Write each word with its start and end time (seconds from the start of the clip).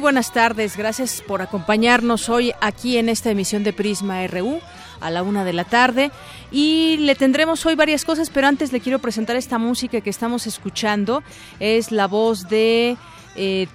Buenas 0.00 0.32
tardes. 0.32 0.76
Gracias 0.76 1.22
por 1.26 1.42
acompañarnos 1.42 2.30
hoy 2.30 2.52
aquí 2.60 2.96
en 2.96 3.08
esta 3.10 3.30
emisión 3.30 3.62
de 3.64 3.74
Prisma 3.74 4.26
RU 4.26 4.58
a 5.00 5.10
la 5.10 5.22
una 5.22 5.44
de 5.44 5.52
la 5.52 5.64
tarde. 5.64 6.10
Y 6.50 6.96
le 6.98 7.14
tendremos 7.14 7.64
hoy 7.66 7.74
varias 7.74 8.04
cosas, 8.04 8.30
pero 8.30 8.46
antes 8.46 8.72
le 8.72 8.80
quiero 8.80 8.98
presentar 8.98 9.36
esta 9.36 9.58
música 9.58 10.00
que 10.00 10.10
estamos 10.10 10.46
escuchando. 10.46 11.22
Es 11.60 11.92
la 11.92 12.06
voz 12.06 12.48
de 12.48 12.96
eh, 13.36 13.68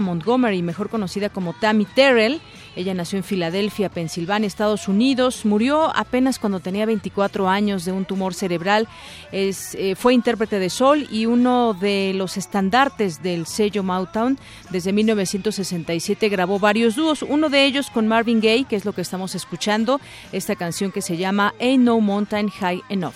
Montgomery, 0.00 0.62
mejor 0.62 0.88
conocida 0.88 1.30
como 1.30 1.52
Tammy 1.52 1.84
Terrell. 1.84 2.40
Ella 2.76 2.94
nació 2.94 3.16
en 3.16 3.24
Filadelfia, 3.24 3.88
Pensilvania, 3.88 4.46
Estados 4.46 4.86
Unidos. 4.86 5.44
Murió 5.46 5.90
apenas 5.96 6.38
cuando 6.38 6.60
tenía 6.60 6.84
24 6.86 7.48
años 7.48 7.84
de 7.84 7.92
un 7.92 8.04
tumor 8.04 8.34
cerebral. 8.34 8.86
Eh, 9.32 9.94
fue 9.96 10.14
intérprete 10.14 10.58
de 10.58 10.68
Sol 10.70 11.08
y 11.10 11.26
uno 11.26 11.74
de 11.74 12.12
los 12.14 12.36
estandartes 12.36 13.22
del 13.22 13.46
sello 13.46 13.82
Motown. 13.82 14.38
Desde 14.70 14.92
1967 14.92 16.28
grabó 16.28 16.58
varios 16.58 16.96
dúos, 16.96 17.22
uno 17.22 17.48
de 17.48 17.64
ellos 17.64 17.90
con 17.90 18.06
Marvin 18.06 18.40
Gaye, 18.40 18.64
que 18.64 18.76
es 18.76 18.84
lo 18.84 18.92
que 18.92 19.00
estamos 19.00 19.34
escuchando, 19.34 20.00
esta 20.32 20.54
canción 20.54 20.92
que 20.92 21.00
se 21.00 21.16
llama 21.16 21.54
Ain't 21.58 21.82
No 21.82 22.00
Mountain 22.00 22.50
High 22.50 22.82
Enough. 22.90 23.14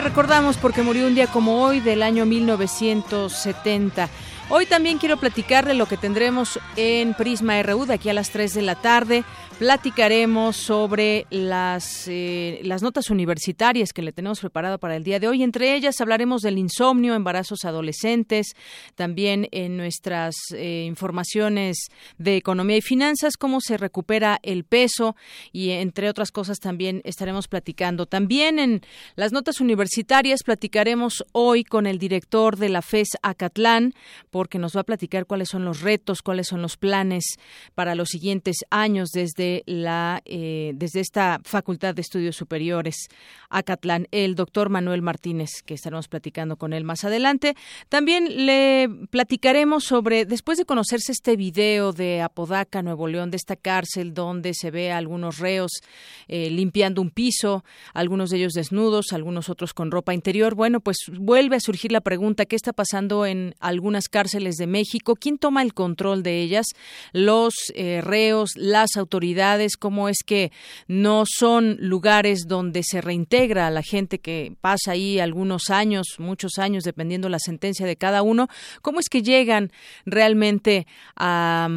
Recordamos 0.00 0.56
porque 0.56 0.82
murió 0.82 1.06
un 1.06 1.14
día 1.14 1.26
como 1.26 1.62
hoy 1.62 1.80
del 1.80 2.02
año 2.02 2.26
1970. 2.26 4.08
Hoy 4.48 4.66
también 4.66 4.98
quiero 4.98 5.16
platicarle 5.16 5.74
lo 5.74 5.86
que 5.86 5.96
tendremos 5.96 6.60
en 6.76 7.14
Prisma 7.14 7.60
RU 7.62 7.86
de 7.86 7.94
aquí 7.94 8.08
a 8.08 8.14
las 8.14 8.30
3 8.30 8.54
de 8.54 8.62
la 8.62 8.74
tarde. 8.76 9.24
Platicaremos 9.58 10.54
sobre 10.54 11.24
las, 11.30 12.06
eh, 12.08 12.60
las 12.62 12.82
notas 12.82 13.08
universitarias 13.08 13.94
que 13.94 14.02
le 14.02 14.12
tenemos 14.12 14.40
preparado 14.40 14.78
para 14.78 14.96
el 14.96 15.02
día 15.02 15.18
de 15.18 15.28
hoy. 15.28 15.42
Entre 15.42 15.74
ellas 15.74 15.98
hablaremos 16.02 16.42
del 16.42 16.58
insomnio, 16.58 17.14
embarazos 17.14 17.64
adolescentes, 17.64 18.48
también 18.96 19.48
en 19.52 19.78
nuestras 19.78 20.34
eh, 20.54 20.84
informaciones 20.86 21.86
de 22.18 22.36
economía 22.36 22.76
y 22.76 22.82
finanzas, 22.82 23.38
cómo 23.38 23.62
se 23.62 23.78
recupera 23.78 24.40
el 24.42 24.64
peso 24.64 25.16
y 25.52 25.70
entre 25.70 26.10
otras 26.10 26.32
cosas 26.32 26.58
también 26.58 27.00
estaremos 27.04 27.48
platicando. 27.48 28.04
También 28.04 28.58
en 28.58 28.82
las 29.14 29.32
notas 29.32 29.62
universitarias 29.62 30.42
platicaremos 30.44 31.24
hoy 31.32 31.64
con 31.64 31.86
el 31.86 31.98
director 31.98 32.58
de 32.58 32.68
la 32.68 32.82
FES 32.82 33.08
Acatlán 33.22 33.94
porque 34.28 34.58
nos 34.58 34.76
va 34.76 34.82
a 34.82 34.84
platicar 34.84 35.24
cuáles 35.24 35.48
son 35.48 35.64
los 35.64 35.80
retos, 35.80 36.20
cuáles 36.20 36.46
son 36.46 36.60
los 36.60 36.76
planes 36.76 37.24
para 37.74 37.94
los 37.94 38.10
siguientes 38.10 38.58
años 38.68 39.12
desde 39.12 39.45
eh, 39.66 40.72
desde 40.74 41.00
esta 41.00 41.40
Facultad 41.44 41.94
de 41.94 42.02
Estudios 42.02 42.36
Superiores 42.36 43.08
Acatlán, 43.50 44.08
el 44.10 44.34
doctor 44.34 44.68
Manuel 44.68 45.02
Martínez, 45.02 45.62
que 45.64 45.74
estaremos 45.74 46.08
platicando 46.08 46.56
con 46.56 46.72
él 46.72 46.84
más 46.84 47.04
adelante. 47.04 47.54
También 47.88 48.46
le 48.46 48.88
platicaremos 49.10 49.84
sobre, 49.84 50.24
después 50.24 50.58
de 50.58 50.64
conocerse 50.64 51.12
este 51.12 51.36
video 51.36 51.92
de 51.92 52.22
Apodaca, 52.22 52.82
Nuevo 52.82 53.08
León, 53.08 53.30
de 53.30 53.36
esta 53.36 53.56
cárcel 53.56 54.14
donde 54.14 54.54
se 54.54 54.70
ve 54.70 54.92
a 54.92 54.98
algunos 54.98 55.38
reos 55.38 55.72
eh, 56.28 56.50
limpiando 56.50 57.02
un 57.02 57.10
piso, 57.10 57.64
algunos 57.94 58.30
de 58.30 58.38
ellos 58.38 58.52
desnudos, 58.52 59.12
algunos 59.12 59.48
otros 59.48 59.74
con 59.74 59.90
ropa 59.90 60.14
interior. 60.14 60.54
Bueno, 60.54 60.80
pues 60.80 60.98
vuelve 61.18 61.56
a 61.56 61.60
surgir 61.60 61.92
la 61.92 62.00
pregunta, 62.00 62.46
¿qué 62.46 62.56
está 62.56 62.72
pasando 62.72 63.26
en 63.26 63.54
algunas 63.60 64.08
cárceles 64.08 64.56
de 64.56 64.66
México. 64.66 65.16
¿Quién 65.16 65.38
toma 65.38 65.62
el 65.62 65.74
control 65.74 66.22
de 66.22 66.40
ellas? 66.40 66.66
Los 67.12 67.54
eh, 67.74 68.00
reos, 68.02 68.52
las 68.56 68.96
autoridades, 68.96 69.35
¿cómo 69.78 70.08
es 70.08 70.18
que 70.24 70.52
no 70.88 71.24
son 71.26 71.76
lugares 71.80 72.44
donde 72.46 72.82
se 72.82 73.00
reintegra 73.00 73.66
a 73.66 73.70
la 73.70 73.82
gente 73.82 74.18
que 74.18 74.54
pasa 74.60 74.92
ahí 74.92 75.18
algunos 75.18 75.70
años, 75.70 76.16
muchos 76.18 76.58
años, 76.58 76.84
dependiendo 76.84 77.28
la 77.28 77.38
sentencia 77.38 77.86
de 77.86 77.96
cada 77.96 78.22
uno? 78.22 78.48
¿Cómo 78.82 79.00
es 79.00 79.08
que 79.08 79.22
llegan 79.22 79.70
realmente 80.04 80.86
a 81.16 81.68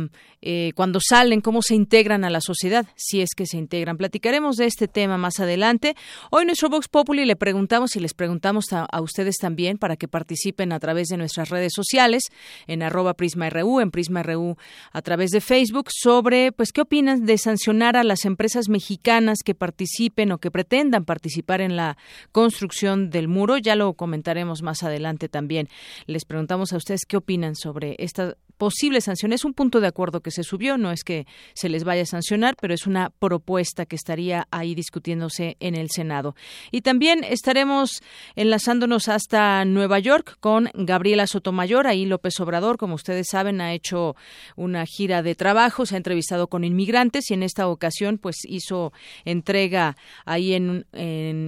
eh, 0.41 0.71
cuando 0.75 0.99
salen, 1.01 1.41
cómo 1.41 1.61
se 1.61 1.75
integran 1.75 2.23
a 2.23 2.29
la 2.29 2.41
sociedad, 2.41 2.85
si 2.95 3.21
es 3.21 3.29
que 3.35 3.45
se 3.45 3.57
integran. 3.57 3.97
Platicaremos 3.97 4.55
de 4.55 4.65
este 4.65 4.87
tema 4.87 5.17
más 5.17 5.39
adelante. 5.39 5.95
Hoy 6.31 6.45
nuestro 6.45 6.69
Vox 6.69 6.87
Populi 6.87 7.25
le 7.25 7.35
preguntamos 7.35 7.95
y 7.95 7.99
les 7.99 8.13
preguntamos 8.13 8.65
a, 8.71 8.87
ustedes 9.01 9.37
también 9.37 9.77
para 9.77 9.97
que 9.97 10.07
participen 10.07 10.71
a 10.71 10.79
través 10.79 11.07
de 11.09 11.17
nuestras 11.17 11.49
redes 11.49 11.73
sociales, 11.75 12.23
en 12.67 12.83
arroba 12.83 13.13
PrismaRU, 13.15 13.81
en 13.81 13.91
PrismaRU 13.91 14.55
a 14.91 15.01
través 15.01 15.31
de 15.31 15.41
Facebook, 15.41 15.89
sobre 15.91 16.51
pues 16.51 16.71
qué 16.71 16.81
opinan 16.81 17.25
de 17.25 17.37
sancionar 17.37 17.97
a 17.97 18.03
las 18.03 18.25
empresas 18.25 18.69
mexicanas 18.69 19.39
que 19.43 19.55
participen 19.55 20.31
o 20.31 20.37
que 20.37 20.51
pretendan 20.51 21.05
participar 21.05 21.61
en 21.61 21.75
la 21.75 21.97
construcción 22.31 23.09
del 23.09 23.27
muro. 23.27 23.57
Ya 23.57 23.75
lo 23.75 23.93
comentaremos 23.93 24.61
más 24.61 24.83
adelante 24.83 25.27
también. 25.27 25.67
Les 26.05 26.25
preguntamos 26.25 26.71
a 26.73 26.77
ustedes 26.77 27.01
qué 27.07 27.17
opinan 27.17 27.55
sobre 27.55 27.95
esta 27.99 28.35
posible 28.59 28.99
sanción. 28.99 29.33
Es 29.33 29.45
un 29.45 29.53
punto 29.53 29.79
de 29.79 29.87
acuerdo 29.87 30.19
que 30.19 30.31
se 30.31 30.43
subió, 30.43 30.77
no 30.77 30.91
es 30.91 31.03
que 31.03 31.25
se 31.55 31.69
les 31.69 31.85
vaya 31.85 32.03
a 32.03 32.05
sancionar, 32.05 32.55
pero 32.59 32.73
es 32.73 32.85
una 32.85 33.09
propuesta 33.09 33.85
que 33.85 33.95
estaría 33.95 34.47
ahí 34.51 34.75
discutiéndose 34.75 35.55
en 35.61 35.75
el 35.75 35.89
Senado. 35.89 36.35
Y 36.69 36.81
también 36.81 37.23
estaremos 37.23 38.03
enlazándonos 38.35 39.07
hasta 39.07 39.63
Nueva 39.63 39.97
York 39.99 40.35
con 40.41 40.69
Gabriela 40.73 41.25
Sotomayor. 41.25 41.87
Ahí 41.87 42.05
López 42.05 42.37
Obrador, 42.41 42.77
como 42.77 42.95
ustedes 42.95 43.27
saben, 43.31 43.61
ha 43.61 43.73
hecho 43.73 44.17
una 44.57 44.85
gira 44.85 45.23
de 45.23 45.35
trabajo, 45.35 45.85
se 45.85 45.95
ha 45.95 45.97
entrevistado 45.97 46.47
con 46.47 46.65
inmigrantes 46.65 47.31
y 47.31 47.35
en 47.35 47.43
esta 47.43 47.69
ocasión 47.69 48.17
pues 48.17 48.41
hizo 48.43 48.91
entrega 49.23 49.95
ahí 50.25 50.53
en, 50.53 50.85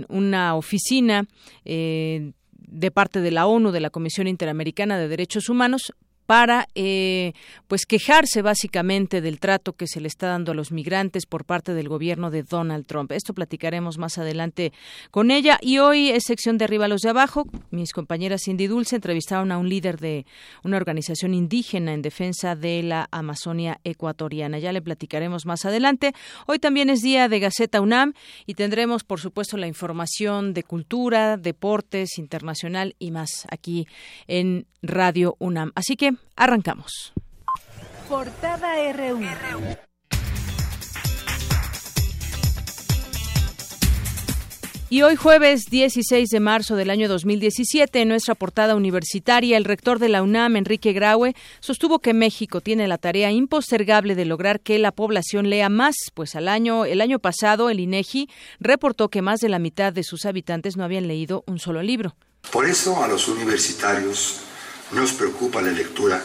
una 0.07 0.55
oficina 0.55 1.25
eh, 1.65 2.31
de 2.53 2.91
parte 2.91 3.19
de 3.19 3.31
la 3.31 3.47
ONU, 3.47 3.71
de 3.71 3.81
la 3.81 3.89
Comisión 3.89 4.27
Interamericana 4.27 4.97
de 4.97 5.09
Derechos 5.09 5.49
Humanos, 5.49 5.91
para 6.31 6.69
eh, 6.75 7.33
pues 7.67 7.85
quejarse 7.85 8.41
básicamente 8.41 9.19
del 9.19 9.37
trato 9.37 9.73
que 9.73 9.85
se 9.85 9.99
le 9.99 10.07
está 10.07 10.27
dando 10.27 10.53
a 10.53 10.55
los 10.55 10.71
migrantes 10.71 11.25
por 11.25 11.43
parte 11.43 11.73
del 11.73 11.89
gobierno 11.89 12.31
de 12.31 12.43
Donald 12.43 12.85
Trump. 12.85 13.11
Esto 13.11 13.33
platicaremos 13.33 13.97
más 13.97 14.17
adelante 14.17 14.71
con 15.11 15.29
ella 15.29 15.59
y 15.61 15.79
hoy 15.79 16.09
es 16.09 16.23
sección 16.23 16.57
de 16.57 16.63
arriba 16.63 16.87
los 16.87 17.01
de 17.01 17.09
abajo. 17.09 17.49
Mis 17.69 17.91
compañeras 17.91 18.43
Cindy 18.45 18.67
Dulce 18.67 18.95
entrevistaron 18.95 19.51
a 19.51 19.57
un 19.57 19.67
líder 19.67 19.99
de 19.99 20.25
una 20.63 20.77
organización 20.77 21.33
indígena 21.33 21.93
en 21.93 22.01
defensa 22.01 22.55
de 22.55 22.81
la 22.81 23.09
Amazonia 23.11 23.81
ecuatoriana. 23.83 24.57
Ya 24.57 24.71
le 24.71 24.81
platicaremos 24.81 25.45
más 25.45 25.65
adelante. 25.65 26.13
Hoy 26.47 26.59
también 26.59 26.89
es 26.89 27.01
día 27.01 27.27
de 27.27 27.41
Gaceta 27.41 27.81
UNAM 27.81 28.13
y 28.45 28.53
tendremos 28.53 29.03
por 29.03 29.19
supuesto 29.19 29.57
la 29.57 29.67
información 29.67 30.53
de 30.53 30.63
cultura, 30.63 31.35
deportes, 31.35 32.17
internacional 32.17 32.95
y 32.99 33.11
más 33.11 33.45
aquí 33.49 33.85
en 34.27 34.65
Radio 34.81 35.35
UNAM. 35.39 35.71
Así 35.75 35.95
que 35.95 36.13
arrancamos. 36.35 37.13
Portada 38.09 38.91
RU. 38.93 39.19
Y 44.91 45.03
hoy 45.03 45.15
jueves 45.15 45.67
16 45.69 46.27
de 46.27 46.39
marzo 46.41 46.75
del 46.75 46.89
año 46.89 47.07
2017, 47.07 48.01
en 48.01 48.09
nuestra 48.09 48.35
portada 48.35 48.75
universitaria, 48.75 49.55
el 49.55 49.63
rector 49.63 49.99
de 49.99 50.09
la 50.09 50.21
UNAM, 50.21 50.57
Enrique 50.57 50.91
Graue, 50.91 51.33
sostuvo 51.61 51.99
que 51.99 52.13
México 52.13 52.59
tiene 52.59 52.89
la 52.89 52.97
tarea 52.97 53.31
impostergable 53.31 54.15
de 54.15 54.25
lograr 54.25 54.59
que 54.59 54.77
la 54.79 54.91
población 54.91 55.49
lea 55.49 55.69
más, 55.69 55.95
pues 56.13 56.35
al 56.35 56.49
año, 56.49 56.83
el 56.83 56.99
año 56.99 57.19
pasado 57.19 57.69
el 57.69 57.79
INEGI 57.79 58.27
reportó 58.59 59.07
que 59.07 59.21
más 59.21 59.39
de 59.39 59.47
la 59.47 59.59
mitad 59.59 59.93
de 59.93 60.03
sus 60.03 60.25
habitantes 60.25 60.75
no 60.75 60.83
habían 60.83 61.07
leído 61.07 61.45
un 61.47 61.59
solo 61.59 61.81
libro. 61.81 62.17
Por 62.51 62.67
eso 62.67 63.01
a 63.01 63.07
los 63.07 63.29
universitarios 63.29 64.41
nos 64.93 65.13
preocupa 65.13 65.61
la 65.61 65.71
lectura 65.71 66.21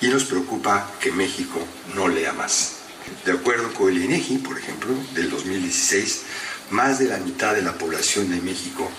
y 0.00 0.08
nos 0.08 0.24
preocupa 0.24 0.90
que 1.00 1.12
México 1.12 1.58
no 1.94 2.08
lea 2.08 2.32
más. 2.32 2.76
De 3.24 3.32
acuerdo 3.32 3.72
con 3.72 3.90
el 3.90 4.02
INEGI, 4.02 4.38
por 4.38 4.58
ejemplo, 4.58 4.94
del 5.14 5.30
2016, 5.30 6.22
más 6.70 6.98
de 6.98 7.06
la 7.06 7.18
mitad 7.18 7.54
de 7.54 7.62
la 7.62 7.74
población 7.74 8.30
de 8.30 8.40
México 8.40 8.90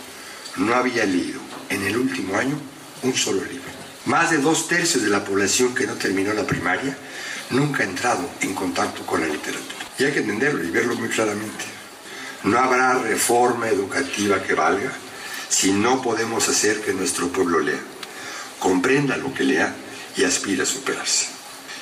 no 0.57 0.75
había 0.75 1.06
leído 1.06 1.39
en 1.69 1.83
el 1.83 1.98
último 1.98 2.36
año 2.38 2.56
un 3.01 3.13
solo 3.13 3.44
libro. 3.44 3.71
Más 4.06 4.31
de 4.31 4.38
dos 4.38 4.68
tercios 4.68 5.04
de 5.04 5.10
la 5.10 5.24
población 5.24 5.74
que 5.74 5.88
no 5.88 5.94
terminó 5.94 6.33
la 6.33 6.45
primaria 6.45 6.95
nunca 7.50 7.83
ha 7.83 7.86
entrado 7.86 8.30
en 8.42 8.54
contacto 8.54 9.06
con 9.06 9.21
la 9.21 9.27
literatura. 9.27 9.86
Y 9.98 10.04
hay 10.04 10.12
que 10.12 10.19
entenderlo 10.19 10.63
y 10.63 10.71
verlo 10.71 10.95
muy 10.95 11.10
claramente. 11.10 11.65
No 12.44 12.60
habrá 12.60 12.95
reforma 12.95 13.69
educativa 13.69 14.44
que 14.44 14.54
valga 14.54 14.92
si 15.50 15.71
no 15.71 16.01
podemos 16.01 16.50
hacer 16.50 16.81
que 16.81 16.94
nuestro 16.94 17.30
pueblo 17.30 17.60
lea, 17.60 17.80
comprenda 18.63 19.18
lo 19.18 19.33
que 19.33 19.44
lea 19.44 19.75
y 20.15 20.24
aspire 20.24 20.63
a 20.63 20.65
superarse. 20.65 21.27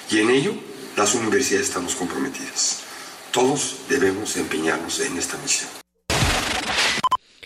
Y 0.10 0.18
en 0.18 0.32
ello 0.32 0.54
las 0.98 1.14
universidades 1.14 1.68
estamos 1.68 1.94
comprometidas. 1.96 2.84
Todos 3.32 3.86
debemos 3.88 4.36
empeñarnos 4.36 5.00
en 5.00 5.16
esta 5.16 5.38
misión. 5.38 5.70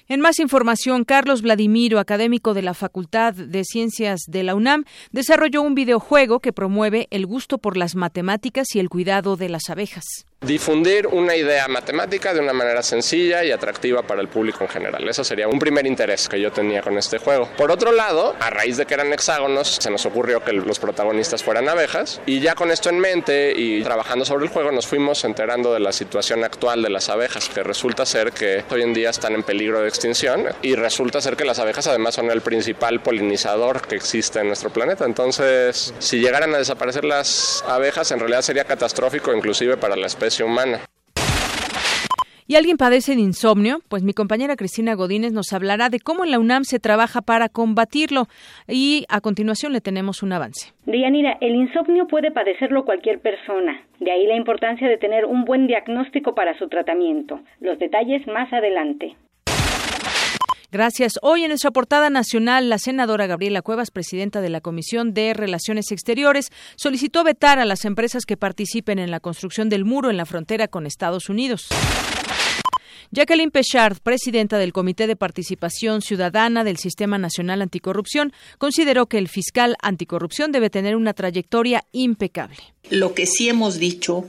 En 0.07 0.21
más 0.21 0.39
información, 0.39 1.03
Carlos 1.03 1.41
Vladimiro, 1.41 1.99
académico 1.99 2.53
de 2.53 2.61
la 2.61 2.73
Facultad 2.73 3.33
de 3.33 3.63
Ciencias 3.65 4.21
de 4.27 4.43
la 4.43 4.55
UNAM, 4.55 4.85
desarrolló 5.11 5.63
un 5.63 5.75
videojuego 5.75 6.39
que 6.39 6.53
promueve 6.53 7.07
el 7.09 7.25
gusto 7.25 7.57
por 7.57 7.75
las 7.75 7.95
matemáticas 7.95 8.73
y 8.73 8.79
el 8.79 8.87
cuidado 8.87 9.35
de 9.35 9.49
las 9.49 9.69
abejas 9.69 10.25
difundir 10.45 11.07
una 11.07 11.35
idea 11.35 11.67
matemática 11.67 12.33
de 12.33 12.39
una 12.39 12.53
manera 12.53 12.83
sencilla 12.83 13.43
y 13.43 13.51
atractiva 13.51 14.03
para 14.03 14.21
el 14.21 14.27
público 14.27 14.63
en 14.63 14.69
general. 14.69 15.07
Eso 15.09 15.23
sería 15.23 15.47
un 15.47 15.59
primer 15.59 15.85
interés 15.85 16.29
que 16.29 16.39
yo 16.39 16.51
tenía 16.51 16.81
con 16.81 16.97
este 16.97 17.17
juego. 17.17 17.49
Por 17.57 17.71
otro 17.71 17.91
lado, 17.91 18.35
a 18.39 18.49
raíz 18.49 18.77
de 18.77 18.85
que 18.85 18.93
eran 18.93 19.11
hexágonos, 19.11 19.67
se 19.81 19.89
nos 19.89 20.05
ocurrió 20.05 20.43
que 20.43 20.53
los 20.53 20.79
protagonistas 20.79 21.43
fueran 21.43 21.67
abejas 21.67 22.21
y 22.25 22.39
ya 22.39 22.55
con 22.55 22.71
esto 22.71 22.89
en 22.89 22.99
mente 22.99 23.53
y 23.55 23.81
trabajando 23.83 24.25
sobre 24.25 24.45
el 24.45 24.51
juego 24.51 24.71
nos 24.71 24.87
fuimos 24.87 25.23
enterando 25.25 25.73
de 25.73 25.79
la 25.79 25.91
situación 25.91 26.43
actual 26.43 26.81
de 26.83 26.89
las 26.89 27.09
abejas, 27.09 27.49
que 27.49 27.63
resulta 27.63 28.05
ser 28.05 28.31
que 28.31 28.63
hoy 28.69 28.83
en 28.83 28.93
día 28.93 29.09
están 29.09 29.33
en 29.33 29.43
peligro 29.43 29.81
de 29.81 29.87
extinción 29.87 30.45
y 30.61 30.75
resulta 30.75 31.21
ser 31.21 31.35
que 31.35 31.45
las 31.45 31.59
abejas 31.59 31.87
además 31.87 32.15
son 32.15 32.29
el 32.29 32.41
principal 32.41 33.01
polinizador 33.01 33.81
que 33.87 33.95
existe 33.95 34.39
en 34.39 34.47
nuestro 34.47 34.69
planeta. 34.69 35.05
Entonces, 35.05 35.93
si 35.99 36.19
llegaran 36.19 36.53
a 36.53 36.57
desaparecer 36.59 37.03
las 37.03 37.63
abejas, 37.67 38.11
en 38.11 38.19
realidad 38.19 38.41
sería 38.41 38.65
catastrófico 38.65 39.33
inclusive 39.33 39.77
para 39.77 39.95
la 39.95 40.07
especie 40.07 40.34
humana. 40.43 40.79
¿Y 42.47 42.55
alguien 42.55 42.77
padece 42.77 43.15
de 43.15 43.21
insomnio? 43.21 43.79
Pues 43.89 44.03
mi 44.03 44.13
compañera 44.13 44.55
Cristina 44.55 44.93
Godínez 44.93 45.33
nos 45.33 45.51
hablará 45.51 45.89
de 45.89 45.99
cómo 45.99 46.23
en 46.23 46.31
la 46.31 46.37
UNAM 46.37 46.63
se 46.63 46.79
trabaja 46.79 47.21
para 47.21 47.49
combatirlo 47.49 48.27
y 48.67 49.05
a 49.09 49.19
continuación 49.19 49.73
le 49.73 49.81
tenemos 49.81 50.21
un 50.21 50.31
avance. 50.31 50.71
Deyanira, 50.85 51.39
el 51.41 51.55
insomnio 51.55 52.05
puede 52.05 52.29
padecerlo 52.29 52.85
cualquier 52.85 53.19
persona. 53.19 53.81
De 53.99 54.11
ahí 54.11 54.27
la 54.27 54.35
importancia 54.35 54.87
de 54.87 54.97
tener 54.97 55.25
un 55.25 55.43
buen 55.43 55.65
diagnóstico 55.65 56.35
para 56.35 56.55
su 56.59 56.67
tratamiento. 56.67 57.39
Los 57.61 57.79
detalles 57.79 58.27
más 58.27 58.53
adelante. 58.53 59.15
Gracias. 60.75 61.13
Hoy 61.22 61.44
en 61.44 61.48
nuestra 61.48 61.72
portada 61.72 62.10
nacional, 62.10 62.68
la 62.68 62.80
senadora 62.80 63.27
Gabriela 63.27 63.62
Cuevas, 63.62 63.92
presidenta 63.92 64.42
de 64.42 64.50
la 64.50 64.60
Comisión 64.60 65.13
de 65.13 65.33
Relaciones 65.33 65.89
Exteriores, 65.94 66.51
solicitó 66.75 67.24
vetar 67.24 67.60
a 67.60 67.66
las 67.66 67.86
empresas 67.86 68.25
que 68.25 68.36
participen 68.36 69.00
en 69.00 69.10
la 69.10 69.22
construcción 69.22 69.69
del 69.69 69.86
muro 69.86 70.10
en 70.10 70.18
la 70.18 70.25
frontera 70.25 70.68
con 70.68 70.86
Estados 70.86 71.30
Unidos. 71.30 71.69
Jacqueline 73.10 73.51
Pechard, 73.51 74.00
presidenta 74.04 74.57
del 74.57 74.74
Comité 74.74 75.07
de 75.07 75.16
Participación 75.16 76.01
Ciudadana 76.01 76.66
del 76.66 76.75
Sistema 76.75 77.18
Nacional 77.18 77.62
Anticorrupción, 77.62 78.33
consideró 78.57 79.06
que 79.06 79.18
el 79.18 79.30
fiscal 79.30 79.78
anticorrupción 79.81 80.51
debe 80.51 80.69
tener 80.69 80.98
una 80.98 81.13
trayectoria 81.13 81.86
impecable. 81.94 82.57
Lo 82.89 83.13
que 83.13 83.28
sí 83.28 83.48
hemos 83.48 83.80
dicho 83.80 84.25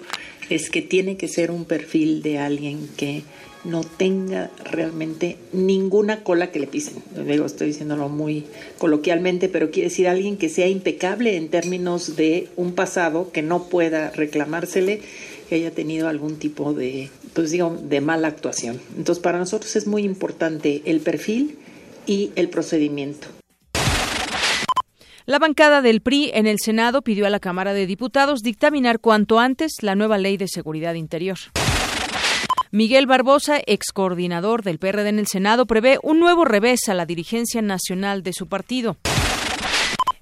es 0.48 0.70
que 0.70 0.80
tiene 0.80 1.16
que 1.16 1.26
ser 1.26 1.50
un 1.50 1.64
perfil 1.64 2.22
de 2.22 2.38
alguien 2.38 2.88
que 2.96 3.24
no 3.66 3.82
tenga 3.82 4.50
realmente 4.64 5.36
ninguna 5.52 6.22
cola 6.22 6.50
que 6.50 6.60
le 6.60 6.66
pisen. 6.66 7.02
Digo, 7.26 7.46
estoy 7.46 7.68
diciéndolo 7.68 8.08
muy 8.08 8.46
coloquialmente, 8.78 9.48
pero 9.48 9.70
quiere 9.70 9.88
decir 9.88 10.08
alguien 10.08 10.36
que 10.36 10.48
sea 10.48 10.68
impecable 10.68 11.36
en 11.36 11.48
términos 11.48 12.16
de 12.16 12.48
un 12.56 12.74
pasado 12.74 13.30
que 13.32 13.42
no 13.42 13.64
pueda 13.64 14.10
reclamársele 14.10 15.00
que 15.48 15.54
haya 15.56 15.70
tenido 15.70 16.08
algún 16.08 16.36
tipo 16.36 16.72
de, 16.72 17.10
pues 17.34 17.50
digo, 17.50 17.76
de 17.80 18.00
mala 18.00 18.28
actuación. 18.28 18.80
Entonces, 18.96 19.22
para 19.22 19.38
nosotros 19.38 19.76
es 19.76 19.86
muy 19.86 20.02
importante 20.02 20.82
el 20.86 21.00
perfil 21.00 21.58
y 22.06 22.30
el 22.36 22.48
procedimiento. 22.48 23.28
La 25.24 25.40
bancada 25.40 25.82
del 25.82 26.02
PRI 26.02 26.30
en 26.34 26.46
el 26.46 26.58
Senado 26.60 27.02
pidió 27.02 27.26
a 27.26 27.30
la 27.30 27.40
Cámara 27.40 27.74
de 27.74 27.86
Diputados 27.86 28.42
dictaminar 28.42 29.00
cuanto 29.00 29.40
antes 29.40 29.82
la 29.82 29.96
nueva 29.96 30.18
ley 30.18 30.36
de 30.36 30.46
seguridad 30.46 30.94
interior. 30.94 31.38
Miguel 32.72 33.06
Barbosa, 33.06 33.60
ex 33.66 33.92
coordinador 33.92 34.62
del 34.62 34.78
PRD 34.78 35.08
en 35.08 35.18
el 35.18 35.26
Senado, 35.28 35.66
prevé 35.66 35.98
un 36.02 36.18
nuevo 36.18 36.44
revés 36.44 36.88
a 36.88 36.94
la 36.94 37.06
dirigencia 37.06 37.62
nacional 37.62 38.22
de 38.22 38.32
su 38.32 38.48
partido. 38.48 38.96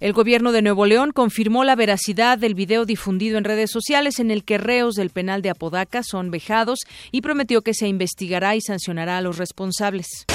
El 0.01 0.13
gobierno 0.13 0.53
de 0.53 0.61
Nuevo 0.61 0.85
León 0.85 1.13
confirmó 1.13 1.65
la 1.65 1.77
veracidad 1.77 2.37
del 2.37 2.55
video 2.55 2.85
difundido 2.85 3.39
en 3.39 3.45
redes 3.45 3.71
sociales 3.71 4.19
en 4.19 4.31
el 4.31 4.45
que 4.45 4.59
reos 4.59 4.95
del 4.97 5.09
penal 5.09 5.41
de 5.41 5.49
Apodaca 5.49 6.03
son 6.03 6.31
vejados 6.31 6.81
y 7.11 7.23
prometió 7.23 7.63
que 7.63 7.73
se 7.73 7.89
investigará 7.89 8.55
y 8.55 8.61
sancionará 8.61 9.17
a 9.17 9.23
los 9.23 9.39
responsables. 9.39 10.27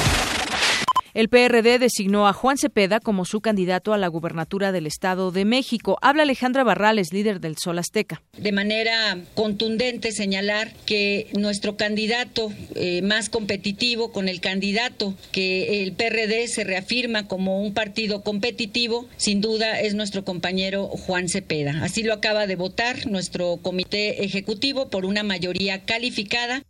El 1.14 1.30
PRD 1.30 1.80
designó 1.80 2.28
a 2.28 2.34
Juan 2.34 2.58
Cepeda 2.58 3.00
como 3.00 3.26
su 3.26 3.42
candidato 3.42 3.94
a 3.94 3.98
la 3.98 4.08
gubernatura 4.08 4.72
del 4.72 4.86
Estado 4.86 5.32
de 5.32 5.46
México. 5.46 5.98
Habla 6.02 6.24
Alejandra 6.24 6.64
Barrales, 6.64 7.12
líder 7.14 7.40
del 7.40 7.58
Sol 7.58 7.80
Azteca. 7.80 8.22
De 8.38 8.52
manera 8.52 9.18
contundente 9.36 10.12
señalar 10.12 10.72
que 10.86 11.28
nuestro 11.34 11.78
candidato 11.78 12.52
eh, 12.76 13.02
más 13.02 13.30
competitivo 13.30 14.12
con 14.12 14.30
el 14.30 14.40
candidato 14.40 15.16
que 15.32 15.84
el 15.84 15.94
PRD 15.94 16.48
se 16.48 16.64
reafirma 16.64 17.28
como 17.28 17.62
un 17.62 17.74
partido 17.74 18.24
competitivo, 18.24 19.08
sin 19.18 19.42
duda 19.42 19.80
es 19.82 19.96
nuestro 19.96 20.24
compañero 20.24 20.88
Juan 20.88 21.30
Cepeda. 21.30 21.84
Así 21.84 22.04
lo 22.04 22.14
acaba 22.14 22.48
de 22.48 22.56
votar 22.56 23.08
nuestro 23.08 23.58
comité 23.58 24.24
ejecutivo 24.24 24.90
por 24.90 25.06
una 25.06 25.24
mayoría 25.24 25.86
calificada. 25.86 26.64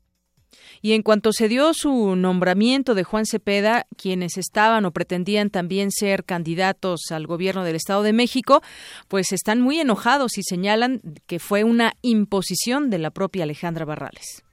Y 0.82 0.94
en 0.94 1.04
cuanto 1.04 1.34
se 1.34 1.48
dio 1.48 1.74
su 1.74 2.16
nombramiento 2.16 2.96
de 2.96 3.04
Juan 3.04 3.26
Cepeda, 3.26 3.86
quienes 3.98 4.38
estaban 4.38 4.86
o 4.86 4.92
pretendían 4.92 5.50
también 5.50 5.92
ser 5.92 6.24
candidatos 6.24 7.12
al 7.12 7.28
gobierno 7.28 7.64
del 7.64 7.76
Estado 7.76 8.04
de 8.04 8.14
México, 8.14 8.62
pues 9.08 9.32
están 9.32 9.62
muy 9.62 9.80
enojados 9.80 10.38
y 10.38 10.44
señalan 10.44 11.02
que 11.28 11.40
fue 11.40 11.64
una 11.64 11.94
imposición 12.02 12.90
de 12.90 13.00
la 13.00 13.12
propia 13.12 13.44
Alejandra 13.44 13.86
Barrales. 13.86 14.44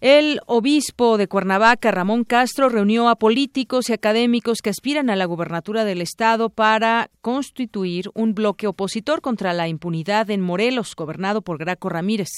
El 0.00 0.38
obispo 0.46 1.18
de 1.18 1.26
Cuernavaca, 1.26 1.90
Ramón 1.90 2.22
Castro, 2.22 2.68
reunió 2.68 3.08
a 3.08 3.16
políticos 3.16 3.90
y 3.90 3.94
académicos 3.94 4.58
que 4.62 4.70
aspiran 4.70 5.10
a 5.10 5.16
la 5.16 5.24
gubernatura 5.24 5.84
del 5.84 6.02
Estado 6.02 6.50
para 6.50 7.10
constituir 7.20 8.08
un 8.14 8.32
bloque 8.32 8.68
opositor 8.68 9.20
contra 9.20 9.52
la 9.52 9.66
impunidad 9.66 10.30
en 10.30 10.40
Morelos, 10.40 10.94
gobernado 10.94 11.42
por 11.42 11.58
Graco 11.58 11.88
Ramírez. 11.88 12.28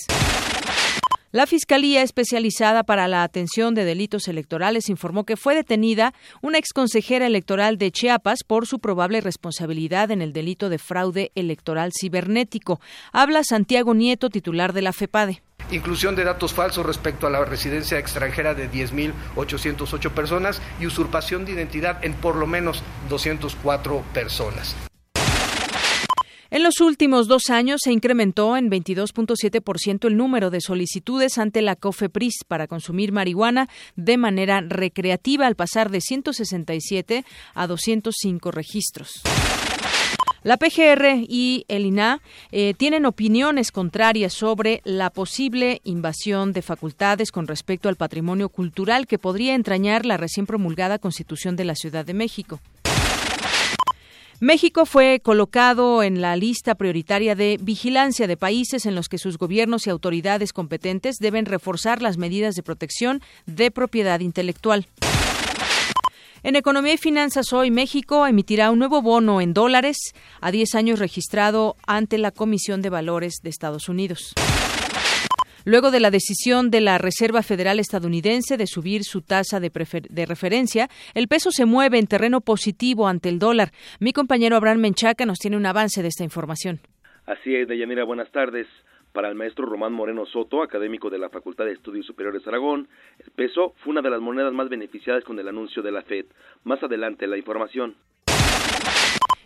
La 1.32 1.46
Fiscalía 1.46 2.02
Especializada 2.02 2.82
para 2.82 3.06
la 3.06 3.22
Atención 3.22 3.76
de 3.76 3.84
Delitos 3.84 4.26
Electorales 4.26 4.88
informó 4.88 5.24
que 5.24 5.36
fue 5.36 5.54
detenida 5.54 6.12
una 6.42 6.58
exconsejera 6.58 7.24
electoral 7.24 7.78
de 7.78 7.92
Chiapas 7.92 8.40
por 8.44 8.66
su 8.66 8.80
probable 8.80 9.20
responsabilidad 9.20 10.10
en 10.10 10.22
el 10.22 10.32
delito 10.32 10.68
de 10.68 10.78
fraude 10.78 11.30
electoral 11.36 11.92
cibernético. 11.96 12.80
Habla 13.12 13.44
Santiago 13.44 13.94
Nieto, 13.94 14.28
titular 14.28 14.72
de 14.72 14.82
la 14.82 14.92
FEPADE 14.92 15.40
inclusión 15.70 16.16
de 16.16 16.24
datos 16.24 16.52
falsos 16.52 16.84
respecto 16.84 17.28
a 17.28 17.30
la 17.30 17.44
residencia 17.44 17.96
extranjera 17.96 18.54
de 18.54 18.68
10.808 18.68 20.10
personas 20.10 20.60
y 20.80 20.86
usurpación 20.86 21.44
de 21.44 21.52
identidad 21.52 22.04
en 22.04 22.14
por 22.14 22.34
lo 22.34 22.48
menos 22.48 22.82
204 23.08 24.02
personas. 24.12 24.89
En 26.52 26.64
los 26.64 26.80
últimos 26.80 27.28
dos 27.28 27.48
años 27.48 27.80
se 27.84 27.92
incrementó 27.92 28.56
en 28.56 28.68
22.7% 28.68 30.08
el 30.08 30.16
número 30.16 30.50
de 30.50 30.60
solicitudes 30.60 31.38
ante 31.38 31.62
la 31.62 31.76
COFEPRIS 31.76 32.44
para 32.48 32.66
consumir 32.66 33.12
marihuana 33.12 33.68
de 33.94 34.16
manera 34.16 34.60
recreativa 34.60 35.46
al 35.46 35.54
pasar 35.54 35.90
de 35.90 36.00
167 36.00 37.24
a 37.54 37.66
205 37.68 38.50
registros. 38.50 39.22
La 40.42 40.56
PGR 40.56 41.24
y 41.28 41.66
el 41.68 41.86
INA 41.86 42.20
eh, 42.50 42.74
tienen 42.74 43.06
opiniones 43.06 43.70
contrarias 43.70 44.32
sobre 44.32 44.80
la 44.84 45.10
posible 45.10 45.80
invasión 45.84 46.52
de 46.52 46.62
facultades 46.62 47.30
con 47.30 47.46
respecto 47.46 47.88
al 47.88 47.96
patrimonio 47.96 48.48
cultural 48.48 49.06
que 49.06 49.18
podría 49.18 49.54
entrañar 49.54 50.04
la 50.04 50.16
recién 50.16 50.46
promulgada 50.46 50.98
Constitución 50.98 51.54
de 51.54 51.64
la 51.64 51.76
Ciudad 51.76 52.04
de 52.04 52.14
México. 52.14 52.58
México 54.42 54.86
fue 54.86 55.20
colocado 55.22 56.02
en 56.02 56.22
la 56.22 56.34
lista 56.34 56.74
prioritaria 56.74 57.34
de 57.34 57.58
vigilancia 57.60 58.26
de 58.26 58.38
países 58.38 58.86
en 58.86 58.94
los 58.94 59.10
que 59.10 59.18
sus 59.18 59.36
gobiernos 59.36 59.86
y 59.86 59.90
autoridades 59.90 60.54
competentes 60.54 61.16
deben 61.18 61.44
reforzar 61.44 62.00
las 62.00 62.16
medidas 62.16 62.54
de 62.54 62.62
protección 62.62 63.20
de 63.44 63.70
propiedad 63.70 64.20
intelectual. 64.20 64.86
En 66.42 66.56
Economía 66.56 66.94
y 66.94 66.96
Finanzas 66.96 67.52
hoy 67.52 67.70
México 67.70 68.26
emitirá 68.26 68.70
un 68.70 68.78
nuevo 68.78 69.02
bono 69.02 69.42
en 69.42 69.52
dólares 69.52 70.14
a 70.40 70.50
10 70.50 70.74
años 70.74 70.98
registrado 71.00 71.76
ante 71.86 72.16
la 72.16 72.30
Comisión 72.30 72.80
de 72.80 72.88
Valores 72.88 73.40
de 73.42 73.50
Estados 73.50 73.90
Unidos. 73.90 74.32
Luego 75.64 75.90
de 75.90 76.00
la 76.00 76.10
decisión 76.10 76.70
de 76.70 76.80
la 76.80 76.98
Reserva 76.98 77.42
Federal 77.42 77.78
estadounidense 77.78 78.56
de 78.56 78.66
subir 78.66 79.04
su 79.04 79.22
tasa 79.22 79.60
de, 79.60 79.70
de, 80.08 80.26
referencia, 80.26 80.88
el 81.14 81.28
peso 81.28 81.50
se 81.50 81.66
mueve 81.66 81.98
en 81.98 82.06
terreno 82.06 82.40
positivo 82.40 83.08
ante 83.08 83.28
el 83.28 83.38
dólar. 83.38 83.70
Mi 84.00 84.12
compañero 84.12 84.56
Abraham 84.56 84.80
Menchaca 84.80 85.26
nos 85.26 85.38
tiene 85.38 85.56
un 85.56 85.66
avance 85.66 86.02
de 86.02 86.08
esta 86.08 86.24
información. 86.24 86.80
Así 87.26 87.54
es, 87.54 87.68
Deyanira, 87.68 88.04
buenas 88.04 88.30
tardes. 88.32 88.66
Para 89.12 89.28
el 89.28 89.34
maestro 89.34 89.66
Román 89.66 89.92
Moreno 89.92 90.24
Soto, 90.24 90.62
académico 90.62 91.10
de 91.10 91.18
la 91.18 91.28
Facultad 91.28 91.64
de 91.64 91.72
Estudios 91.72 92.06
Superiores 92.06 92.46
Aragón, 92.46 92.88
el 93.18 93.30
peso 93.32 93.74
fue 93.78 93.90
una 93.90 94.02
de 94.02 94.10
las 94.10 94.20
monedas 94.20 94.52
más 94.52 94.68
beneficiadas 94.68 95.24
con 95.24 95.38
el 95.38 95.48
anuncio 95.48 95.82
de 95.82 95.90
la 95.90 96.02
Fed. 96.02 96.26
Más 96.62 96.80
adelante 96.82 97.26
la 97.26 97.36
información. 97.36 97.96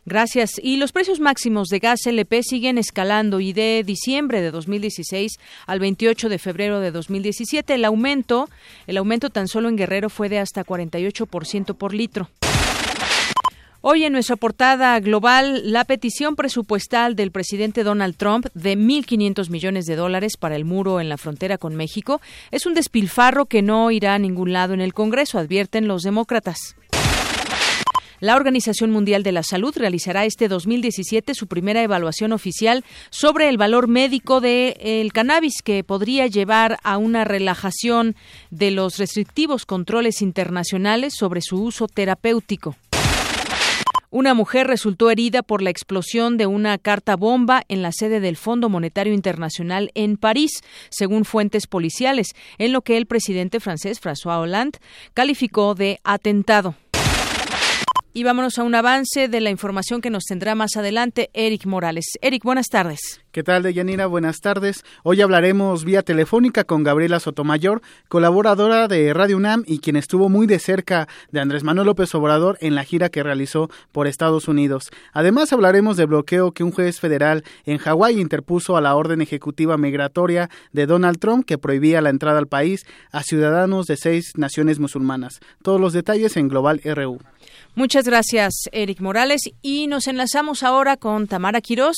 Gracias. 0.06 0.60
Y 0.62 0.76
los 0.76 0.92
precios 0.92 1.18
máximos 1.18 1.68
de 1.68 1.78
gas 1.78 2.06
LP 2.06 2.42
siguen 2.42 2.76
escalando 2.76 3.40
y 3.40 3.52
de 3.54 3.82
diciembre 3.84 4.42
de 4.42 4.50
2016 4.50 5.38
al 5.66 5.80
28 5.80 6.28
de 6.28 6.38
febrero 6.38 6.80
de 6.80 6.90
2017 6.90 7.74
el 7.74 7.84
aumento, 7.84 8.48
el 8.86 8.98
aumento 8.98 9.30
tan 9.30 9.48
solo 9.48 9.68
en 9.68 9.76
Guerrero 9.76 10.10
fue 10.10 10.28
de 10.28 10.38
hasta 10.38 10.64
48% 10.64 11.74
por 11.74 11.94
litro. 11.94 12.28
Hoy 13.86 14.04
en 14.04 14.14
nuestra 14.14 14.36
portada 14.36 14.98
global, 15.00 15.70
la 15.70 15.84
petición 15.84 16.36
presupuestal 16.36 17.16
del 17.16 17.30
presidente 17.30 17.82
Donald 17.82 18.16
Trump 18.16 18.46
de 18.54 18.78
1.500 18.78 19.50
millones 19.50 19.84
de 19.84 19.94
dólares 19.94 20.38
para 20.38 20.56
el 20.56 20.64
muro 20.64 21.00
en 21.00 21.10
la 21.10 21.18
frontera 21.18 21.58
con 21.58 21.74
México 21.74 22.22
es 22.50 22.64
un 22.64 22.72
despilfarro 22.72 23.44
que 23.44 23.60
no 23.60 23.90
irá 23.90 24.14
a 24.14 24.18
ningún 24.18 24.54
lado 24.54 24.72
en 24.72 24.80
el 24.80 24.94
Congreso, 24.94 25.38
advierten 25.38 25.86
los 25.86 26.00
demócratas. 26.00 26.76
La 28.20 28.36
Organización 28.36 28.90
Mundial 28.90 29.22
de 29.22 29.32
la 29.32 29.42
Salud 29.42 29.74
realizará 29.76 30.24
este 30.24 30.48
2017 30.48 31.34
su 31.34 31.46
primera 31.46 31.82
evaluación 31.82 32.32
oficial 32.32 32.84
sobre 33.10 33.48
el 33.48 33.58
valor 33.58 33.88
médico 33.88 34.40
del 34.40 35.12
cannabis 35.12 35.62
que 35.62 35.82
podría 35.84 36.26
llevar 36.26 36.78
a 36.82 36.96
una 36.96 37.24
relajación 37.24 38.14
de 38.50 38.70
los 38.70 38.98
restrictivos 38.98 39.66
controles 39.66 40.22
internacionales 40.22 41.14
sobre 41.14 41.40
su 41.40 41.62
uso 41.62 41.88
terapéutico. 41.88 42.76
Una 44.14 44.32
mujer 44.32 44.68
resultó 44.68 45.10
herida 45.10 45.42
por 45.42 45.60
la 45.60 45.70
explosión 45.70 46.36
de 46.36 46.46
una 46.46 46.78
carta 46.78 47.16
bomba 47.16 47.64
en 47.66 47.82
la 47.82 47.90
sede 47.90 48.20
del 48.20 48.36
Fondo 48.36 48.68
Monetario 48.68 49.12
Internacional 49.12 49.90
en 49.96 50.16
París, 50.18 50.62
según 50.88 51.24
fuentes 51.24 51.66
policiales, 51.66 52.28
en 52.58 52.72
lo 52.72 52.82
que 52.82 52.96
el 52.96 53.06
presidente 53.06 53.58
francés 53.58 54.00
François 54.00 54.38
Hollande 54.38 54.78
calificó 55.14 55.74
de 55.74 55.98
atentado. 56.04 56.76
Y 58.16 58.22
vámonos 58.22 58.60
a 58.60 58.62
un 58.62 58.76
avance 58.76 59.26
de 59.26 59.40
la 59.40 59.50
información 59.50 60.00
que 60.00 60.08
nos 60.08 60.22
tendrá 60.22 60.54
más 60.54 60.76
adelante 60.76 61.30
Eric 61.34 61.66
Morales. 61.66 62.04
Eric, 62.22 62.44
buenas 62.44 62.68
tardes. 62.68 63.20
¿Qué 63.32 63.42
tal, 63.42 63.64
Deyanira? 63.64 64.06
Buenas 64.06 64.38
tardes. 64.38 64.84
Hoy 65.02 65.20
hablaremos 65.20 65.84
vía 65.84 66.04
telefónica 66.04 66.62
con 66.62 66.84
Gabriela 66.84 67.18
Sotomayor, 67.18 67.82
colaboradora 68.06 68.86
de 68.86 69.12
Radio 69.12 69.36
UNAM 69.36 69.64
y 69.66 69.80
quien 69.80 69.96
estuvo 69.96 70.28
muy 70.28 70.46
de 70.46 70.60
cerca 70.60 71.08
de 71.32 71.40
Andrés 71.40 71.64
Manuel 71.64 71.88
López 71.88 72.14
Obrador 72.14 72.56
en 72.60 72.76
la 72.76 72.84
gira 72.84 73.08
que 73.08 73.24
realizó 73.24 73.68
por 73.90 74.06
Estados 74.06 74.46
Unidos. 74.46 74.90
Además, 75.12 75.52
hablaremos 75.52 75.96
del 75.96 76.06
bloqueo 76.06 76.52
que 76.52 76.62
un 76.62 76.70
juez 76.70 77.00
federal 77.00 77.42
en 77.66 77.78
Hawái 77.78 78.20
interpuso 78.20 78.76
a 78.76 78.80
la 78.80 78.94
orden 78.94 79.22
ejecutiva 79.22 79.76
migratoria 79.76 80.50
de 80.70 80.86
Donald 80.86 81.18
Trump 81.18 81.44
que 81.44 81.58
prohibía 81.58 82.00
la 82.00 82.10
entrada 82.10 82.38
al 82.38 82.46
país 82.46 82.86
a 83.10 83.24
ciudadanos 83.24 83.86
de 83.86 83.96
seis 83.96 84.34
naciones 84.36 84.78
musulmanas. 84.78 85.40
Todos 85.64 85.80
los 85.80 85.92
detalles 85.92 86.36
en 86.36 86.46
Global 86.46 86.80
RU. 86.84 87.18
Muchas 87.76 88.06
gracias, 88.08 88.68
Eric 88.72 89.00
Morales. 89.00 89.50
Y 89.60 89.88
nos 89.88 90.06
enlazamos 90.06 90.62
ahora 90.62 90.96
con 90.96 91.26
Tamara 91.26 91.60
Quirós, 91.60 91.96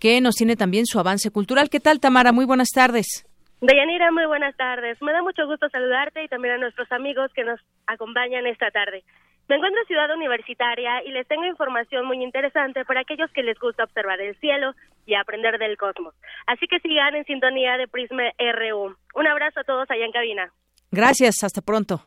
que 0.00 0.20
nos 0.20 0.34
tiene 0.34 0.56
también 0.56 0.84
su 0.84 0.98
avance 0.98 1.30
cultural. 1.30 1.70
¿Qué 1.70 1.78
tal, 1.78 2.00
Tamara? 2.00 2.32
Muy 2.32 2.44
buenas 2.44 2.70
tardes. 2.70 3.24
Deyanira, 3.60 4.10
muy 4.10 4.26
buenas 4.26 4.56
tardes. 4.56 5.00
Me 5.00 5.12
da 5.12 5.22
mucho 5.22 5.46
gusto 5.46 5.68
saludarte 5.68 6.24
y 6.24 6.28
también 6.28 6.54
a 6.54 6.58
nuestros 6.58 6.90
amigos 6.90 7.30
que 7.32 7.44
nos 7.44 7.60
acompañan 7.86 8.44
esta 8.48 8.72
tarde. 8.72 9.04
Me 9.48 9.54
encuentro 9.54 9.80
en 9.80 9.86
Ciudad 9.86 10.12
Universitaria 10.12 11.04
y 11.04 11.12
les 11.12 11.28
tengo 11.28 11.44
información 11.44 12.04
muy 12.04 12.20
interesante 12.20 12.84
para 12.84 13.02
aquellos 13.02 13.30
que 13.32 13.44
les 13.44 13.56
gusta 13.60 13.84
observar 13.84 14.20
el 14.20 14.34
cielo 14.40 14.72
y 15.06 15.14
aprender 15.14 15.58
del 15.58 15.76
cosmos. 15.76 16.14
Así 16.48 16.66
que 16.66 16.80
sigan 16.80 17.14
en 17.14 17.24
sintonía 17.24 17.76
de 17.76 17.86
Prisma 17.86 18.24
RU. 18.38 18.96
Un 19.14 19.26
abrazo 19.28 19.60
a 19.60 19.64
todos 19.64 19.88
allá 19.88 20.04
en 20.04 20.12
cabina. 20.12 20.52
Gracias, 20.90 21.44
hasta 21.44 21.62
pronto. 21.62 22.02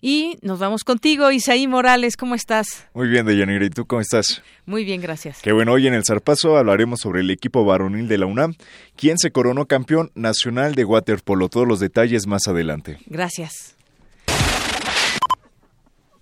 Y 0.00 0.38
nos 0.42 0.60
vamos 0.60 0.84
contigo, 0.84 1.32
Isaí 1.32 1.66
Morales, 1.66 2.16
¿cómo 2.16 2.36
estás? 2.36 2.86
Muy 2.94 3.08
bien, 3.08 3.26
Deyanira, 3.26 3.64
¿y 3.64 3.70
tú 3.70 3.84
cómo 3.84 4.00
estás? 4.00 4.42
Muy 4.64 4.84
bien, 4.84 5.00
gracias. 5.00 5.40
Qué 5.42 5.52
bueno, 5.52 5.72
hoy 5.72 5.88
en 5.88 5.94
el 5.94 6.04
Zarpazo 6.04 6.56
hablaremos 6.56 7.00
sobre 7.00 7.20
el 7.20 7.30
equipo 7.30 7.64
varonil 7.64 8.06
de 8.06 8.18
la 8.18 8.26
UNAM, 8.26 8.54
quien 8.96 9.18
se 9.18 9.32
coronó 9.32 9.66
campeón 9.66 10.12
nacional 10.14 10.76
de 10.76 10.84
waterpolo. 10.84 11.48
Todos 11.48 11.66
los 11.66 11.80
detalles 11.80 12.28
más 12.28 12.46
adelante. 12.46 12.98
Gracias. 13.06 13.77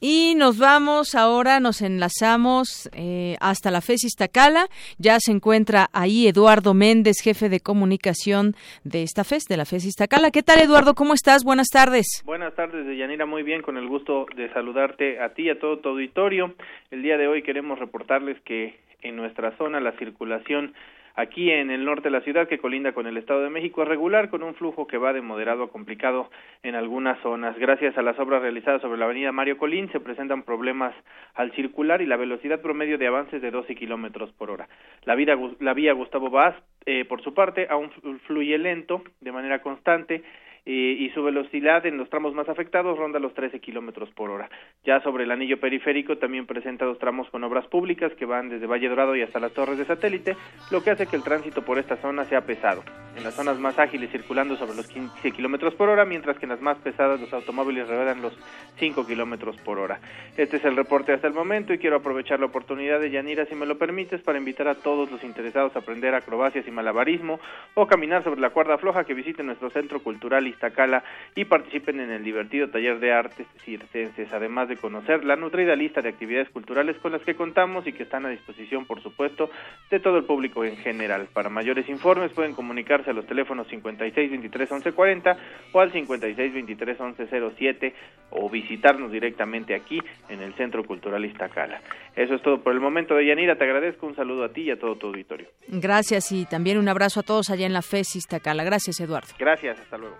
Y 0.00 0.34
nos 0.36 0.58
vamos 0.58 1.14
ahora, 1.14 1.58
nos 1.58 1.80
enlazamos 1.80 2.90
eh, 2.92 3.36
hasta 3.40 3.70
la 3.70 3.80
FES 3.80 4.04
Iztacala. 4.04 4.66
Ya 4.98 5.18
se 5.20 5.32
encuentra 5.32 5.86
ahí 5.92 6.28
Eduardo 6.28 6.74
Méndez, 6.74 7.16
jefe 7.22 7.48
de 7.48 7.60
comunicación 7.60 8.54
de 8.84 9.02
esta 9.02 9.24
FES, 9.24 9.44
de 9.48 9.56
la 9.56 9.64
FES 9.64 9.86
Iztacala. 9.86 10.30
¿Qué 10.30 10.42
tal, 10.42 10.60
Eduardo? 10.60 10.94
¿Cómo 10.94 11.14
estás? 11.14 11.44
Buenas 11.44 11.68
tardes. 11.68 12.22
Buenas 12.26 12.54
tardes, 12.54 12.86
Yanira. 12.96 13.24
Muy 13.24 13.42
bien, 13.42 13.62
con 13.62 13.78
el 13.78 13.88
gusto 13.88 14.26
de 14.36 14.52
saludarte 14.52 15.20
a 15.20 15.30
ti 15.30 15.44
y 15.44 15.50
a 15.50 15.58
todo 15.58 15.78
tu 15.78 15.88
auditorio. 15.88 16.54
El 16.90 17.02
día 17.02 17.16
de 17.16 17.28
hoy 17.28 17.42
queremos 17.42 17.78
reportarles 17.78 18.38
que 18.42 18.78
en 19.02 19.16
nuestra 19.16 19.56
zona 19.56 19.80
la 19.80 19.92
circulación 19.92 20.74
Aquí 21.18 21.50
en 21.50 21.70
el 21.70 21.87
norte 21.87 22.04
de 22.04 22.11
la 22.11 22.20
ciudad, 22.20 22.46
que 22.46 22.58
colinda 22.58 22.92
con 22.92 23.06
el 23.06 23.16
Estado 23.16 23.40
de 23.42 23.49
México, 23.49 23.82
es 23.82 23.88
regular, 23.88 24.28
con 24.28 24.42
un 24.42 24.54
flujo 24.54 24.87
que 24.87 24.99
va 24.99 25.14
de 25.14 25.23
moderado 25.23 25.64
a 25.64 25.70
complicado 25.70 26.30
en 26.62 26.75
algunas 26.75 27.18
zonas. 27.23 27.56
Gracias 27.58 27.96
a 27.96 28.02
las 28.02 28.18
obras 28.18 28.42
realizadas 28.42 28.82
sobre 28.82 28.99
la 28.99 29.06
avenida 29.06 29.32
Mario 29.32 29.56
Colín, 29.56 29.90
se 29.92 30.00
presentan 30.00 30.42
problemas 30.42 30.94
al 31.35 31.52
circular 31.52 32.02
y 32.02 32.06
la 32.06 32.18
velocidad 32.18 32.61
promedio 32.61 32.99
de 32.99 33.06
avance 33.06 33.37
es 33.37 33.42
de 33.42 33.50
12 33.50 33.75
kilómetros 33.76 34.30
por 34.32 34.50
hora. 34.50 34.68
La, 35.04 35.16
la 35.61 35.73
vía 35.73 35.94
Gustavo 35.94 36.28
Vaz, 36.28 36.54
eh, 36.85 37.06
por 37.06 37.23
su 37.23 37.32
parte, 37.32 37.66
aún 37.70 37.90
fluye 38.26 38.58
lento, 38.58 39.02
de 39.23 39.32
manera 39.32 39.62
constante, 39.62 40.23
y 40.66 41.08
su 41.11 41.23
velocidad 41.23 41.87
en 41.87 41.96
los 41.96 42.11
tramos 42.11 42.35
más 42.35 42.49
afectados 42.49 42.99
ronda 42.99 43.20
los 43.20 43.32
13 43.35 43.61
kilómetros 43.61 44.11
por 44.11 44.30
hora. 44.30 44.50
Ya 44.85 45.00
sobre 45.00 45.25
el 45.25 45.30
anillo 45.30 45.61
periférico 45.61 46.18
también 46.18 46.46
presenta 46.46 46.85
dos 46.85 46.99
tramos 46.99 47.30
con 47.30 47.44
obras 47.44 47.66
públicas 47.68 48.12
que 48.14 48.26
van 48.26 48.49
desde 48.49 48.66
Valle 48.66 48.88
Dorado 48.88 49.14
y 49.14 49.23
hasta 49.23 49.38
las 49.38 49.52
torres 49.52 49.78
de 49.78 49.85
satélite, 49.85 50.37
lo 50.70 50.82
que 50.82 50.90
hace 50.90 51.06
que 51.06 51.16
el 51.16 51.23
tránsito 51.23 51.62
por 51.62 51.78
esta 51.78 51.96
zona 51.96 52.25
sea 52.25 52.40
pesado. 52.42 52.82
En 53.16 53.25
las 53.25 53.35
zonas 53.35 53.58
más 53.58 53.78
ágiles 53.78 54.11
circulando 54.11 54.56
sobre 54.56 54.76
los 54.76 54.88
15 54.88 55.30
kilómetros 55.32 55.75
por 55.75 55.88
hora, 55.88 56.04
mientras 56.04 56.38
que 56.38 56.44
en 56.44 56.50
las 56.50 56.61
más 56.61 56.76
pesadas 56.78 57.20
los 57.20 57.32
automóviles 57.32 57.88
revelan 57.88 58.20
los 58.20 58.37
5 58.76 59.06
kilómetros 59.06 59.56
por 59.58 59.78
hora. 59.78 60.00
Este 60.37 60.58
es 60.58 60.64
el 60.64 60.76
reporte 60.76 61.12
hasta 61.12 61.26
el 61.26 61.32
momento 61.32 61.73
y 61.73 61.78
quiero 61.78 61.96
aprovechar 61.96 62.40
la 62.40 62.46
oportunidad 62.46 63.00
de 63.00 63.11
Yanira, 63.11 63.46
si 63.46 63.54
me 63.54 63.64
lo 63.64 63.78
permites, 63.78 64.20
para 64.20 64.38
invitar 64.38 64.68
a 64.68 64.75
todos 64.75 65.11
los 65.11 65.25
interesados 65.25 65.75
a 65.75 65.78
aprender 65.78 66.14
acrobacias 66.14 66.66
y 66.68 66.70
malabarismo 66.70 67.40
o 67.75 67.87
caminar 67.87 68.23
sobre 68.23 68.40
la 68.40 68.50
cuerda 68.50 68.76
floja 68.78 69.04
que 69.04 69.14
visiten 69.14 69.46
nuestro 69.46 69.70
centro 69.70 70.00
cultural 70.00 70.46
Iztacala 70.56 71.04
y 71.34 71.44
participen 71.44 72.00
en 72.00 72.10
el 72.10 72.25
divertido 72.25 72.68
taller 72.68 72.98
de 72.98 73.12
artes 73.12 73.46
circenses, 73.64 74.32
además 74.32 74.68
de 74.68 74.76
conocer 74.76 75.25
la 75.25 75.36
nutrida 75.36 75.76
lista 75.76 76.00
de 76.00 76.08
actividades 76.08 76.48
culturales 76.50 76.96
con 76.98 77.12
las 77.12 77.22
que 77.22 77.34
contamos 77.34 77.86
y 77.86 77.92
que 77.92 78.04
están 78.04 78.26
a 78.26 78.30
disposición, 78.30 78.86
por 78.86 79.02
supuesto, 79.02 79.50
de 79.90 80.00
todo 80.00 80.18
el 80.18 80.25
público 80.25 80.64
en 80.64 80.76
general. 80.78 81.28
Para 81.32 81.50
mayores 81.50 81.88
informes 81.88 82.32
pueden 82.32 82.54
comunicarse 82.54 83.10
a 83.10 83.14
los 83.14 83.26
teléfonos 83.26 83.68
56 83.68 84.30
23 84.30 84.72
11 84.72 84.92
40 84.92 85.36
o 85.72 85.80
al 85.80 85.92
56 85.92 86.54
23 86.54 87.00
11 87.00 87.26
07 87.56 87.94
o 88.30 88.48
visitarnos 88.48 89.12
directamente 89.12 89.75
aquí 89.75 90.00
en 90.28 90.40
el 90.40 90.54
Centro 90.54 90.84
Cultural 90.84 91.25
Iztacala. 91.25 91.80
Eso 92.14 92.34
es 92.34 92.42
todo 92.42 92.62
por 92.62 92.72
el 92.72 92.80
momento, 92.80 93.14
de 93.14 93.26
Yanira. 93.26 93.56
Te 93.56 93.64
agradezco. 93.64 94.06
Un 94.06 94.16
saludo 94.16 94.44
a 94.44 94.48
ti 94.48 94.62
y 94.62 94.70
a 94.70 94.78
todo 94.78 94.96
tu 94.96 95.08
auditorio. 95.08 95.48
Gracias 95.68 96.32
y 96.32 96.46
también 96.46 96.78
un 96.78 96.88
abrazo 96.88 97.20
a 97.20 97.22
todos 97.22 97.50
allá 97.50 97.66
en 97.66 97.72
la 97.72 97.82
FES 97.82 98.16
Iztacala. 98.16 98.64
Gracias, 98.64 99.00
Eduardo. 99.00 99.28
Gracias. 99.38 99.78
Hasta 99.80 99.98
luego. 99.98 100.16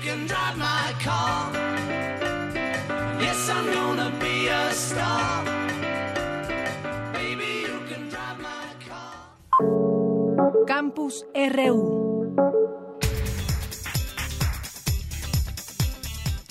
Can 0.00 0.26
drive 0.26 0.56
my 0.56 0.94
car. 1.02 1.52
Yes, 3.20 3.48
I'm 3.50 3.66
gonna 3.72 4.10
be 4.20 4.48
a 4.48 4.72
star. 4.72 5.44
Baby, 7.12 7.66
you 7.66 7.78
can 7.88 8.08
drive 8.08 8.38
my 8.40 8.66
car. 8.88 9.16
Campus 10.66 11.24
RU. 11.34 11.98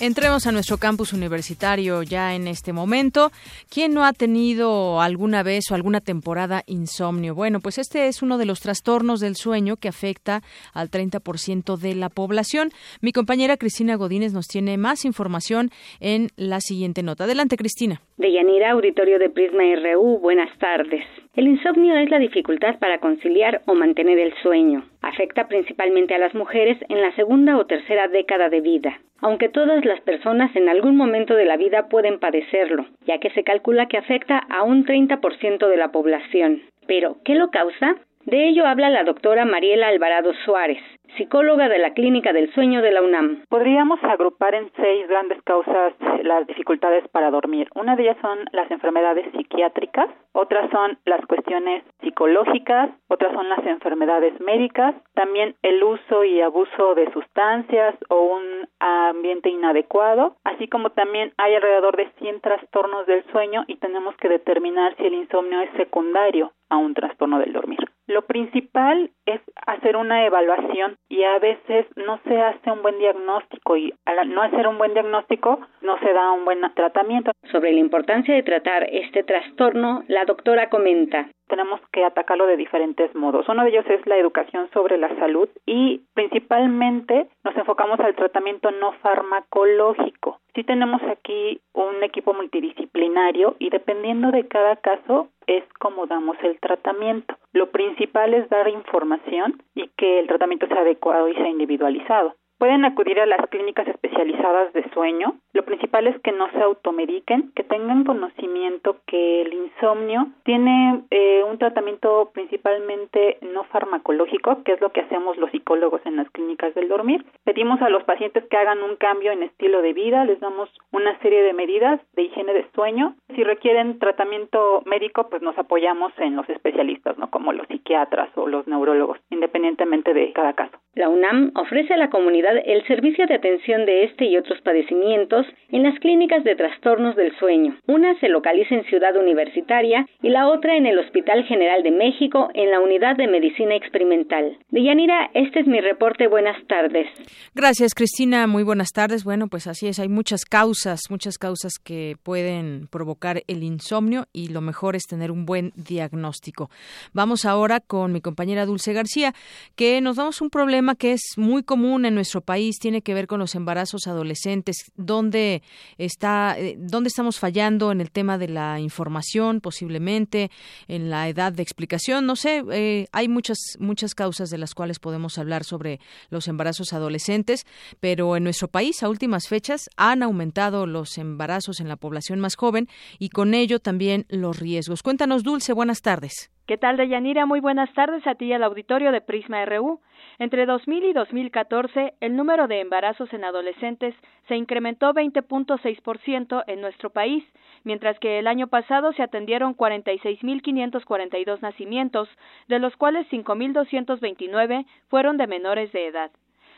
Entremos 0.00 0.46
a 0.46 0.52
nuestro 0.52 0.76
campus 0.76 1.12
universitario 1.12 2.04
ya 2.04 2.36
en 2.36 2.46
este 2.46 2.72
momento. 2.72 3.32
¿Quién 3.68 3.94
no 3.94 4.04
ha 4.04 4.12
tenido 4.12 5.00
alguna 5.00 5.42
vez 5.42 5.72
o 5.72 5.74
alguna 5.74 6.00
temporada 6.00 6.62
insomnio? 6.66 7.34
Bueno, 7.34 7.58
pues 7.58 7.78
este 7.78 8.06
es 8.06 8.22
uno 8.22 8.38
de 8.38 8.46
los 8.46 8.60
trastornos 8.60 9.18
del 9.18 9.34
sueño 9.34 9.74
que 9.74 9.88
afecta 9.88 10.42
al 10.72 10.88
30% 10.88 11.76
de 11.76 11.96
la 11.96 12.10
población. 12.10 12.68
Mi 13.00 13.10
compañera 13.10 13.56
Cristina 13.56 13.96
Godínez 13.96 14.32
nos 14.32 14.46
tiene 14.46 14.78
más 14.78 15.04
información 15.04 15.70
en 15.98 16.28
la 16.36 16.60
siguiente 16.60 17.02
nota. 17.02 17.24
Adelante, 17.24 17.56
Cristina. 17.56 18.00
De 18.18 18.32
Yanira, 18.32 18.70
auditorio 18.70 19.18
de 19.18 19.30
Prisma 19.30 19.64
RU, 19.82 20.20
buenas 20.20 20.56
tardes. 20.60 21.04
El 21.38 21.46
insomnio 21.46 21.96
es 21.96 22.10
la 22.10 22.18
dificultad 22.18 22.80
para 22.80 22.98
conciliar 22.98 23.62
o 23.66 23.74
mantener 23.74 24.18
el 24.18 24.34
sueño. 24.42 24.82
Afecta 25.02 25.46
principalmente 25.46 26.12
a 26.16 26.18
las 26.18 26.34
mujeres 26.34 26.76
en 26.88 27.00
la 27.00 27.14
segunda 27.14 27.56
o 27.58 27.64
tercera 27.64 28.08
década 28.08 28.48
de 28.48 28.60
vida, 28.60 28.98
aunque 29.20 29.48
todas 29.48 29.84
las 29.84 30.00
personas 30.00 30.50
en 30.56 30.68
algún 30.68 30.96
momento 30.96 31.36
de 31.36 31.44
la 31.44 31.56
vida 31.56 31.88
pueden 31.88 32.18
padecerlo, 32.18 32.86
ya 33.06 33.18
que 33.20 33.30
se 33.30 33.44
calcula 33.44 33.86
que 33.86 33.98
afecta 33.98 34.38
a 34.50 34.64
un 34.64 34.84
30% 34.84 35.68
de 35.68 35.76
la 35.76 35.92
población. 35.92 36.62
Pero, 36.88 37.18
¿qué 37.24 37.36
lo 37.36 37.52
causa? 37.52 37.94
De 38.24 38.48
ello 38.48 38.66
habla 38.66 38.90
la 38.90 39.04
doctora 39.04 39.44
Mariela 39.44 39.86
Alvarado 39.86 40.32
Suárez, 40.44 40.82
psicóloga 41.16 41.68
de 41.68 41.78
la 41.78 41.94
Clínica 41.94 42.32
del 42.32 42.52
Sueño 42.52 42.82
de 42.82 42.92
la 42.92 43.02
UNAM. 43.02 43.44
Podríamos 43.48 44.02
agrupar 44.02 44.54
en 44.54 44.70
seis 44.76 45.08
grandes 45.08 45.42
causas 45.42 45.94
las 46.22 46.46
dificultades 46.46 47.06
para 47.08 47.30
dormir. 47.30 47.68
Una 47.74 47.96
de 47.96 48.04
ellas 48.04 48.16
son 48.20 48.38
las 48.52 48.70
enfermedades 48.70 49.26
psiquiátricas, 49.32 50.08
otras 50.32 50.70
son 50.70 50.98
las 51.04 51.24
cuestiones 51.26 51.82
psicológicas, 52.02 52.90
otras 53.08 53.32
son 53.32 53.48
las 53.48 53.64
enfermedades 53.66 54.38
médicas, 54.40 54.94
también 55.14 55.54
el 55.62 55.82
uso 55.82 56.24
y 56.24 56.40
abuso 56.40 56.94
de 56.94 57.10
sustancias 57.12 57.94
o 58.08 58.20
un 58.20 58.68
ambiente 58.78 59.50
inadecuado, 59.50 60.36
así 60.44 60.68
como 60.68 60.90
también 60.90 61.32
hay 61.38 61.54
alrededor 61.54 61.96
de 61.96 62.10
100 62.18 62.40
trastornos 62.40 63.06
del 63.06 63.24
sueño 63.32 63.64
y 63.66 63.76
tenemos 63.76 64.16
que 64.16 64.28
determinar 64.28 64.94
si 64.96 65.06
el 65.06 65.14
insomnio 65.14 65.60
es 65.60 65.70
secundario 65.76 66.52
a 66.70 66.76
un 66.76 66.94
trastorno 66.94 67.38
del 67.38 67.52
dormir. 67.52 67.78
Lo 68.06 68.22
principal 68.22 69.10
es 69.26 69.40
hacer 69.66 69.96
una 69.96 70.24
evaluación 70.24 70.96
y 71.08 71.24
a 71.24 71.38
veces 71.38 71.86
no 71.96 72.20
se 72.24 72.40
hace 72.40 72.70
un 72.70 72.82
buen 72.82 72.98
diagnóstico 72.98 73.76
y 73.76 73.94
al 74.04 74.32
no 74.32 74.42
hacer 74.42 74.66
un 74.68 74.78
buen 74.78 74.94
diagnóstico 74.94 75.60
no 75.80 75.98
se 76.00 76.12
da 76.12 76.32
un 76.32 76.44
buen 76.44 76.60
tratamiento. 76.74 77.32
Sobre 77.50 77.72
la 77.72 77.80
importancia 77.80 78.34
de 78.34 78.42
tratar 78.42 78.84
este 78.90 79.22
trastorno, 79.22 80.04
la 80.08 80.24
doctora 80.24 80.68
comenta 80.68 81.28
tenemos 81.48 81.80
que 81.92 82.04
atacarlo 82.04 82.46
de 82.46 82.56
diferentes 82.56 83.12
modos. 83.14 83.48
Uno 83.48 83.64
de 83.64 83.70
ellos 83.70 83.86
es 83.88 84.06
la 84.06 84.16
educación 84.16 84.68
sobre 84.72 84.98
la 84.98 85.08
salud 85.16 85.48
y 85.66 86.02
principalmente 86.14 87.26
nos 87.42 87.56
enfocamos 87.56 87.98
al 88.00 88.14
tratamiento 88.14 88.70
no 88.70 88.92
farmacológico. 89.02 90.37
Sí 90.58 90.64
tenemos 90.64 91.00
aquí 91.04 91.60
un 91.72 92.02
equipo 92.02 92.34
multidisciplinario 92.34 93.54
y 93.60 93.70
dependiendo 93.70 94.32
de 94.32 94.48
cada 94.48 94.74
caso 94.74 95.28
es 95.46 95.62
como 95.78 96.06
damos 96.06 96.36
el 96.42 96.58
tratamiento. 96.58 97.36
Lo 97.52 97.70
principal 97.70 98.34
es 98.34 98.50
dar 98.50 98.66
información 98.66 99.62
y 99.76 99.86
que 99.96 100.18
el 100.18 100.26
tratamiento 100.26 100.66
sea 100.66 100.80
adecuado 100.80 101.28
y 101.28 101.34
sea 101.34 101.48
individualizado. 101.48 102.34
Pueden 102.58 102.84
acudir 102.84 103.20
a 103.20 103.26
las 103.26 103.46
clínicas 103.50 103.86
especializadas 103.86 104.72
de 104.72 104.82
sueño. 104.90 105.36
Lo 105.52 105.64
principal 105.64 106.08
es 106.08 106.20
que 106.22 106.32
no 106.32 106.50
se 106.50 106.60
automediquen, 106.60 107.52
que 107.54 107.62
tengan 107.62 108.02
conocimiento 108.02 108.96
que 109.06 109.42
el 109.42 109.52
insomnio 109.52 110.26
tiene 110.42 111.02
eh, 111.10 111.44
un 111.48 111.58
tratamiento 111.58 112.30
principalmente 112.34 113.38
no 113.42 113.62
farmacológico, 113.64 114.64
que 114.64 114.72
es 114.72 114.80
lo 114.80 114.90
que 114.90 115.02
hacemos 115.02 115.36
los 115.36 115.52
psicólogos 115.52 116.00
en 116.04 116.16
las 116.16 116.28
clínicas 116.30 116.74
del 116.74 116.88
dormir. 116.88 117.24
Pedimos 117.44 117.80
a 117.80 117.90
los 117.90 118.02
pacientes 118.02 118.44
que 118.50 118.56
hagan 118.56 118.82
un 118.82 118.96
cambio 118.96 119.30
en 119.30 119.44
estilo 119.44 119.80
de 119.80 119.92
vida, 119.92 120.24
les 120.24 120.40
damos 120.40 120.68
una 120.90 121.16
serie 121.20 121.42
de 121.42 121.52
medidas 121.52 122.00
de 122.14 122.22
higiene 122.24 122.54
de 122.54 122.66
sueño. 122.74 123.14
Si 123.36 123.44
requieren 123.44 124.00
tratamiento 124.00 124.82
médico, 124.84 125.28
pues 125.30 125.42
nos 125.42 125.56
apoyamos 125.58 126.12
en 126.18 126.34
los 126.34 126.48
especialistas, 126.48 127.16
¿no? 127.18 127.30
Como 127.30 127.52
los 127.52 127.68
psiquiatras 127.68 128.30
o 128.36 128.48
los 128.48 128.66
neurólogos, 128.66 129.18
independientemente 129.30 130.12
de 130.12 130.32
cada 130.32 130.54
caso. 130.54 130.76
La 130.94 131.08
UNAM 131.08 131.52
ofrece 131.54 131.94
a 131.94 131.96
la 131.96 132.10
comunidad 132.10 132.47
el 132.56 132.86
servicio 132.86 133.26
de 133.26 133.34
atención 133.34 133.84
de 133.84 134.04
este 134.04 134.26
y 134.26 134.36
otros 134.36 134.60
padecimientos 134.62 135.46
en 135.70 135.82
las 135.82 135.98
clínicas 136.00 136.44
de 136.44 136.56
trastornos 136.56 137.16
del 137.16 137.36
sueño. 137.38 137.76
Una 137.86 138.18
se 138.20 138.28
localiza 138.28 138.74
en 138.74 138.84
Ciudad 138.84 139.16
Universitaria 139.16 140.06
y 140.22 140.30
la 140.30 140.48
otra 140.48 140.76
en 140.76 140.86
el 140.86 140.98
Hospital 140.98 141.44
General 141.44 141.82
de 141.82 141.90
México 141.90 142.50
en 142.54 142.70
la 142.70 142.80
Unidad 142.80 143.16
de 143.16 143.26
Medicina 143.26 143.74
Experimental. 143.74 144.56
Deyanira, 144.70 145.30
este 145.34 145.60
es 145.60 145.66
mi 145.66 145.80
reporte. 145.80 146.26
Buenas 146.28 146.56
tardes. 146.66 147.06
Gracias, 147.54 147.94
Cristina. 147.94 148.46
Muy 148.46 148.62
buenas 148.62 148.92
tardes. 148.92 149.24
Bueno, 149.24 149.48
pues 149.48 149.66
así 149.66 149.88
es. 149.88 149.98
Hay 149.98 150.08
muchas 150.08 150.44
causas, 150.44 151.00
muchas 151.10 151.38
causas 151.38 151.78
que 151.78 152.16
pueden 152.22 152.88
provocar 152.90 153.42
el 153.46 153.62
insomnio 153.62 154.26
y 154.32 154.48
lo 154.48 154.60
mejor 154.60 154.96
es 154.96 155.04
tener 155.04 155.30
un 155.30 155.44
buen 155.44 155.72
diagnóstico. 155.76 156.70
Vamos 157.12 157.44
ahora 157.44 157.80
con 157.80 158.12
mi 158.12 158.20
compañera 158.20 158.66
Dulce 158.66 158.92
García, 158.92 159.34
que 159.76 160.00
nos 160.00 160.16
damos 160.16 160.40
un 160.40 160.50
problema 160.50 160.94
que 160.94 161.12
es 161.12 161.34
muy 161.36 161.62
común 161.62 162.04
en 162.04 162.14
nuestro 162.14 162.37
país 162.42 162.78
tiene 162.78 163.02
que 163.02 163.14
ver 163.14 163.26
con 163.26 163.38
los 163.38 163.54
embarazos 163.54 164.06
adolescentes, 164.06 164.92
dónde 164.96 165.62
está, 165.96 166.58
eh, 166.58 166.76
dónde 166.78 167.08
estamos 167.08 167.38
fallando 167.38 167.92
en 167.92 168.00
el 168.00 168.10
tema 168.10 168.38
de 168.38 168.48
la 168.48 168.80
información, 168.80 169.60
posiblemente 169.60 170.50
en 170.86 171.10
la 171.10 171.28
edad 171.28 171.52
de 171.52 171.62
explicación, 171.62 172.26
no 172.26 172.36
sé, 172.36 172.64
eh, 172.72 173.06
hay 173.12 173.28
muchas 173.28 173.58
muchas 173.78 174.14
causas 174.14 174.50
de 174.50 174.58
las 174.58 174.74
cuales 174.74 174.98
podemos 174.98 175.38
hablar 175.38 175.64
sobre 175.64 176.00
los 176.30 176.48
embarazos 176.48 176.92
adolescentes, 176.92 177.66
pero 178.00 178.36
en 178.36 178.44
nuestro 178.44 178.68
país 178.68 179.02
a 179.02 179.08
últimas 179.08 179.48
fechas 179.48 179.88
han 179.96 180.22
aumentado 180.22 180.86
los 180.86 181.18
embarazos 181.18 181.80
en 181.80 181.88
la 181.88 181.96
población 181.96 182.40
más 182.40 182.56
joven 182.56 182.88
y 183.18 183.30
con 183.30 183.54
ello 183.54 183.80
también 183.80 184.26
los 184.28 184.58
riesgos. 184.58 185.02
Cuéntanos, 185.02 185.42
Dulce, 185.42 185.72
buenas 185.72 186.02
tardes. 186.02 186.50
¿Qué 186.66 186.76
tal, 186.76 186.98
Deyanira? 186.98 187.46
Muy 187.46 187.60
buenas 187.60 187.90
tardes 187.94 188.26
a 188.26 188.34
ti 188.34 188.46
y 188.46 188.52
al 188.52 188.62
auditorio 188.62 189.10
de 189.10 189.22
Prisma 189.22 189.64
RU. 189.64 190.00
Entre 190.40 190.66
2000 190.66 191.04
y 191.04 191.12
2014, 191.12 192.14
el 192.20 192.36
número 192.36 192.68
de 192.68 192.80
embarazos 192.80 193.32
en 193.32 193.42
adolescentes 193.44 194.14
se 194.46 194.54
incrementó 194.54 195.12
20.6% 195.12 196.62
en 196.68 196.80
nuestro 196.80 197.10
país, 197.10 197.42
mientras 197.82 198.20
que 198.20 198.38
el 198.38 198.46
año 198.46 198.68
pasado 198.68 199.12
se 199.14 199.24
atendieron 199.24 199.76
46.542 199.76 201.60
nacimientos, 201.60 202.28
de 202.68 202.78
los 202.78 202.96
cuales 202.96 203.26
5.229 203.32 204.86
fueron 205.08 205.38
de 205.38 205.48
menores 205.48 205.90
de 205.90 206.06
edad. 206.06 206.30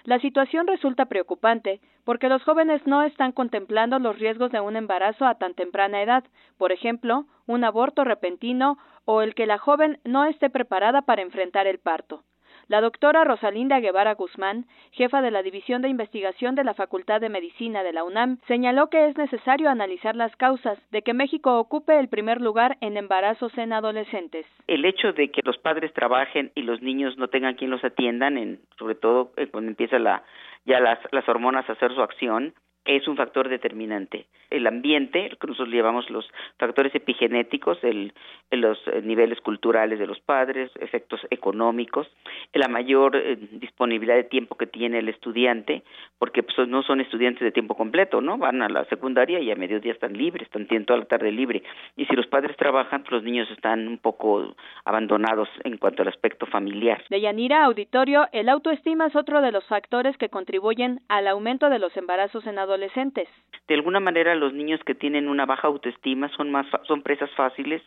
La 0.05 0.18
situación 0.20 0.66
resulta 0.66 1.05
preocupante 1.05 1.81
porque 2.05 2.31
los 2.31 2.42
jóvenes 2.42 2.81
no 2.87 3.03
están 3.03 3.33
contemplando 3.33 3.99
los 3.99 4.18
riesgos 4.18 4.51
de 4.53 4.61
un 4.61 4.77
embarazo 4.77 5.27
a 5.27 5.35
tan 5.35 5.53
temprana 5.53 6.01
edad, 6.01 6.25
por 6.57 6.73
ejemplo, 6.73 7.27
un 7.46 7.64
aborto 7.64 8.05
repentino 8.05 8.79
o 9.05 9.20
el 9.20 9.35
que 9.35 9.44
la 9.44 9.59
joven 9.59 9.99
no 10.05 10.25
esté 10.25 10.49
preparada 10.49 11.03
para 11.03 11.20
enfrentar 11.20 11.66
el 11.66 11.79
parto. 11.79 12.25
La 12.70 12.80
doctora 12.80 13.24
Rosalinda 13.24 13.80
Guevara 13.80 14.14
Guzmán, 14.14 14.64
jefa 14.92 15.22
de 15.22 15.33
la 15.33 15.42
División 15.42 15.83
de 15.83 15.88
Investigación 15.88 16.54
de 16.54 16.62
la 16.62 16.72
Facultad 16.72 17.20
de 17.20 17.28
Medicina 17.28 17.83
de 17.83 17.92
la 17.92 18.04
UNAM, 18.04 18.38
señaló 18.46 18.87
que 18.90 19.09
es 19.09 19.18
necesario 19.18 19.68
analizar 19.68 20.14
las 20.14 20.37
causas 20.37 20.78
de 20.92 21.02
que 21.02 21.12
México 21.12 21.59
ocupe 21.59 21.98
el 21.98 22.06
primer 22.06 22.40
lugar 22.40 22.78
en 22.80 22.96
embarazos 22.96 23.59
en 23.59 23.72
adolescentes. 23.72 24.46
El 24.68 24.85
hecho 24.85 25.12
de 25.12 25.33
que 25.33 25.40
los 25.44 25.59
padres 25.59 25.92
trabajen 25.94 26.52
y 26.54 26.62
los 26.62 26.80
niños 26.80 27.18
no 27.18 27.26
tengan 27.26 27.56
quien 27.56 27.72
los 27.72 27.83
atiendan, 27.83 28.38
en, 28.38 28.61
sobre 28.78 28.94
todo 28.94 29.33
eh, 29.37 29.48
cuando 29.48 29.70
empieza 29.70 29.98
la, 29.98 30.22
ya 30.64 30.78
las, 30.78 31.00
las 31.11 31.28
hormonas 31.28 31.68
a 31.68 31.72
hacer 31.72 31.92
su 31.92 32.02
acción, 32.02 32.54
es 32.85 33.07
un 33.07 33.16
factor 33.16 33.49
determinante. 33.49 34.27
El 34.49 34.66
ambiente, 34.66 35.31
que 35.40 35.47
nosotros 35.47 35.69
llevamos 35.69 36.11
los 36.11 36.29
factores 36.59 36.93
epigenéticos, 36.95 37.79
el, 37.85 38.12
los 38.51 38.79
eh, 38.88 39.01
niveles 39.03 39.40
culturales 39.40 39.99
de 39.99 40.07
los 40.07 40.19
padres, 40.21 40.71
efectos 40.81 41.21
económicos, 41.31 42.09
la 42.53 42.66
mayor 42.66 43.16
eh, 43.16 43.37
disponibilidad 43.37 44.16
de 44.16 44.25
tiempo 44.25 44.57
que 44.57 44.66
tiene 44.66 44.99
el 44.99 45.09
estudiante, 45.09 45.85
porque 46.19 46.43
pues, 46.43 46.66
no 46.69 46.83
son 46.83 47.01
estudiantes 47.01 47.43
de 47.43 47.53
tiempo 47.53 47.77
completo, 47.77 48.21
¿no? 48.21 48.38
Van 48.38 48.62
a 48.62 48.69
la 48.69 48.85
secundaria 48.87 49.38
y 49.40 49.51
a 49.51 49.57
mediodía 49.57 49.93
están 49.93 50.14
libres, 50.14 50.47
están 50.47 50.66
tienen 50.66 50.87
toda 50.87 50.99
la 50.99 51.05
tarde 51.05 51.31
libre. 51.31 51.62
Y 51.97 52.07
si 52.07 52.16
los 52.16 52.27
padres 52.27 52.57
trabajan, 52.57 53.03
pues 53.03 53.12
los 53.12 53.23
niños 53.23 53.49
están 53.51 53.87
un 53.87 53.99
poco 53.99 54.55
abandonados 54.85 55.49
en 55.64 55.77
cuanto 55.77 56.03
al 56.03 56.09
aspecto 56.09 56.47
familiar. 56.47 57.05
De 57.09 57.21
Yanira 57.21 57.64
Auditorio, 57.64 58.27
el 58.33 58.49
autoestima 58.49 59.07
es 59.07 59.16
otro 59.16 59.43
de 59.43 59.53
los 59.53 59.64
factores 59.66 60.16
que 60.16 60.29
contribuyen 60.29 61.01
al 61.09 61.29
aumento 61.29 61.71
de 61.71 61.79
los 61.79 61.97
embarazos 61.97 62.47
en 62.47 62.59
adolescentes 62.59 62.69
adolescentes. 62.70 63.28
De 63.68 63.74
alguna 63.74 64.00
manera 64.00 64.35
los 64.35 64.52
niños 64.52 64.80
que 64.85 64.94
tienen 64.94 65.28
una 65.28 65.46
baja 65.46 65.68
autoestima 65.68 66.28
son 66.37 66.50
más 66.50 66.66
son 66.85 67.02
presas 67.02 67.30
fáciles 67.33 67.83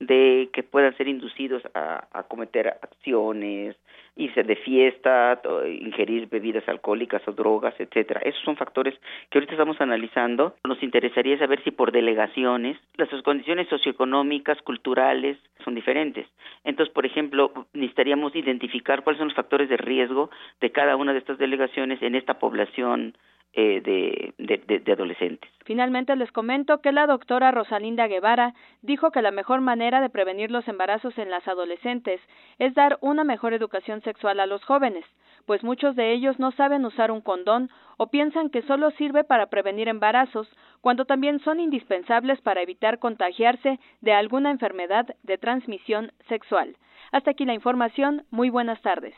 de 0.00 0.48
que 0.52 0.62
puedan 0.62 0.96
ser 0.96 1.08
inducidos 1.08 1.62
a, 1.74 2.06
a 2.12 2.22
cometer 2.24 2.68
acciones, 2.68 3.76
irse 4.16 4.42
de 4.42 4.56
fiesta, 4.56 5.40
ingerir 5.68 6.28
bebidas 6.28 6.66
alcohólicas 6.68 7.22
o 7.28 7.32
drogas, 7.32 7.74
etcétera. 7.78 8.20
Esos 8.24 8.42
son 8.42 8.56
factores 8.56 8.94
que 9.30 9.38
ahorita 9.38 9.52
estamos 9.52 9.80
analizando. 9.80 10.54
Nos 10.64 10.82
interesaría 10.82 11.38
saber 11.38 11.62
si 11.62 11.70
por 11.70 11.92
delegaciones 11.92 12.78
las 12.96 13.10
condiciones 13.22 13.68
socioeconómicas, 13.68 14.60
culturales 14.62 15.36
son 15.62 15.74
diferentes. 15.74 16.26
Entonces, 16.64 16.92
por 16.92 17.04
ejemplo, 17.04 17.52
necesitaríamos 17.74 18.34
identificar 18.34 19.04
cuáles 19.04 19.18
son 19.18 19.28
los 19.28 19.36
factores 19.36 19.68
de 19.68 19.76
riesgo 19.76 20.30
de 20.60 20.72
cada 20.72 20.96
una 20.96 21.12
de 21.12 21.18
estas 21.18 21.38
delegaciones 21.38 22.00
en 22.02 22.14
esta 22.14 22.38
población 22.38 23.14
eh, 23.58 23.80
de, 23.80 24.34
de, 24.36 24.80
de, 24.80 24.92
adolescentes. 24.92 25.50
Finalmente 25.64 26.14
les 26.14 26.30
comento 26.30 26.82
que 26.82 26.92
la 26.92 27.06
doctora 27.06 27.52
Rosalinda 27.52 28.06
Guevara 28.06 28.52
dijo 28.82 29.10
que 29.10 29.22
la 29.22 29.30
mejor 29.30 29.62
manera 29.62 30.02
de 30.02 30.10
prevenir 30.10 30.50
los 30.50 30.68
embarazos 30.68 31.16
en 31.16 31.30
las 31.30 31.48
adolescentes 31.48 32.20
es 32.58 32.74
dar 32.74 32.98
una 33.00 33.24
mejor 33.24 33.54
educación 33.54 34.02
sexual 34.02 34.40
a 34.40 34.46
los 34.46 34.62
jóvenes, 34.62 35.06
pues 35.46 35.64
muchos 35.64 35.96
de 35.96 36.12
ellos 36.12 36.38
no 36.38 36.52
saben 36.52 36.84
usar 36.84 37.10
un 37.10 37.22
condón 37.22 37.70
o 37.96 38.08
piensan 38.08 38.50
que 38.50 38.60
solo 38.60 38.90
sirve 38.90 39.24
para 39.24 39.46
prevenir 39.46 39.88
embarazos, 39.88 40.48
cuando 40.82 41.06
también 41.06 41.40
son 41.40 41.58
indispensables 41.58 42.38
para 42.42 42.60
evitar 42.60 42.98
contagiarse 42.98 43.80
de 44.02 44.12
alguna 44.12 44.50
enfermedad 44.50 45.06
de 45.22 45.38
transmisión 45.38 46.12
sexual. 46.28 46.76
Hasta 47.10 47.30
aquí 47.30 47.46
la 47.46 47.54
información. 47.54 48.24
Muy 48.30 48.50
buenas 48.50 48.82
tardes. 48.82 49.14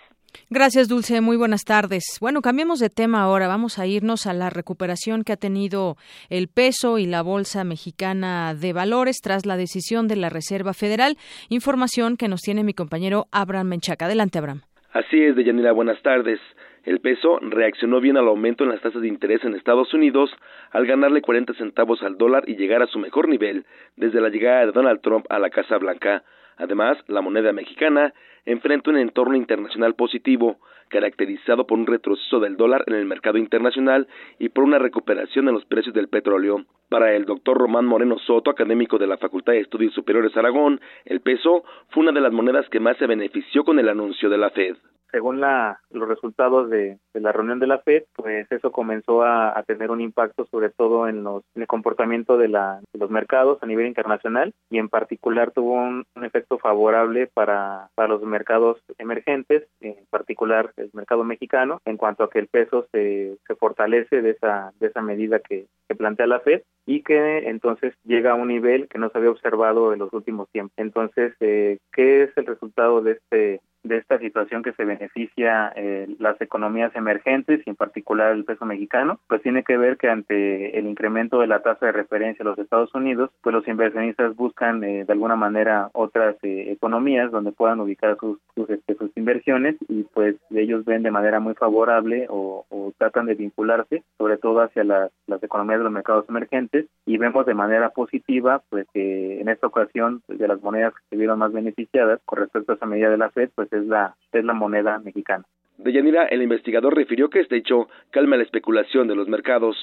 Gracias, 0.50 0.88
Dulce. 0.88 1.20
Muy 1.20 1.36
buenas 1.36 1.64
tardes. 1.64 2.18
Bueno, 2.20 2.40
cambiemos 2.40 2.80
de 2.80 2.90
tema 2.90 3.22
ahora. 3.22 3.48
Vamos 3.48 3.78
a 3.78 3.86
irnos 3.86 4.26
a 4.26 4.32
la 4.32 4.50
recuperación 4.50 5.24
que 5.24 5.32
ha 5.32 5.36
tenido 5.36 5.96
el 6.30 6.48
peso 6.48 6.98
y 6.98 7.06
la 7.06 7.22
Bolsa 7.22 7.64
Mexicana 7.64 8.54
de 8.54 8.72
Valores 8.72 9.20
tras 9.22 9.46
la 9.46 9.56
decisión 9.56 10.08
de 10.08 10.16
la 10.16 10.30
Reserva 10.30 10.72
Federal. 10.72 11.16
Información 11.48 12.16
que 12.16 12.28
nos 12.28 12.40
tiene 12.40 12.64
mi 12.64 12.74
compañero 12.74 13.26
Abraham 13.30 13.68
Menchaca. 13.68 14.06
Adelante, 14.06 14.38
Abraham. 14.38 14.62
Así 14.92 15.22
es, 15.22 15.36
Deyanira. 15.36 15.72
Buenas 15.72 16.00
tardes. 16.02 16.40
El 16.84 17.00
peso 17.00 17.38
reaccionó 17.42 18.00
bien 18.00 18.16
al 18.16 18.28
aumento 18.28 18.64
en 18.64 18.70
las 18.70 18.80
tasas 18.80 19.02
de 19.02 19.08
interés 19.08 19.44
en 19.44 19.54
Estados 19.54 19.92
Unidos 19.92 20.30
al 20.70 20.86
ganarle 20.86 21.20
40 21.20 21.52
centavos 21.54 22.02
al 22.02 22.16
dólar 22.16 22.44
y 22.46 22.56
llegar 22.56 22.82
a 22.82 22.86
su 22.86 22.98
mejor 22.98 23.28
nivel 23.28 23.66
desde 23.96 24.22
la 24.22 24.30
llegada 24.30 24.64
de 24.64 24.72
Donald 24.72 25.02
Trump 25.02 25.26
a 25.28 25.38
la 25.38 25.50
Casa 25.50 25.76
Blanca. 25.76 26.22
Además, 26.58 26.98
la 27.06 27.20
moneda 27.20 27.52
mexicana 27.52 28.12
enfrenta 28.44 28.90
un 28.90 28.98
entorno 28.98 29.36
internacional 29.36 29.94
positivo, 29.94 30.58
caracterizado 30.88 31.66
por 31.66 31.78
un 31.78 31.86
retroceso 31.86 32.40
del 32.40 32.56
dólar 32.56 32.84
en 32.86 32.94
el 32.94 33.06
mercado 33.06 33.38
internacional 33.38 34.08
y 34.38 34.48
por 34.48 34.64
una 34.64 34.78
recuperación 34.78 35.48
en 35.48 35.54
los 35.54 35.64
precios 35.64 35.94
del 35.94 36.08
petróleo. 36.08 36.64
Para 36.88 37.14
el 37.14 37.26
doctor 37.26 37.58
Román 37.58 37.84
Moreno 37.84 38.18
Soto, 38.18 38.50
académico 38.50 38.96
de 38.96 39.06
la 39.06 39.18
Facultad 39.18 39.52
de 39.52 39.60
Estudios 39.60 39.92
Superiores 39.92 40.34
Aragón, 40.38 40.80
el 41.04 41.20
peso 41.20 41.64
fue 41.90 42.02
una 42.02 42.12
de 42.12 42.22
las 42.22 42.32
monedas 42.32 42.66
que 42.70 42.80
más 42.80 42.96
se 42.96 43.06
benefició 43.06 43.62
con 43.62 43.78
el 43.78 43.90
anuncio 43.90 44.30
de 44.30 44.38
la 44.38 44.48
Fed. 44.50 44.76
Según 45.10 45.40
la, 45.40 45.80
los 45.90 46.06
resultados 46.06 46.68
de, 46.68 46.98
la 47.14 47.32
reunión 47.32 47.58
de 47.58 47.66
la 47.66 47.78
FED, 47.78 48.04
pues 48.14 48.50
eso 48.52 48.72
comenzó 48.72 49.22
a, 49.22 49.62
tener 49.66 49.90
un 49.90 50.02
impacto 50.02 50.46
sobre 50.46 50.68
todo 50.68 51.08
en, 51.08 51.24
los, 51.24 51.44
el 51.54 51.66
comportamiento 51.66 52.36
de, 52.36 52.48
la, 52.48 52.80
de, 52.92 52.98
los 52.98 53.10
mercados 53.10 53.58
a 53.62 53.66
nivel 53.66 53.86
internacional 53.86 54.52
y 54.70 54.78
en 54.78 54.90
particular 54.90 55.50
tuvo 55.50 55.74
un, 55.74 56.04
efecto 56.22 56.58
favorable 56.58 57.26
para, 57.26 57.88
para, 57.94 58.08
los 58.08 58.22
mercados 58.22 58.78
emergentes, 58.98 59.66
en 59.80 59.96
particular 60.10 60.72
el 60.76 60.90
mercado 60.92 61.24
mexicano, 61.24 61.80
en 61.86 61.96
cuanto 61.96 62.24
a 62.24 62.30
que 62.30 62.38
el 62.38 62.48
peso 62.48 62.86
se, 62.92 63.38
se 63.46 63.54
fortalece 63.56 64.20
de 64.20 64.30
esa, 64.30 64.72
de 64.78 64.88
esa 64.88 65.00
medida 65.00 65.38
que, 65.38 65.68
que 65.88 65.94
plantea 65.94 66.26
la 66.26 66.40
FED 66.40 66.62
y 66.86 67.02
que 67.02 67.48
entonces 67.48 67.94
llega 68.04 68.32
a 68.32 68.34
un 68.34 68.48
nivel 68.48 68.88
que 68.88 68.98
no 68.98 69.10
se 69.10 69.18
había 69.18 69.30
observado 69.30 69.92
en 69.92 69.98
los 69.98 70.12
últimos 70.12 70.48
tiempos. 70.50 70.74
Entonces, 70.76 71.34
eh, 71.40 71.78
¿qué 71.92 72.24
es 72.24 72.30
el 72.36 72.46
resultado 72.46 73.02
de 73.02 73.12
este 73.12 73.60
de 73.82 73.96
esta 73.96 74.18
situación 74.18 74.62
que 74.62 74.72
se 74.72 74.84
beneficia 74.84 75.72
eh, 75.76 76.06
las 76.18 76.40
economías 76.40 76.94
emergentes 76.94 77.60
y 77.64 77.70
en 77.70 77.76
particular 77.76 78.32
el 78.32 78.44
peso 78.44 78.64
mexicano, 78.64 79.20
pues 79.28 79.42
tiene 79.42 79.62
que 79.62 79.76
ver 79.76 79.96
que 79.96 80.08
ante 80.08 80.78
el 80.78 80.86
incremento 80.86 81.40
de 81.40 81.46
la 81.46 81.62
tasa 81.62 81.86
de 81.86 81.92
referencia 81.92 82.44
de 82.44 82.50
los 82.50 82.58
Estados 82.58 82.94
Unidos, 82.94 83.30
pues 83.42 83.54
los 83.54 83.66
inversionistas 83.68 84.36
buscan 84.36 84.82
eh, 84.84 85.04
de 85.04 85.12
alguna 85.12 85.36
manera 85.36 85.90
otras 85.92 86.36
eh, 86.42 86.70
economías 86.70 87.30
donde 87.30 87.52
puedan 87.52 87.80
ubicar 87.80 88.16
sus, 88.18 88.38
sus, 88.54 88.68
este, 88.70 88.94
sus, 88.94 89.10
inversiones 89.16 89.76
y 89.88 90.04
pues 90.04 90.36
ellos 90.50 90.84
ven 90.84 91.02
de 91.02 91.10
manera 91.10 91.40
muy 91.40 91.54
favorable 91.54 92.26
o, 92.28 92.64
o 92.68 92.92
tratan 92.98 93.26
de 93.26 93.34
vincularse 93.34 94.04
sobre 94.16 94.36
todo 94.36 94.60
hacia 94.60 94.84
las, 94.84 95.10
las, 95.26 95.42
economías 95.42 95.80
de 95.80 95.84
los 95.84 95.92
mercados 95.92 96.24
emergentes 96.28 96.86
y 97.06 97.16
vemos 97.16 97.46
de 97.46 97.54
manera 97.54 97.90
positiva 97.90 98.62
pues 98.68 98.86
que 98.92 99.40
en 99.40 99.48
esta 99.48 99.66
ocasión 99.66 100.22
pues, 100.26 100.38
de 100.38 100.48
las 100.48 100.60
monedas 100.62 100.94
que 100.94 101.00
se 101.10 101.16
vieron 101.16 101.38
más 101.38 101.52
beneficiadas 101.52 102.20
con 102.24 102.40
respecto 102.40 102.72
a 102.72 102.74
esa 102.76 102.86
medida 102.86 103.10
de 103.10 103.18
la 103.18 103.30
FED 103.30 103.50
pues 103.54 103.67
es 103.72 103.86
la, 103.86 104.16
es 104.32 104.44
la 104.44 104.54
moneda 104.54 104.98
mexicana. 104.98 105.44
De 105.78 105.92
Yanira, 105.92 106.24
el 106.26 106.42
investigador 106.42 106.94
refirió 106.94 107.30
que 107.30 107.40
este 107.40 107.56
hecho 107.56 107.88
calma 108.10 108.36
la 108.36 108.42
especulación 108.42 109.06
de 109.06 109.14
los 109.14 109.28
mercados. 109.28 109.76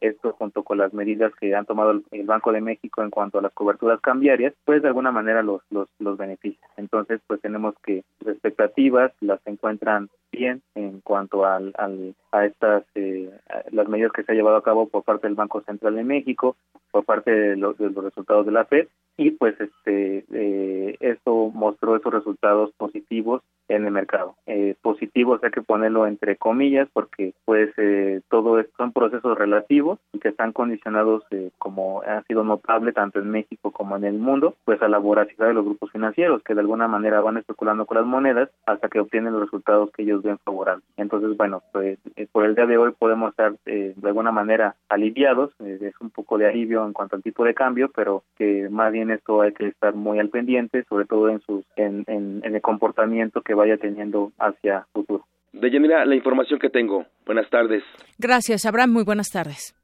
Esto 0.00 0.32
junto 0.32 0.64
con 0.64 0.78
las 0.78 0.92
medidas 0.92 1.32
que 1.38 1.54
han 1.54 1.66
tomado 1.66 2.02
el 2.10 2.24
Banco 2.24 2.52
de 2.52 2.60
México 2.60 3.02
en 3.02 3.10
cuanto 3.10 3.38
a 3.38 3.42
las 3.42 3.52
coberturas 3.52 4.00
cambiarias, 4.00 4.54
pues 4.64 4.82
de 4.82 4.88
alguna 4.88 5.12
manera 5.12 5.42
los, 5.42 5.62
los, 5.70 5.88
los 5.98 6.16
beneficia. 6.16 6.66
Entonces, 6.76 7.20
pues 7.26 7.40
tenemos 7.40 7.74
que 7.84 8.04
las 8.20 8.34
expectativas 8.34 9.12
las 9.20 9.40
encuentran 9.46 10.08
bien 10.32 10.62
en 10.74 11.00
cuanto 11.00 11.46
al, 11.46 11.72
al 11.76 12.14
a 12.32 12.44
estas 12.46 12.84
eh, 12.94 13.30
las 13.70 13.88
medidas 13.88 14.12
que 14.12 14.24
se 14.24 14.32
ha 14.32 14.34
llevado 14.34 14.56
a 14.56 14.64
cabo 14.64 14.88
por 14.88 15.04
parte 15.04 15.26
del 15.26 15.36
Banco 15.36 15.60
Central 15.62 15.94
de 15.94 16.04
México, 16.04 16.56
por 16.90 17.04
parte 17.04 17.30
de 17.30 17.56
los, 17.56 17.78
de 17.78 17.90
los 17.90 18.04
resultados 18.04 18.46
de 18.46 18.52
la 18.52 18.64
FED 18.64 18.88
y 19.16 19.30
pues 19.32 19.54
este 19.60 20.24
eh, 20.32 20.96
esto 21.00 21.50
mostró 21.54 21.96
esos 21.96 22.12
resultados 22.12 22.72
positivos 22.76 23.42
en 23.68 23.86
el 23.86 23.92
mercado. 23.92 24.36
Eh, 24.46 24.74
positivos 24.82 25.42
hay 25.42 25.50
que 25.50 25.62
ponerlo 25.62 26.06
entre 26.06 26.36
comillas 26.36 26.88
porque 26.92 27.32
pues 27.44 27.70
eh, 27.78 28.20
todo 28.28 28.58
esto 28.58 28.72
son 28.76 28.92
procesos 28.92 29.36
relativos 29.38 29.98
y 30.12 30.18
que 30.18 30.28
están 30.28 30.52
condicionados 30.52 31.22
eh, 31.30 31.50
como 31.58 32.02
ha 32.02 32.22
sido 32.24 32.44
notable 32.44 32.92
tanto 32.92 33.20
en 33.20 33.30
México 33.30 33.70
como 33.70 33.96
en 33.96 34.04
el 34.04 34.14
mundo 34.14 34.54
pues 34.64 34.82
a 34.82 34.88
la 34.88 34.98
voracidad 34.98 35.48
de 35.48 35.54
los 35.54 35.64
grupos 35.64 35.90
financieros 35.90 36.42
que 36.42 36.54
de 36.54 36.60
alguna 36.60 36.88
manera 36.88 37.20
van 37.20 37.38
especulando 37.38 37.86
con 37.86 37.96
las 37.96 38.06
monedas 38.06 38.50
hasta 38.66 38.88
que 38.88 39.00
obtienen 39.00 39.32
los 39.32 39.42
resultados 39.42 39.90
que 39.92 40.02
ellos 40.02 40.22
ven 40.22 40.38
favorables. 40.38 40.84
Entonces 40.96 41.36
bueno 41.36 41.62
pues 41.72 41.98
eh, 42.16 42.26
por 42.30 42.44
el 42.44 42.54
día 42.54 42.66
de 42.66 42.76
hoy 42.76 42.92
podemos 42.98 43.30
estar 43.30 43.54
eh, 43.66 43.94
de 43.96 44.08
alguna 44.08 44.32
manera 44.32 44.74
aliviados 44.88 45.52
es 45.60 45.94
un 46.00 46.10
poco 46.10 46.36
de 46.38 46.48
alivio 46.48 46.84
en 46.84 46.92
cuanto 46.92 47.16
al 47.16 47.22
tipo 47.22 47.44
de 47.44 47.54
cambio 47.54 47.90
pero 47.94 48.24
que 48.36 48.68
más 48.68 48.92
bien 48.92 49.03
esto 49.10 49.42
hay 49.42 49.52
que 49.52 49.68
estar 49.68 49.94
muy 49.94 50.18
al 50.18 50.28
pendiente 50.28 50.84
sobre 50.88 51.06
todo 51.06 51.28
en 51.28 51.40
sus 51.40 51.64
en, 51.76 52.04
en, 52.06 52.42
en 52.44 52.54
el 52.54 52.60
comportamiento 52.60 53.42
que 53.42 53.54
vaya 53.54 53.76
teniendo 53.76 54.32
hacia 54.38 54.86
futuro. 54.92 55.24
Deyanira, 55.52 56.04
la 56.04 56.16
información 56.16 56.58
que 56.58 56.68
tengo. 56.68 57.06
Buenas 57.26 57.48
tardes. 57.48 57.82
Gracias, 58.18 58.66
Abraham. 58.66 58.92
Muy 58.92 59.04
buenas 59.04 59.30
tardes. 59.30 59.74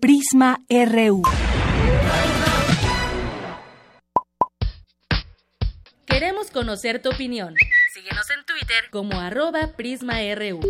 Prisma 0.00 0.58
RU. 0.68 1.22
Queremos 6.06 6.50
conocer 6.50 7.02
tu 7.02 7.10
opinión. 7.10 7.54
Síguenos 7.92 8.30
en 8.30 8.44
Twitter 8.44 8.84
como 8.90 9.20
arroba 9.20 9.70
PrismaRU. 9.76 10.60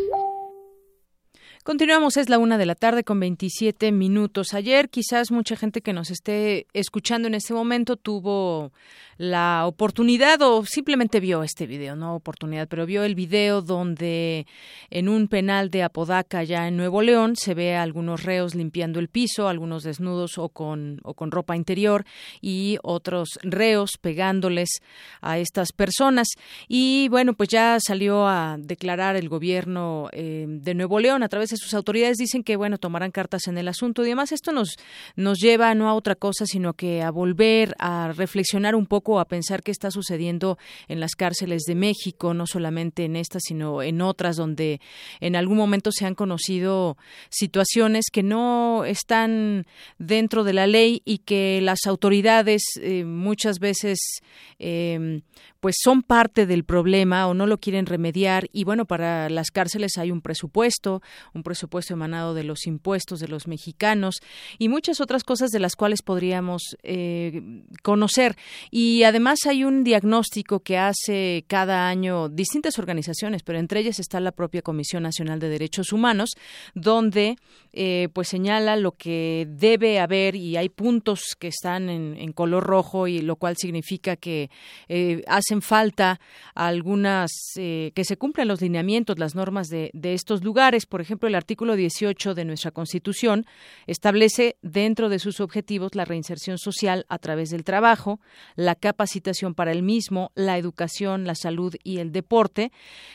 Continuamos, 1.64 2.18
es 2.18 2.28
la 2.28 2.36
una 2.36 2.58
de 2.58 2.66
la 2.66 2.74
tarde 2.74 3.04
con 3.04 3.18
27 3.18 3.90
minutos. 3.90 4.52
Ayer 4.52 4.90
quizás 4.90 5.30
mucha 5.30 5.56
gente 5.56 5.80
que 5.80 5.94
nos 5.94 6.10
esté 6.10 6.66
escuchando 6.74 7.26
en 7.26 7.32
este 7.32 7.54
momento 7.54 7.96
tuvo 7.96 8.70
la 9.16 9.64
oportunidad 9.66 10.42
o 10.42 10.66
simplemente 10.66 11.20
vio 11.20 11.42
este 11.42 11.66
video, 11.66 11.96
no 11.96 12.16
oportunidad, 12.16 12.68
pero 12.68 12.84
vio 12.84 13.02
el 13.04 13.14
video 13.14 13.62
donde 13.62 14.46
en 14.90 15.08
un 15.08 15.26
penal 15.28 15.70
de 15.70 15.84
Apodaca, 15.84 16.44
ya 16.44 16.68
en 16.68 16.76
Nuevo 16.76 17.00
León, 17.00 17.34
se 17.34 17.54
ve 17.54 17.76
a 17.76 17.82
algunos 17.82 18.24
reos 18.24 18.54
limpiando 18.54 19.00
el 19.00 19.08
piso, 19.08 19.48
algunos 19.48 19.84
desnudos 19.84 20.36
o 20.36 20.50
con, 20.50 21.00
o 21.02 21.14
con 21.14 21.30
ropa 21.30 21.56
interior 21.56 22.04
y 22.42 22.76
otros 22.82 23.38
reos 23.42 23.92
pegándoles 23.98 24.68
a 25.22 25.38
estas 25.38 25.72
personas. 25.72 26.28
Y 26.68 27.08
bueno, 27.08 27.32
pues 27.32 27.48
ya 27.48 27.78
salió 27.80 28.26
a 28.26 28.56
declarar 28.58 29.16
el 29.16 29.30
gobierno 29.30 30.10
eh, 30.12 30.44
de 30.46 30.74
Nuevo 30.74 31.00
León 31.00 31.22
a 31.22 31.28
través 31.30 31.53
sus 31.56 31.74
autoridades 31.74 32.16
dicen 32.16 32.42
que 32.42 32.56
bueno 32.56 32.78
tomarán 32.78 33.10
cartas 33.10 33.46
en 33.46 33.58
el 33.58 33.68
asunto 33.68 34.02
y 34.02 34.06
además 34.06 34.32
esto 34.32 34.52
nos 34.52 34.76
nos 35.16 35.38
lleva 35.38 35.74
no 35.74 35.88
a 35.88 35.94
otra 35.94 36.14
cosa 36.14 36.46
sino 36.46 36.74
que 36.74 37.02
a 37.02 37.10
volver 37.10 37.74
a 37.78 38.12
reflexionar 38.12 38.74
un 38.74 38.86
poco 38.86 39.20
a 39.20 39.26
pensar 39.26 39.62
qué 39.62 39.70
está 39.70 39.90
sucediendo 39.90 40.58
en 40.88 41.00
las 41.00 41.14
cárceles 41.14 41.62
de 41.62 41.74
México 41.74 42.34
no 42.34 42.46
solamente 42.46 43.04
en 43.04 43.16
estas 43.16 43.42
sino 43.46 43.82
en 43.82 44.00
otras 44.00 44.36
donde 44.36 44.80
en 45.20 45.36
algún 45.36 45.56
momento 45.56 45.90
se 45.92 46.06
han 46.06 46.14
conocido 46.14 46.96
situaciones 47.30 48.06
que 48.12 48.22
no 48.22 48.84
están 48.84 49.66
dentro 49.98 50.44
de 50.44 50.52
la 50.52 50.66
ley 50.66 51.02
y 51.04 51.18
que 51.18 51.60
las 51.62 51.86
autoridades 51.86 52.62
eh, 52.80 53.04
muchas 53.04 53.58
veces 53.58 53.98
eh, 54.58 55.20
pues 55.64 55.76
son 55.82 56.02
parte 56.02 56.44
del 56.44 56.64
problema 56.64 57.26
o 57.26 57.32
no 57.32 57.46
lo 57.46 57.56
quieren 57.56 57.86
remediar. 57.86 58.50
Y 58.52 58.64
bueno, 58.64 58.84
para 58.84 59.30
las 59.30 59.50
cárceles 59.50 59.96
hay 59.96 60.10
un 60.10 60.20
presupuesto, 60.20 61.00
un 61.32 61.42
presupuesto 61.44 61.94
emanado 61.94 62.34
de 62.34 62.42
los 62.42 62.66
impuestos 62.66 63.20
de 63.20 63.28
los 63.28 63.46
mexicanos 63.46 64.16
y 64.58 64.68
muchas 64.68 65.00
otras 65.00 65.22
cosas 65.22 65.50
de 65.52 65.60
las 65.60 65.76
cuales 65.76 66.02
podríamos 66.02 66.76
eh, 66.82 67.62
conocer. 67.82 68.36
Y 68.72 69.04
además 69.04 69.38
hay 69.46 69.62
un 69.62 69.84
diagnóstico 69.84 70.60
que 70.60 70.76
hace 70.76 71.44
cada 71.46 71.86
año 71.86 72.28
distintas 72.28 72.80
organizaciones, 72.80 73.44
pero 73.44 73.60
entre 73.60 73.78
ellas 73.78 74.00
está 74.00 74.18
la 74.18 74.32
propia 74.32 74.62
Comisión 74.62 75.04
Nacional 75.04 75.38
de 75.38 75.48
Derechos 75.48 75.92
Humanos, 75.92 76.30
donde 76.74 77.36
eh, 77.72 78.08
pues 78.12 78.28
señala 78.28 78.76
lo 78.76 78.92
que 78.92 79.46
debe 79.50 80.00
haber 80.00 80.36
y 80.36 80.56
hay 80.56 80.68
puntos 80.68 81.36
que 81.38 81.48
están 81.48 81.88
en, 81.88 82.32
color 82.32 82.64
rojo 82.64 83.06
y 83.06 83.20
lo 83.20 83.36
cual 83.36 83.56
significa 83.56 84.16
que 84.16 84.50
eh, 84.88 85.22
hacen 85.28 85.62
falta 85.62 86.20
algunas 86.54 87.30
eh, 87.56 87.92
que 87.94 88.04
se 88.04 88.16
cumplan 88.16 88.48
los 88.48 88.60
lineamientos, 88.60 89.18
las 89.18 89.34
normas 89.34 89.68
de, 89.68 89.90
de 89.92 90.14
estos 90.14 90.42
lugares. 90.42 90.86
Por 90.86 91.00
ejemplo, 91.00 91.28
el 91.34 91.38
artículo 91.38 91.74
18 91.74 92.34
de 92.34 92.44
nuestra 92.44 92.70
Constitución 92.70 93.44
establece 93.88 94.56
dentro 94.62 95.08
de 95.08 95.18
sus 95.18 95.40
objetivos 95.40 95.96
la 95.96 96.04
reinserción 96.04 96.58
social 96.58 97.06
a 97.08 97.18
través 97.18 97.50
del 97.50 97.64
trabajo, 97.64 98.20
la 98.54 98.76
capacitación 98.76 99.54
para 99.54 99.72
el 99.72 99.82
mismo, 99.82 100.30
la 100.36 100.58
educación, 100.58 101.26
la 101.26 101.34
salud 101.34 101.74
y 101.82 101.98
el 101.98 102.12
deporte. 102.12 102.70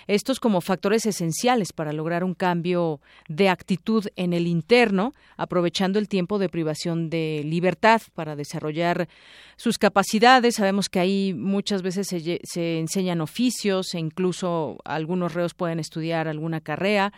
Estos 0.07 0.41
como 0.41 0.59
factores 0.59 1.05
esenciales 1.05 1.71
para 1.71 1.93
lograr 1.93 2.25
un 2.25 2.33
cambio 2.33 2.99
de 3.29 3.47
actitud 3.47 4.05
en 4.17 4.33
el 4.33 4.47
interno, 4.47 5.13
aprovechando 5.37 5.97
el 5.97 6.09
tiempo 6.09 6.39
de 6.39 6.49
privación 6.49 7.09
de 7.09 7.43
libertad 7.45 8.01
para 8.15 8.35
desarrollar 8.35 9.07
sus 9.55 9.77
capacidades. 9.77 10.55
Sabemos 10.55 10.89
que 10.89 10.99
ahí 10.99 11.33
muchas 11.33 11.81
veces 11.81 12.07
se, 12.07 12.41
se 12.43 12.79
enseñan 12.79 13.21
oficios 13.21 13.93
e 13.95 13.99
incluso 13.99 14.77
algunos 14.83 15.33
reos 15.33 15.53
pueden 15.53 15.79
estudiar 15.79 16.27
alguna 16.27 16.59
carrera 16.59 17.13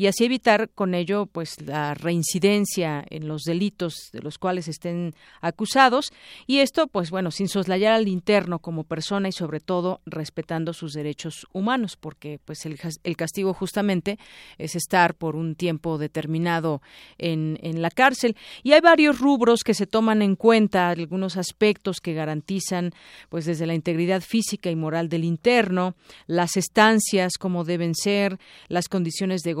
y 0.00 0.06
así 0.06 0.24
evitar 0.24 0.70
con 0.70 0.94
ello 0.94 1.26
pues 1.26 1.60
la 1.60 1.92
reincidencia 1.92 3.04
en 3.10 3.28
los 3.28 3.42
delitos 3.42 4.08
de 4.14 4.22
los 4.22 4.38
cuales 4.38 4.66
estén 4.66 5.14
acusados. 5.42 6.10
Y 6.46 6.60
esto 6.60 6.86
pues 6.86 7.10
bueno 7.10 7.30
sin 7.30 7.48
soslayar 7.48 7.92
al 7.92 8.08
interno 8.08 8.60
como 8.60 8.84
persona 8.84 9.28
y 9.28 9.32
sobre 9.32 9.60
todo 9.60 10.00
respetando 10.06 10.72
sus 10.72 10.94
derechos 10.94 11.46
humanos 11.52 11.98
porque 11.98 12.40
pues 12.42 12.64
el, 12.64 12.80
el 13.04 13.16
castigo 13.18 13.52
justamente 13.52 14.18
es 14.56 14.74
estar 14.74 15.12
por 15.12 15.36
un 15.36 15.54
tiempo 15.54 15.98
determinado 15.98 16.80
en, 17.18 17.58
en 17.60 17.82
la 17.82 17.90
cárcel. 17.90 18.38
Y 18.62 18.72
hay 18.72 18.80
varios 18.80 19.20
rubros 19.20 19.60
que 19.62 19.74
se 19.74 19.86
toman 19.86 20.22
en 20.22 20.34
cuenta 20.34 20.88
algunos 20.88 21.36
aspectos 21.36 22.00
que 22.00 22.14
garantizan 22.14 22.92
pues 23.28 23.44
desde 23.44 23.66
la 23.66 23.74
integridad 23.74 24.22
física 24.22 24.70
y 24.70 24.76
moral 24.76 25.10
del 25.10 25.24
interno 25.24 25.94
las 26.26 26.56
estancias 26.56 27.34
como 27.38 27.64
deben 27.64 27.94
ser 27.94 28.38
las 28.68 28.88
condiciones 28.88 29.42
de 29.42 29.52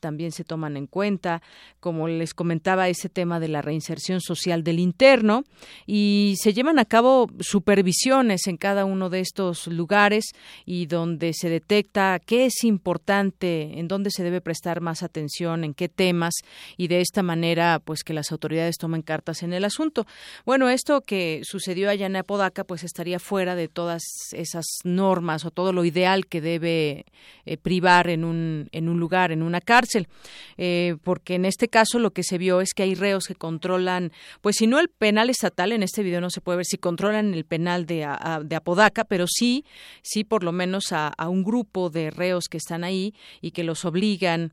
también 0.00 0.32
se 0.32 0.44
toman 0.44 0.76
en 0.76 0.86
cuenta, 0.86 1.42
como 1.80 2.08
les 2.08 2.34
comentaba 2.34 2.88
ese 2.88 3.08
tema 3.08 3.40
de 3.40 3.48
la 3.48 3.62
reinserción 3.62 4.20
social 4.20 4.62
del 4.64 4.78
interno 4.78 5.44
y 5.86 6.34
se 6.38 6.52
llevan 6.52 6.78
a 6.78 6.84
cabo 6.84 7.28
supervisiones 7.40 8.46
en 8.46 8.56
cada 8.56 8.84
uno 8.84 9.10
de 9.10 9.20
estos 9.20 9.66
lugares 9.66 10.24
y 10.64 10.86
donde 10.86 11.32
se 11.32 11.48
detecta 11.48 12.20
qué 12.24 12.46
es 12.46 12.64
importante, 12.64 13.78
en 13.78 13.88
dónde 13.88 14.10
se 14.10 14.22
debe 14.22 14.40
prestar 14.40 14.80
más 14.80 15.02
atención, 15.02 15.64
en 15.64 15.74
qué 15.74 15.88
temas 15.88 16.34
y 16.76 16.88
de 16.88 17.00
esta 17.00 17.22
manera 17.22 17.80
pues 17.84 18.02
que 18.02 18.14
las 18.14 18.32
autoridades 18.32 18.76
tomen 18.78 19.02
cartas 19.02 19.42
en 19.42 19.52
el 19.52 19.64
asunto. 19.64 20.06
Bueno, 20.44 20.68
esto 20.68 21.00
que 21.00 21.40
sucedió 21.44 21.90
allá 21.90 22.06
en 22.06 22.16
Apodaca 22.16 22.64
pues 22.64 22.84
estaría 22.84 23.18
fuera 23.18 23.54
de 23.54 23.68
todas 23.68 24.02
esas 24.32 24.64
normas 24.84 25.44
o 25.44 25.50
todo 25.50 25.72
lo 25.72 25.84
ideal 25.84 26.26
que 26.26 26.40
debe 26.40 27.06
eh, 27.44 27.56
privar 27.56 28.08
en 28.08 28.24
un, 28.24 28.68
en 28.72 28.88
un 28.88 28.98
lugar, 28.98 29.25
en 29.32 29.42
una 29.42 29.60
cárcel, 29.60 30.08
eh, 30.56 30.96
porque 31.02 31.34
en 31.34 31.44
este 31.44 31.68
caso 31.68 31.98
lo 31.98 32.12
que 32.12 32.22
se 32.22 32.38
vio 32.38 32.60
es 32.60 32.74
que 32.74 32.82
hay 32.82 32.94
reos 32.94 33.26
que 33.26 33.34
controlan, 33.34 34.12
pues 34.40 34.56
si 34.56 34.66
no 34.66 34.78
el 34.78 34.88
penal 34.88 35.30
estatal, 35.30 35.72
en 35.72 35.82
este 35.82 36.02
video 36.02 36.20
no 36.20 36.30
se 36.30 36.40
puede 36.40 36.56
ver 36.56 36.66
si 36.66 36.78
controlan 36.78 37.34
el 37.34 37.44
penal 37.44 37.86
de, 37.86 38.06
de 38.44 38.56
Apodaca, 38.56 39.04
pero 39.04 39.26
sí, 39.26 39.64
sí 40.02 40.24
por 40.24 40.42
lo 40.42 40.52
menos 40.52 40.92
a, 40.92 41.12
un 41.28 41.42
grupo 41.42 41.90
de 41.90 42.10
reos 42.10 42.46
que 42.48 42.56
están 42.56 42.84
ahí 42.84 43.14
y 43.40 43.50
que 43.50 43.64
los 43.64 43.84
obligan 43.84 44.52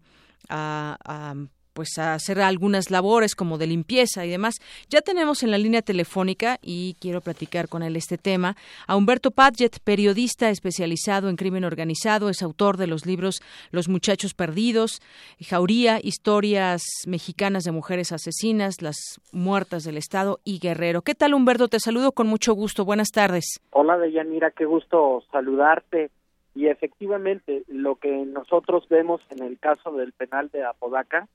a, 0.50 0.98
a 1.06 1.36
pues 1.74 1.98
a 1.98 2.14
hacer 2.14 2.40
algunas 2.40 2.92
labores 2.92 3.36
como 3.36 3.58
de 3.58 3.68
limpieza 3.68 4.26
y 4.26 4.30
demás. 4.30 4.56
Ya 4.90 5.02
tenemos 5.02 5.44
en 5.44 5.52
la 5.52 5.58
línea 5.58 5.82
telefónica 5.82 6.58
y 6.62 6.96
quiero 7.00 7.22
platicar 7.22 7.68
con 7.68 7.84
él 7.84 7.96
este 7.96 8.18
tema 8.18 8.56
a 8.88 8.96
Humberto 8.96 9.32
Padgett, 9.32 9.80
periodista 9.84 10.50
especializado 10.50 11.30
en 11.30 11.36
crimen 11.36 11.64
organizado, 11.64 12.30
es 12.30 12.42
autor 12.42 12.78
de 12.78 12.88
los 12.88 13.06
libros 13.06 13.42
Los 13.72 13.90
muchachos 13.90 14.34
perdidos, 14.34 15.02
Jauría, 15.42 16.00
historias 16.02 16.84
mexicanas 17.08 17.64
de 17.64 17.72
mujeres 17.72 18.12
asesinas, 18.12 18.82
Las 18.82 19.20
muertas 19.32 19.84
del 19.84 19.98
Estado 19.98 20.40
y 20.44 20.60
Guerrero. 20.60 21.02
¿Qué 21.02 21.16
tal 21.16 21.34
Humberto? 21.34 21.68
Te 21.68 21.80
saludo 21.80 22.12
con 22.12 22.28
mucho 22.28 22.54
gusto. 22.54 22.86
Buenas 22.86 23.10
tardes. 23.10 23.60
Hola 23.72 23.98
Deyanira, 23.98 24.52
qué 24.52 24.66
gusto 24.66 25.24
saludarte. 25.32 26.12
Y 26.56 26.68
efectivamente, 26.68 27.64
lo 27.68 27.96
que 27.96 28.10
nosotros 28.26 28.88
vemos 28.88 29.22
en 29.32 29.44
el 29.44 29.58
caso 29.58 29.92
del 29.94 30.14
penal 30.14 30.50
de 30.50 30.64
Apodaca 30.64 31.28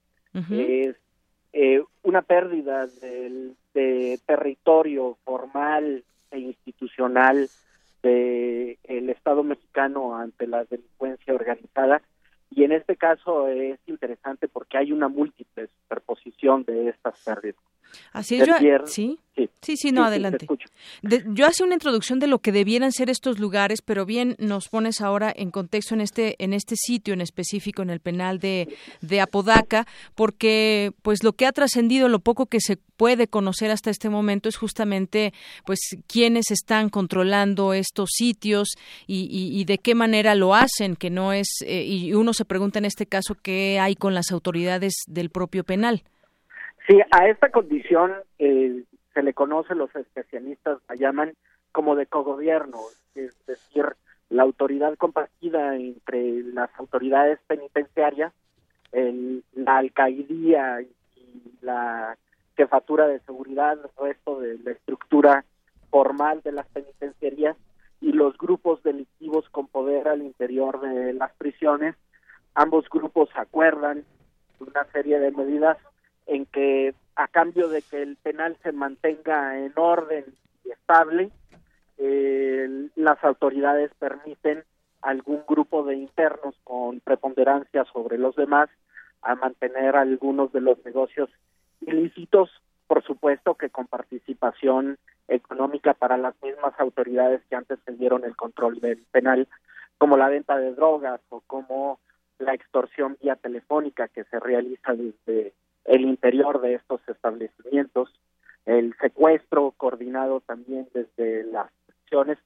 es 0.50 0.96
eh, 1.52 1.82
una 2.02 2.22
pérdida 2.22 2.86
de, 2.86 3.52
de 3.74 4.18
territorio 4.26 5.16
formal 5.24 6.04
e 6.30 6.38
institucional 6.38 7.48
del 8.02 8.78
el 8.84 9.10
Estado 9.10 9.42
mexicano 9.42 10.16
ante 10.16 10.46
la 10.46 10.64
delincuencia 10.64 11.34
organizada 11.34 12.00
y 12.50 12.64
en 12.64 12.72
este 12.72 12.96
caso 12.96 13.48
es 13.48 13.78
interesante 13.86 14.48
porque 14.48 14.78
hay 14.78 14.92
una 14.92 15.08
múltiple 15.08 15.68
superposición 15.82 16.64
de 16.64 16.88
estas 16.88 17.22
pérdidas. 17.24 17.60
Así 18.12 18.40
es, 18.40 18.46
yo, 18.46 18.54
¿sí? 18.86 19.18
Sí, 19.62 19.76
sí, 19.76 19.92
no, 19.92 20.04
adelante. 20.04 20.46
yo 21.02 21.46
hace 21.46 21.62
una 21.62 21.74
introducción 21.74 22.18
de 22.18 22.26
lo 22.26 22.38
que 22.40 22.52
debieran 22.52 22.92
ser 22.92 23.10
estos 23.10 23.38
lugares, 23.38 23.82
pero 23.82 24.06
bien 24.06 24.34
nos 24.38 24.68
pones 24.68 25.00
ahora 25.00 25.32
en 25.34 25.50
contexto 25.50 25.94
en 25.94 26.00
este 26.00 26.36
en 26.42 26.52
este 26.52 26.74
sitio 26.76 27.14
en 27.14 27.20
específico 27.20 27.82
en 27.82 27.90
el 27.90 28.00
penal 28.00 28.38
de, 28.38 28.68
de 29.00 29.20
Apodaca, 29.20 29.86
porque 30.14 30.92
pues 31.02 31.22
lo 31.22 31.32
que 31.32 31.46
ha 31.46 31.52
trascendido, 31.52 32.08
lo 32.08 32.20
poco 32.20 32.46
que 32.46 32.60
se 32.60 32.76
puede 32.76 33.28
conocer 33.28 33.70
hasta 33.70 33.90
este 33.90 34.08
momento 34.08 34.48
es 34.48 34.56
justamente 34.56 35.32
pues 35.64 35.78
quiénes 36.06 36.50
están 36.50 36.88
controlando 36.88 37.74
estos 37.74 38.10
sitios 38.12 38.70
y, 39.06 39.28
y, 39.30 39.64
de 39.64 39.78
qué 39.78 39.94
manera 39.94 40.34
lo 40.34 40.54
hacen, 40.54 40.96
que 40.96 41.10
no 41.10 41.32
es 41.32 41.48
eh, 41.64 41.84
y 41.84 42.14
uno 42.14 42.32
se 42.32 42.44
pregunta 42.44 42.78
en 42.78 42.86
este 42.86 43.06
caso 43.06 43.36
qué 43.40 43.78
hay 43.80 43.94
con 43.94 44.14
las 44.14 44.32
autoridades 44.32 44.94
del 45.06 45.30
propio 45.30 45.64
penal. 45.64 46.02
Sí, 46.88 46.98
a 47.10 47.28
esta 47.28 47.50
condición 47.50 48.14
eh, 48.38 48.82
se 49.12 49.22
le 49.22 49.34
conoce, 49.34 49.74
los 49.74 49.94
especialistas 49.94 50.78
la 50.88 50.94
llaman 50.94 51.34
como 51.70 51.94
de 51.96 52.06
cogobierno, 52.06 52.78
es 53.14 53.36
decir, 53.46 53.84
la 54.30 54.44
autoridad 54.44 54.96
compartida 54.96 55.76
entre 55.76 56.42
las 56.44 56.70
autoridades 56.78 57.40
penitenciarias, 57.46 58.32
el, 58.92 59.44
la 59.52 59.76
alcaldía 59.76 60.80
y 60.80 60.90
la 61.60 62.16
jefatura 62.56 63.06
de 63.06 63.20
seguridad, 63.20 63.78
el 63.78 63.90
resto 64.02 64.40
de 64.40 64.58
la 64.58 64.70
estructura 64.70 65.44
formal 65.90 66.40
de 66.40 66.52
las 66.52 66.66
penitenciarías 66.68 67.56
y 68.00 68.12
los 68.12 68.38
grupos 68.38 68.82
delictivos 68.82 69.46
con 69.50 69.66
poder 69.66 70.08
al 70.08 70.22
interior 70.22 70.80
de 70.80 71.12
las 71.12 71.32
prisiones. 71.34 71.96
Ambos 72.54 72.88
grupos 72.88 73.28
acuerdan 73.34 74.04
una 74.58 74.84
serie 74.90 75.18
de 75.18 75.32
medidas 75.32 75.76
en 76.28 76.46
que 76.46 76.94
a 77.16 77.26
cambio 77.26 77.68
de 77.68 77.82
que 77.82 78.02
el 78.02 78.16
penal 78.16 78.56
se 78.62 78.70
mantenga 78.70 79.58
en 79.58 79.72
orden 79.74 80.24
y 80.64 80.70
estable, 80.70 81.30
eh, 81.96 82.88
las 82.94 83.22
autoridades 83.24 83.90
permiten 83.98 84.62
algún 85.02 85.42
grupo 85.48 85.82
de 85.82 85.96
internos 85.96 86.54
con 86.64 87.00
preponderancia 87.00 87.84
sobre 87.92 88.18
los 88.18 88.36
demás 88.36 88.68
a 89.22 89.34
mantener 89.34 89.96
algunos 89.96 90.52
de 90.52 90.60
los 90.60 90.84
negocios 90.84 91.30
ilícitos, 91.80 92.50
por 92.86 93.02
supuesto 93.02 93.54
que 93.54 93.70
con 93.70 93.86
participación 93.86 94.98
económica 95.28 95.94
para 95.94 96.16
las 96.16 96.34
mismas 96.42 96.78
autoridades 96.78 97.42
que 97.48 97.56
antes 97.56 97.78
se 97.84 97.92
dieron 97.92 98.24
el 98.24 98.36
control 98.36 98.80
del 98.80 99.04
penal, 99.10 99.48
como 99.98 100.16
la 100.16 100.28
venta 100.28 100.56
de 100.56 100.74
drogas 100.74 101.20
o 101.30 101.40
como 101.46 101.98
la 102.38 102.54
extorsión 102.54 103.16
vía 103.20 103.36
telefónica 103.36 104.08
que 104.08 104.24
se 104.24 104.38
realiza 104.38 104.94
desde 104.94 105.52
el 105.88 106.02
interior 106.02 106.60
de 106.60 106.74
estos 106.74 107.00
establecimientos, 107.08 108.12
el 108.66 108.94
secuestro 109.00 109.72
coordinado 109.76 110.40
también 110.40 110.86
desde 110.92 111.44
las 111.44 111.70
secciones, 111.86 112.38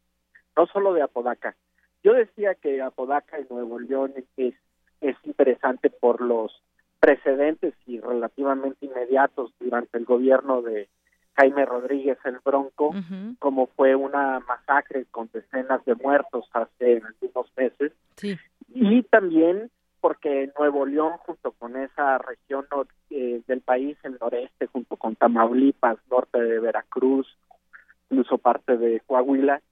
no 0.56 0.66
solo 0.66 0.94
de 0.94 1.02
Apodaca. 1.02 1.56
Yo 2.04 2.14
decía 2.14 2.54
que 2.54 2.80
Apodaca 2.80 3.38
y 3.40 3.46
Nuevo 3.50 3.78
León 3.78 4.14
es, 4.36 4.54
es 5.00 5.16
interesante 5.24 5.90
por 5.90 6.20
los 6.20 6.62
precedentes 7.00 7.74
y 7.86 8.00
relativamente 8.00 8.86
inmediatos 8.86 9.52
durante 9.58 9.98
el 9.98 10.04
gobierno 10.04 10.62
de 10.62 10.88
Jaime 11.34 11.64
Rodríguez 11.64 12.18
el 12.24 12.38
Bronco, 12.44 12.94
como 13.38 13.66
fue 13.68 13.96
una 13.96 14.38
masacre 14.40 15.06
con 15.10 15.28
decenas 15.32 15.84
de 15.84 15.94
muertos 15.96 16.48
hace 16.52 17.02
algunos 17.04 17.50
meses, 17.56 17.92
y 18.68 19.02
también 19.04 19.70
porque 20.02 20.50
Nuevo 20.58 20.84
León, 20.84 21.12
junto 21.18 21.52
con 21.52 21.76
esa 21.76 22.18
región 22.18 22.66
eh, 23.10 23.40
del 23.46 23.60
país, 23.60 23.96
el 24.02 24.18
noreste, 24.20 24.66
junto 24.66 24.96
con 24.96 25.14
Tamaulipas, 25.14 25.96
norte 26.10 26.42
de 26.42 26.58
Veracruz, 26.58 27.38
incluso 28.10 28.36
parte 28.38 28.76
de 28.76 29.00
Coahuila, 29.06 29.62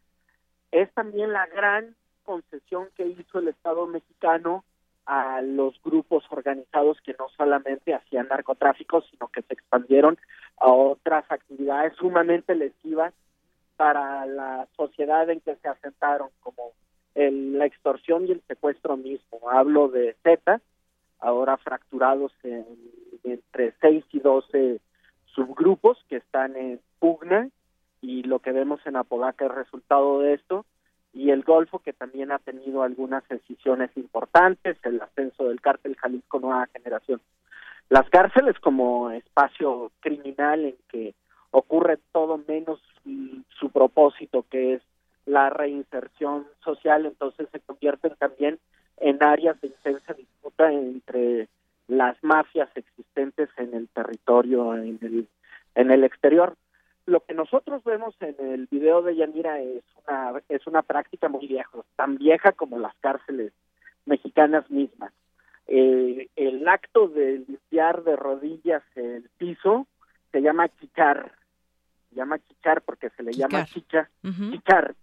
es 0.70 0.88
también 0.94 1.32
la 1.32 1.46
gran 1.46 1.96
concesión 2.22 2.88
que 2.96 3.08
hizo 3.08 3.40
el 3.40 3.48
Estado 3.48 3.88
mexicano 3.88 4.64
a 5.04 5.42
los 5.42 5.74
grupos 5.82 6.22
organizados 6.30 7.00
que 7.00 7.16
no 7.18 7.28
solamente 7.36 7.92
hacían 7.92 8.28
narcotráfico, 8.28 9.02
sino 9.10 9.26
que 9.26 9.42
se 9.42 9.54
expandieron 9.54 10.16
a 10.58 10.70
otras 10.70 11.24
actividades 11.28 11.96
sumamente 11.96 12.54
lesivas 12.54 13.12
para 13.76 14.26
la 14.26 14.68
sociedad 14.76 15.28
en 15.28 15.40
que 15.40 15.56
se 15.56 15.66
asentaron, 15.66 16.28
como 16.38 16.70
el, 17.14 17.58
la 17.58 17.66
extorsión 17.66 18.26
y 18.26 18.32
el 18.32 18.42
secuestro 18.46 18.96
mismo. 18.96 19.50
Hablo 19.50 19.88
de 19.88 20.16
Z, 20.22 20.60
ahora 21.18 21.56
fracturados 21.56 22.32
en, 22.42 22.66
entre 23.24 23.74
6 23.80 24.04
y 24.12 24.20
12 24.20 24.80
subgrupos 25.26 25.98
que 26.08 26.16
están 26.16 26.56
en 26.56 26.80
pugna 26.98 27.48
y 28.00 28.22
lo 28.22 28.40
que 28.40 28.52
vemos 28.52 28.80
en 28.86 28.96
Apodaca 28.96 29.46
es 29.46 29.52
resultado 29.52 30.20
de 30.20 30.34
esto 30.34 30.64
y 31.12 31.30
el 31.30 31.42
Golfo 31.42 31.80
que 31.80 31.92
también 31.92 32.30
ha 32.30 32.38
tenido 32.38 32.82
algunas 32.82 33.26
decisiones 33.28 33.90
importantes, 33.96 34.76
el 34.84 35.00
ascenso 35.00 35.48
del 35.48 35.60
cártel 35.60 35.96
Jalisco 35.96 36.38
Nueva 36.38 36.68
Generación. 36.72 37.20
Las 37.88 38.08
cárceles 38.08 38.58
como 38.60 39.10
espacio 39.10 39.90
criminal 40.00 40.64
en 40.64 40.76
que 40.88 41.14
ocurre 41.50 41.98
todo 42.12 42.40
menos 42.46 42.80
su 43.58 43.70
propósito 43.70 44.44
que 44.48 44.74
es 44.74 44.82
la 45.30 45.50
reinserción 45.50 46.46
social, 46.64 47.06
entonces 47.06 47.48
se 47.52 47.60
convierten 47.60 48.14
también 48.18 48.58
en 48.98 49.22
áreas 49.22 49.60
de 49.60 49.68
intensa 49.68 50.12
disputa 50.12 50.72
entre 50.72 51.48
las 51.88 52.16
mafias 52.22 52.68
existentes 52.74 53.48
en 53.56 53.74
el 53.74 53.88
territorio, 53.88 54.74
en 54.74 54.98
el, 55.02 55.28
en 55.74 55.90
el 55.90 56.04
exterior. 56.04 56.56
Lo 57.06 57.20
que 57.20 57.34
nosotros 57.34 57.82
vemos 57.84 58.14
en 58.20 58.36
el 58.38 58.66
video 58.66 59.02
de 59.02 59.16
Yanira 59.16 59.60
es 59.60 59.82
una, 60.06 60.42
es 60.48 60.66
una 60.66 60.82
práctica 60.82 61.28
muy 61.28 61.46
vieja, 61.46 61.78
tan 61.96 62.18
vieja 62.18 62.52
como 62.52 62.78
las 62.78 62.94
cárceles 63.00 63.52
mexicanas 64.06 64.70
mismas. 64.70 65.12
Eh, 65.66 66.28
el 66.36 66.66
acto 66.68 67.08
de 67.08 67.44
limpiar 67.46 68.02
de 68.02 68.16
rodillas 68.16 68.82
el 68.96 69.28
piso 69.38 69.86
se 70.32 70.42
llama 70.42 70.68
chichar, 70.68 71.32
se 72.08 72.16
llama 72.16 72.38
chichar 72.38 72.82
porque 72.82 73.10
se 73.10 73.22
le 73.22 73.32
llama 73.32 73.64
chicha, 73.64 74.10
chichar, 74.22 74.94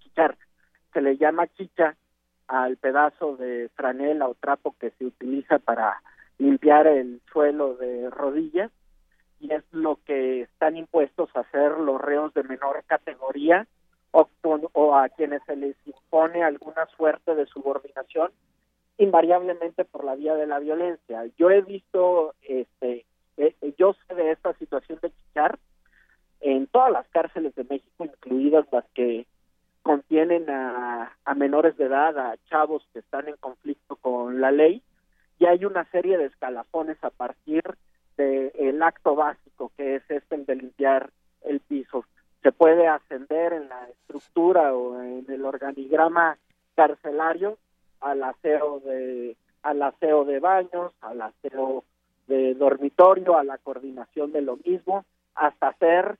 se 0.93 1.01
le 1.01 1.17
llama 1.17 1.47
chicha 1.47 1.95
al 2.47 2.77
pedazo 2.77 3.35
de 3.35 3.69
franela 3.75 4.27
o 4.27 4.35
trapo 4.35 4.75
que 4.79 4.91
se 4.91 5.05
utiliza 5.05 5.59
para 5.59 6.01
limpiar 6.37 6.87
el 6.87 7.21
suelo 7.31 7.75
de 7.75 8.09
rodillas 8.09 8.71
y 9.39 9.53
es 9.53 9.63
lo 9.71 9.99
que 10.05 10.41
están 10.41 10.77
impuestos 10.77 11.29
a 11.35 11.41
hacer 11.41 11.77
los 11.77 12.01
reos 12.01 12.33
de 12.33 12.43
menor 12.43 12.83
categoría 12.87 13.67
o, 14.11 14.95
a 14.95 15.09
quienes 15.09 15.43
se 15.43 15.55
les 15.55 15.75
impone 15.85 16.43
alguna 16.43 16.87
suerte 16.95 17.35
de 17.35 17.45
subordinación 17.45 18.31
invariablemente 18.97 19.85
por 19.85 20.03
la 20.03 20.15
vía 20.15 20.33
de 20.33 20.47
la 20.47 20.57
violencia. 20.57 21.25
Yo 21.37 21.51
he 21.51 21.61
visto, 21.61 22.33
este, 22.41 23.05
eh, 23.37 23.55
yo 23.77 23.93
sé 23.93 24.15
de 24.15 24.31
esta 24.31 24.53
situación 24.53 24.97
de 25.03 25.11
chichar 25.11 25.59
en 26.39 26.65
todas 26.67 26.91
las 26.91 27.07
cárceles 27.09 27.53
de 27.53 27.63
México, 27.65 28.05
incluidas 28.05 28.65
las 28.71 28.85
que 28.95 29.27
contienen 29.87 30.49
a, 30.49 31.15
a 31.23 31.33
menores 31.33 31.77
de 31.77 31.85
edad, 31.85 32.17
a 32.19 32.35
chavos 32.49 32.85
que 32.91 32.99
están 32.99 33.27
en 33.27 33.37
conflicto 33.37 33.95
con 33.95 34.41
la 34.41 34.51
ley, 34.51 34.83
y 35.39 35.45
hay 35.45 35.65
una 35.65 35.85
serie 35.85 36.17
de 36.17 36.25
escalafones 36.25 37.01
a 37.03 37.09
partir 37.09 37.63
del 38.17 38.83
acto 38.83 39.15
básico 39.15 39.71
que 39.77 39.95
es 39.95 40.03
este 40.09 40.37
de 40.37 40.55
limpiar 40.55 41.11
el 41.43 41.59
piso. 41.61 42.05
Se 42.43 42.51
puede 42.51 42.87
ascender 42.87 43.53
en 43.53 43.69
la 43.69 43.87
estructura 43.87 44.73
o 44.73 45.01
en 45.01 45.25
el 45.29 45.45
organigrama 45.45 46.37
carcelario 46.75 47.57
al 48.01 48.23
aseo 48.23 48.79
de 48.81 49.35
al 49.63 49.81
aseo 49.81 50.23
de 50.25 50.39
baños, 50.39 50.93
al 51.01 51.21
aseo 51.21 51.83
de 52.27 52.53
dormitorio, 52.55 53.37
a 53.37 53.43
la 53.43 53.57
coordinación 53.57 54.31
de 54.31 54.41
lo 54.41 54.57
mismo, 54.57 55.05
hasta 55.35 55.73
ser 55.73 56.17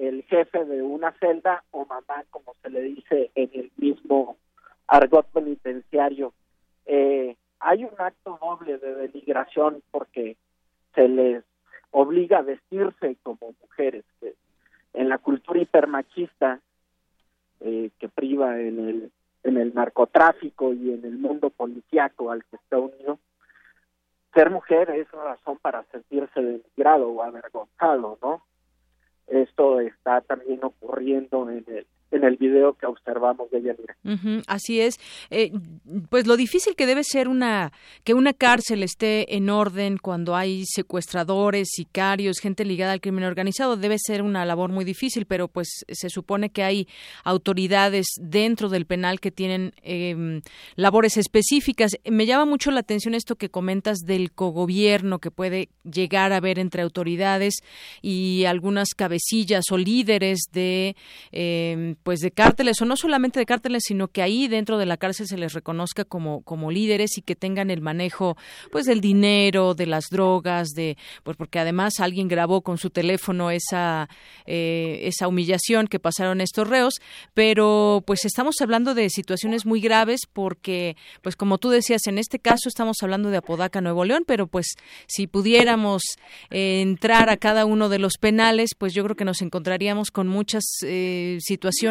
el 0.00 0.22
jefe 0.24 0.64
de 0.64 0.82
una 0.82 1.12
celda 1.12 1.62
o 1.72 1.84
mamá, 1.84 2.24
como 2.30 2.54
se 2.62 2.70
le 2.70 2.80
dice 2.80 3.30
en 3.34 3.50
el 3.52 3.70
mismo 3.76 4.38
argot 4.86 5.26
penitenciario. 5.26 6.32
Eh, 6.86 7.36
hay 7.60 7.84
un 7.84 7.92
acto 7.98 8.38
doble 8.40 8.78
de 8.78 8.94
denigración 8.94 9.82
porque 9.90 10.38
se 10.94 11.06
les 11.06 11.44
obliga 11.90 12.38
a 12.38 12.42
vestirse 12.42 13.16
como 13.22 13.54
mujeres. 13.60 14.04
En 14.94 15.10
la 15.10 15.18
cultura 15.18 15.60
hipermachista 15.60 16.60
eh, 17.60 17.90
que 17.98 18.08
priva 18.08 18.58
en 18.58 18.88
el, 18.88 19.12
en 19.44 19.58
el 19.58 19.74
narcotráfico 19.74 20.72
y 20.72 20.94
en 20.94 21.04
el 21.04 21.18
mundo 21.18 21.50
policiaco 21.50 22.30
al 22.30 22.42
que 22.46 22.56
está 22.56 22.78
unido, 22.78 23.18
ser 24.32 24.48
mujer 24.48 24.88
es 24.90 25.10
razón 25.10 25.58
para 25.58 25.84
sentirse 25.92 26.40
denigrado 26.40 27.10
o 27.10 27.22
avergonzado, 27.22 28.18
¿no? 28.22 28.42
Esto 29.30 29.80
está 29.80 30.20
también 30.22 30.60
ocurriendo 30.64 31.48
en 31.48 31.64
el 31.68 31.86
en 32.10 32.24
el 32.24 32.36
video 32.36 32.74
que 32.74 32.86
observamos 32.86 33.50
de 33.50 33.62
Yanira. 33.62 33.96
así 34.46 34.80
es. 34.80 34.98
Eh, 35.30 35.52
pues 36.08 36.26
lo 36.26 36.36
difícil 36.36 36.74
que 36.74 36.86
debe 36.86 37.04
ser 37.04 37.28
una 37.28 37.72
que 38.04 38.14
una 38.14 38.32
cárcel 38.32 38.82
esté 38.82 39.36
en 39.36 39.50
orden 39.50 39.98
cuando 39.98 40.34
hay 40.34 40.64
secuestradores, 40.66 41.68
sicarios, 41.70 42.38
gente 42.40 42.64
ligada 42.64 42.92
al 42.92 43.00
crimen 43.00 43.24
organizado, 43.24 43.76
debe 43.76 43.96
ser 43.98 44.22
una 44.22 44.44
labor 44.44 44.70
muy 44.70 44.84
difícil, 44.84 45.26
pero 45.26 45.48
pues 45.48 45.84
se 45.88 46.08
supone 46.10 46.50
que 46.50 46.62
hay 46.62 46.88
autoridades 47.24 48.06
dentro 48.20 48.68
del 48.68 48.86
penal 48.86 49.20
que 49.20 49.30
tienen 49.30 49.72
em, 49.82 50.42
labores 50.76 51.16
específicas. 51.16 51.96
Me 52.04 52.26
llama 52.26 52.44
mucho 52.44 52.70
la 52.70 52.80
atención 52.80 53.14
esto 53.14 53.36
que 53.36 53.50
comentas 53.50 53.98
del 54.00 54.32
cogobierno 54.32 55.18
que 55.18 55.30
puede 55.30 55.68
llegar 55.84 56.32
a 56.32 56.36
haber 56.36 56.58
entre 56.58 56.82
autoridades 56.82 57.54
y 58.02 58.44
algunas 58.44 58.94
cabecillas 58.94 59.64
o 59.70 59.78
líderes 59.78 60.40
de 60.52 60.96
eh, 61.32 61.94
pues 62.02 62.20
de 62.20 62.30
cárteles 62.30 62.80
o 62.80 62.84
no 62.84 62.96
solamente 62.96 63.38
de 63.38 63.46
cárteles 63.46 63.84
sino 63.86 64.08
que 64.08 64.22
ahí 64.22 64.48
dentro 64.48 64.78
de 64.78 64.86
la 64.86 64.96
cárcel 64.96 65.26
se 65.26 65.36
les 65.36 65.52
reconozca 65.52 66.04
como 66.04 66.42
como 66.42 66.70
líderes 66.70 67.18
y 67.18 67.22
que 67.22 67.36
tengan 67.36 67.70
el 67.70 67.80
manejo 67.80 68.36
pues 68.70 68.86
del 68.86 69.00
dinero 69.00 69.74
de 69.74 69.86
las 69.86 70.06
drogas 70.10 70.68
de 70.70 70.96
pues 71.22 71.36
porque 71.36 71.58
además 71.58 72.00
alguien 72.00 72.28
grabó 72.28 72.62
con 72.62 72.78
su 72.78 72.90
teléfono 72.90 73.50
esa 73.50 74.08
eh, 74.46 75.00
esa 75.02 75.28
humillación 75.28 75.86
que 75.86 75.98
pasaron 75.98 76.40
estos 76.40 76.68
reos. 76.68 76.94
Pero 77.34 78.02
pues 78.06 78.24
estamos 78.24 78.56
hablando 78.60 78.94
de 78.94 79.10
situaciones 79.10 79.66
muy 79.66 79.80
graves 79.80 80.20
porque 80.32 80.96
pues 81.22 81.36
como 81.36 81.58
tú 81.58 81.70
decías 81.70 82.06
en 82.06 82.18
este 82.18 82.38
caso 82.38 82.68
estamos 82.68 82.96
hablando 83.02 83.30
de 83.30 83.38
Apodaca 83.38 83.80
Nuevo 83.80 84.04
León 84.04 84.24
pero 84.26 84.46
pues 84.46 84.74
si 85.06 85.26
pudiéramos 85.26 86.02
eh, 86.50 86.80
entrar 86.80 87.30
a 87.30 87.36
cada 87.36 87.64
uno 87.64 87.88
de 87.88 87.98
los 87.98 88.14
penales 88.18 88.74
pues 88.76 88.94
yo 88.94 89.04
creo 89.04 89.16
que 89.16 89.24
nos 89.24 89.42
encontraríamos 89.42 90.10
con 90.10 90.28
muchas 90.28 90.64
eh, 90.82 91.38
situaciones 91.40 91.89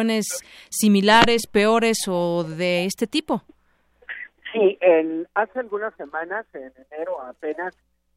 similares, 0.70 1.46
peores 1.46 1.98
o 2.08 2.44
de 2.44 2.84
este 2.84 3.06
tipo? 3.06 3.42
Sí, 4.52 4.78
en, 4.80 5.28
hace 5.34 5.60
algunas 5.60 5.94
semanas, 5.94 6.46
en 6.54 6.72
enero 6.90 7.20
apenas, 7.22 7.74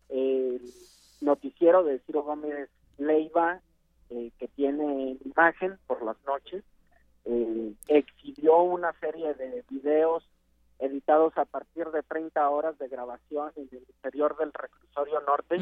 el 0.10 0.62
noticiero 1.22 1.84
de 1.84 1.99
Ciro 1.99 2.24
Gómez 2.24 2.70
Leiva, 2.97 3.60
eh, 4.10 4.32
que 4.39 4.47
tiene 4.49 5.18
imagen 5.26 5.78
por 5.88 6.03
las 6.03 6.18
noches, 6.26 6.64
eh, 7.26 7.74
exhibió 7.88 8.57
una 8.62 8.93
serie 8.93 9.34
de 9.34 9.64
videos 9.70 10.28
editados 10.80 11.38
a 11.38 11.45
partir 11.45 11.88
de 11.88 12.03
30 12.03 12.49
horas 12.49 12.78
de 12.78 12.88
grabación 12.89 13.51
en 13.55 13.70
el 13.72 13.86
interior 13.95 14.36
del 14.38 14.51
reclusorio 14.51 15.22
norte, 15.22 15.57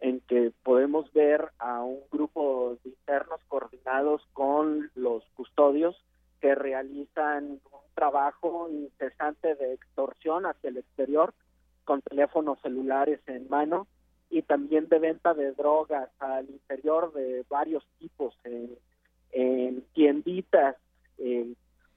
en 0.00 0.20
que 0.20 0.52
podemos 0.62 1.12
ver 1.12 1.50
a 1.58 1.82
un 1.82 2.00
grupo 2.10 2.76
de 2.82 2.90
internos 2.90 3.40
coordinados 3.48 4.22
con 4.32 4.90
los 4.94 5.24
custodios 5.34 5.96
que 6.40 6.54
realizan 6.54 7.60
un 7.72 7.80
trabajo 7.94 8.68
incesante 8.70 9.54
de 9.54 9.74
extorsión 9.74 10.46
hacia 10.46 10.68
el 10.68 10.78
exterior 10.78 11.32
con 11.84 12.02
teléfonos 12.02 12.60
celulares 12.60 13.20
en 13.26 13.48
mano 13.48 13.86
y 14.28 14.42
también 14.42 14.88
de 14.88 14.98
venta 14.98 15.34
de 15.34 15.52
drogas 15.52 16.10
al 16.18 16.50
interior 16.50 17.12
de 17.14 17.44
varios 17.48 17.86
tipos 17.98 18.36
en, 18.44 18.76
en 19.32 19.82
tienditas 19.94 20.76
eh, 21.18 21.54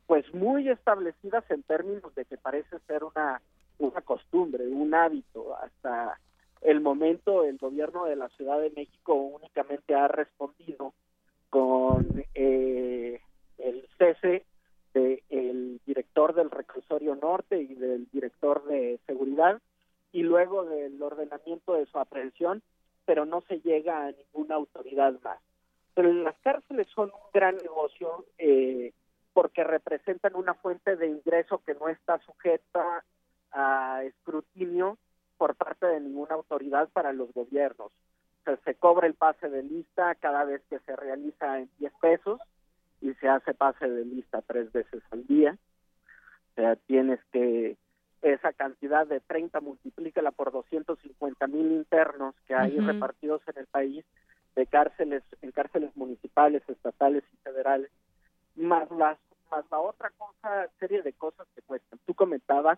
pues 0.08 0.32
muy 0.34 0.70
establecidas 0.70 1.44
en 1.50 1.64
términos 1.64 2.16
de 2.16 2.26
que 2.26 2.38
parece 2.38 2.80
ser 2.88 3.04
una 3.04 3.42
una 3.80 4.02
costumbre, 4.02 4.68
un 4.68 4.94
hábito. 4.94 5.56
Hasta 5.56 6.20
el 6.62 6.82
momento 6.82 7.44
el 7.46 7.58
gobierno 7.58 8.06
de 8.06 8.16
la 8.16 8.30
Ciudad 8.30 8.60
de 8.60 8.72
México 8.72 9.14
únicamente 9.14 9.96
ha 9.96 10.08
respondido 10.08 10.94
con 11.50 12.26
eh, 12.34 13.22
el 13.58 13.88
cese 13.98 14.46
del 14.94 15.80
director 15.86 16.34
del 16.34 16.52
reclusorio 16.52 17.16
norte 17.16 17.62
y 17.62 17.76
del 17.76 18.08
director 18.12 18.66
de 18.66 19.00
seguridad 19.06 19.62
y 20.12 20.24
luego 20.24 20.66
del 20.66 21.02
ordenamiento 21.02 21.74
de 21.76 21.86
su 21.86 22.00
aprehensión, 22.00 22.62
pero 23.06 23.26
no 23.26 23.42
se 23.42 23.60
llega 23.62 24.08
a 24.08 24.12
ninguna 24.12 24.56
autoridad 24.56 25.14
más. 25.24 25.40
Pero 25.94 26.12
las 26.14 26.38
cárceles 26.40 26.88
son 26.94 27.10
un 27.10 27.32
gran 27.34 27.58
negocio 27.58 28.26
eh, 28.38 28.94
porque 29.34 29.64
representan 29.64 30.36
una 30.36 30.56
fuente 30.56 30.96
de 30.96 31.08
ingreso 31.08 31.62
que 31.66 31.76
no 31.76 31.88
está 31.90 32.20
sujeta 32.20 33.04
a 33.52 34.04
escrutinio 34.04 34.98
por 35.40 35.56
parte 35.56 35.88
de 35.88 36.02
ninguna 36.02 36.36
autoridad 36.36 36.90
para 36.90 37.14
los 37.14 37.34
gobiernos. 37.34 37.92
se 38.66 38.76
cobra 38.76 39.08
el 39.08 39.14
pase 39.14 39.50
de 39.50 39.64
lista 39.64 40.14
cada 40.16 40.44
vez 40.44 40.62
que 40.70 40.80
se 40.80 40.96
realiza 40.96 41.60
en 41.60 41.70
10 41.80 41.94
pesos 42.02 42.42
y 43.02 43.14
se 43.16 43.30
hace 43.30 43.54
pase 43.54 43.88
de 43.88 44.06
lista 44.06 44.42
tres 44.42 44.72
veces 44.74 45.02
al 45.12 45.26
día. 45.28 45.58
O 46.52 46.56
sea, 46.56 46.76
tienes 46.76 47.20
que 47.32 47.78
esa 48.22 48.52
cantidad 48.52 49.08
de 49.08 49.22
30 49.22 49.62
multiplícala 49.62 50.32
por 50.32 50.52
250 50.52 51.48
mil 51.48 51.72
internos 51.72 52.36
que 52.46 52.54
hay 52.54 52.78
repartidos 52.78 53.42
en 53.48 53.60
el 53.60 53.68
país 53.68 54.06
de 54.58 54.66
cárceles 54.66 55.24
en 55.42 55.52
cárceles 55.52 55.96
municipales, 55.96 56.64
estatales 56.68 57.24
y 57.34 57.38
federales, 57.38 57.90
más 58.56 58.92
las 58.92 59.18
más 59.50 59.64
la 59.72 59.80
otra 59.80 60.12
cosa, 60.18 60.68
serie 60.80 61.02
de 61.02 61.14
cosas 61.14 61.48
que 61.56 61.62
cuestan. 61.62 61.98
Tú 62.06 62.14
comentabas 62.14 62.78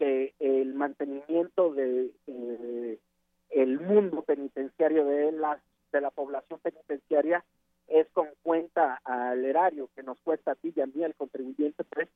que 0.00 0.32
el 0.40 0.72
mantenimiento 0.72 1.74
de 1.74 2.10
el 3.50 3.80
mundo 3.80 4.22
penitenciario 4.22 5.04
de 5.04 5.30
las 5.32 5.60
de 5.92 6.00
la 6.00 6.10
población 6.10 6.58
penitenciaria 6.60 7.44
es 7.88 8.06
con 8.12 8.28
cuenta 8.42 9.00
al 9.04 9.44
erario 9.44 9.90
que 9.94 10.02
nos 10.02 10.18
cuesta 10.20 10.52
a 10.52 10.54
ti 10.54 10.72
y 10.74 10.80
a 10.80 10.86
mí, 10.86 11.02
al 11.04 11.14
contribuyente, 11.14 11.84
pues, 11.84 12.08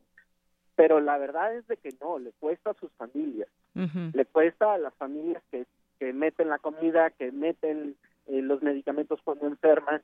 pero 0.76 1.00
la 1.00 1.18
verdad 1.18 1.54
es 1.54 1.66
de 1.66 1.76
que 1.76 1.90
no, 2.00 2.18
le 2.18 2.32
cuesta 2.32 2.70
a 2.70 2.74
sus 2.74 2.90
familias, 2.92 3.48
le 3.74 4.24
cuesta 4.24 4.72
a 4.72 4.78
las 4.78 4.94
familias 4.94 5.42
que, 5.50 5.66
que 5.98 6.12
meten 6.12 6.48
la 6.48 6.58
comida, 6.58 7.10
que 7.10 7.32
meten 7.32 7.96
eh, 8.26 8.40
los 8.40 8.62
medicamentos 8.62 9.20
cuando 9.24 9.46
enferman, 9.46 10.00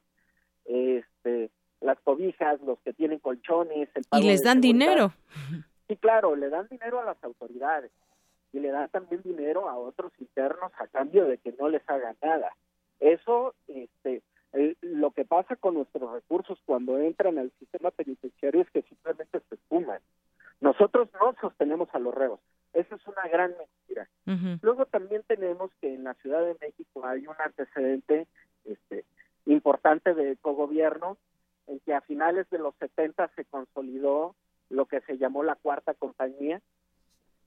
este, 0.65 1.51
las 1.81 1.99
cobijas, 2.01 2.61
los 2.63 2.79
que 2.81 2.93
tienen 2.93 3.21
colchones, 3.21 3.89
el 3.95 4.05
y 4.21 4.27
les 4.27 4.43
dan 4.43 4.61
dinero. 4.61 5.13
Sí, 5.91 5.97
claro, 5.97 6.37
le 6.37 6.51
dan 6.51 6.69
dinero 6.69 7.01
a 7.01 7.05
las 7.05 7.25
autoridades 7.25 7.91
y 8.53 8.61
le 8.61 8.71
dan 8.71 8.89
también 8.91 9.23
dinero 9.23 9.69
a 9.69 9.77
otros 9.77 10.13
internos 10.21 10.71
a 10.79 10.87
cambio 10.87 11.25
de 11.25 11.39
que 11.39 11.51
no 11.59 11.69
les 11.69 11.83
hagan 11.91 12.15
nada. 12.23 12.53
Eso, 13.01 13.57
este, 13.67 14.23
lo 14.83 15.11
que 15.11 15.25
pasa 15.25 15.57
con 15.57 15.75
nuestros 15.75 16.13
recursos 16.13 16.61
cuando 16.65 16.97
entran 16.99 17.39
al 17.39 17.51
sistema 17.59 17.91
penitenciario 17.91 18.61
es 18.63 18.71
que 18.71 18.83
simplemente 18.83 19.41
se 19.49 19.57
esfuman. 19.57 19.99
Nosotros 20.61 21.09
no 21.21 21.35
sostenemos 21.41 21.89
a 21.93 21.99
los 21.99 22.15
reos. 22.15 22.39
Esa 22.73 22.95
es 22.95 23.05
una 23.09 23.27
gran 23.27 23.53
mentira. 23.59 24.09
Luego 24.63 24.87
también 24.87 25.25
tenemos 25.27 25.73
que 25.81 25.93
en 25.93 26.05
la 26.05 26.15
Ciudad 26.15 26.45
de 26.47 26.57
México 26.61 27.05
hay 27.05 27.27
un 27.27 27.35
antecedente 27.45 28.29
este, 28.65 29.05
importante 29.45 30.15
de 30.15 30.37
cogobierno 30.37 31.17
en 31.67 31.81
que 31.81 31.95
a 31.95 32.01
finales 32.01 32.49
de 32.51 32.61
los 32.61 32.77
70 32.77 33.29
se 33.35 33.45
consolidó 33.47 34.37
lo 34.71 34.87
que 34.87 35.01
se 35.03 35.19
llamó 35.19 35.43
la 35.43 35.57
cuarta 35.57 35.95
compañía 35.95 36.61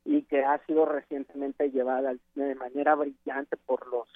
y 0.05 0.23
que 0.23 0.43
ha 0.43 0.63
sido 0.65 0.85
recientemente 0.85 1.71
llevada 1.71 2.13
de 2.35 2.55
manera 2.55 2.95
brillante 2.95 3.57
por 3.57 3.87
los 3.87 4.07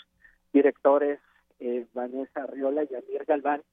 directores 0.53 1.20
eh, 1.60 1.86
Vanessa 1.93 2.43
Arriola 2.43 2.84
y 2.84 2.93
Amir 2.93 3.26
Galván, 3.26 3.64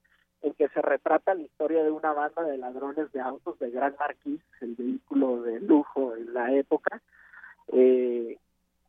en 0.41 0.53
que 0.53 0.69
se 0.69 0.81
retrata 0.81 1.33
la 1.33 1.43
historia 1.43 1.83
de 1.83 1.91
una 1.91 2.13
banda 2.13 2.43
de 2.43 2.57
ladrones 2.57 3.11
de 3.11 3.19
autos 3.19 3.59
de 3.59 3.69
Gran 3.69 3.95
Marquis, 3.99 4.41
el 4.61 4.75
vehículo 4.75 5.41
de 5.41 5.59
lujo 5.59 6.15
en 6.15 6.33
la 6.33 6.53
época, 6.53 7.01
eh, 7.67 8.37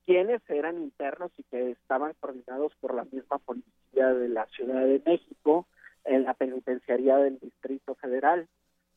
quienes 0.05 0.40
eran 0.49 0.78
internos 0.78 1.32
y 1.36 1.42
que 1.44 1.72
estaban 1.72 2.14
coordinados 2.20 2.72
por 2.80 2.94
la 2.94 3.05
misma 3.05 3.38
policía 3.38 4.14
de 4.14 4.28
la 4.28 4.47
Ciudad 4.47 4.82
de 4.82 5.03
México 5.05 5.66
en 6.05 6.24
la 6.24 6.34
penitenciaría 6.34 7.16
del 7.16 7.38
Distrito 7.40 7.94
Federal. 7.97 8.47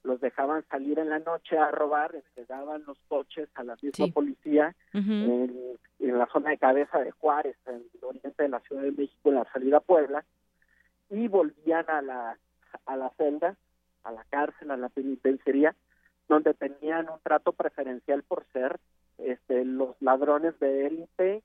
Los 0.10 0.22
dejaban 0.22 0.66
salir 0.70 0.98
en 0.98 1.10
la 1.10 1.20
noche 1.20 1.56
a 1.56 1.70
robar, 1.70 2.16
entregaban 2.16 2.84
los 2.88 2.98
coches 3.08 3.48
a 3.54 3.64
la 3.64 3.78
misma 3.80 4.08
policía 4.08 4.76
en, 4.94 5.78
en, 6.00 6.18
la 6.18 6.26
zona 6.34 6.50
de 6.50 6.58
cabeza 6.58 6.98
de 6.98 7.12
Juárez, 7.12 7.56
en 7.68 7.76
el 7.76 8.04
oriente 8.04 8.42
de 8.42 8.50
la 8.50 8.60
Ciudad 8.62 8.82
de 8.82 8.92
México, 8.92 9.30
en 9.30 9.36
la 9.36 9.46
salida 9.54 9.78
a 9.78 9.82
Puebla, 9.82 10.26
y 11.12 11.28
volvían 11.28 11.86
a 11.90 12.02
la 12.02 12.38
a 12.88 12.98
la 12.98 13.12
celda, 13.18 13.56
a 14.04 14.12
la 14.12 14.24
cárcel, 14.32 14.72
a 14.72 14.78
la 14.78 14.90
penitenciaría, 14.90 15.76
donde 16.28 16.56
tenían 16.56 17.08
un 17.08 17.20
trato 17.22 17.54
preferencial 17.54 18.24
por 18.24 18.46
ser 18.52 18.80
este, 19.20 19.64
los 19.64 19.96
ladrones 20.02 20.60
de 20.60 20.88
élite, 20.88 21.44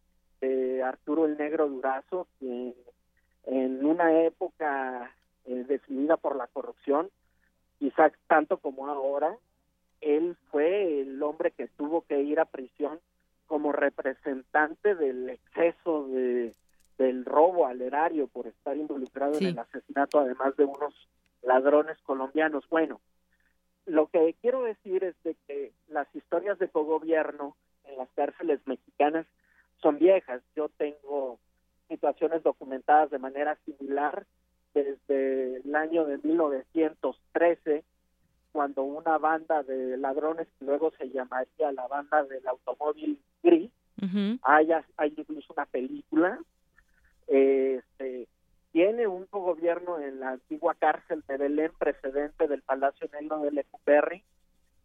Arturo 0.83 1.27
el 1.27 1.37
Negro 1.37 1.69
Durazo, 1.69 2.29
que 2.39 2.75
en 3.45 3.85
una 3.85 4.23
época 4.23 5.11
eh, 5.47 5.65
definida 5.67 6.17
por 6.17 6.37
la 6.37 6.47
corrupción, 6.47 7.11
quizás 7.79 8.13
tanto 8.27 8.59
como 8.59 8.87
ahora, 8.87 9.37
él 10.01 10.37
fue 10.51 11.01
el 11.01 11.23
hombre 11.23 11.51
que 11.51 11.69
tuvo 11.69 12.03
que 12.03 12.21
ir 12.23 12.41
a 12.41 12.45
prisión 12.45 13.01
como 13.47 13.73
representante 13.73 14.95
del 14.95 15.31
exceso 15.31 16.09
de 16.09 16.55
del 16.99 17.25
robo 17.25 17.67
al 17.67 17.81
erario 17.81 18.29
por 18.29 18.47
estar 18.47 18.77
involucrado 18.77 19.37
en 19.39 19.47
el 19.47 19.59
asesinato, 19.59 20.21
además 20.21 20.57
de 20.57 20.65
unos 20.65 20.95
ladrones 21.43 21.99
colombianos. 22.03 22.65
Bueno, 22.69 23.01
lo 23.87 24.07
que 24.07 24.35
quiero 24.41 24.63
decir 24.63 25.05
es 25.05 25.15
de 25.25 25.37
que 25.47 25.73
las 25.89 26.07
historias 26.15 26.59
de 26.59 26.69
cogobierno 26.69 27.57
en 27.85 27.99
las 27.99 28.09
cárceles 28.15 28.61
mexicanas 28.67 29.27
son 29.83 29.99
viejas. 29.99 30.43
Yo 30.57 30.69
tengo 30.71 31.39
situaciones 31.89 32.43
documentadas 32.43 33.11
de 33.11 33.19
manera 33.19 33.59
similar 33.65 34.25
desde 34.75 35.57
el 35.57 35.75
año 35.75 36.05
de 36.05 36.19
1913, 36.19 37.85
cuando 38.53 38.83
una 38.83 39.19
banda 39.19 39.63
de 39.63 39.97
ladrones, 39.97 40.49
que 40.59 40.65
luego 40.65 40.93
se 40.99 41.11
llamaría 41.11 41.73
la 41.73 41.87
banda 41.87 42.25
del 42.25 42.47
automóvil 42.47 43.19
gris, 43.43 43.71
hay, 44.43 44.69
hay 44.99 45.15
incluso 45.17 45.55
una 45.55 45.65
película, 45.65 46.39
este, 47.27 48.29
tiene 48.73 49.07
un 49.07 49.27
gobierno 49.31 49.99
en 49.99 50.21
la 50.21 50.31
antigua 50.31 50.75
cárcel 50.75 51.23
de 51.27 51.37
Belén, 51.37 51.73
precedente 51.79 52.49
del 52.49 52.61
Palacio 52.63 53.09
Negro 53.13 53.39
de 53.39 53.53
Lecumberri, 53.53 54.23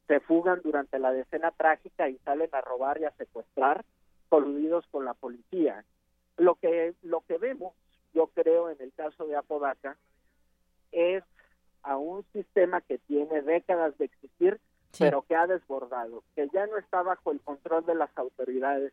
se 0.07 0.19
fugan 0.21 0.61
durante 0.63 0.99
la 0.99 1.11
decena 1.11 1.51
trágica 1.51 2.09
y 2.09 2.17
salen 2.19 2.49
a 2.51 2.61
robar 2.61 2.99
y 3.01 3.05
a 3.05 3.11
secuestrar, 3.11 3.85
coludidos 4.29 4.85
con 4.91 5.05
la 5.05 5.13
policía. 5.13 5.83
Lo 6.37 6.55
que, 6.55 6.93
lo 7.03 7.21
que 7.21 7.37
vemos, 7.37 7.73
yo 8.14 8.28
creo, 8.28 8.70
en 8.70 8.78
el 8.80 8.91
caso 8.93 9.26
de 9.26 9.36
Apodaca, 9.36 9.97
es 10.91 11.24
a 11.84 11.97
un 11.97 12.24
sistema 12.34 12.82
que 12.82 12.97
tiene 12.97 13.41
décadas 13.41 13.97
de 13.97 14.05
existir, 14.05 14.60
pero 14.97 15.22
que 15.22 15.36
ha 15.36 15.47
desbordado, 15.47 16.24
que 16.36 16.49
ya 16.53 16.66
no 16.68 16.78
está 16.78 17.03
bajo 17.03 17.32
el 17.32 17.39
control 17.41 17.86
de 17.86 17.95
las 17.95 18.10
autoridades, 18.18 18.91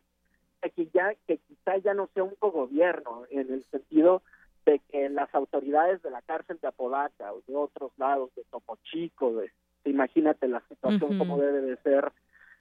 que 0.75 0.87
ya 0.93 1.15
que 1.27 1.37
quizá 1.37 1.77
ya 1.77 1.93
no 1.93 2.09
sea 2.13 2.23
un 2.23 2.35
cogobierno 2.35 3.25
en 3.29 3.51
el 3.51 3.63
sentido 3.71 4.21
de 4.65 4.79
que 4.91 5.09
las 5.09 5.33
autoridades 5.33 6.01
de 6.03 6.11
la 6.11 6.21
cárcel 6.21 6.59
de 6.61 6.67
Apodaca 6.67 7.33
o 7.33 7.41
de 7.47 7.55
otros 7.55 7.91
lados, 7.97 8.33
de 8.35 8.43
Topo 8.51 8.77
Chico, 8.83 9.33
de, 9.33 9.51
imagínate 9.85 10.47
la 10.47 10.61
situación 10.67 11.17
como 11.17 11.37
debe 11.37 11.61
de 11.61 11.77
ser 11.77 12.11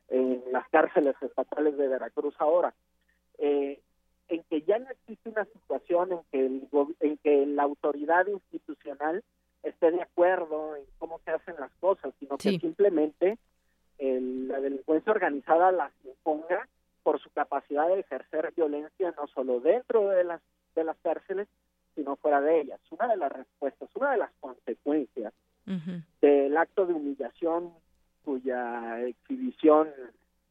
en 0.09 0.43
las 0.53 0.69
cárceles 0.69 1.17
estatales 1.21 1.77
de 1.77 1.89
Veracruz 1.89 2.35
ahora, 2.39 2.75
eh, 3.39 3.81
en 4.29 4.43
que 4.45 4.63
ya 4.63 4.79
no 4.79 4.91
existe 4.91 5.29
una 5.29 5.45
situación 5.47 6.13
en 6.13 6.21
que, 6.31 6.47
el, 6.47 6.69
en 7.01 7.17
que 7.19 7.47
la 7.47 7.63
autoridad 7.63 8.27
institucional 8.27 9.23
esté 9.63 9.91
de 9.91 10.03
acuerdo 10.03 10.77
en 10.77 10.85
cómo 10.99 11.21
se 11.25 11.31
hacen 11.31 11.55
las 11.59 11.73
cosas, 11.81 12.13
sino 12.19 12.37
que 12.39 12.59
simplemente 12.59 13.39
la 13.99 14.61
delincuencia 14.61 15.13
organizada 15.13 15.73
las 15.73 15.93
imponga 16.05 16.69
por 17.03 17.21
su 17.21 17.31
capacidad 17.31 17.89
de 17.89 18.01
ejercer 18.01 18.53
violencia 18.57 19.15
no 19.17 19.27
solo 19.29 19.61
dentro 19.61 20.09
de 20.09 20.25
las 20.25 20.43
de 20.75 20.85
las 20.85 20.97
cárceles, 20.99 21.49
sino 21.95 22.17
fuera 22.17 22.41
de 22.41 22.61
ellas. 22.61 22.81
Una 22.91 23.09
de 23.09 23.17
las 23.17 23.33
respuestas, 23.33 23.89
una 23.95 24.13
de 24.13 24.19
las 24.19 24.31
consecuencias 24.41 25.33
del 26.21 26.57
acto 26.57 26.87
de 26.87 26.95
humillación 26.95 27.73
cuya 28.25 29.01
exhibición 29.03 29.89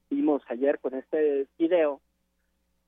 vimos 0.10 0.42
ayer 0.50 0.78
con 0.80 0.94
este 0.94 1.48
video 1.58 2.02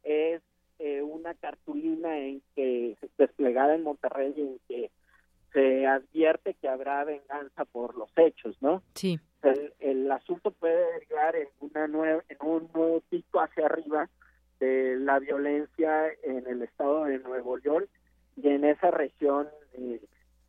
es 0.03 0.41
eh, 0.79 1.01
una 1.01 1.33
cartulina 1.33 2.17
en 2.17 2.41
que 2.55 2.95
desplegada 3.17 3.75
en 3.75 3.83
Monterrey 3.83 4.33
en 4.37 4.59
que 4.67 4.91
se 5.53 5.87
advierte 5.87 6.53
que 6.55 6.67
habrá 6.67 7.03
venganza 7.03 7.65
por 7.65 7.95
los 7.97 8.11
hechos, 8.17 8.55
¿no? 8.61 8.83
Sí. 8.93 9.19
El, 9.79 10.11
asunto 10.11 10.51
puede 10.51 10.83
llegar 11.07 11.35
en 11.35 11.47
una 11.59 11.87
nueva, 11.87 12.23
en 12.29 12.37
un 12.41 12.69
nuevo 12.73 13.01
pico 13.09 13.39
hacia 13.39 13.65
arriba 13.65 14.09
de 14.59 14.97
la 14.99 15.19
violencia 15.19 16.07
en 16.23 16.47
el 16.47 16.61
estado 16.63 17.05
de 17.05 17.19
Nuevo 17.19 17.57
León 17.57 17.85
y 18.35 18.47
en 18.49 18.65
esa 18.65 18.91
región 18.91 19.47
eh, 19.73 20.01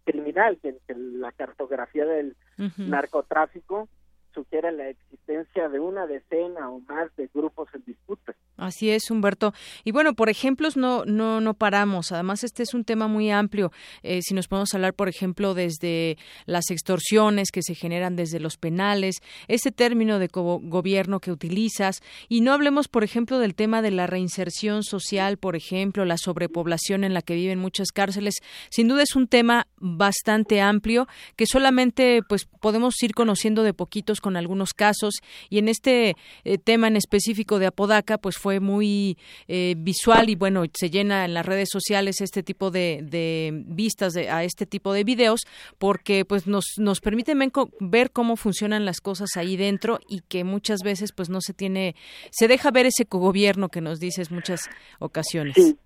criminal, 0.05 0.59
que, 0.61 0.76
la 0.89 1.33
cartografía 1.33 2.05
del 2.07 2.37
narcotráfico 2.76 3.89
sugiere 4.35 4.72
la 4.72 4.89
existencia 4.89 5.68
de 5.68 5.81
una 5.81 6.07
decena 6.07 6.70
o 6.70 6.81
más 6.81 7.14
de 7.16 7.29
grupos 7.33 7.68
en 7.74 7.85
disputa. 7.85 8.35
Así 8.57 8.91
es, 8.91 9.11
Humberto. 9.11 9.53
Y 9.85 9.93
bueno, 9.93 10.14
por 10.14 10.29
ejemplos 10.29 10.76
no 10.76 11.05
no 11.05 11.41
no 11.41 11.55
paramos. 11.55 12.11
Además, 12.12 12.43
este 12.43 12.62
es 12.64 12.74
un 12.74 12.85
tema 12.85 13.07
muy 13.07 13.31
amplio. 13.31 13.70
Eh, 14.03 14.20
si 14.22 14.35
nos 14.35 14.49
podemos 14.49 14.74
hablar, 14.74 14.95
por 14.95 15.09
ejemplo, 15.09 15.55
desde 15.55 16.18
las 16.47 16.70
extorsiones 16.70 17.51
que 17.53 17.62
se 17.62 17.74
generan 17.74 18.16
desde 18.16 18.41
los 18.41 18.57
penales, 18.57 19.16
ese 19.47 19.70
término 19.70 20.18
de 20.18 20.29
gobierno 20.29 21.20
que 21.20 21.31
utilizas, 21.31 22.03
y 22.29 22.41
no 22.41 22.53
hablemos, 22.53 22.89
por 22.89 23.05
ejemplo, 23.05 23.39
del 23.39 23.55
tema 23.55 23.81
de 23.81 23.93
la 23.93 24.07
reinserción 24.07 24.83
social, 24.83 25.39
por 25.39 25.55
ejemplo, 25.55 26.05
la 26.05 26.18
sobrepoblación 26.18 27.05
en 27.05 27.14
la 27.14 27.22
que 27.22 27.35
viven 27.35 27.59
muchas 27.59 27.93
cárceles. 27.93 28.35
Sin 28.70 28.89
duda 28.89 29.03
es 29.03 29.14
un 29.14 29.29
tema 29.29 29.68
bastante 29.76 30.61
amplio 30.61 31.07
que 31.37 31.47
solamente 31.47 32.22
pues 32.29 32.47
podemos 32.61 33.01
ir 33.03 33.14
conociendo 33.14 33.62
de 33.62 33.74
poquitos 33.74 34.18
con 34.21 34.37
algunos 34.37 34.75
casos 34.75 35.14
y 35.49 35.59
en 35.59 35.69
este 35.69 36.14
eh, 36.45 36.59
tema 36.59 36.89
en 36.89 36.97
específico 36.97 37.59
de 37.59 37.66
Apodaca, 37.66 38.19
pues 38.19 38.37
fue 38.37 38.61
muy 38.61 39.16
eh, 39.47 39.75
visual 39.77 40.31
y 40.31 40.35
bueno, 40.35 40.64
se 40.73 40.91
llena 40.91 41.25
en 41.25 41.35
las 41.35 41.47
redes 41.47 41.69
sociales 41.71 42.21
este 42.21 42.43
tipo 42.43 42.71
de, 42.71 43.64
vistas 43.66 44.16
a 44.16 44.45
este 44.45 44.66
tipo 44.66 44.93
de 44.93 45.05
videos 45.05 45.41
porque 45.79 46.25
pues 46.25 46.47
nos, 46.47 46.64
nos 46.79 47.01
permiten 47.01 47.39
ver 47.81 48.11
cómo 48.11 48.37
funcionan 48.37 48.85
las 48.85 49.01
cosas 49.01 49.31
ahí 49.37 49.57
dentro 49.57 49.99
y 50.09 50.21
que 50.21 50.45
muchas 50.45 50.81
veces 50.83 51.12
pues 51.12 51.29
no 51.31 51.41
se 51.41 51.55
tiene, 51.55 51.95
se 52.31 52.49
deja 52.49 52.71
ver 52.71 52.87
ese 52.87 53.07
cogobierno 53.07 53.69
que 53.69 53.81
nos 53.81 54.01
dices 54.01 54.31
muchas 54.31 54.69
ocasiones. 54.99 55.55
Sí, 55.55 55.79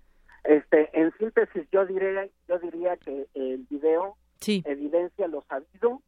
este, 0.43 0.89
en 0.93 1.11
síntesis 1.17 1.63
yo 1.71 1.85
diría, 1.85 2.27
yo 2.47 2.59
diría 2.59 2.97
que 2.97 3.27
el 3.33 3.65
video 3.69 4.17
evidencia 4.47 5.27
lo 5.27 5.41
sabido 5.43 6.01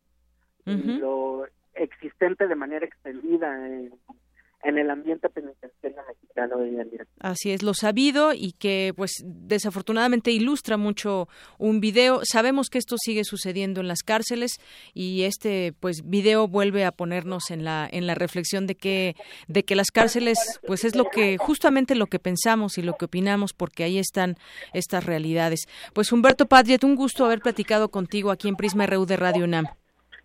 y 0.65 0.75
lo 0.99 1.45
existente 1.75 2.47
de 2.47 2.55
manera 2.55 2.85
extendida 2.85 3.67
en 3.67 3.93
en 4.65 4.79
el 4.79 4.89
ambiente 4.89 5.29
penitenciario 5.29 6.01
mexicano 6.07 6.57
de 6.57 7.05
Así 7.19 7.51
es, 7.51 7.61
lo 7.61 7.73
sabido 7.73 8.33
y 8.33 8.53
que 8.53 8.93
pues 8.97 9.23
desafortunadamente 9.23 10.31
ilustra 10.31 10.75
mucho 10.75 11.29
un 11.59 11.79
video. 11.79 12.21
Sabemos 12.23 12.69
que 12.69 12.79
esto 12.79 12.95
sigue 12.97 13.23
sucediendo 13.23 13.79
en 13.79 13.87
las 13.87 14.01
cárceles 14.01 14.53
y 14.93 15.23
este 15.23 15.73
pues 15.79 16.01
video 16.03 16.47
vuelve 16.47 16.83
a 16.83 16.91
ponernos 16.91 17.51
en 17.51 17.63
la 17.63 17.87
en 17.89 18.07
la 18.07 18.15
reflexión 18.15 18.65
de 18.65 18.75
que 18.75 19.15
de 19.47 19.63
que 19.63 19.75
las 19.75 19.91
cárceles 19.91 20.59
pues 20.65 20.83
es 20.83 20.95
lo 20.95 21.05
que 21.05 21.37
justamente 21.37 21.93
lo 21.93 22.07
que 22.07 22.19
pensamos 22.19 22.79
y 22.79 22.81
lo 22.81 22.93
que 22.93 23.05
opinamos 23.05 23.53
porque 23.53 23.83
ahí 23.83 23.99
están 23.99 24.35
estas 24.73 25.05
realidades. 25.05 25.67
Pues 25.93 26.11
Humberto 26.11 26.47
Padget, 26.47 26.83
un 26.83 26.95
gusto 26.95 27.23
haber 27.23 27.39
platicado 27.39 27.89
contigo 27.89 28.31
aquí 28.31 28.49
en 28.49 28.55
Prisma 28.55 28.87
RU 28.87 29.05
de 29.05 29.15
Radio 29.15 29.45
UNAM. 29.45 29.67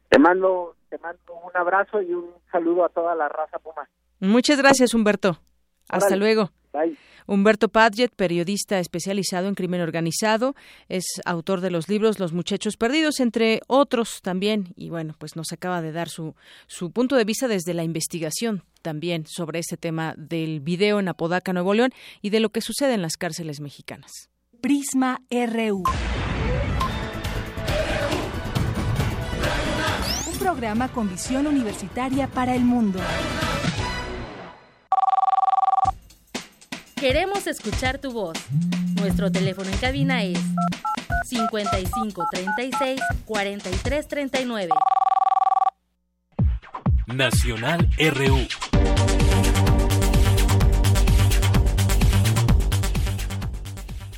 Te 0.09 0.19
mando 0.19 0.77
te 0.91 0.99
mando 0.99 1.21
un 1.35 1.57
abrazo 1.57 2.03
y 2.03 2.13
un 2.13 2.35
saludo 2.51 2.85
a 2.85 2.89
toda 2.91 3.15
la 3.15 3.29
raza 3.29 3.59
Puma. 3.59 3.89
Muchas 4.19 4.59
gracias, 4.59 4.93
Humberto. 4.93 5.39
Hasta 5.89 6.17
luego. 6.17 6.51
Humberto 7.27 7.69
Padget, 7.69 8.15
periodista 8.15 8.79
especializado 8.79 9.49
en 9.49 9.55
crimen 9.55 9.81
organizado, 9.81 10.55
es 10.89 11.05
autor 11.25 11.61
de 11.61 11.71
los 11.71 11.89
libros 11.89 12.21
Los 12.21 12.33
Muchachos 12.33 12.77
Perdidos, 12.77 13.21
entre 13.21 13.61
otros 13.67 14.21
también, 14.23 14.73
y 14.77 14.91
bueno, 14.91 15.15
pues 15.19 15.37
nos 15.37 15.53
acaba 15.53 15.83
de 15.83 15.93
dar 15.93 16.09
su, 16.09 16.35
su 16.67 16.93
punto 16.93 17.17
de 17.17 17.25
vista 17.25 17.49
desde 17.49 17.75
la 17.75 17.83
investigación 17.83 18.63
también 18.83 19.27
sobre 19.27 19.59
este 19.59 19.77
tema 19.77 20.15
del 20.17 20.61
video 20.61 21.01
en 21.01 21.09
Apodaca, 21.09 21.53
Nuevo 21.53 21.75
León, 21.75 21.91
y 22.23 22.31
de 22.31 22.41
lo 22.41 22.51
que 22.51 22.61
sucede 22.61 22.95
en 22.95 23.03
las 23.03 23.17
cárceles 23.17 23.61
mexicanas. 23.61 24.31
Prisma 24.61 25.21
RU. 25.31 25.83
Programa 30.51 30.89
con 30.89 31.09
visión 31.09 31.47
universitaria 31.47 32.27
para 32.27 32.57
el 32.57 32.65
mundo. 32.65 32.99
Queremos 36.97 37.47
escuchar 37.47 37.99
tu 37.99 38.11
voz. 38.11 38.37
Nuestro 39.01 39.31
teléfono 39.31 39.71
en 39.71 39.79
cabina 39.79 40.25
es 40.25 40.41
55 41.27 42.27
36 42.33 43.01
43 43.27 44.09
39. 44.09 44.71
Nacional 47.07 47.89
RU. 47.97 48.90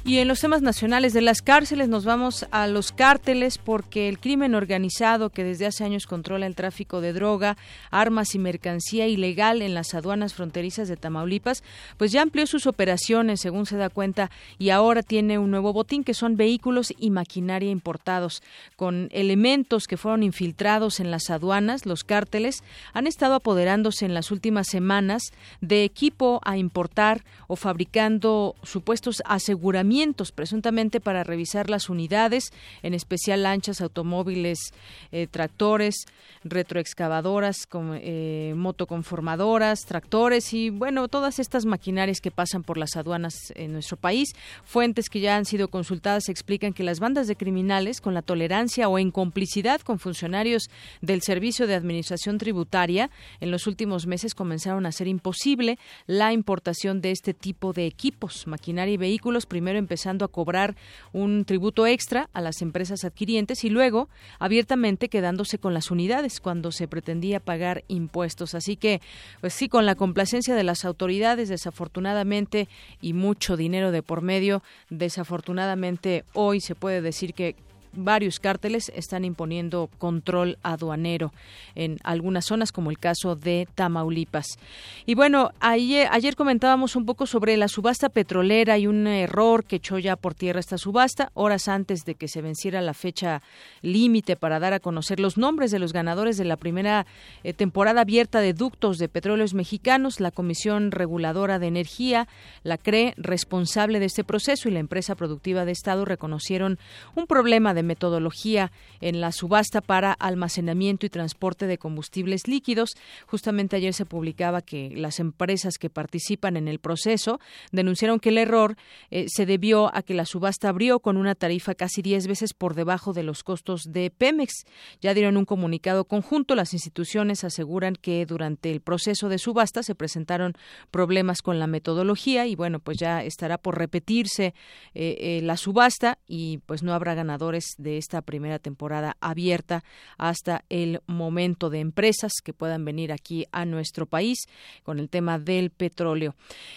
Y 0.05 0.18
en 0.18 0.26
los 0.26 0.40
temas 0.40 0.62
nacionales 0.62 1.12
de 1.12 1.20
las 1.20 1.42
cárceles 1.42 1.88
nos 1.88 2.05
vamos 2.05 2.44
a 2.50 2.66
los 2.66 2.90
cárteles 2.90 3.59
porque 3.59 4.09
el 4.09 4.18
crimen 4.18 4.57
organizado 4.57 5.30
que 5.30 5.44
desde 5.44 5.66
hace 5.66 5.84
años 5.84 6.09
controla 6.09 6.46
el 6.46 6.57
tráfico 6.57 7.00
de 7.00 7.12
droga, 7.12 7.57
armas 7.92 8.34
y 8.34 8.40
mercancía 8.40 9.07
ilegal 9.07 9.62
en 9.62 9.74
las 9.74 9.94
aduanas 9.94 10.34
fronterizas 10.34 10.88
de 10.88 10.96
Tamaulipas, 10.96 11.62
pues 11.98 12.11
ya 12.11 12.22
amplió 12.22 12.48
sus 12.48 12.66
operaciones 12.66 13.40
según 13.40 13.64
se 13.64 13.76
da 13.76 13.90
cuenta 13.90 14.32
y 14.59 14.70
ahora 14.70 15.05
tiene 15.05 15.38
un 15.38 15.53
nuevo 15.53 15.72
botín 15.72 16.03
que 16.03 16.14
son 16.14 16.36
vehículos 16.36 16.92
y 16.98 17.11
maquinaria 17.11 17.70
importados 17.70 18.42
con 18.74 19.09
elementos 19.12 19.86
que 19.86 19.96
fueron 19.96 20.24
infiltrados 20.24 20.98
en 20.98 21.12
las 21.12 21.30
aduanas. 21.30 21.86
Los 21.86 22.03
cárteles 22.03 22.64
han 22.92 23.07
estado 23.07 23.36
apoderándose 23.36 24.05
en 24.05 24.14
las 24.14 24.32
últimas 24.32 24.66
semanas 24.66 25.30
de 25.61 25.84
equipo 25.84 26.40
a 26.42 26.57
importar 26.57 27.22
o 27.46 27.55
fabricando 27.55 28.57
supuestos 28.64 29.22
aseguramientos 29.26 29.91
presuntamente 30.32 31.01
para 31.01 31.24
revisar 31.24 31.68
las 31.68 31.88
unidades, 31.88 32.53
en 32.82 32.95
especial 32.95 33.43
lanchas, 33.43 33.80
automóviles, 33.80 34.72
eh, 35.11 35.26
tractores, 35.26 36.07
retroexcavadoras, 36.45 37.68
eh, 38.01 38.55
motoconformadoras, 38.57 39.84
tractores 39.84 40.53
y, 40.55 40.70
bueno, 40.70 41.09
todas 41.09 41.38
estas 41.38 41.64
maquinarias 41.64 42.20
que 42.20 42.30
pasan 42.30 42.62
por 42.62 42.78
las 42.78 42.97
aduanas 42.97 43.34
en 43.55 43.72
nuestro 43.72 43.97
país. 43.97 44.30
Fuentes 44.64 45.09
que 45.09 45.20
ya 45.20 45.36
han 45.36 45.45
sido 45.45 45.68
consultadas 45.68 46.28
explican 46.28 46.72
que 46.72 46.82
las 46.82 47.01
bandas 47.01 47.26
de 47.26 47.36
criminales, 47.36 48.01
con 48.01 48.14
la 48.14 48.22
tolerancia 48.22 48.88
o 48.88 48.99
en 48.99 49.11
complicidad 49.11 49.80
con 49.80 49.99
funcionarios 49.99 50.70
del 51.01 51.22
Servicio 51.22 51.66
de 51.66 51.74
Administración 51.74 52.38
Tributaria, 52.38 53.11
en 53.40 53.51
los 53.51 53.66
últimos 53.66 54.07
meses 54.07 54.34
comenzaron 54.34 54.86
a 54.86 54.90
hacer 54.90 55.09
imposible 55.09 55.78
la 56.07 56.32
importación 56.32 57.01
de 57.01 57.11
este 57.11 57.34
tipo 57.34 57.72
de 57.72 57.86
equipos, 57.86 58.47
maquinaria 58.47 58.95
y 58.95 58.97
vehículos, 58.97 59.47
primero 59.47 59.82
empezando 59.83 60.24
a 60.24 60.28
cobrar 60.28 60.74
un 61.12 61.45
tributo 61.45 61.87
extra 61.87 62.30
a 62.33 62.41
las 62.41 62.62
empresas 62.62 63.05
adquirientes 63.05 63.64
y 63.64 63.68
luego 63.68 64.09
abiertamente 64.39 65.09
quedándose 65.09 65.59
con 65.59 65.74
las 65.74 65.91
unidades 65.91 66.41
cuando 66.41 66.72
se 66.72 66.89
pretendía 66.89 67.41
pagar 67.41 67.85
impuestos. 67.89 68.55
Así 68.55 68.76
que, 68.76 69.01
pues 69.41 69.53
sí, 69.53 69.68
con 69.68 69.85
la 69.85 69.95
complacencia 69.95 70.55
de 70.55 70.64
las 70.64 70.85
autoridades, 70.85 71.49
desafortunadamente, 71.49 72.68
y 73.01 73.12
mucho 73.12 73.57
dinero 73.57 73.91
de 73.91 74.03
por 74.03 74.22
medio, 74.22 74.62
desafortunadamente 74.89 76.24
hoy 76.33 76.61
se 76.61 76.74
puede 76.74 77.03
decir 77.03 77.35
que 77.35 77.57
varios 77.93 78.40
cárteles 78.40 78.93
están 78.95 79.24
imponiendo 79.24 79.88
control 79.99 80.59
aduanero 80.62 81.32
en 81.74 81.99
algunas 82.05 82.47
zonas, 82.47 82.72
como 82.72 82.90
el 82.90 82.99
caso 82.99 83.36
de 83.36 83.68
Tamaulipas. 83.74 84.59
Y 85.07 85.14
bueno, 85.14 85.51
ayer, 85.61 86.09
ayer 86.11 86.36
comentábamos 86.36 86.97
un 86.97 87.07
poco 87.07 87.26
sobre 87.26 87.57
la 87.57 87.68
subasta 87.68 88.09
petrolera 88.09 88.78
y 88.78 88.86
un 88.86 89.07
error 89.07 89.64
que 89.64 89.76
echó 89.76 89.99
ya 89.99 90.16
por 90.16 90.34
tierra 90.34 90.61
esta 90.61 90.78
subasta, 90.78 91.30
horas 91.34 91.68
antes 91.68 92.05
de 92.05 92.14
que 92.14 92.28
se 92.28 92.43
venciera 92.43 92.80
la 92.80 92.95
fecha 92.95 93.43
límite 93.82 94.36
para 94.36 94.59
dar 94.59 94.72
a 94.72 94.80
conocer 94.80 95.20
los 95.20 95.36
nombres 95.36 95.70
de 95.70 95.78
los 95.78 95.93
ganadores 95.93 96.36
de 96.36 96.45
la 96.45 96.57
primera 96.57 97.07
eh, 97.45 97.53
temporada 97.53 98.03
abierta 98.03 98.40
de 98.40 98.53
ductos 98.53 98.99
de 98.99 99.09
petróleos 99.09 99.55
mexicanos. 99.55 100.20
La 100.20 100.30
Comisión 100.30 100.90
Reguladora 100.90 101.59
de 101.59 101.66
Energía, 101.66 102.28
la 102.62 102.78
CRE, 102.78 103.14
responsable 103.16 104.01
de 104.01 104.07
este 104.07 104.24
proceso, 104.24 104.68
y 104.68 104.72
la 104.72 104.80
empresa 104.80 105.14
productiva 105.14 105.64
de 105.64 105.72
Estado 105.72 106.05
reconocieron 106.05 106.78
un 107.14 107.26
problema 107.26 107.74
de 107.74 107.82
metodología 107.83 108.72
en 109.01 109.20
la 109.20 109.33
subasta 109.33 109.80
para 109.80 110.12
almacenamiento 110.12 111.07
y 111.07 111.11
transporte 111.11 111.66
de 111.66 111.78
combustibles 111.78 112.49
líquidos. 112.49 112.95
Justamente 113.26 113.76
ayer 113.76 113.95
se 113.95 114.07
publicaba 114.07 114.62
que 114.62 114.93
las 114.95 115.20
empresas 115.20 115.78
que 115.78 115.91
participan 115.91 116.57
en 116.57 116.68
el 116.68 116.78
proceso 116.78 117.41
denunciaron 117.70 118.20
que 118.20 118.30
el 118.30 118.39
error 118.39 118.76
eh, 119.11 119.26
se 119.28 119.47
debió 119.47 119.95
a 119.95 120.03
que 120.03 120.14
la 120.14 120.26
subasta 120.26 120.68
abrió 120.68 121.01
con 121.01 121.16
una 121.16 121.35
tarifa 121.35 121.74
casi 121.74 122.03
10 122.03 122.26
veces 122.26 122.55
por 122.55 122.74
debajo 122.74 123.12
de 123.12 123.22
los 123.22 123.43
costos 123.43 123.85
de 123.89 124.11
Pemex. 124.11 124.64
Ya 125.01 125.14
dieron 125.14 125.37
un 125.37 125.45
comunicado 125.45 126.05
conjunto. 126.05 126.55
Las 126.55 126.72
instituciones 126.72 127.45
aseguran 127.45 127.97
que 127.97 128.26
durante 128.26 128.70
el 128.70 128.80
proceso 128.80 129.28
de 129.28 129.39
subasta 129.39 129.83
se 129.83 129.95
presentaron 129.95 130.55
problemas 130.91 131.43
con 131.43 131.59
la 131.59 131.66
metodología 131.66 132.47
y 132.47 132.55
bueno, 132.55 132.78
pues 132.80 132.99
ya 132.99 133.22
estará 133.24 133.59
por 133.59 133.78
repetirse 133.78 134.55
eh, 134.95 135.16
eh, 135.20 135.41
la 135.43 135.57
subasta 135.57 136.18
y 136.26 136.59
pues 136.66 136.83
no 136.83 136.93
habrá 136.93 137.14
ganadores 137.14 137.72
de 137.79 137.99
esta 137.99 138.23
primera 138.23 138.59
temporada 138.59 139.16
abierta 139.20 139.85
hasta 140.18 140.64
el 140.68 141.01
momento 141.07 141.70
de 141.70 141.81
empresas 141.81 142.33
que 142.43 142.53
puedan 142.53 142.85
venir 142.85 143.12
aquí 143.12 143.47
a 143.53 143.64
nuestro 143.64 144.07
país 144.07 144.39
con 144.83 144.99
el 144.99 145.09
tema 145.09 145.39
del 145.39 145.70
petróleo. 145.70 146.35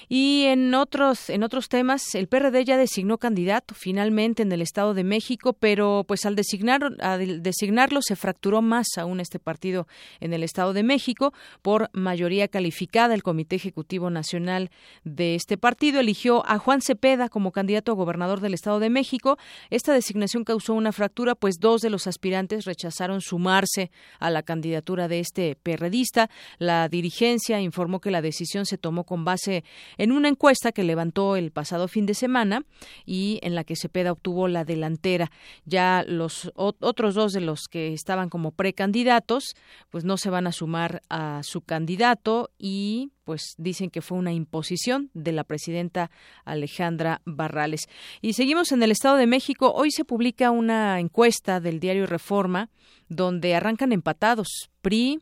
Y 0.09 0.45
en 0.45 0.73
otros 0.73 1.29
en 1.29 1.43
otros 1.43 1.69
temas, 1.69 2.15
el 2.15 2.27
PRD 2.27 2.65
ya 2.65 2.77
designó 2.77 3.17
candidato 3.17 3.75
finalmente 3.75 4.43
en 4.43 4.51
el 4.51 4.61
Estado 4.61 4.93
de 4.93 5.03
México, 5.03 5.53
pero 5.53 6.03
pues 6.07 6.25
al 6.25 6.35
designar 6.35 6.95
al 6.99 7.41
designarlo 7.41 8.01
se 8.01 8.15
fracturó 8.15 8.61
más 8.61 8.87
aún 8.97 9.19
este 9.19 9.39
partido 9.39 9.87
en 10.19 10.33
el 10.33 10.43
Estado 10.43 10.73
de 10.73 10.83
México 10.83 11.33
por 11.61 11.89
mayoría 11.93 12.47
calificada. 12.47 13.13
El 13.13 13.23
Comité 13.23 13.55
Ejecutivo 13.55 14.09
Nacional 14.09 14.69
de 15.03 15.35
este 15.35 15.57
partido 15.57 15.99
eligió 15.99 16.45
a 16.47 16.57
Juan 16.57 16.81
Cepeda 16.81 17.29
como 17.29 17.51
candidato 17.51 17.91
a 17.91 17.95
gobernador 17.95 18.39
del 18.39 18.53
Estado 18.53 18.79
de 18.79 18.89
México. 18.89 19.37
Esta 19.69 19.93
designación 19.93 20.43
causó 20.43 20.73
una 20.73 20.84
fractura, 20.91 21.35
pues 21.35 21.55
dos 21.59 21.81
de 21.81 21.89
los 21.89 22.07
aspirantes 22.07 22.65
rechazaron 22.65 23.21
sumarse 23.21 23.91
a 24.19 24.29
la 24.29 24.43
candidatura 24.43 25.07
de 25.07 25.19
este 25.19 25.55
perredista. 25.55 26.29
La 26.57 26.89
dirigencia 26.89 27.61
informó 27.61 27.99
que 27.99 28.11
la 28.11 28.21
decisión 28.21 28.65
se 28.65 28.77
tomó 28.77 29.03
con 29.03 29.25
base 29.25 29.63
en 29.97 30.11
una 30.11 30.29
encuesta 30.29 30.71
que 30.71 30.83
levantó 30.83 31.35
el 31.35 31.51
pasado 31.51 31.87
fin 31.87 32.05
de 32.05 32.13
semana 32.13 32.63
y 33.05 33.39
en 33.41 33.55
la 33.55 33.63
que 33.63 33.75
Cepeda 33.75 34.11
obtuvo 34.11 34.47
la 34.47 34.65
delantera. 34.65 35.31
Ya 35.65 36.03
los 36.07 36.51
otros 36.55 37.15
dos 37.15 37.33
de 37.33 37.41
los 37.41 37.67
que 37.69 37.93
estaban 37.93 38.29
como 38.29 38.51
precandidatos, 38.51 39.55
pues 39.89 40.03
no 40.03 40.17
se 40.17 40.29
van 40.29 40.47
a 40.47 40.51
sumar 40.51 41.01
a 41.09 41.41
su 41.43 41.61
candidato 41.61 42.49
y 42.57 43.11
pues 43.25 43.55
dicen 43.57 43.89
que 43.89 44.01
fue 44.01 44.17
una 44.17 44.31
imposición 44.31 45.09
de 45.13 45.33
la 45.33 45.43
presidenta 45.43 46.11
Alejandra 46.45 47.21
Barrales. 47.25 47.89
Y 48.21 48.33
seguimos 48.33 48.71
en 48.71 48.81
el 48.83 48.91
Estado 48.91 49.17
de 49.17 49.27
México. 49.27 49.73
Hoy 49.75 49.91
se 49.91 50.05
publica 50.05 50.51
una 50.51 50.99
encuesta 50.99 51.59
del 51.59 51.79
diario 51.79 52.05
Reforma 52.05 52.69
donde 53.09 53.55
arrancan 53.55 53.91
empatados 53.91 54.69
PRI, 54.81 55.19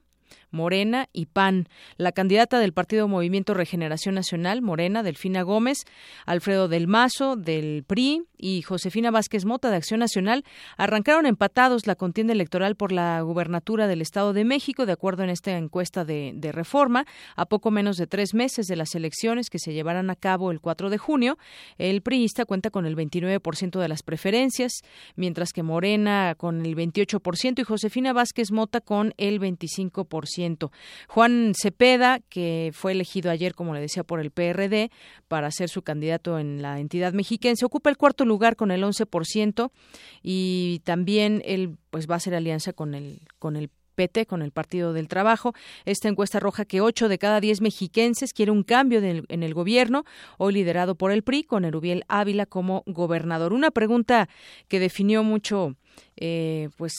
Morena 0.54 1.10
y 1.12 1.26
PAN. 1.26 1.68
La 1.98 2.12
candidata 2.14 2.60
del 2.60 2.72
Partido 2.72 3.08
Movimiento 3.08 3.54
Regeneración 3.54 4.16
Nacional, 4.16 4.62
Morena, 4.62 5.04
Delfina 5.04 5.42
Gómez, 5.42 5.80
Alfredo 6.26 6.68
del 6.68 6.88
Mazo, 6.88 7.36
del 7.36 7.84
PRI 7.84 8.24
y 8.38 8.62
Josefina 8.62 9.12
Vázquez 9.12 9.46
Mota, 9.46 9.70
de 9.70 9.78
Acción 9.78 10.00
Nacional, 10.00 10.44
arrancaron 10.78 11.26
empatados 11.26 11.88
la 11.88 11.96
contienda 11.96 12.34
electoral 12.34 12.76
por 12.76 12.92
la 12.92 13.22
gubernatura 13.22 13.88
del 13.88 14.02
Estado 14.02 14.34
de 14.34 14.46
México, 14.46 14.86
de 14.86 14.92
acuerdo 14.92 15.24
en 15.24 15.30
esta 15.30 15.58
encuesta 15.58 16.06
de, 16.06 16.38
reforma, 16.54 17.06
a 17.36 17.46
poco 17.46 17.72
menos 17.72 17.98
de 17.98 18.06
tres 18.06 18.34
meses 18.34 18.68
de 18.68 18.76
las 18.76 18.96
elecciones 18.96 19.50
que 19.50 19.60
se 19.60 19.74
llevarán 19.74 20.10
a 20.10 20.16
cabo 20.16 20.52
el 20.52 20.62
4 20.62 20.90
de 20.90 20.98
junio. 20.98 21.38
El 21.78 22.02
priista 22.02 22.46
cuenta 22.46 22.70
con 22.70 22.86
el 22.86 22.96
29% 22.96 23.80
de 23.80 23.88
las 23.88 24.04
preferencias, 24.04 24.82
mientras 25.16 25.52
que 25.52 25.64
Morena 25.64 26.36
con 26.38 26.66
el 26.66 26.76
28% 26.76 27.60
y 27.60 27.64
Josefina 27.64 28.14
Vázquez 28.14 28.52
Mota 28.52 28.82
con 28.82 29.14
el 29.18 29.40
25%. 29.40 30.43
Juan 31.08 31.54
Cepeda, 31.56 32.20
que 32.30 32.72
fue 32.74 32.92
elegido 32.92 33.32
ayer, 33.32 33.54
como 33.54 33.74
le 33.74 33.82
decía, 33.82 34.04
por 34.04 34.20
el 34.20 34.32
PRD 34.32 34.92
para 35.28 35.50
ser 35.52 35.70
su 35.70 35.82
candidato 35.82 36.40
en 36.40 36.62
la 36.62 36.80
entidad 36.80 37.14
mexiquense, 37.14 37.66
ocupa 37.66 37.90
el 37.90 37.98
cuarto 37.98 38.26
lugar 38.26 38.56
con 38.56 38.72
el 38.72 38.84
11% 38.84 39.72
y 40.22 40.82
también 40.84 41.42
él 41.46 41.78
pues 41.90 42.10
va 42.10 42.16
a 42.16 42.18
hacer 42.18 42.36
alianza 42.36 42.74
con 42.74 42.94
el 42.94 43.22
con 43.40 43.56
el 43.56 43.70
PT, 43.96 44.26
con 44.26 44.42
el 44.42 44.52
Partido 44.52 44.94
del 44.94 45.08
Trabajo. 45.08 45.54
Esta 45.86 46.10
encuesta 46.10 46.40
arroja 46.40 46.66
que 46.66 46.82
8 46.82 47.10
de 47.10 47.18
cada 47.18 47.40
10 47.40 47.62
mexiquenses 47.62 48.34
quiere 48.34 48.52
un 48.52 48.64
cambio 48.64 49.00
en 49.00 49.44
el 49.44 49.54
gobierno, 49.54 50.04
hoy 50.38 50.54
liderado 50.54 50.96
por 50.96 51.12
el 51.12 51.24
PRI, 51.24 51.44
con 51.44 51.64
Erubiel 51.64 52.04
Ávila 52.08 52.46
como 52.46 52.84
gobernador. 52.88 53.54
Una 53.54 53.72
pregunta 53.72 54.30
que 54.68 54.80
definió 54.80 55.24
mucho 55.24 55.76
eh, 56.16 56.70
pues 56.78 56.94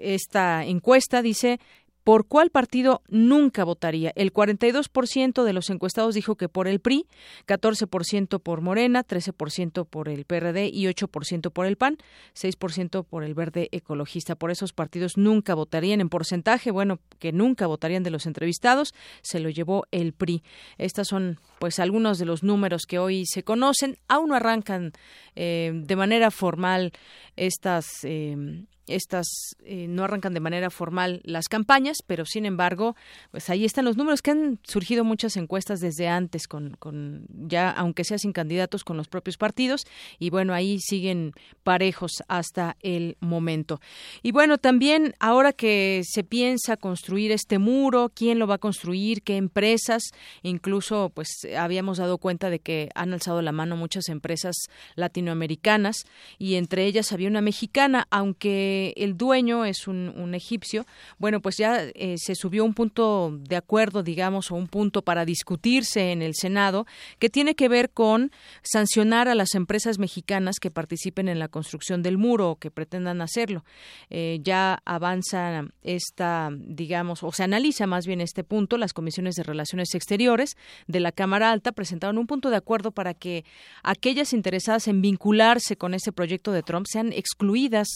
esta 0.00 0.64
encuesta 0.64 1.22
dice 1.22 1.60
¿Por 2.08 2.26
cuál 2.26 2.48
partido 2.48 3.02
nunca 3.08 3.64
votaría? 3.64 4.14
El 4.16 4.32
42% 4.32 5.44
de 5.44 5.52
los 5.52 5.68
encuestados 5.68 6.14
dijo 6.14 6.36
que 6.36 6.48
por 6.48 6.66
el 6.66 6.80
PRI, 6.80 7.06
14% 7.46 8.40
por 8.40 8.62
Morena, 8.62 9.04
13% 9.04 9.86
por 9.86 10.08
el 10.08 10.24
PRD 10.24 10.70
y 10.72 10.86
8% 10.86 11.52
por 11.52 11.66
el 11.66 11.76
PAN, 11.76 11.98
6% 12.34 13.04
por 13.04 13.24
el 13.24 13.34
Verde 13.34 13.68
Ecologista. 13.72 14.36
Por 14.36 14.50
esos 14.50 14.72
partidos 14.72 15.18
nunca 15.18 15.54
votarían 15.54 16.00
en 16.00 16.08
porcentaje, 16.08 16.70
bueno, 16.70 16.98
que 17.18 17.30
nunca 17.30 17.66
votarían 17.66 18.04
de 18.04 18.10
los 18.10 18.24
entrevistados, 18.24 18.94
se 19.20 19.38
lo 19.38 19.50
llevó 19.50 19.84
el 19.90 20.14
PRI. 20.14 20.42
Estas 20.78 21.08
son 21.08 21.38
pues 21.58 21.78
algunos 21.78 22.18
de 22.18 22.24
los 22.24 22.42
números 22.42 22.86
que 22.88 22.98
hoy 22.98 23.26
se 23.26 23.42
conocen. 23.42 23.98
Aún 24.08 24.30
no 24.30 24.34
arrancan 24.34 24.92
eh, 25.36 25.72
de 25.74 25.96
manera 25.96 26.30
formal 26.30 26.92
estas 27.36 27.84
eh, 28.04 28.64
estas 28.88 29.26
eh, 29.64 29.86
no 29.88 30.04
arrancan 30.04 30.34
de 30.34 30.40
manera 30.40 30.70
formal 30.70 31.20
las 31.24 31.48
campañas, 31.48 31.98
pero 32.06 32.24
sin 32.24 32.46
embargo, 32.46 32.96
pues 33.30 33.50
ahí 33.50 33.64
están 33.64 33.84
los 33.84 33.96
números 33.96 34.22
que 34.22 34.30
han 34.30 34.58
surgido 34.62 35.04
muchas 35.04 35.36
encuestas 35.36 35.80
desde 35.80 36.08
antes, 36.08 36.48
con, 36.48 36.76
con 36.78 37.26
ya 37.28 37.70
aunque 37.70 38.04
sea 38.04 38.18
sin 38.18 38.32
candidatos, 38.32 38.84
con 38.84 38.96
los 38.96 39.08
propios 39.08 39.36
partidos, 39.36 39.84
y 40.18 40.30
bueno, 40.30 40.54
ahí 40.54 40.78
siguen 40.80 41.32
parejos 41.62 42.22
hasta 42.28 42.76
el 42.80 43.16
momento. 43.20 43.80
Y 44.22 44.32
bueno, 44.32 44.58
también 44.58 45.14
ahora 45.20 45.52
que 45.52 46.02
se 46.04 46.24
piensa 46.24 46.76
construir 46.76 47.32
este 47.32 47.58
muro, 47.58 48.10
quién 48.14 48.38
lo 48.38 48.46
va 48.46 48.54
a 48.56 48.58
construir, 48.58 49.22
qué 49.22 49.36
empresas, 49.36 50.02
incluso 50.42 51.10
pues 51.14 51.28
habíamos 51.56 51.98
dado 51.98 52.18
cuenta 52.18 52.50
de 52.50 52.58
que 52.58 52.88
han 52.94 53.12
alzado 53.12 53.42
la 53.42 53.52
mano 53.52 53.76
muchas 53.76 54.08
empresas 54.08 54.56
latinoamericanas 54.94 56.04
y 56.38 56.54
entre 56.54 56.84
ellas 56.84 57.12
había 57.12 57.28
una 57.28 57.40
mexicana, 57.40 58.06
aunque 58.10 58.77
el 58.96 59.16
dueño 59.16 59.64
es 59.64 59.86
un, 59.88 60.34
egipcio, 60.34 60.86
bueno, 61.18 61.40
pues 61.40 61.56
ya 61.56 61.82
eh, 61.82 62.16
se 62.18 62.34
subió 62.34 62.64
un 62.64 62.74
punto 62.74 63.38
de 63.40 63.56
acuerdo, 63.56 64.02
digamos, 64.02 64.50
o 64.50 64.56
un 64.56 64.68
punto 64.68 65.02
para 65.02 65.24
discutirse 65.24 66.12
en 66.12 66.22
el 66.22 66.34
Senado, 66.34 66.86
que 67.18 67.30
tiene 67.30 67.54
que 67.54 67.68
ver 67.68 67.90
con 67.90 68.30
sancionar 68.62 69.28
a 69.28 69.34
las 69.34 69.54
empresas 69.54 69.98
mexicanas 69.98 70.56
que 70.60 70.70
participen 70.70 71.28
en 71.28 71.38
la 71.38 71.48
construcción 71.48 72.02
del 72.02 72.18
muro 72.18 72.50
o 72.50 72.56
que 72.56 72.70
pretendan 72.70 73.20
hacerlo. 73.20 73.64
Eh, 74.10 74.40
ya 74.42 74.82
avanza 74.84 75.64
esta, 75.82 76.50
digamos, 76.52 77.22
o 77.22 77.32
se 77.32 77.44
analiza 77.44 77.86
más 77.86 78.06
bien 78.06 78.20
este 78.20 78.44
punto. 78.44 78.76
Las 78.76 78.92
comisiones 78.92 79.34
de 79.34 79.42
Relaciones 79.42 79.94
Exteriores 79.94 80.56
de 80.86 81.00
la 81.00 81.12
Cámara 81.12 81.50
Alta 81.50 81.72
presentaron 81.72 82.18
un 82.18 82.26
punto 82.26 82.50
de 82.50 82.56
acuerdo 82.56 82.92
para 82.92 83.14
que 83.14 83.44
aquellas 83.82 84.32
interesadas 84.32 84.88
en 84.88 85.00
vincularse 85.00 85.76
con 85.76 85.94
ese 85.94 86.12
proyecto 86.12 86.52
de 86.52 86.62
Trump 86.62 86.86
sean 86.88 87.12
excluidas. 87.12 87.88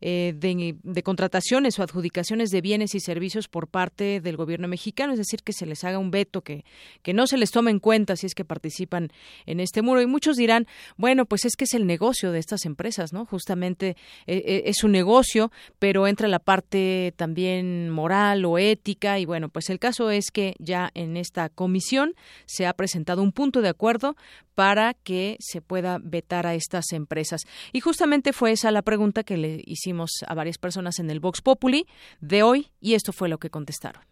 Eh, 0.00 0.25
eh, 0.28 0.74
de, 0.82 1.02
contrataciones 1.02 1.78
o 1.78 1.82
adjudicaciones 1.82 2.50
de 2.50 2.60
bienes 2.60 2.94
y 2.94 3.00
servicios 3.00 3.48
por 3.48 3.68
parte 3.68 4.20
del 4.20 4.36
gobierno 4.36 4.68
mexicano, 4.68 5.12
es 5.12 5.18
decir, 5.18 5.42
que 5.42 5.52
se 5.52 5.66
les 5.66 5.84
haga 5.84 5.98
un 5.98 6.10
veto, 6.10 6.42
que, 6.42 6.64
que 7.02 7.14
no 7.14 7.26
se 7.26 7.36
les 7.36 7.50
tome 7.50 7.70
en 7.70 7.78
cuenta 7.78 8.16
si 8.16 8.26
es 8.26 8.34
que 8.34 8.44
participan 8.44 9.10
en 9.46 9.60
este 9.60 9.82
muro. 9.82 10.00
Y 10.02 10.06
muchos 10.06 10.36
dirán, 10.36 10.66
bueno, 10.96 11.26
pues 11.26 11.44
es 11.44 11.56
que 11.56 11.64
es 11.64 11.74
el 11.74 11.86
negocio 11.86 12.32
de 12.32 12.38
estas 12.38 12.64
empresas, 12.64 13.12
¿no? 13.12 13.26
Justamente 13.26 13.96
eh, 14.26 14.42
eh, 14.46 14.62
es 14.66 14.84
un 14.84 14.92
negocio, 14.92 15.50
pero 15.78 16.06
entra 16.06 16.28
la 16.28 16.38
parte 16.38 17.14
también 17.16 17.90
moral 17.90 18.44
o 18.44 18.58
ética. 18.58 19.18
Y 19.18 19.24
bueno, 19.24 19.48
pues 19.48 19.70
el 19.70 19.78
caso 19.78 20.10
es 20.10 20.30
que 20.30 20.54
ya 20.58 20.90
en 20.94 21.16
esta 21.16 21.48
comisión 21.48 22.14
se 22.46 22.66
ha 22.66 22.72
presentado 22.72 23.22
un 23.22 23.32
punto 23.32 23.62
de 23.62 23.68
acuerdo 23.68 24.16
para 24.56 24.94
que 24.94 25.36
se 25.38 25.60
pueda 25.60 25.98
vetar 26.02 26.46
a 26.46 26.54
estas 26.54 26.92
empresas. 26.92 27.42
Y 27.72 27.80
justamente 27.80 28.32
fue 28.32 28.52
esa 28.52 28.70
la 28.70 28.82
pregunta 28.82 29.22
que 29.22 29.36
le 29.36 29.62
hicimos 29.66 30.15
a 30.26 30.34
varias 30.34 30.58
personas 30.58 30.98
en 30.98 31.10
el 31.10 31.20
Vox 31.20 31.42
Populi 31.42 31.86
de 32.20 32.42
hoy 32.42 32.70
y 32.80 32.94
esto 32.94 33.12
fue 33.12 33.28
lo 33.28 33.38
que 33.38 33.50
contestaron. 33.50 34.02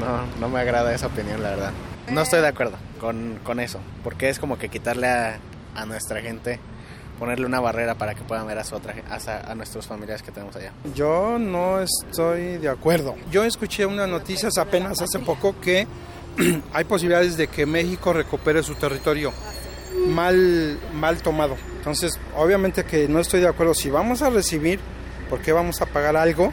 No, 0.00 0.26
no 0.40 0.48
me 0.48 0.60
agrada 0.60 0.92
esa 0.94 1.06
opinión, 1.06 1.42
la 1.42 1.50
verdad. 1.50 1.72
No 2.10 2.22
estoy 2.22 2.40
de 2.40 2.48
acuerdo 2.48 2.76
con, 3.00 3.38
con 3.44 3.60
eso, 3.60 3.78
porque 4.02 4.28
es 4.28 4.38
como 4.38 4.58
que 4.58 4.68
quitarle 4.68 5.06
a, 5.06 5.38
a 5.74 5.86
nuestra 5.86 6.20
gente 6.20 6.58
ponerle 7.18 7.46
una 7.46 7.60
barrera 7.60 7.94
para 7.94 8.14
que 8.14 8.22
puedan 8.22 8.46
ver 8.46 8.58
a, 8.58 8.64
su 8.64 8.74
otra, 8.74 8.94
a, 9.08 9.50
a 9.50 9.54
nuestros 9.54 9.86
familiares 9.86 10.22
que 10.22 10.32
tenemos 10.32 10.56
allá. 10.56 10.72
Yo 10.94 11.38
no 11.38 11.80
estoy 11.80 12.58
de 12.58 12.68
acuerdo. 12.68 13.14
Yo 13.30 13.44
escuché 13.44 13.86
unas 13.86 14.08
noticias 14.08 14.58
apenas 14.58 15.00
hace 15.00 15.18
poco 15.18 15.58
que 15.60 15.86
hay 16.72 16.84
posibilidades 16.84 17.36
de 17.36 17.48
que 17.48 17.66
México 17.66 18.12
recupere 18.12 18.62
su 18.62 18.74
territorio 18.74 19.32
mal, 20.08 20.78
mal 20.94 21.22
tomado. 21.22 21.56
Entonces, 21.76 22.18
obviamente 22.36 22.84
que 22.84 23.08
no 23.08 23.20
estoy 23.20 23.40
de 23.40 23.48
acuerdo. 23.48 23.74
Si 23.74 23.90
vamos 23.90 24.22
a 24.22 24.30
recibir, 24.30 24.80
¿por 25.28 25.40
qué 25.40 25.52
vamos 25.52 25.80
a 25.80 25.86
pagar 25.86 26.16
algo 26.16 26.52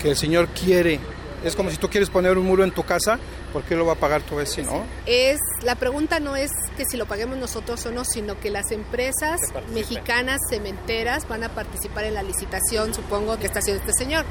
que 0.00 0.10
el 0.10 0.16
Señor 0.16 0.48
quiere 0.48 1.00
es 1.44 1.54
como 1.54 1.70
si 1.70 1.76
tú 1.76 1.88
quieres 1.88 2.08
poner 2.08 2.38
un 2.38 2.46
muro 2.46 2.64
en 2.64 2.70
tu 2.70 2.82
casa, 2.84 3.18
¿por 3.54 3.62
qué 3.62 3.76
lo 3.76 3.86
va 3.86 3.92
a 3.92 3.96
pagar 3.96 4.20
tu 4.22 4.34
vecino? 4.34 4.84
Es, 5.06 5.38
la 5.62 5.76
pregunta 5.76 6.18
no 6.18 6.34
es 6.34 6.50
que 6.76 6.84
si 6.84 6.96
lo 6.96 7.06
paguemos 7.06 7.38
nosotros 7.38 7.86
o 7.86 7.92
no, 7.92 8.04
sino 8.04 8.38
que 8.40 8.50
las 8.50 8.72
empresas 8.72 9.38
mexicanas 9.72 10.40
cementeras 10.50 11.28
van 11.28 11.44
a 11.44 11.48
participar 11.48 12.02
en 12.02 12.14
la 12.14 12.24
licitación, 12.24 12.92
supongo, 12.92 13.38
que 13.38 13.46
está 13.46 13.60
haciendo 13.60 13.80
este 13.80 13.92
señor. 13.96 14.24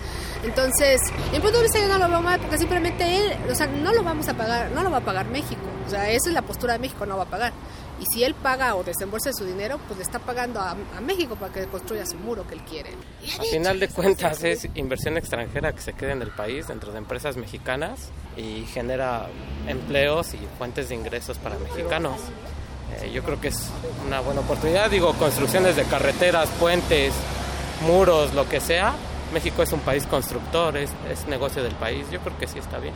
Entonces, 0.44 1.00
en 1.32 1.42
punto 1.42 1.60
de 1.60 1.64
vista 1.64 1.80
yo 1.80 1.88
no 1.88 1.98
lo 2.00 2.10
veo 2.10 2.22
mal 2.22 2.38
porque 2.42 2.58
simplemente 2.58 3.18
él, 3.18 3.34
o 3.50 3.56
sea, 3.56 3.68
no 3.68 3.94
lo 3.94 4.04
vamos 4.04 4.28
a 4.28 4.34
pagar, 4.34 4.72
no 4.72 4.84
lo 4.84 4.92
va 4.92 4.98
a 4.98 5.06
pagar 5.06 5.26
México. 5.28 5.62
O 5.88 5.90
sea, 5.90 6.10
esa 6.10 6.28
es 6.28 6.34
la 6.34 6.42
postura 6.42 6.74
de 6.74 6.80
México, 6.80 7.06
no 7.06 7.16
va 7.16 7.24
a 7.24 7.30
pagar. 7.30 7.54
Y 8.00 8.06
si 8.14 8.24
él 8.24 8.34
paga 8.34 8.76
o 8.76 8.84
desembolsa 8.84 9.32
su 9.34 9.46
dinero, 9.46 9.80
pues 9.88 9.98
le 9.98 10.04
está 10.04 10.20
pagando 10.20 10.60
a, 10.60 10.76
México 11.02 11.36
para 11.36 11.54
que 11.54 11.66
construya 11.68 12.06
su 12.06 12.18
muro 12.18 12.46
que 12.48 12.56
él 12.56 12.62
quiere. 12.64 12.92
Al 13.40 13.46
final 13.46 13.80
de 13.80 13.88
cuentas 13.88 14.44
es 14.44 14.68
inversión 14.76 15.18
extranjera 15.18 15.74
que 15.74 15.82
se 15.82 15.94
queda 15.94 16.12
en 16.14 16.22
el 16.22 16.32
país 16.32 16.68
dentro 16.68 16.92
de 16.92 16.98
empresas 16.98 17.38
mexicanas 17.38 18.10
y 18.36 18.66
genera 18.66 19.28
empleos 19.68 20.34
y 20.34 20.40
fuentes 20.58 20.90
de 20.90 20.96
ingresos 20.96 21.38
para 21.38 21.58
mexicanos. 21.60 22.20
Eh, 23.02 23.12
yo 23.12 23.24
creo 23.24 23.40
que 23.40 23.50
es 23.50 23.70
una 24.06 24.20
buena 24.22 24.42
oportunidad. 24.42 24.90
Digo, 24.90 25.14
construcciones 25.14 25.76
de 25.76 25.84
carreteras, 25.84 26.50
puentes, 26.60 27.14
muros, 27.86 28.34
lo 28.34 28.48
que 28.48 28.60
sea. 28.60 28.94
México 29.34 29.64
es 29.64 29.72
un 29.72 29.80
país 29.80 30.06
constructor, 30.06 30.78
es, 30.78 30.92
es 31.12 31.28
negocio 31.28 31.64
del 31.64 31.76
país. 31.76 32.06
Yo 32.12 32.20
creo 32.20 32.38
que 32.38 32.48
sí 32.48 32.60
está 32.60 32.80
bien. 32.80 32.94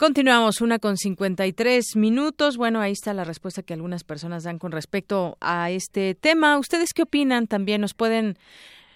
Continuamos 0.00 0.62
una 0.62 0.78
con 0.78 0.96
53 0.96 1.94
minutos. 1.96 2.56
Bueno, 2.56 2.80
ahí 2.80 2.92
está 2.92 3.12
la 3.12 3.22
respuesta 3.22 3.62
que 3.62 3.74
algunas 3.74 4.02
personas 4.02 4.44
dan 4.44 4.58
con 4.58 4.72
respecto 4.72 5.36
a 5.42 5.70
este 5.70 6.14
tema. 6.14 6.58
¿Ustedes 6.58 6.94
qué 6.94 7.02
opinan? 7.02 7.46
También 7.46 7.82
nos 7.82 7.92
pueden 7.92 8.38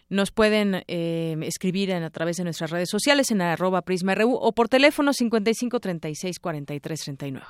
nos 0.09 0.30
pueden 0.30 0.82
eh, 0.88 1.36
escribir 1.42 1.92
a 1.92 2.09
través 2.09 2.38
de 2.38 2.44
nuestras 2.44 2.70
redes 2.70 2.88
sociales 2.88 3.30
en 3.30 3.42
arroba 3.42 3.82
prisma.ru 3.82 4.32
o 4.32 4.52
por 4.52 4.70
teléfono 4.70 5.12
55 5.12 5.78
36 5.78 6.38
43 6.38 7.00
39. 7.00 7.46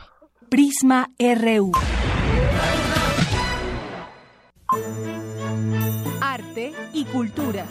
Prisma 0.48 1.12
RU. 1.16 1.70
Arte 6.20 6.72
y 6.92 7.04
cultura. 7.04 7.68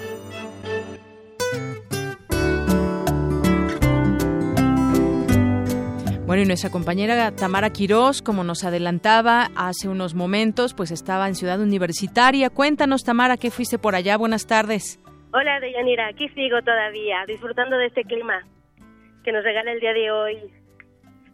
Bueno, 6.34 6.46
y 6.46 6.48
nuestra 6.48 6.72
compañera 6.72 7.30
Tamara 7.36 7.70
Quirós, 7.70 8.24
como 8.24 8.44
nos 8.44 8.64
adelantaba 8.64 9.52
hace 9.56 9.88
unos 9.88 10.16
momentos, 10.16 10.74
pues 10.74 10.90
estaba 10.90 11.28
en 11.28 11.36
Ciudad 11.36 11.62
Universitaria. 11.62 12.50
Cuéntanos, 12.50 13.04
Tamara, 13.04 13.38
¿qué 13.38 13.52
fuiste 13.52 13.78
por 13.78 13.94
allá? 13.94 14.18
Buenas 14.18 14.48
tardes. 14.48 15.00
Hola, 15.32 15.60
Deyanira, 15.60 16.08
aquí 16.08 16.28
sigo 16.30 16.60
todavía, 16.64 17.24
disfrutando 17.28 17.78
de 17.78 17.86
este 17.86 18.02
clima 18.06 18.42
que 19.24 19.32
nos 19.32 19.44
regala 19.44 19.74
el 19.74 19.80
día 19.80 19.94
de 19.94 20.10
hoy 20.10 20.38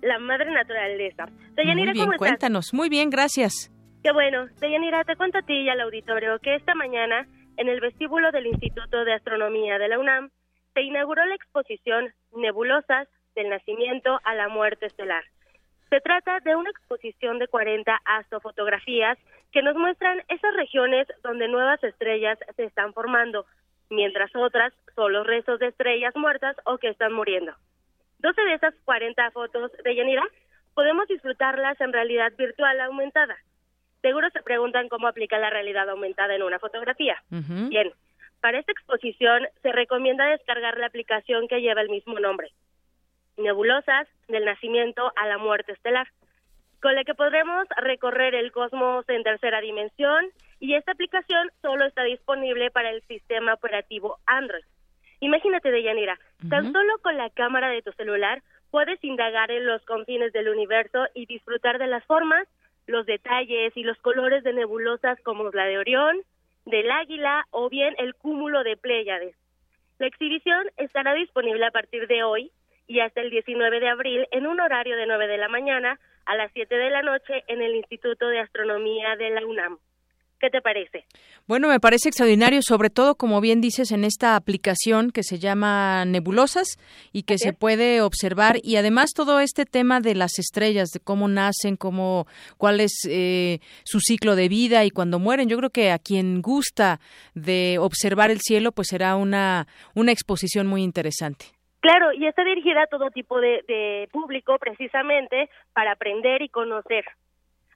la 0.01 0.19
madre 0.19 0.51
naturaleza. 0.51 1.29
Deyanira, 1.55 1.93
Muy 1.93 2.01
bien, 2.01 2.17
cuéntanos. 2.17 2.73
Muy 2.73 2.89
bien, 2.89 3.09
gracias. 3.09 3.71
Qué 4.03 4.11
bueno. 4.11 4.47
Deyanira, 4.59 5.05
te 5.05 5.15
cuento 5.15 5.37
a 5.37 5.43
ti 5.43 5.61
y 5.61 5.69
al 5.69 5.79
auditorio 5.79 6.39
que 6.39 6.55
esta 6.55 6.75
mañana, 6.75 7.25
en 7.55 7.69
el 7.69 7.79
vestíbulo 7.79 8.31
del 8.31 8.47
Instituto 8.47 9.05
de 9.05 9.13
Astronomía 9.13 9.77
de 9.77 9.87
la 9.87 9.97
UNAM, 9.97 10.29
se 10.73 10.81
inauguró 10.81 11.25
la 11.25 11.35
exposición 11.35 12.13
Nebulosas, 12.35 13.07
del 13.35 13.49
nacimiento 13.49 14.19
a 14.23 14.35
la 14.35 14.47
muerte 14.47 14.85
estelar. 14.85 15.23
Se 15.89 16.01
trata 16.01 16.39
de 16.41 16.55
una 16.55 16.69
exposición 16.69 17.39
de 17.39 17.47
40 17.47 17.99
astrofotografías 18.05 19.17
que 19.51 19.63
nos 19.63 19.75
muestran 19.75 20.21
esas 20.27 20.53
regiones 20.55 21.07
donde 21.23 21.47
nuevas 21.47 21.83
estrellas 21.83 22.37
se 22.55 22.65
están 22.65 22.93
formando, 22.93 23.45
mientras 23.89 24.35
otras 24.35 24.71
son 24.95 25.13
los 25.13 25.25
restos 25.25 25.59
de 25.59 25.67
estrellas 25.67 26.15
muertas 26.15 26.55
o 26.65 26.77
que 26.77 26.89
están 26.89 27.13
muriendo. 27.13 27.53
12 28.19 28.41
de 28.41 28.53
esas 28.53 28.75
40 28.85 29.31
fotos 29.31 29.71
de 29.83 29.95
Yanira 29.95 30.23
podemos 30.75 31.07
disfrutarlas 31.07 31.79
en 31.81 31.91
realidad 31.91 32.31
virtual 32.37 32.79
aumentada. 32.81 33.35
Seguro 34.01 34.29
se 34.29 34.43
preguntan 34.43 34.89
cómo 34.89 35.07
aplica 35.07 35.39
la 35.39 35.49
realidad 35.49 35.89
aumentada 35.89 36.35
en 36.35 36.43
una 36.43 36.59
fotografía. 36.59 37.21
Bien, 37.29 37.91
para 38.41 38.59
esta 38.59 38.71
exposición 38.71 39.47
se 39.63 39.71
recomienda 39.71 40.25
descargar 40.25 40.77
la 40.77 40.85
aplicación 40.85 41.47
que 41.47 41.61
lleva 41.61 41.81
el 41.81 41.89
mismo 41.89 42.19
nombre 42.19 42.51
nebulosas 43.39 44.07
del 44.27 44.45
nacimiento 44.45 45.11
a 45.15 45.27
la 45.27 45.37
muerte 45.37 45.71
estelar, 45.71 46.07
con 46.81 46.95
la 46.95 47.03
que 47.03 47.15
podremos 47.15 47.67
recorrer 47.77 48.35
el 48.35 48.51
cosmos 48.51 49.07
en 49.09 49.23
tercera 49.23 49.61
dimensión 49.61 50.25
y 50.59 50.75
esta 50.75 50.91
aplicación 50.91 51.49
solo 51.61 51.85
está 51.85 52.03
disponible 52.03 52.71
para 52.71 52.89
el 52.89 53.01
sistema 53.03 53.53
operativo 53.53 54.17
Android. 54.25 54.63
Imagínate, 55.21 55.71
Deyanira, 55.71 56.17
tan 56.49 56.71
solo 56.71 56.97
con 56.99 57.17
la 57.17 57.29
cámara 57.29 57.69
de 57.69 57.81
tu 57.81 57.91
celular 57.93 58.41
puedes 58.71 59.03
indagar 59.03 59.51
en 59.51 59.65
los 59.65 59.83
confines 59.83 60.31
del 60.31 60.49
universo 60.49 61.07
y 61.13 61.25
disfrutar 61.25 61.77
de 61.77 61.87
las 61.87 62.05
formas, 62.05 62.47
los 62.87 63.05
detalles 63.05 63.75
y 63.75 63.83
los 63.83 63.97
colores 63.97 64.43
de 64.43 64.53
nebulosas 64.53 65.19
como 65.21 65.49
la 65.49 65.65
de 65.65 65.77
Orión, 65.77 66.21
del 66.65 66.89
Águila 66.89 67.45
o 67.51 67.69
bien 67.69 67.95
el 67.97 68.15
cúmulo 68.15 68.63
de 68.63 68.77
Pléyades. 68.77 69.35
La 69.97 70.07
exhibición 70.07 70.69
estará 70.77 71.13
disponible 71.13 71.65
a 71.65 71.71
partir 71.71 72.07
de 72.07 72.23
hoy 72.23 72.51
y 72.89 72.99
hasta 73.01 73.21
el 73.21 73.29
19 73.29 73.79
de 73.79 73.87
abril 73.87 74.27
en 74.31 74.47
un 74.47 74.59
horario 74.59 74.97
de 74.97 75.05
9 75.05 75.27
de 75.27 75.37
la 75.37 75.47
mañana 75.47 75.99
a 76.25 76.35
las 76.35 76.51
7 76.53 76.75
de 76.75 76.89
la 76.89 77.03
noche 77.03 77.43
en 77.47 77.61
el 77.61 77.75
Instituto 77.75 78.27
de 78.27 78.39
Astronomía 78.39 79.15
de 79.15 79.29
la 79.29 79.45
UNAM. 79.45 79.77
¿Qué 80.39 80.49
te 80.49 80.61
parece? 80.61 81.05
Bueno, 81.47 81.67
me 81.67 81.81
parece 81.81 82.07
extraordinario, 82.07 82.61
sobre 82.63 82.89
todo, 82.89 83.15
como 83.15 83.41
bien 83.41 83.61
dices, 83.61 83.91
en 83.91 84.05
esta 84.05 84.35
aplicación 84.35 85.11
que 85.11 85.21
se 85.21 85.37
llama 85.37 86.05
Nebulosas 86.05 86.77
y 87.11 87.23
que 87.23 87.37
se 87.37 87.51
puede 87.51 88.01
observar 88.01 88.57
y 88.63 88.77
además 88.77 89.11
todo 89.13 89.39
este 89.39 89.65
tema 89.65 89.99
de 89.99 90.15
las 90.15 90.39
estrellas, 90.39 90.89
de 90.89 91.01
cómo 91.01 91.27
nacen, 91.27 91.75
cómo, 91.75 92.25
cuál 92.57 92.79
es 92.79 93.01
eh, 93.07 93.59
su 93.83 93.99
ciclo 93.99 94.35
de 94.35 94.47
vida 94.47 94.85
y 94.85 94.91
cuando 94.91 95.19
mueren. 95.19 95.49
Yo 95.49 95.57
creo 95.57 95.69
que 95.71 95.91
a 95.91 95.99
quien 95.99 96.41
gusta 96.41 97.01
de 97.35 97.77
observar 97.77 98.31
el 98.31 98.39
cielo, 98.39 98.71
pues 98.71 98.87
será 98.87 99.15
una, 99.17 99.67
una 99.93 100.13
exposición 100.13 100.67
muy 100.67 100.83
interesante. 100.83 101.58
Claro, 101.79 102.11
y 102.13 102.27
está 102.27 102.43
dirigida 102.43 102.83
a 102.83 102.87
todo 102.87 103.09
tipo 103.09 103.39
de, 103.39 104.07
público 104.11 104.57
precisamente 104.59 105.49
para 105.73 105.93
aprender 105.93 106.41
y 106.41 106.49
conocer. 106.49 107.05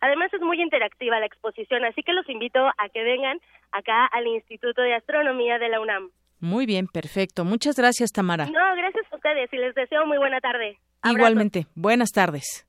Además 0.02 0.34
es 0.34 0.42
muy 0.42 0.62
interactiva 0.62 1.20
la 1.20 1.26
exposición, 1.26 1.86
así 1.86 2.04
que 2.04 2.12
los 2.12 2.28
invito 2.28 2.60
a 2.60 2.90
que 2.94 3.04
vengan 3.04 3.40
acá 3.72 4.06
al 4.08 4.28
Instituto 4.28 4.82
de 4.82 4.96
Astronomía 4.96 5.58
de 5.60 5.70
la 5.70 5.80
UNAM. 5.80 6.10
Muy 6.42 6.66
bien, 6.66 6.88
perfecto. 6.88 7.46
Muchas 7.46 7.78
gracias, 7.78 8.12
Tamara. 8.12 8.48
No, 8.48 8.76
gracias 8.76 9.06
a 9.10 9.16
ustedes 9.16 9.52
y 9.54 9.58
les 9.58 9.74
deseo 9.76 10.06
muy 10.06 10.18
buena 10.18 10.42
tarde. 10.42 10.78
Igualmente, 11.06 11.68
buenas 11.74 12.12
tardes. 12.12 12.68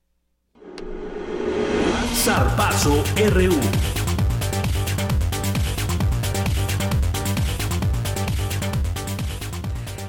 Zarpazo 2.13 3.03
RU. 3.33 3.94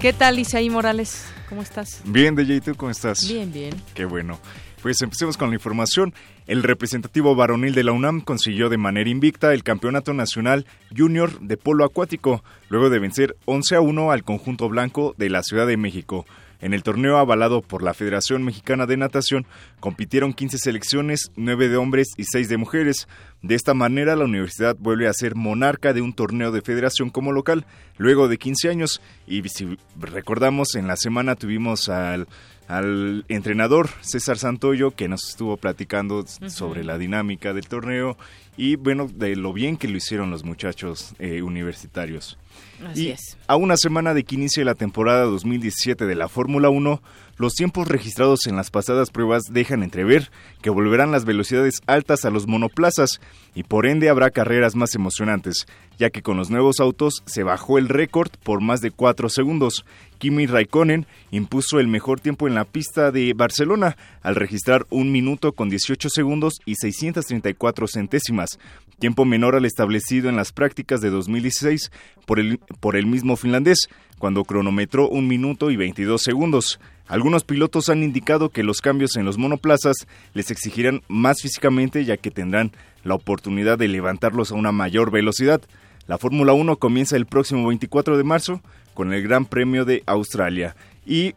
¿Qué 0.06 0.12
tal, 0.12 0.38
Isaí 0.38 0.70
Morales? 0.70 1.26
¿Cómo 1.48 1.62
estás? 1.62 2.00
Bien, 2.04 2.36
DJ, 2.36 2.60
¿tú 2.60 2.76
cómo 2.76 2.92
estás? 2.92 3.26
Bien, 3.26 3.52
bien. 3.52 3.74
Qué 3.92 4.04
bueno. 4.04 4.38
Pues 4.80 5.02
empecemos 5.02 5.36
con 5.36 5.48
la 5.48 5.56
información. 5.56 6.14
El 6.46 6.62
representativo 6.62 7.34
varonil 7.34 7.74
de 7.74 7.82
la 7.82 7.90
UNAM 7.90 8.20
consiguió 8.20 8.68
de 8.68 8.78
manera 8.78 9.10
invicta 9.10 9.52
el 9.52 9.64
Campeonato 9.64 10.14
Nacional 10.14 10.64
Junior 10.96 11.40
de 11.40 11.56
Polo 11.56 11.84
Acuático, 11.84 12.44
luego 12.68 12.88
de 12.88 13.00
vencer 13.00 13.36
11 13.46 13.74
a 13.74 13.80
1 13.80 14.12
al 14.12 14.22
conjunto 14.22 14.68
blanco 14.68 15.12
de 15.18 15.28
la 15.28 15.42
Ciudad 15.42 15.66
de 15.66 15.76
México. 15.76 16.24
En 16.60 16.72
el 16.72 16.82
torneo 16.82 17.18
avalado 17.18 17.60
por 17.60 17.82
la 17.82 17.94
Federación 17.94 18.42
Mexicana 18.42 18.86
de 18.86 18.96
Natación 18.96 19.46
compitieron 19.80 20.32
15 20.32 20.58
selecciones, 20.58 21.30
9 21.36 21.68
de 21.68 21.76
hombres 21.76 22.08
y 22.16 22.24
6 22.24 22.48
de 22.48 22.56
mujeres. 22.56 23.08
De 23.42 23.54
esta 23.54 23.74
manera, 23.74 24.16
la 24.16 24.24
universidad 24.24 24.76
vuelve 24.78 25.08
a 25.08 25.12
ser 25.12 25.34
monarca 25.34 25.92
de 25.92 26.00
un 26.00 26.14
torneo 26.14 26.52
de 26.52 26.62
federación 26.62 27.10
como 27.10 27.32
local, 27.32 27.66
luego 27.98 28.28
de 28.28 28.38
15 28.38 28.70
años. 28.70 29.02
Y 29.26 29.46
si 29.48 29.78
recordamos, 29.98 30.74
en 30.74 30.86
la 30.86 30.96
semana 30.96 31.36
tuvimos 31.36 31.88
al 31.88 32.26
al 32.68 33.24
entrenador 33.28 33.88
César 34.00 34.38
Santoyo 34.38 34.90
que 34.90 35.08
nos 35.08 35.28
estuvo 35.28 35.56
platicando 35.56 36.24
sobre 36.26 36.84
la 36.84 36.98
dinámica 36.98 37.52
del 37.52 37.68
torneo 37.68 38.16
y 38.56 38.76
bueno, 38.76 39.08
de 39.12 39.36
lo 39.36 39.52
bien 39.52 39.76
que 39.76 39.88
lo 39.88 39.96
hicieron 39.96 40.30
los 40.30 40.44
muchachos 40.44 41.14
eh, 41.18 41.42
universitarios. 41.42 42.38
Así 42.86 43.10
es. 43.10 43.36
A 43.46 43.56
una 43.56 43.76
semana 43.76 44.14
de 44.14 44.24
que 44.24 44.34
inicie 44.34 44.64
la 44.64 44.74
temporada 44.74 45.24
2017 45.24 46.06
de 46.06 46.14
la 46.14 46.28
Fórmula 46.28 46.70
1, 46.70 47.02
los 47.38 47.54
tiempos 47.54 47.88
registrados 47.88 48.46
en 48.46 48.56
las 48.56 48.70
pasadas 48.70 49.10
pruebas 49.10 49.42
dejan 49.50 49.82
entrever 49.82 50.30
que 50.62 50.70
volverán 50.70 51.12
las 51.12 51.24
velocidades 51.24 51.80
altas 51.86 52.24
a 52.24 52.30
los 52.30 52.46
monoplazas 52.46 53.20
y 53.54 53.62
por 53.62 53.86
ende 53.86 54.08
habrá 54.08 54.30
carreras 54.30 54.74
más 54.74 54.94
emocionantes, 54.94 55.66
ya 55.98 56.10
que 56.10 56.22
con 56.22 56.36
los 56.36 56.50
nuevos 56.50 56.80
autos 56.80 57.22
se 57.26 57.42
bajó 57.42 57.78
el 57.78 57.88
récord 57.88 58.30
por 58.42 58.60
más 58.60 58.80
de 58.80 58.90
4 58.90 59.28
segundos. 59.28 59.84
Kimi 60.18 60.46
Raikkonen 60.46 61.06
impuso 61.30 61.78
el 61.78 61.88
mejor 61.88 62.20
tiempo 62.20 62.48
en 62.48 62.54
la 62.54 62.64
pista 62.64 63.10
de 63.10 63.32
Barcelona 63.34 63.96
al 64.22 64.34
registrar 64.34 64.86
un 64.90 65.12
minuto 65.12 65.52
con 65.52 65.68
18 65.68 66.08
segundos 66.08 66.54
y 66.64 66.76
634 66.76 67.86
centésimas, 67.86 68.58
tiempo 68.98 69.24
menor 69.24 69.56
al 69.56 69.66
establecido 69.66 70.28
en 70.28 70.36
las 70.36 70.52
prácticas 70.52 71.00
de 71.00 71.10
2016 71.10 71.90
por 72.24 72.40
el, 72.40 72.58
por 72.80 72.96
el 72.96 73.06
mismo 73.06 73.36
finlandés, 73.36 73.88
cuando 74.18 74.44
cronometró 74.44 75.08
un 75.08 75.28
minuto 75.28 75.70
y 75.70 75.76
22 75.76 76.22
segundos. 76.22 76.80
Algunos 77.08 77.44
pilotos 77.44 77.88
han 77.88 78.02
indicado 78.02 78.50
que 78.50 78.64
los 78.64 78.80
cambios 78.80 79.16
en 79.16 79.24
los 79.24 79.38
monoplazas 79.38 80.08
les 80.34 80.50
exigirán 80.50 81.02
más 81.08 81.40
físicamente 81.40 82.04
ya 82.04 82.16
que 82.16 82.32
tendrán 82.32 82.72
la 83.04 83.14
oportunidad 83.14 83.78
de 83.78 83.86
levantarlos 83.86 84.50
a 84.50 84.56
una 84.56 84.72
mayor 84.72 85.12
velocidad. 85.12 85.60
La 86.08 86.18
Fórmula 86.18 86.52
1 86.52 86.76
comienza 86.76 87.16
el 87.16 87.26
próximo 87.26 87.68
24 87.68 88.16
de 88.16 88.24
marzo 88.24 88.60
con 88.94 89.12
el 89.12 89.22
Gran 89.22 89.44
Premio 89.44 89.84
de 89.84 90.02
Australia. 90.06 90.74
Y 91.06 91.34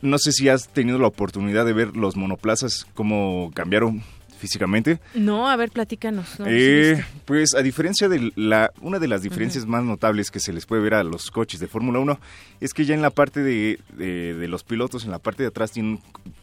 no 0.00 0.16
sé 0.16 0.32
si 0.32 0.48
has 0.48 0.68
tenido 0.68 0.98
la 0.98 1.08
oportunidad 1.08 1.66
de 1.66 1.74
ver 1.74 1.94
los 1.94 2.16
monoplazas, 2.16 2.86
cómo 2.94 3.50
cambiaron 3.54 4.02
físicamente. 4.42 4.98
No, 5.14 5.48
a 5.48 5.54
ver, 5.54 5.70
platícanos. 5.70 6.26
Eh, 6.46 7.00
pues 7.26 7.54
a 7.54 7.62
diferencia 7.62 8.08
de 8.08 8.32
la, 8.34 8.72
una 8.80 8.98
de 8.98 9.06
las 9.06 9.22
diferencias 9.22 9.66
más 9.66 9.84
notables 9.84 10.32
que 10.32 10.40
se 10.40 10.52
les 10.52 10.66
puede 10.66 10.82
ver 10.82 10.94
a 10.94 11.04
los 11.04 11.30
coches 11.30 11.60
de 11.60 11.68
Fórmula 11.68 12.00
1 12.00 12.18
es 12.60 12.74
que 12.74 12.84
ya 12.84 12.96
en 12.96 13.02
la 13.02 13.10
parte 13.10 13.40
de, 13.40 13.78
de, 13.96 14.48
los 14.48 14.64
pilotos, 14.64 15.04
en 15.04 15.12
la 15.12 15.20
parte 15.20 15.44
de 15.44 15.50
atrás 15.50 15.70
tienen, 15.70 16.00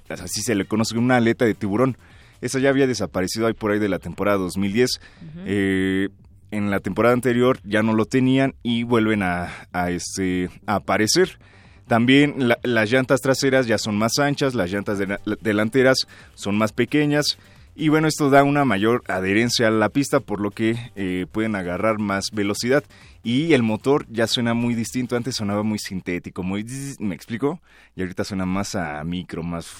así 0.07 0.41
se 0.41 0.55
le 0.55 0.63
conoce, 0.63 0.97
una 0.97 1.17
aleta 1.17 1.43
de 1.43 1.53
tiburón. 1.55 1.97
Esa 2.39 2.59
ya 2.59 2.69
había 2.69 2.87
desaparecido 2.87 3.47
ahí 3.47 3.53
por 3.53 3.71
ahí 3.71 3.79
de 3.79 3.89
la 3.89 3.99
temporada 3.99 4.37
2010. 4.37 5.01
eh, 5.45 6.07
en 6.51 6.71
la 6.71 6.79
temporada 6.79 7.13
anterior 7.13 7.59
ya 7.65 7.83
no 7.83 7.93
lo 7.93 8.05
tenían 8.05 8.55
y 8.63 8.83
vuelven 8.83 9.23
a, 9.23 9.49
a 9.73 9.91
este, 9.91 10.49
a 10.65 10.75
aparecer. 10.75 11.37
También 11.89 12.47
las 12.63 12.91
llantas 12.91 13.19
traseras 13.19 13.67
ya 13.67 13.77
son 13.77 13.97
más 13.97 14.19
anchas, 14.19 14.55
las 14.55 14.71
llantas 14.71 14.99
delanteras 15.41 16.07
son 16.35 16.57
más 16.57 16.71
pequeñas 16.71 17.37
y 17.79 17.87
bueno, 17.87 18.09
esto 18.09 18.29
da 18.29 18.43
una 18.43 18.65
mayor 18.65 19.03
adherencia 19.07 19.69
a 19.69 19.71
la 19.71 19.87
pista 19.87 20.19
por 20.19 20.41
lo 20.41 20.51
que 20.51 20.75
eh, 20.97 21.25
pueden 21.31 21.55
agarrar 21.55 21.97
más 21.97 22.25
velocidad 22.33 22.83
y 23.23 23.53
el 23.53 23.63
motor 23.63 24.05
ya 24.09 24.27
suena 24.27 24.53
muy 24.53 24.75
distinto, 24.75 25.15
antes 25.15 25.35
sonaba 25.35 25.63
muy 25.63 25.79
sintético, 25.79 26.43
muy... 26.43 26.65
¿me 26.99 27.15
explico? 27.15 27.61
Y 27.95 28.01
ahorita 28.01 28.25
suena 28.25 28.45
más 28.45 28.75
a 28.75 29.01
micro, 29.05 29.43
más 29.43 29.73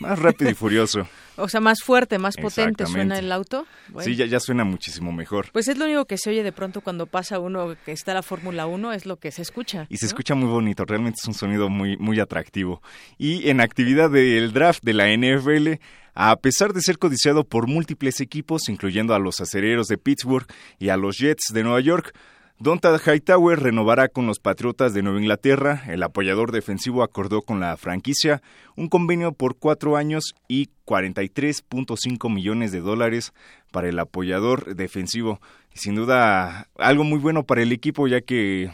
más 0.00 0.18
rápido 0.18 0.50
y 0.50 0.54
furioso. 0.54 1.06
O 1.36 1.48
sea, 1.48 1.60
más 1.60 1.80
fuerte, 1.82 2.18
más 2.18 2.36
potente 2.36 2.84
suena 2.84 3.18
el 3.18 3.32
auto. 3.32 3.66
Sí, 4.00 4.16
ya, 4.16 4.26
ya 4.26 4.38
suena 4.38 4.64
muchísimo 4.64 5.12
mejor. 5.12 5.46
Pues 5.50 5.66
es 5.66 5.78
lo 5.78 5.86
único 5.86 6.04
que 6.04 6.18
se 6.18 6.28
oye 6.28 6.42
de 6.42 6.52
pronto 6.52 6.82
cuando 6.82 7.06
pasa 7.06 7.38
uno 7.38 7.74
que 7.86 7.92
está 7.92 8.12
la 8.12 8.22
Fórmula 8.22 8.66
1, 8.66 8.92
es 8.92 9.06
lo 9.06 9.16
que 9.16 9.30
se 9.30 9.40
escucha. 9.40 9.86
Y 9.88 9.96
se 9.96 10.04
escucha 10.04 10.34
muy 10.34 10.48
bonito, 10.48 10.84
realmente 10.84 11.18
es 11.22 11.26
un 11.26 11.32
sonido 11.32 11.70
muy, 11.70 11.96
muy 11.96 12.20
atractivo. 12.20 12.82
Y 13.16 13.48
en 13.48 13.62
actividad 13.62 14.10
del 14.10 14.52
draft 14.52 14.84
de 14.84 14.92
la 14.92 15.08
NFL, 15.08 15.80
a 16.14 16.36
pesar 16.36 16.74
de 16.74 16.82
ser 16.82 16.98
codiciado 16.98 17.44
por 17.44 17.66
múltiples 17.66 18.20
equipos, 18.20 18.68
incluyendo 18.68 19.14
a 19.14 19.18
los 19.18 19.40
acereros 19.40 19.88
de 19.88 19.96
Pittsburgh 19.96 20.46
y 20.78 20.90
a 20.90 20.98
los 20.98 21.16
Jets 21.16 21.52
de 21.52 21.62
Nueva 21.62 21.80
York, 21.80 22.14
Donta 22.62 22.96
Hightower 22.96 23.58
renovará 23.58 24.06
con 24.06 24.28
los 24.28 24.38
Patriotas 24.38 24.94
de 24.94 25.02
Nueva 25.02 25.18
Inglaterra. 25.18 25.82
El 25.88 26.00
apoyador 26.04 26.52
defensivo 26.52 27.02
acordó 27.02 27.42
con 27.42 27.58
la 27.58 27.76
franquicia 27.76 28.40
un 28.76 28.88
convenio 28.88 29.32
por 29.32 29.56
cuatro 29.56 29.96
años 29.96 30.36
y 30.46 30.68
43.5 30.86 32.32
millones 32.32 32.70
de 32.70 32.80
dólares 32.80 33.32
para 33.72 33.88
el 33.88 33.98
apoyador 33.98 34.76
defensivo. 34.76 35.40
sin 35.74 35.96
duda 35.96 36.68
algo 36.78 37.02
muy 37.02 37.18
bueno 37.18 37.42
para 37.42 37.62
el 37.62 37.72
equipo 37.72 38.06
ya 38.06 38.20
que 38.20 38.70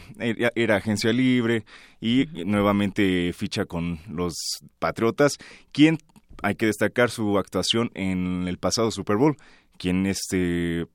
era 0.53 0.75
agencia 0.75 1.11
libre 1.11 1.65
y 1.99 2.27
nuevamente 2.45 3.33
ficha 3.33 3.65
con 3.65 4.01
los 4.07 4.35
Patriotas, 4.77 5.39
quien 5.71 5.97
hay 6.43 6.53
que 6.53 6.67
destacar 6.67 7.09
su 7.09 7.39
actuación 7.39 7.89
en 7.95 8.47
el 8.47 8.59
pasado 8.59 8.91
Super 8.91 9.17
Bowl, 9.17 9.35
quien 9.79 10.05
este 10.05 10.85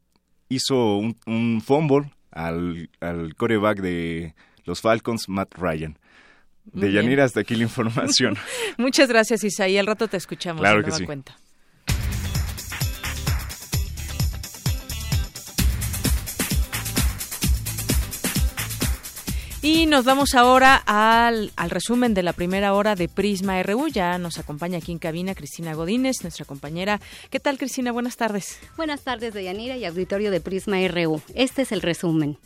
hizo 0.49 0.97
un, 0.97 1.17
un 1.27 1.61
fumble 1.61 2.13
al, 2.35 2.91
al 3.01 3.35
coreback 3.37 3.80
de 3.80 4.35
los 4.64 4.80
Falcons, 4.80 5.28
Matt 5.28 5.55
Ryan. 5.57 5.99
De 6.64 6.91
Yanira 6.91 7.24
hasta 7.24 7.41
aquí 7.41 7.55
la 7.55 7.64
información. 7.64 8.37
Muchas 8.78 9.09
gracias, 9.09 9.45
Isaí. 9.45 9.76
Al 9.76 9.87
rato 9.87 10.09
te 10.09 10.16
escuchamos. 10.16 10.61
Claro 10.61 10.82
que 10.82 10.91
sí. 10.93 11.05
Cuenta. 11.05 11.37
Y 19.67 19.87
nos 19.87 20.05
vamos 20.05 20.35
ahora 20.35 20.83
al, 20.85 21.51
al, 21.57 21.71
resumen 21.71 22.12
de 22.12 22.23
la 22.23 22.35
primera 22.35 22.75
hora 22.75 22.97
de 22.97 23.09
Prisma 23.09 23.62
RU. 23.62 23.89
Ya 23.89 24.19
nos 24.19 24.39
acompaña 24.39 24.77
aquí 24.77 24.93
en 24.93 24.99
cabina 24.99 25.35
Cristina 25.35 25.73
Godínez, 25.73 26.17
nuestra 26.23 26.45
compañera. 26.45 27.01
¿Qué 27.31 27.41
tal, 27.41 27.57
Cristina? 27.57 27.91
Buenas 27.91 28.19
tardes. 28.19 28.61
Buenas 28.77 29.05
tardes, 29.05 29.33
Deyanira 29.33 29.79
y 29.79 29.87
auditorio 29.87 30.31
de 30.31 30.43
Prisma 30.43 30.77
RU. 30.89 31.23
Este 31.35 31.62
es 31.62 31.73
el 31.73 31.81
resumen. 31.81 32.37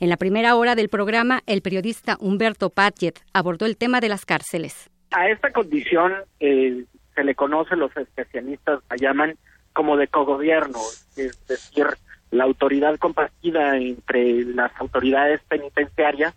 En 0.00 0.10
la 0.10 0.18
primera 0.18 0.54
hora 0.54 0.74
del 0.74 0.90
programa, 0.90 1.40
el 1.46 1.62
periodista 1.62 2.18
Humberto 2.20 2.68
Patjet 2.68 3.18
abordó 3.32 3.64
el 3.64 3.78
tema 3.78 4.00
de 4.00 4.10
las 4.10 4.26
cárceles. 4.26 4.90
A 5.12 5.30
esta 5.30 5.50
condición 5.50 6.12
eh, 6.40 6.84
se 7.14 7.24
le 7.24 7.34
conoce, 7.34 7.74
los 7.74 7.96
especialistas 7.96 8.80
la 8.90 8.96
llaman 8.96 9.38
como 9.72 9.96
de 9.96 10.08
cogobierno, 10.08 10.78
es 11.16 11.46
decir, 11.46 11.86
la 12.32 12.44
autoridad 12.44 12.98
compartida 12.98 13.76
entre 13.76 14.44
las 14.44 14.72
autoridades 14.80 15.40
penitenciarias, 15.48 16.34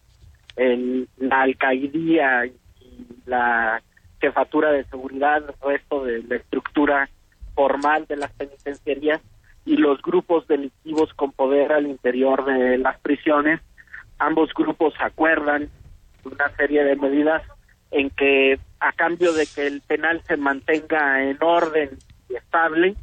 el, 0.58 1.08
la 1.18 1.42
alcaidía 1.42 2.46
y 2.46 2.54
la 3.26 3.82
jefatura 4.20 4.72
de 4.72 4.84
seguridad, 4.86 5.38
el 5.38 5.72
resto 5.72 6.04
de 6.04 6.22
la 6.24 6.36
estructura 6.36 7.10
formal 7.56 8.06
de 8.08 8.18
las 8.18 8.32
penitenciarías 8.34 9.22
y 9.66 9.78
los 9.78 10.02
grupos 10.02 10.46
delictivos 10.48 11.14
con 11.14 11.32
poder 11.32 11.72
al 11.72 11.88
interior 11.88 12.44
de 12.44 12.78
las 12.78 13.00
prisiones. 13.00 13.62
Ambos 14.20 14.54
grupos 14.54 14.94
acuerdan 15.00 15.70
una 16.26 16.50
serie 16.58 16.84
de 16.84 16.98
medidas 16.98 17.42
en 17.92 18.10
que 18.10 18.60
a 18.82 18.92
cambio 18.92 19.32
de 19.32 19.48
que 19.48 19.66
el 19.66 19.82
penal 19.82 20.22
se 20.28 20.36
mantenga 20.36 21.24
en 21.24 21.38
orden 21.42 21.92
y 22.30 22.36
estable, 22.36 22.96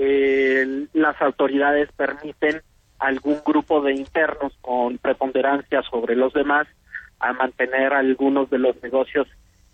eh, 0.00 0.86
las 0.92 1.20
autoridades 1.20 1.90
permiten 1.92 2.62
algún 3.00 3.40
grupo 3.44 3.80
de 3.80 3.94
internos 3.94 4.56
con 4.60 4.98
preponderancia 4.98 5.82
sobre 5.82 6.14
los 6.14 6.32
demás 6.32 6.68
a 7.18 7.32
mantener 7.32 7.92
algunos 7.92 8.48
de 8.48 8.58
los 8.58 8.80
negocios 8.80 9.26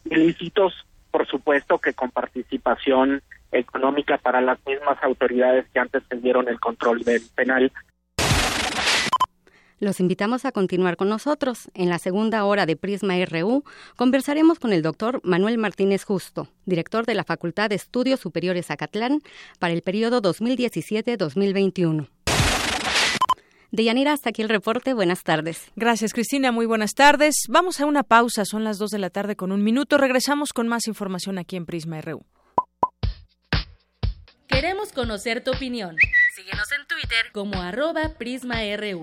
ilícitos, 0.06 0.86
por 1.10 1.26
supuesto 1.26 1.78
que 1.78 1.92
con 1.92 2.10
participación 2.10 3.22
económica 3.52 4.16
para 4.16 4.40
las 4.40 4.58
mismas 4.66 4.96
autoridades 5.02 5.66
que 5.72 5.78
antes 5.78 6.02
tendieron 6.08 6.48
el 6.48 6.58
control 6.58 7.04
del 7.04 7.20
penal 7.34 7.70
los 9.80 10.00
invitamos 10.00 10.44
a 10.44 10.52
continuar 10.52 10.96
con 10.96 11.08
nosotros. 11.08 11.70
En 11.74 11.88
la 11.88 11.98
segunda 11.98 12.44
hora 12.44 12.66
de 12.66 12.76
Prisma 12.76 13.14
RU 13.24 13.64
conversaremos 13.96 14.58
con 14.58 14.72
el 14.72 14.82
doctor 14.82 15.20
Manuel 15.24 15.58
Martínez 15.58 16.04
Justo, 16.04 16.48
director 16.66 17.06
de 17.06 17.14
la 17.14 17.24
Facultad 17.24 17.70
de 17.70 17.76
Estudios 17.76 18.20
Superiores 18.20 18.70
Acatlán 18.70 19.20
para 19.58 19.74
el 19.74 19.82
periodo 19.82 20.22
2017-2021. 20.22 22.08
Deyanira, 23.70 24.12
hasta 24.12 24.30
aquí 24.30 24.40
el 24.40 24.48
reporte. 24.48 24.94
Buenas 24.94 25.24
tardes. 25.24 25.72
Gracias, 25.74 26.12
Cristina. 26.12 26.52
Muy 26.52 26.64
buenas 26.64 26.94
tardes. 26.94 27.34
Vamos 27.48 27.80
a 27.80 27.86
una 27.86 28.04
pausa. 28.04 28.44
Son 28.44 28.62
las 28.62 28.78
2 28.78 28.92
de 28.92 28.98
la 28.98 29.10
tarde 29.10 29.34
con 29.34 29.50
un 29.50 29.64
minuto. 29.64 29.98
Regresamos 29.98 30.52
con 30.52 30.68
más 30.68 30.86
información 30.86 31.38
aquí 31.38 31.56
en 31.56 31.66
Prisma 31.66 32.00
RU. 32.00 32.24
Queremos 34.46 34.92
conocer 34.92 35.42
tu 35.42 35.50
opinión. 35.50 35.96
Síguenos 36.36 36.70
en 36.70 36.86
Twitter 36.86 37.32
como 37.32 37.60
arroba 37.60 38.10
PrismaRU. 38.16 39.02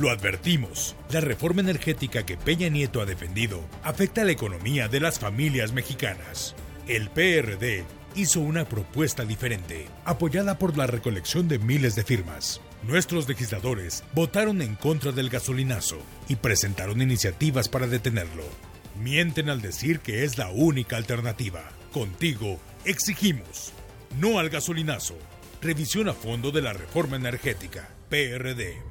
Lo 0.02 0.10
advertimos, 0.10 0.95
la 1.12 1.22
reforma 1.22 1.62
energética 1.62 2.26
que 2.26 2.36
Peña 2.36 2.70
Nieto 2.70 3.02
ha 3.02 3.06
defendido 3.06 3.64
afecta 3.84 4.22
a 4.22 4.26
la 4.26 4.32
economía 4.32 4.88
de 4.88 4.99
las 4.99 5.20
familias 5.20 5.74
mexicanas. 5.74 6.56
El 6.88 7.12
PRD 7.12 7.86
hizo 8.16 8.39
una 8.39 8.66
propuesta 8.66 9.26
diferente, 9.26 9.86
apoyada 10.04 10.58
por 10.58 10.76
la 10.76 10.88
recolección 10.88 11.47
de 11.47 11.60
miles 11.60 11.93
de 11.93 12.04
firmas. 12.04 12.62
Nuestros 12.82 13.30
legisladores 13.30 14.04
votaron 14.16 14.64
en 14.64 14.74
contra 14.74 15.12
del 15.12 15.30
gasolinazo 15.30 15.99
y 16.28 16.36
presentaron 16.36 16.99
iniciativas 16.99 17.70
para 17.70 17.86
detenerlo. 17.86 18.45
Mienten 18.99 19.52
al 19.52 19.62
decir 19.62 19.99
que 19.99 20.24
es 20.24 20.36
la 20.39 20.49
única 20.49 20.97
alternativa. 20.97 21.62
Contigo 21.93 22.60
exigimos 22.86 23.72
no 24.20 24.39
al 24.39 24.49
gasolinazo. 24.49 25.16
Revisión 25.62 26.10
a 26.10 26.14
fondo 26.14 26.49
de 26.49 26.64
la 26.64 26.74
reforma 26.74 27.18
energética. 27.18 27.88
PRD. 28.10 28.91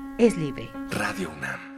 es 0.17 0.37
libre. 0.37 0.69
Radio 0.89 1.29
UNAM. 1.37 1.71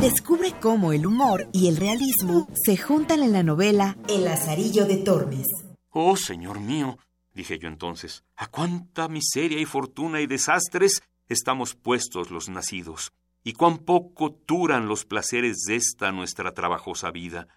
Descubre 0.00 0.52
cómo 0.60 0.92
el 0.94 1.06
humor 1.06 1.46
y 1.52 1.68
el 1.68 1.76
realismo 1.76 2.48
se 2.64 2.78
juntan 2.78 3.22
en 3.22 3.32
la 3.32 3.42
novela 3.42 3.98
El 4.08 4.24
Lazarillo 4.24 4.86
de 4.86 4.96
Tormes. 4.96 5.46
Oh, 5.90 6.16
señor 6.16 6.58
mío, 6.58 6.96
dije 7.34 7.58
yo 7.58 7.68
entonces, 7.68 8.24
a 8.34 8.46
cuánta 8.46 9.08
miseria 9.08 9.60
y 9.60 9.66
fortuna 9.66 10.22
y 10.22 10.26
desastres 10.26 11.02
estamos 11.28 11.74
puestos 11.74 12.30
los 12.30 12.48
nacidos, 12.48 13.12
y 13.44 13.52
cuán 13.52 13.76
poco 13.78 14.38
duran 14.46 14.88
los 14.88 15.04
placeres 15.04 15.64
de 15.66 15.76
esta 15.76 16.12
nuestra 16.12 16.52
trabajosa 16.52 17.10
vida. 17.10 17.48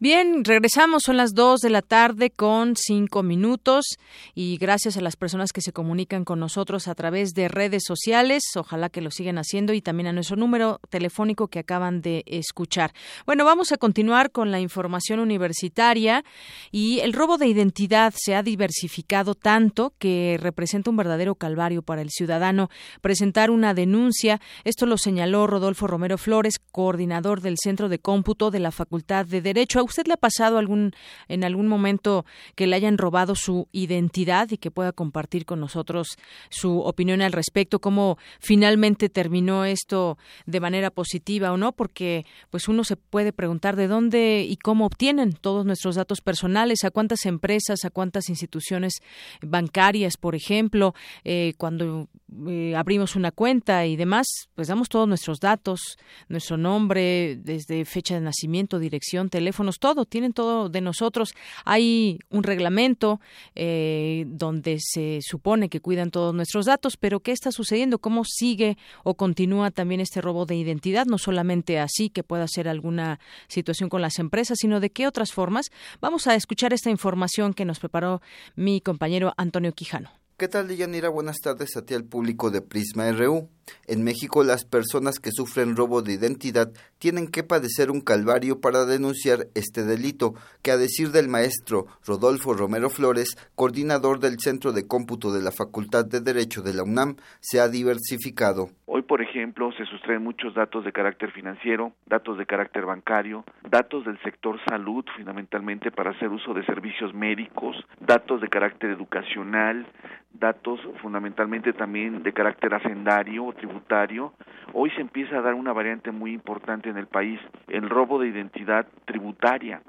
Bien, 0.00 0.44
regresamos, 0.44 1.02
son 1.04 1.16
las 1.16 1.34
2 1.34 1.58
de 1.58 1.70
la 1.70 1.82
tarde 1.82 2.30
con 2.30 2.76
cinco 2.76 3.24
minutos 3.24 3.84
y 4.32 4.56
gracias 4.56 4.96
a 4.96 5.00
las 5.00 5.16
personas 5.16 5.52
que 5.52 5.60
se 5.60 5.72
comunican 5.72 6.24
con 6.24 6.38
nosotros 6.38 6.86
a 6.86 6.94
través 6.94 7.34
de 7.34 7.48
redes 7.48 7.82
sociales, 7.84 8.44
ojalá 8.54 8.90
que 8.90 9.00
lo 9.00 9.10
sigan 9.10 9.38
haciendo 9.38 9.72
y 9.72 9.82
también 9.82 10.06
a 10.06 10.12
nuestro 10.12 10.36
número 10.36 10.78
telefónico 10.88 11.48
que 11.48 11.58
acaban 11.58 12.00
de 12.00 12.22
escuchar. 12.28 12.92
Bueno, 13.26 13.44
vamos 13.44 13.72
a 13.72 13.76
continuar 13.76 14.30
con 14.30 14.52
la 14.52 14.60
información 14.60 15.18
universitaria 15.18 16.24
y 16.70 17.00
el 17.00 17.12
robo 17.12 17.36
de 17.36 17.48
identidad 17.48 18.14
se 18.16 18.36
ha 18.36 18.44
diversificado 18.44 19.34
tanto 19.34 19.94
que 19.98 20.38
representa 20.40 20.90
un 20.90 20.96
verdadero 20.96 21.34
calvario 21.34 21.82
para 21.82 22.02
el 22.02 22.10
ciudadano 22.10 22.70
presentar 23.00 23.50
una 23.50 23.74
denuncia. 23.74 24.40
Esto 24.62 24.86
lo 24.86 24.96
señaló 24.96 25.48
Rodolfo 25.48 25.88
Romero 25.88 26.18
Flores, 26.18 26.60
coordinador 26.70 27.40
del 27.40 27.56
Centro 27.60 27.88
de 27.88 27.98
Cómputo 27.98 28.52
de 28.52 28.60
la 28.60 28.70
Facultad 28.70 29.26
de 29.26 29.42
Derecho 29.42 29.87
usted 29.88 30.06
le 30.06 30.14
ha 30.14 30.18
pasado 30.18 30.58
algún 30.58 30.92
en 31.28 31.44
algún 31.44 31.68
momento 31.68 32.24
que 32.54 32.66
le 32.66 32.76
hayan 32.76 32.98
robado 32.98 33.34
su 33.34 33.68
identidad 33.72 34.50
y 34.50 34.58
que 34.58 34.70
pueda 34.70 34.92
compartir 34.92 35.44
con 35.44 35.60
nosotros 35.60 36.16
su 36.50 36.80
opinión 36.80 37.22
al 37.22 37.32
respecto? 37.32 37.80
¿Cómo 37.80 38.18
finalmente 38.40 39.08
terminó 39.08 39.64
esto 39.64 40.18
de 40.46 40.60
manera 40.60 40.90
positiva 40.90 41.52
o 41.52 41.56
no? 41.56 41.72
Porque 41.72 42.24
pues 42.50 42.68
uno 42.68 42.84
se 42.84 42.96
puede 42.96 43.32
preguntar 43.32 43.76
de 43.76 43.88
dónde 43.88 44.46
y 44.48 44.56
cómo 44.56 44.86
obtienen 44.86 45.32
todos 45.32 45.66
nuestros 45.66 45.96
datos 45.96 46.20
personales, 46.20 46.84
a 46.84 46.90
cuántas 46.90 47.26
empresas, 47.26 47.84
a 47.84 47.90
cuántas 47.90 48.28
instituciones 48.28 48.94
bancarias, 49.42 50.16
por 50.16 50.34
ejemplo, 50.34 50.94
eh, 51.24 51.54
cuando 51.58 52.08
eh, 52.48 52.74
abrimos 52.76 53.16
una 53.16 53.30
cuenta 53.30 53.86
y 53.86 53.96
demás, 53.96 54.26
pues 54.54 54.68
damos 54.68 54.88
todos 54.88 55.08
nuestros 55.08 55.40
datos, 55.40 55.98
nuestro 56.28 56.56
nombre, 56.56 57.36
desde 57.36 57.84
fecha 57.84 58.14
de 58.14 58.20
nacimiento, 58.20 58.78
dirección, 58.78 59.30
teléfonos, 59.30 59.78
todo, 59.78 60.04
tienen 60.04 60.32
todo 60.32 60.68
de 60.68 60.80
nosotros. 60.80 61.34
Hay 61.64 62.18
un 62.30 62.42
reglamento 62.42 63.20
eh, 63.54 64.24
donde 64.26 64.78
se 64.80 65.20
supone 65.22 65.68
que 65.68 65.80
cuidan 65.80 66.10
todos 66.10 66.34
nuestros 66.34 66.66
datos, 66.66 66.96
pero 66.96 67.20
¿qué 67.20 67.32
está 67.32 67.50
sucediendo? 67.50 67.98
¿Cómo 67.98 68.24
sigue 68.24 68.76
o 69.04 69.14
continúa 69.14 69.70
también 69.70 70.00
este 70.00 70.20
robo 70.20 70.44
de 70.44 70.56
identidad? 70.56 71.06
No 71.06 71.18
solamente 71.18 71.78
así 71.78 72.10
que 72.10 72.22
pueda 72.22 72.46
ser 72.46 72.68
alguna 72.68 73.20
situación 73.48 73.88
con 73.88 74.02
las 74.02 74.18
empresas, 74.18 74.58
sino 74.60 74.80
de 74.80 74.90
qué 74.90 75.06
otras 75.06 75.32
formas. 75.32 75.70
Vamos 76.00 76.26
a 76.26 76.34
escuchar 76.34 76.72
esta 76.72 76.90
información 76.90 77.54
que 77.54 77.64
nos 77.64 77.78
preparó 77.78 78.20
mi 78.54 78.80
compañero 78.80 79.32
Antonio 79.36 79.72
Quijano. 79.72 80.10
¿Qué 80.38 80.46
tal, 80.46 80.68
Deyanira? 80.68 81.08
Buenas 81.08 81.40
tardes 81.40 81.76
a 81.76 81.84
ti 81.84 81.94
al 81.94 82.04
público 82.04 82.52
de 82.52 82.62
Prisma 82.62 83.10
RU. 83.10 83.48
En 83.88 84.04
México, 84.04 84.44
las 84.44 84.64
personas 84.64 85.18
que 85.18 85.32
sufren 85.32 85.74
robo 85.74 86.00
de 86.00 86.12
identidad 86.12 86.68
tienen 87.00 87.26
que 87.26 87.42
padecer 87.42 87.90
un 87.90 88.00
calvario 88.00 88.60
para 88.60 88.84
denunciar 88.84 89.48
este 89.56 89.82
delito, 89.82 90.34
que 90.62 90.70
a 90.70 90.76
decir 90.76 91.08
del 91.08 91.26
maestro 91.26 91.86
Rodolfo 92.06 92.54
Romero 92.54 92.88
Flores, 92.88 93.36
coordinador 93.56 94.20
del 94.20 94.38
Centro 94.38 94.72
de 94.72 94.86
Cómputo 94.86 95.32
de 95.32 95.42
la 95.42 95.50
Facultad 95.50 96.04
de 96.04 96.20
Derecho 96.20 96.62
de 96.62 96.72
la 96.72 96.84
UNAM, 96.84 97.16
se 97.40 97.58
ha 97.58 97.68
diversificado. 97.68 98.70
Hoy, 98.86 99.02
por 99.02 99.20
ejemplo, 99.22 99.70
se 99.72 99.84
sustraen 99.86 100.22
muchos 100.22 100.54
datos 100.54 100.84
de 100.84 100.92
carácter 100.92 101.32
financiero, 101.32 101.92
datos 102.06 102.38
de 102.38 102.46
carácter 102.46 102.86
bancario, 102.86 103.44
datos 103.68 104.04
del 104.04 104.20
sector 104.22 104.58
salud, 104.68 105.04
fundamentalmente 105.16 105.90
para 105.90 106.12
hacer 106.12 106.28
uso 106.28 106.54
de 106.54 106.64
servicios 106.64 107.12
médicos, 107.12 107.76
datos 108.00 108.40
de 108.40 108.48
carácter 108.48 108.90
educacional, 108.90 109.86
datos 110.32 110.80
fundamentalmente 111.00 111.72
también 111.72 112.22
de 112.22 112.32
carácter 112.32 112.74
hacendario 112.74 113.46
o 113.46 113.52
tributario. 113.52 114.32
Hoy 114.72 114.90
se 114.90 115.00
empieza 115.00 115.38
a 115.38 115.42
dar 115.42 115.54
una 115.54 115.72
variante 115.72 116.10
muy 116.10 116.32
importante 116.32 116.88
en 116.88 116.96
el 116.96 117.06
país, 117.06 117.40
el 117.68 117.88
robo 117.88 118.18
de 118.18 118.28
identidad 118.28 118.86
tributaria 119.04 119.82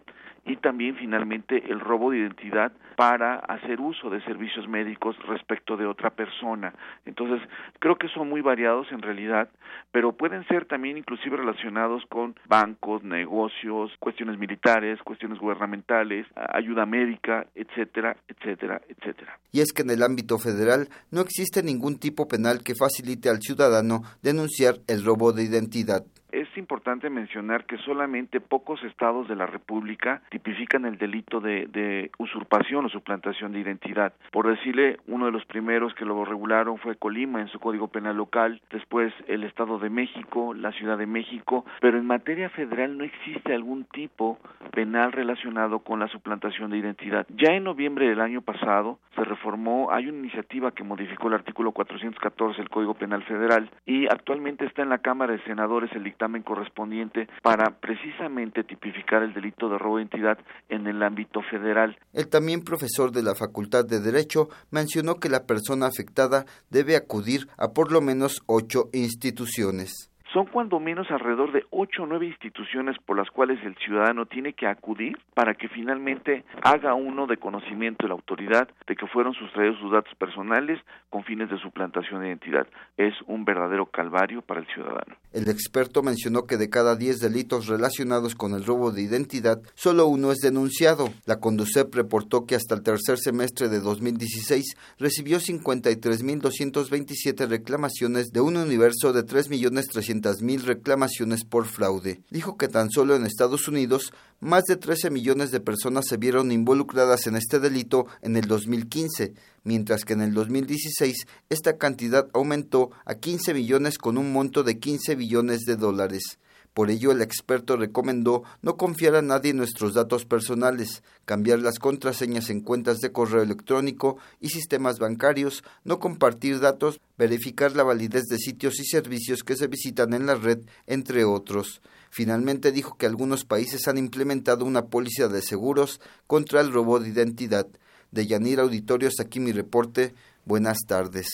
y 0.50 0.56
también 0.58 0.96
finalmente 0.96 1.64
el 1.70 1.80
robo 1.80 2.10
de 2.10 2.18
identidad 2.18 2.72
para 2.96 3.36
hacer 3.36 3.80
uso 3.80 4.10
de 4.10 4.22
servicios 4.24 4.68
médicos 4.68 5.16
respecto 5.28 5.78
de 5.78 5.86
otra 5.86 6.10
persona. 6.10 6.74
Entonces, 7.06 7.48
creo 7.78 7.98
que 7.98 8.10
son 8.10 8.28
muy 8.28 8.42
variados 8.42 8.92
en 8.92 9.02
realidad, 9.02 9.48
pero 9.92 10.14
pueden 10.14 10.46
ser 10.48 10.66
también 10.66 10.98
inclusive 10.98 11.38
relacionados 11.38 12.04
con 12.10 12.36
bancos, 12.48 13.04
negocios, 13.04 13.92
cuestiones 14.00 14.40
militares, 14.40 15.00
cuestiones 15.04 15.38
gubernamentales, 15.40 16.26
ayuda 16.36 16.86
médica, 16.88 17.46
etcétera, 17.54 18.18
etcétera, 18.28 18.82
etcétera. 18.90 19.40
Y 19.52 19.62
es 19.62 19.72
que 19.72 19.84
en 19.84 19.92
el 19.92 20.02
ámbito 20.02 20.40
federal 20.40 20.90
no 21.12 21.22
existe 21.22 21.62
ningún 21.62 22.00
tipo 22.00 22.28
penal 22.28 22.64
que 22.64 22.74
facilite 22.76 23.30
al 23.30 23.40
ciudadano 23.40 24.02
denunciar 24.24 24.76
el 24.88 25.06
robo 25.06 25.32
de 25.32 25.44
identidad. 25.44 26.04
Es 26.32 26.48
importante 26.58 27.10
mencionar 27.10 27.66
que 27.66 27.78
solamente 27.80 28.40
pocos 28.40 28.84
estados 28.84 29.28
de 29.28 29.36
la 29.36 29.46
República 29.46 30.22
tipifican 30.30 30.86
el 30.86 30.98
delito 30.98 31.40
de, 31.40 31.68
de, 31.68 32.12
usurpación 32.18 32.86
o 32.86 32.90
suplantación 32.90 33.52
de 33.52 33.60
identidad. 33.60 34.14
Por 34.32 34.48
decirle, 34.48 34.98
uno 35.08 35.26
de 35.26 35.32
los 35.32 35.46
primeros 35.46 35.94
que 35.96 36.06
lo 36.06 36.24
regularon 36.26 36.78
fue 36.78 36.96
Colima 36.96 37.42
en 37.42 37.48
su 37.48 37.60
Código 37.60 37.88
Penal 37.88 38.18
local, 38.18 38.62
después 38.72 39.14
el 39.28 39.44
Estado 39.44 39.80
de 39.80 39.90
México, 39.90 40.54
la 40.54 40.72
Ciudad 40.74 40.98
de 40.98 41.08
México, 41.08 41.66
pero 41.82 41.98
en 41.98 42.06
materia 42.06 42.50
federal 42.50 42.98
no 42.98 43.04
existe 43.04 43.54
algún 43.54 43.86
tipo 43.86 44.40
penal 44.72 45.12
relacionado 45.12 45.80
con 45.80 46.00
la 46.00 46.08
suplantación 46.08 46.70
de 46.72 46.78
identidad. 46.78 47.26
Ya 47.30 47.54
en 47.54 47.64
noviembre 47.64 48.08
del 48.08 48.22
año 48.22 48.42
pasado 48.42 49.00
se 49.16 49.24
reformó, 49.24 49.92
hay 49.92 50.08
una 50.08 50.20
iniciativa 50.20 50.72
que 50.72 50.84
modificó 50.84 51.28
el 51.28 51.34
artículo 51.36 51.72
414 51.72 52.58
del 52.58 52.70
Código 52.70 52.94
Penal 52.94 53.24
Federal 53.24 53.70
y 53.86 54.06
actualmente 54.08 54.66
está 54.66 54.84
en 54.84 54.90
la 54.90 55.00
Cámara 55.00 55.34
de 55.34 55.44
Senadores 55.44 55.92
el 55.94 56.04
dictamen 56.20 56.44
correspondiente 56.44 57.30
para 57.42 57.80
precisamente 57.80 58.66
tipificar 58.66 59.24
el 59.24 59.34
delito 59.34 59.70
de 59.70 59.78
robo 59.78 59.96
de 59.96 60.04
identidad 60.04 60.38
en 60.68 60.86
el 60.86 61.02
ámbito 61.02 61.42
federal. 61.50 61.98
El 62.12 62.28
también 62.28 62.62
profesor 62.62 63.12
de 63.14 63.24
la 63.24 63.36
Facultad 63.36 63.86
de 63.86 64.02
Derecho 64.02 64.50
mencionó 64.70 65.16
que 65.16 65.30
la 65.30 65.46
persona 65.46 65.88
afectada 65.88 66.46
debe 66.70 66.98
acudir 66.98 67.48
a 67.58 67.70
por 67.70 67.94
lo 67.94 68.02
menos 68.02 68.42
ocho 68.48 68.90
instituciones. 68.92 70.12
Son 70.34 70.46
cuando 70.46 70.80
menos 70.80 71.10
alrededor 71.10 71.52
de 71.52 71.66
ocho 71.72 72.04
o 72.04 72.06
nueve 72.06 72.28
instituciones 72.28 72.96
por 73.04 73.18
las 73.18 73.32
cuales 73.32 73.58
el 73.64 73.76
ciudadano 73.78 74.28
tiene 74.28 74.54
que 74.54 74.68
acudir 74.68 75.18
para 75.34 75.56
que 75.56 75.68
finalmente 75.70 76.44
haga 76.62 76.94
uno 76.94 77.26
de 77.26 77.38
conocimiento 77.38 78.06
de 78.06 78.10
la 78.10 78.14
autoridad 78.14 78.70
de 78.88 78.96
que 78.96 79.08
fueron 79.08 79.34
sustraídos 79.34 79.80
sus 79.80 79.92
datos 79.92 80.14
personales 80.20 80.80
con 81.10 81.24
fines 81.24 81.50
de 81.50 81.58
suplantación 81.58 82.22
de 82.22 82.28
identidad. 82.28 82.68
Es 82.96 83.16
un 83.26 83.44
verdadero 83.44 83.88
calvario 83.88 84.44
para 84.44 84.60
el 84.60 84.68
ciudadano. 84.68 85.16
El 85.34 85.50
experto 85.50 86.04
mencionó 86.04 86.44
que 86.44 86.58
de 86.58 86.70
cada 86.70 86.96
diez 86.96 87.20
delitos 87.20 87.68
relacionados 87.68 88.36
con 88.36 88.54
el 88.54 88.66
robo 88.66 88.92
de 88.92 89.02
identidad, 89.02 89.60
solo 89.74 90.06
uno 90.06 90.32
es 90.32 90.38
denunciado. 90.40 91.10
La 91.26 91.40
Conducep 91.40 91.92
reportó 91.96 92.46
que 92.46 92.54
hasta 92.54 92.76
el 92.76 92.84
tercer 92.84 93.18
semestre 93.18 93.68
de 93.68 93.80
2016 93.80 94.76
recibió 95.00 95.40
53.227 95.40 97.48
reclamaciones 97.48 98.32
de 98.32 98.42
un 98.42 98.58
universo 98.58 99.12
de 99.12 99.22
3.300.000 99.22 100.19
mil 100.42 100.64
reclamaciones 100.64 101.44
por 101.44 101.66
fraude. 101.66 102.22
Dijo 102.30 102.58
que 102.58 102.68
tan 102.68 102.90
solo 102.90 103.16
en 103.16 103.26
Estados 103.26 103.68
Unidos 103.68 104.14
más 104.40 104.64
de 104.64 104.76
13 104.76 105.10
millones 105.10 105.52
de 105.52 105.60
personas 105.60 106.06
se 106.08 106.18
vieron 106.18 106.52
involucradas 106.52 107.28
en 107.28 107.36
este 107.36 107.60
delito 107.60 108.08
en 108.22 108.36
el 108.38 108.48
2015, 108.48 109.34
mientras 109.64 110.06
que 110.06 110.14
en 110.14 110.22
el 110.22 110.34
2016 110.34 111.28
esta 111.50 111.78
cantidad 111.78 112.28
aumentó 112.34 112.92
a 113.06 113.16
15 113.16 113.54
millones 113.54 113.98
con 113.98 114.18
un 114.18 114.32
monto 114.32 114.64
de 114.64 114.80
15 114.80 115.16
billones 115.16 115.62
de 115.62 115.76
dólares. 115.76 116.40
Por 116.80 116.92
ello, 116.92 117.12
el 117.12 117.22
experto 117.22 117.76
recomendó 117.76 118.44
no 118.62 118.78
confiar 118.78 119.16
a 119.16 119.22
nadie 119.22 119.52
en 119.52 119.58
nuestros 119.58 119.94
datos 119.94 120.24
personales, 120.24 121.04
cambiar 121.26 121.60
las 121.60 121.78
contraseñas 121.78 122.50
en 122.50 122.62
cuentas 122.62 123.00
de 123.00 123.12
correo 123.12 123.42
electrónico 123.42 124.16
y 124.40 124.48
sistemas 124.48 124.98
bancarios, 124.98 125.62
no 125.84 126.00
compartir 126.00 126.62
datos, 126.62 127.02
verificar 127.18 127.76
la 127.76 127.84
validez 127.84 128.28
de 128.30 128.38
sitios 128.38 128.80
y 128.80 128.86
servicios 128.86 129.44
que 129.44 129.58
se 129.58 129.68
visitan 129.68 130.14
en 130.14 130.26
la 130.26 130.36
red, 130.36 130.60
entre 130.88 131.26
otros. 131.26 131.82
Finalmente 132.12 132.72
dijo 132.72 132.96
que 132.96 133.08
algunos 133.08 133.44
países 133.44 133.90
han 133.90 133.98
implementado 133.98 134.64
una 134.64 134.86
póliza 134.86 135.28
de 135.28 135.42
seguros 135.42 136.00
contra 136.28 136.62
el 136.62 136.72
robo 136.72 137.02
de 137.02 137.10
identidad. 137.10 137.68
De 138.12 138.26
Yanir 138.26 138.62
Auditorios, 138.62 139.16
aquí 139.20 139.42
mi 139.42 139.52
reporte. 139.52 140.14
Buenas 140.46 140.78
tardes. 140.88 141.28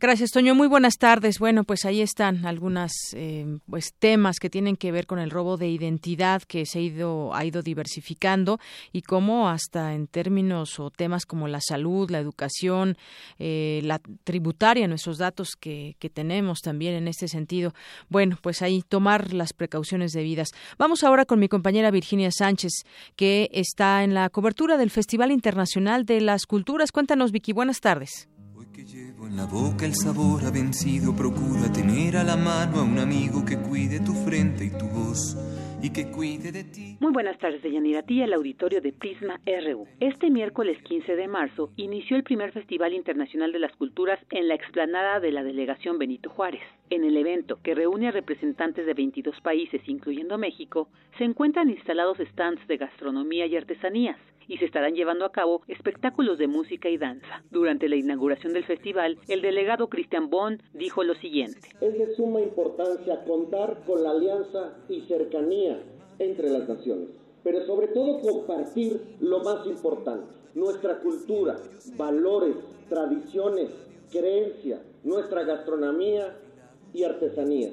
Gracias, 0.00 0.30
Toño. 0.30 0.54
Muy 0.54 0.66
buenas 0.66 0.96
tardes. 0.96 1.38
Bueno, 1.38 1.64
pues 1.64 1.84
ahí 1.84 2.00
están 2.00 2.46
algunos 2.46 2.90
eh, 3.12 3.58
pues, 3.68 3.92
temas 3.98 4.38
que 4.38 4.48
tienen 4.48 4.76
que 4.76 4.92
ver 4.92 5.06
con 5.06 5.18
el 5.18 5.28
robo 5.30 5.58
de 5.58 5.68
identidad 5.68 6.40
que 6.40 6.64
se 6.64 6.78
ha 6.78 6.80
ido, 6.80 7.34
ha 7.34 7.44
ido 7.44 7.60
diversificando 7.60 8.58
y 8.92 9.02
cómo 9.02 9.50
hasta 9.50 9.92
en 9.92 10.06
términos 10.06 10.80
o 10.80 10.90
temas 10.90 11.26
como 11.26 11.48
la 11.48 11.60
salud, 11.60 12.10
la 12.10 12.18
educación, 12.18 12.96
eh, 13.38 13.82
la 13.84 14.00
tributaria, 14.24 14.88
nuestros 14.88 15.18
datos 15.18 15.50
que, 15.54 15.96
que 15.98 16.08
tenemos 16.08 16.62
también 16.62 16.94
en 16.94 17.06
este 17.06 17.28
sentido. 17.28 17.74
Bueno, 18.08 18.38
pues 18.40 18.62
ahí 18.62 18.80
tomar 18.80 19.34
las 19.34 19.52
precauciones 19.52 20.12
debidas. 20.12 20.48
Vamos 20.78 21.04
ahora 21.04 21.26
con 21.26 21.38
mi 21.38 21.50
compañera 21.50 21.90
Virginia 21.90 22.30
Sánchez, 22.30 22.72
que 23.16 23.50
está 23.52 24.02
en 24.02 24.14
la 24.14 24.30
cobertura 24.30 24.78
del 24.78 24.88
Festival 24.88 25.30
Internacional 25.30 26.06
de 26.06 26.22
las 26.22 26.46
Culturas. 26.46 26.90
Cuéntanos, 26.90 27.32
Vicky. 27.32 27.52
Buenas 27.52 27.80
tardes. 27.80 28.30
Llevo 28.76 29.26
en 29.26 29.36
la 29.36 29.44
boca 29.44 29.84
el 29.84 29.94
sabor 29.94 30.44
ha 30.44 30.50
vencido, 30.50 31.14
procura 31.14 31.70
tener 31.72 32.16
a 32.16 32.24
la 32.24 32.36
mano 32.36 32.80
a 32.80 32.82
un 32.82 32.98
amigo 32.98 33.44
que 33.44 33.58
cuide 33.58 34.00
tu 34.00 34.14
frente 34.24 34.64
y 34.64 34.70
tu 34.70 34.86
voz 34.86 35.36
y 35.82 35.90
que 35.90 36.10
cuide 36.10 36.52
de 36.52 36.64
ti. 36.64 36.96
Muy 37.00 37.12
buenas 37.12 37.38
tardes, 37.38 37.62
Deyanira, 37.62 38.00
a 38.00 38.02
ti 38.02 38.22
el 38.22 38.34
auditorio 38.34 38.80
de 38.80 38.92
Prisma 38.92 39.40
RU. 39.46 39.86
Este 40.00 40.30
miércoles 40.30 40.76
15 40.82 41.16
de 41.16 41.28
marzo 41.28 41.70
inició 41.76 42.16
el 42.16 42.22
primer 42.22 42.52
Festival 42.52 42.92
Internacional 42.92 43.52
de 43.52 43.60
las 43.60 43.74
Culturas 43.76 44.18
en 44.30 44.48
la 44.48 44.54
explanada 44.54 45.20
de 45.20 45.32
la 45.32 45.42
Delegación 45.42 45.98
Benito 45.98 46.28
Juárez. 46.30 46.62
En 46.90 47.04
el 47.04 47.16
evento, 47.16 47.58
que 47.62 47.74
reúne 47.74 48.08
a 48.08 48.12
representantes 48.12 48.84
de 48.84 48.94
22 48.94 49.40
países, 49.40 49.80
incluyendo 49.86 50.36
México, 50.38 50.88
se 51.16 51.24
encuentran 51.24 51.70
instalados 51.70 52.18
stands 52.18 52.66
de 52.66 52.76
gastronomía 52.76 53.46
y 53.46 53.56
artesanías 53.56 54.18
y 54.50 54.58
se 54.58 54.64
estarán 54.64 54.94
llevando 54.94 55.24
a 55.24 55.30
cabo 55.30 55.62
espectáculos 55.68 56.36
de 56.36 56.48
música 56.48 56.88
y 56.88 56.98
danza. 56.98 57.44
Durante 57.52 57.88
la 57.88 57.94
inauguración 57.94 58.52
del 58.52 58.64
festival, 58.64 59.16
el 59.28 59.42
delegado 59.42 59.88
Christian 59.88 60.28
Bond 60.28 60.60
dijo 60.74 61.04
lo 61.04 61.14
siguiente. 61.14 61.68
Es 61.80 61.96
de 61.96 62.12
suma 62.16 62.40
importancia 62.40 63.22
contar 63.24 63.78
con 63.86 64.02
la 64.02 64.10
alianza 64.10 64.76
y 64.88 65.02
cercanía 65.02 65.69
entre 66.20 66.50
las 66.50 66.68
naciones, 66.68 67.08
pero 67.42 67.66
sobre 67.66 67.88
todo 67.88 68.20
compartir 68.20 69.00
lo 69.20 69.40
más 69.40 69.66
importante, 69.66 70.32
nuestra 70.54 71.00
cultura, 71.00 71.58
valores, 71.96 72.54
tradiciones, 72.88 73.70
creencias, 74.10 74.80
nuestra 75.02 75.44
gastronomía 75.44 76.36
y 76.92 77.04
artesanía, 77.04 77.72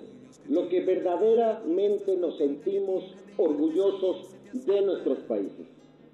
lo 0.49 0.69
que 0.69 0.81
verdaderamente 0.81 2.15
nos 2.17 2.37
sentimos 2.37 3.03
orgullosos 3.37 4.29
de 4.53 4.81
nuestros 4.81 5.19
países. 5.19 5.67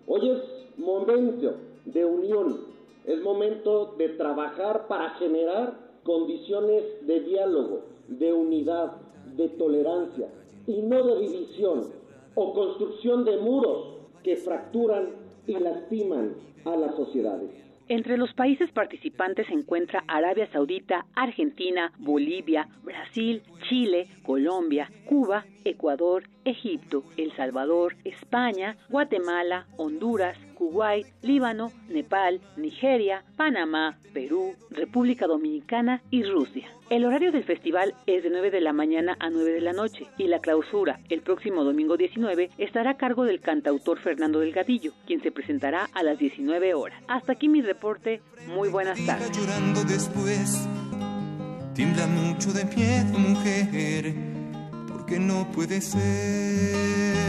Hoy 0.08 0.30
es 0.32 0.40
momento 0.78 1.54
de 1.86 2.04
unión, 2.04 2.62
es 3.06 3.22
momento 3.22 3.94
de 3.98 4.10
trabajar 4.10 4.88
para 4.88 5.12
generar 5.12 5.78
condiciones 6.04 6.84
de 7.06 7.20
diálogo, 7.20 7.82
de 8.08 8.34
unidad, 8.34 8.94
de 9.36 9.50
tolerancia 9.50 10.30
y 10.66 10.82
no 10.82 11.04
de 11.04 11.22
división 11.22 12.03
o 12.36 12.54
construcción 12.54 13.26
de 13.26 13.38
muros 13.38 13.98
que 14.24 14.36
fracturan 14.36 15.10
y 15.48 15.54
lastiman 15.54 16.36
a 16.66 16.76
las 16.76 16.96
sociedades. 16.96 17.52
Entre 17.90 18.18
los 18.18 18.34
países 18.34 18.72
participantes 18.72 19.48
se 19.48 19.54
encuentra 19.54 20.06
Arabia 20.08 20.50
Saudita, 20.54 21.06
Argentina, 21.16 21.92
Bolivia, 22.00 22.70
Brasil, 22.82 23.44
Chile, 23.68 24.08
Colombia, 24.26 24.90
Cuba, 25.06 25.46
Ecuador, 25.66 26.24
Egipto, 26.46 27.04
El 27.18 27.36
Salvador, 27.36 27.98
España, 28.06 28.78
Guatemala, 28.90 29.68
Honduras, 29.76 30.38
Kuwait, 30.64 31.06
Líbano, 31.22 31.72
Nepal, 31.90 32.40
Nigeria, 32.56 33.24
Panamá, 33.36 33.98
Perú, 34.14 34.56
República 34.70 35.28
Dominicana 35.28 36.02
y 36.10 36.24
Rusia. 36.24 36.70
El 36.90 37.04
horario 37.06 37.34
del 37.34 37.44
festival 37.44 37.94
es 38.06 38.24
de 38.24 38.30
9 38.30 38.50
de 38.50 38.62
la 38.62 38.72
mañana 38.72 39.18
a 39.20 39.30
9 39.30 39.52
de 39.52 39.60
la 39.60 39.74
noche 39.74 40.08
y 40.18 40.28
la 40.28 40.40
clausura, 40.40 41.02
el 41.10 41.22
próximo 41.22 41.66
domingo 41.66 41.98
19, 41.98 42.52
estará 42.58 42.92
a 42.92 42.98
cargo 42.98 43.26
del 43.26 43.42
cantautor 43.42 44.00
Fernando 44.00 44.40
Delgadillo, 44.40 44.94
quien 45.06 45.22
se 45.22 45.32
presentará 45.32 45.90
a 45.94 46.02
las 46.02 46.18
19 46.18 46.74
horas. 46.76 47.04
Hasta 47.08 47.34
aquí 47.34 47.50
mi 47.50 47.62
reporte. 47.62 48.22
Muy 48.48 48.70
buenas 48.70 49.06
tardes. 49.06 49.32
Llorando 49.38 49.84
después, 49.84 50.66
tiembla 51.74 52.08
mucho 52.08 52.54
de 52.54 52.64
miedo, 52.66 53.20
mujer, 53.20 54.14
porque 54.88 55.20
no 55.20 55.46
puede 55.52 55.82
ser. 55.82 57.24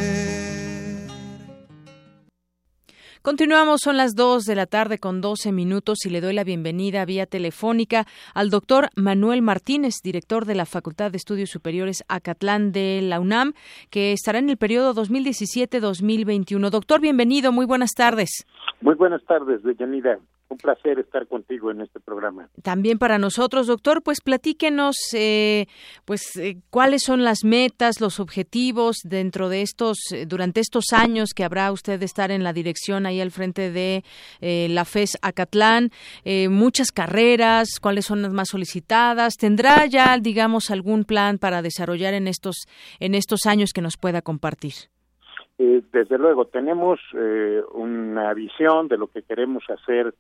Continuamos, 3.25 3.81
son 3.83 3.97
las 3.97 4.15
2 4.17 4.45
de 4.45 4.55
la 4.55 4.67
tarde 4.67 4.99
con 4.99 5.23
12 5.23 5.51
minutos 5.51 6.05
y 6.05 6.11
le 6.11 6.21
doy 6.21 6.35
la 6.35 6.45
bienvenida 6.45 7.07
vía 7.07 7.25
telefónica 7.25 8.05
al 8.35 8.51
doctor 8.51 8.91
Manuel 8.97 9.41
Martínez, 9.41 9.95
director 10.05 10.45
de 10.45 10.55
la 10.55 10.67
Facultad 10.67 11.11
de 11.11 11.17
Estudios 11.17 11.49
Superiores 11.49 12.05
Acatlán 12.09 12.71
de 12.71 13.01
la 13.01 13.21
UNAM, 13.21 13.55
que 13.89 14.13
estará 14.13 14.41
en 14.41 14.51
el 14.51 14.59
periodo 14.59 14.93
2017-2021. 14.93 16.69
Doctor, 16.69 17.01
bienvenido, 17.01 17.51
muy 17.51 17.65
buenas 17.65 17.93
tardes. 17.97 18.45
Muy 18.83 18.95
buenas 18.95 19.25
tardes, 19.25 19.63
Deyanira 19.63 20.19
un 20.49 20.59
placer 20.59 20.99
estar 20.99 21.27
contigo 21.27 21.71
en 21.71 21.81
este 21.81 22.01
programa. 22.01 22.49
También 22.63 22.99
para 22.99 23.19
nosotros, 23.19 23.67
doctor, 23.67 24.03
pues 24.03 24.21
platíquenos, 24.21 24.97
eh, 25.15 25.67
pues 26.05 26.37
eh, 26.37 26.59
cuáles 26.71 27.03
son 27.03 27.25
las 27.25 27.45
metas, 27.45 28.01
los 28.01 28.21
objetivos 28.21 28.99
dentro 29.05 29.49
de 29.49 29.63
estos, 29.63 29.99
eh, 30.13 30.27
durante 30.27 30.61
estos 30.61 30.93
años 30.93 31.31
que 31.35 31.45
habrá 31.45 31.73
usted 31.73 31.99
de 31.99 32.05
estar 32.05 32.31
en 32.31 32.45
la 32.45 32.53
dirección 32.53 33.07
ahí 33.07 33.21
al 33.21 33.31
frente 33.31 33.71
de 33.71 34.05
la 34.41 34.85
FES 34.85 35.19
Acatlán, 35.23 35.91
muchas 36.51 36.93
carreras, 36.93 37.81
cuáles 37.81 38.05
son 38.05 38.23
las 38.23 38.33
más 38.33 38.49
solicitadas, 38.49 39.37
tendrá 39.37 39.87
ya, 39.87 40.19
digamos, 40.19 40.71
algún 40.71 41.05
plan 41.05 41.39
para 41.39 41.63
desarrollar 41.63 42.15
en 42.15 42.29
estos, 42.29 42.67
en 43.01 43.15
estos 43.15 43.47
años 43.47 43.73
que 43.73 43.81
nos 43.81 43.97
pueda 43.97 44.23
compartir. 44.23 44.75
desde 45.59 46.19
luego, 46.19 46.47
tenemos 46.47 47.01
una 47.73 48.35
visión 48.35 48.89
de 48.89 48.99
lo 48.99 49.09
que 49.09 49.23
queremos 49.23 49.65
hacer 49.69 50.15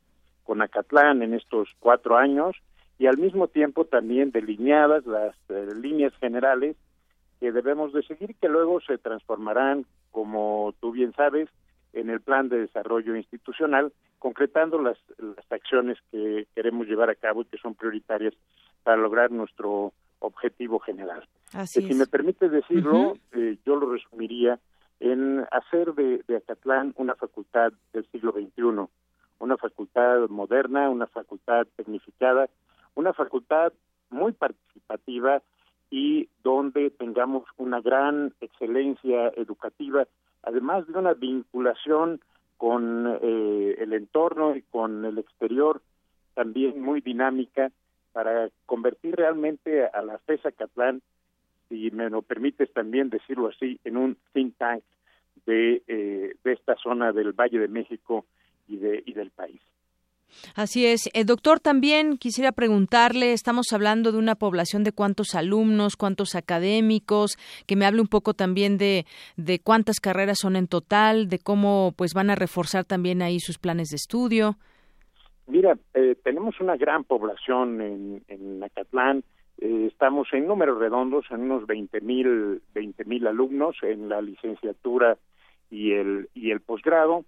con 0.45 0.63
Acatlán 0.63 1.23
en 1.23 1.35
estos 1.35 1.69
cuatro 1.81 2.17
años 2.17 2.57
y 2.99 3.07
al 3.07 3.19
mismo 3.19 3.49
tiempo 3.49 3.85
también 3.85 4.31
delineadas 4.31 5.05
las 5.07 5.35
eh, 5.49 5.69
líneas 5.75 6.13
generales 6.21 6.77
que 7.41 7.51
debemos 7.51 7.93
de 7.93 8.03
seguir 8.05 8.37
que 8.37 8.49
luego 8.49 8.81
se 8.81 8.99
transformarán, 8.99 9.85
como 10.13 10.75
tú 10.81 10.93
bien 10.93 11.13
sabes, 11.15 11.49
en 11.93 12.11
el 12.11 12.21
plan 12.21 12.49
de 12.49 12.61
desarrollo 12.61 13.17
institucional, 13.17 13.93
concretando 14.19 14.81
las, 14.81 14.99
las 15.19 15.51
acciones 15.51 15.99
que 16.11 16.47
queremos 16.55 16.87
llevar 16.87 17.11
a 17.11 17.15
cabo 17.15 17.43
y 17.43 17.47
que 17.47 17.59
son 17.59 17.75
prioritarias 17.75 18.35
para 18.83 18.97
lograr 18.97 19.31
nuestro 19.31 19.93
objetivo 20.21 20.79
general. 20.79 21.27
Así 21.53 21.83
Si 21.83 21.95
me 21.95 22.07
permite 22.07 22.49
decirlo, 22.49 23.17
eh, 23.33 23.59
yo 23.65 23.77
lo 23.77 23.93
resumiría 23.93 24.59
en 25.01 25.45
hacer 25.51 25.93
de, 25.95 26.23
de 26.27 26.37
Acatlán 26.37 26.95
una 26.97 27.15
facultad 27.15 27.73
del 27.93 28.07
siglo 28.11 28.33
XXI, 28.33 28.89
una 29.39 29.57
facultad 29.57 30.29
moderna, 30.29 30.91
una 30.91 31.07
facultad 31.07 31.67
tecnificada, 31.77 32.49
una 32.95 33.13
facultad 33.13 33.73
muy 34.11 34.33
participativa 34.33 35.43
y 35.91 36.29
donde 36.43 36.91
tengamos 36.91 37.45
una 37.57 37.81
gran 37.81 38.33
excelencia 38.41 39.29
educativa, 39.37 40.07
además 40.43 40.87
de 40.87 40.99
una 40.99 41.15
vinculación 41.15 42.21
con 42.57 43.19
eh, 43.21 43.77
el 43.79 43.93
entorno 43.93 44.57
y 44.57 44.63
con 44.63 45.05
el 45.05 45.19
exterior 45.19 45.83
también 46.35 46.81
muy 46.81 47.01
dinámica 47.01 47.71
para 48.13 48.49
convertir 48.67 49.17
realmente 49.17 49.87
a 49.87 50.03
la 50.03 50.19
FESA 50.19 50.53
Catlán, 50.53 51.03
si 51.69 51.91
me 51.91 52.11
lo 52.11 52.23
permites 52.23 52.73
también 52.73 53.11
decirlo 53.11 53.49
así, 53.49 53.81
en 53.85 53.97
un 53.97 54.17
think 54.33 54.57
tank 54.57 54.83
de, 55.47 55.83
eh, 55.87 56.35
de 56.43 56.53
esta 56.53 56.77
zona 56.77 57.13
del 57.13 57.33
Valle 57.33 57.59
de 57.59 57.69
México 57.69 58.25
y, 58.69 58.77
de, 58.77 59.03
y 59.05 59.13
del 59.13 59.31
país. 59.31 59.61
Así 60.55 60.87
es. 60.87 61.07
el 61.15 61.23
eh, 61.23 61.25
doctor, 61.25 61.61
también 61.61 62.17
quisiera 62.17 62.53
preguntarle, 62.53 63.33
estamos 63.33 63.67
hablando 63.73 64.13
de 64.13 64.19
una 64.19 64.35
población 64.35 64.85
de 64.85 64.93
cuántos 64.93 65.35
alumnos, 65.35 65.97
cuántos 65.97 66.35
académicos, 66.35 67.37
que 67.67 67.77
me 67.77 67.87
hable 67.87 68.01
un 68.01 68.09
poco 68.09 68.35
también 68.35 68.77
de, 68.79 69.07
de 69.37 69.59
cuántas 69.59 70.01
carreras 70.01 70.39
son 70.41 70.57
en 70.57 70.67
total, 70.67 71.29
de 71.29 71.39
cómo 71.39 71.93
pues 71.97 72.15
van 72.15 72.31
a 72.31 72.35
reforzar 72.35 72.85
también 72.85 73.23
ahí 73.23 73.39
sus 73.41 73.59
planes 73.59 73.89
de 73.91 73.97
estudio. 73.97 74.57
Mira, 75.47 75.77
eh, 75.93 76.17
tenemos 76.23 76.61
una 76.61 76.77
gran 76.77 77.05
población 77.05 77.81
en, 77.81 78.23
en 78.29 78.63
Acatlán, 78.65 79.25
eh, 79.59 79.89
estamos 79.91 80.29
en 80.33 80.47
números 80.47 80.79
redondos, 80.79 81.27
en 81.31 81.43
unos 81.43 81.67
20 81.67 82.01
mil 82.01 82.63
20 82.75 83.05
mil 83.05 83.27
alumnos 83.27 83.77
en 83.83 84.09
la 84.09 84.21
licenciatura 84.21 85.19
y 85.71 85.93
el, 85.93 86.29
y 86.35 86.51
el 86.51 86.61
posgrado 86.61 87.25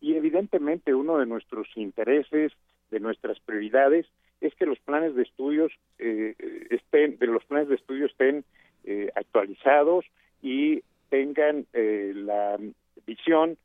y 0.00 0.14
evidentemente 0.14 0.94
uno 0.94 1.18
de 1.18 1.26
nuestros 1.26 1.68
intereses, 1.76 2.52
de 2.90 3.00
nuestras 3.00 3.38
prioridades, 3.40 4.06
es 4.40 4.54
que 4.54 4.66
los 4.66 4.78
planes 4.80 5.14
de 5.14 5.22
estudios 5.22 5.72
eh, 5.98 6.34
estén, 6.70 7.18
de 7.18 7.26
los 7.26 7.44
planes 7.44 7.68
de 7.68 7.74
estudio 7.74 8.06
estén 8.06 8.44
eh, 8.84 9.10
actualizados 9.14 10.04
y 10.42 10.82
tengan 11.10 11.66
eh, 11.72 12.12
la 12.14 12.58
visión 13.06 13.56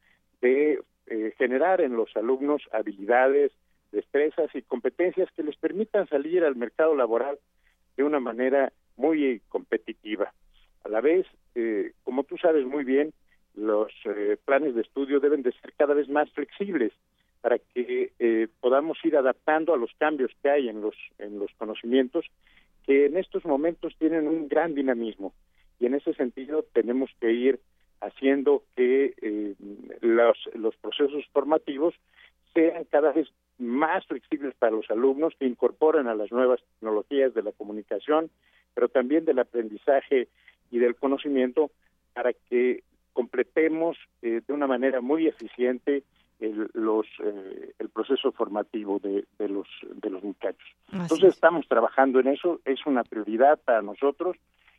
de 0.41 0.79
generar 1.37 1.81
en 1.81 1.95
los 1.95 2.15
alumnos 2.15 2.63
habilidades, 2.71 3.51
destrezas 3.91 4.49
y 4.55 4.61
competencias 4.61 5.29
que 5.35 5.43
les 5.43 5.55
permitan 5.57 6.07
salir 6.07 6.43
al 6.43 6.55
mercado 6.55 6.95
laboral 6.95 7.37
de 7.97 8.03
una 8.03 8.19
manera 8.19 8.71
muy 8.95 9.41
competitiva. 9.49 10.33
A 10.83 10.89
la 10.89 11.01
vez, 11.01 11.27
como 12.03 12.23
tú 12.23 12.37
sabes 12.37 12.65
muy 12.65 12.83
bien, 12.83 13.13
los 13.55 13.91
eh, 14.05 14.37
planes 14.43 14.75
de 14.75 14.81
estudio 14.81 15.19
deben 15.19 15.43
de 15.43 15.51
ser 15.53 15.73
cada 15.77 15.93
vez 15.93 16.09
más 16.09 16.29
flexibles 16.31 16.91
para 17.41 17.59
que 17.59 18.13
eh, 18.19 18.47
podamos 18.61 18.97
ir 19.03 19.17
adaptando 19.17 19.73
a 19.73 19.77
los 19.77 19.91
cambios 19.97 20.31
que 20.41 20.49
hay 20.49 20.69
en 20.69 20.81
los 20.81 20.95
en 21.19 21.39
los 21.39 21.51
conocimientos 21.57 22.25
que 22.85 23.05
en 23.05 23.17
estos 23.17 23.45
momentos 23.45 23.95
tienen 23.97 24.27
un 24.27 24.47
gran 24.47 24.75
dinamismo. 24.75 25.33
Y 25.79 25.85
en 25.85 25.95
ese 25.95 26.13
sentido 26.13 26.63
tenemos 26.73 27.09
que 27.19 27.31
ir 27.31 27.59
haciendo 28.01 28.63
que 28.75 29.13
eh, 29.21 29.55
los, 30.01 30.37
los 30.53 30.75
procesos 30.77 31.25
formativos 31.31 31.95
sean 32.53 32.83
cada 32.85 33.11
vez 33.11 33.29
más 33.57 34.05
flexibles 34.05 34.53
para 34.55 34.73
los 34.73 34.89
alumnos 34.89 35.33
que 35.39 35.45
incorporen 35.45 36.07
a 36.07 36.15
las 36.15 36.31
nuevas 36.31 36.59
tecnologías 36.73 37.33
de 37.33 37.43
la 37.43 37.51
comunicación, 37.51 38.29
pero 38.73 38.89
también 38.89 39.25
del 39.25 39.39
aprendizaje 39.39 40.27
y 40.71 40.79
del 40.79 40.95
conocimiento 40.95 41.71
para 42.13 42.33
que 42.33 42.83
completemos 43.13 43.97
eh, 44.21 44.41
de 44.45 44.53
una 44.53 44.67
manera 44.67 45.01
muy 45.01 45.27
eficiente 45.27 46.03
el, 46.39 46.69
los, 46.73 47.05
eh, 47.23 47.73
el 47.79 47.89
proceso 47.89 48.31
formativo 48.31 48.99
de, 48.99 49.25
de, 49.37 49.47
los, 49.47 49.67
de 49.95 50.09
los 50.09 50.23
muchachos. 50.23 50.67
Entonces 50.91 51.33
estamos 51.33 51.67
trabajando 51.67 52.19
en 52.19 52.27
eso, 52.27 52.59
es 52.65 52.85
una 52.85 53.03
prioridad 53.03 53.59
para 53.63 53.81
nosotros 53.81 54.35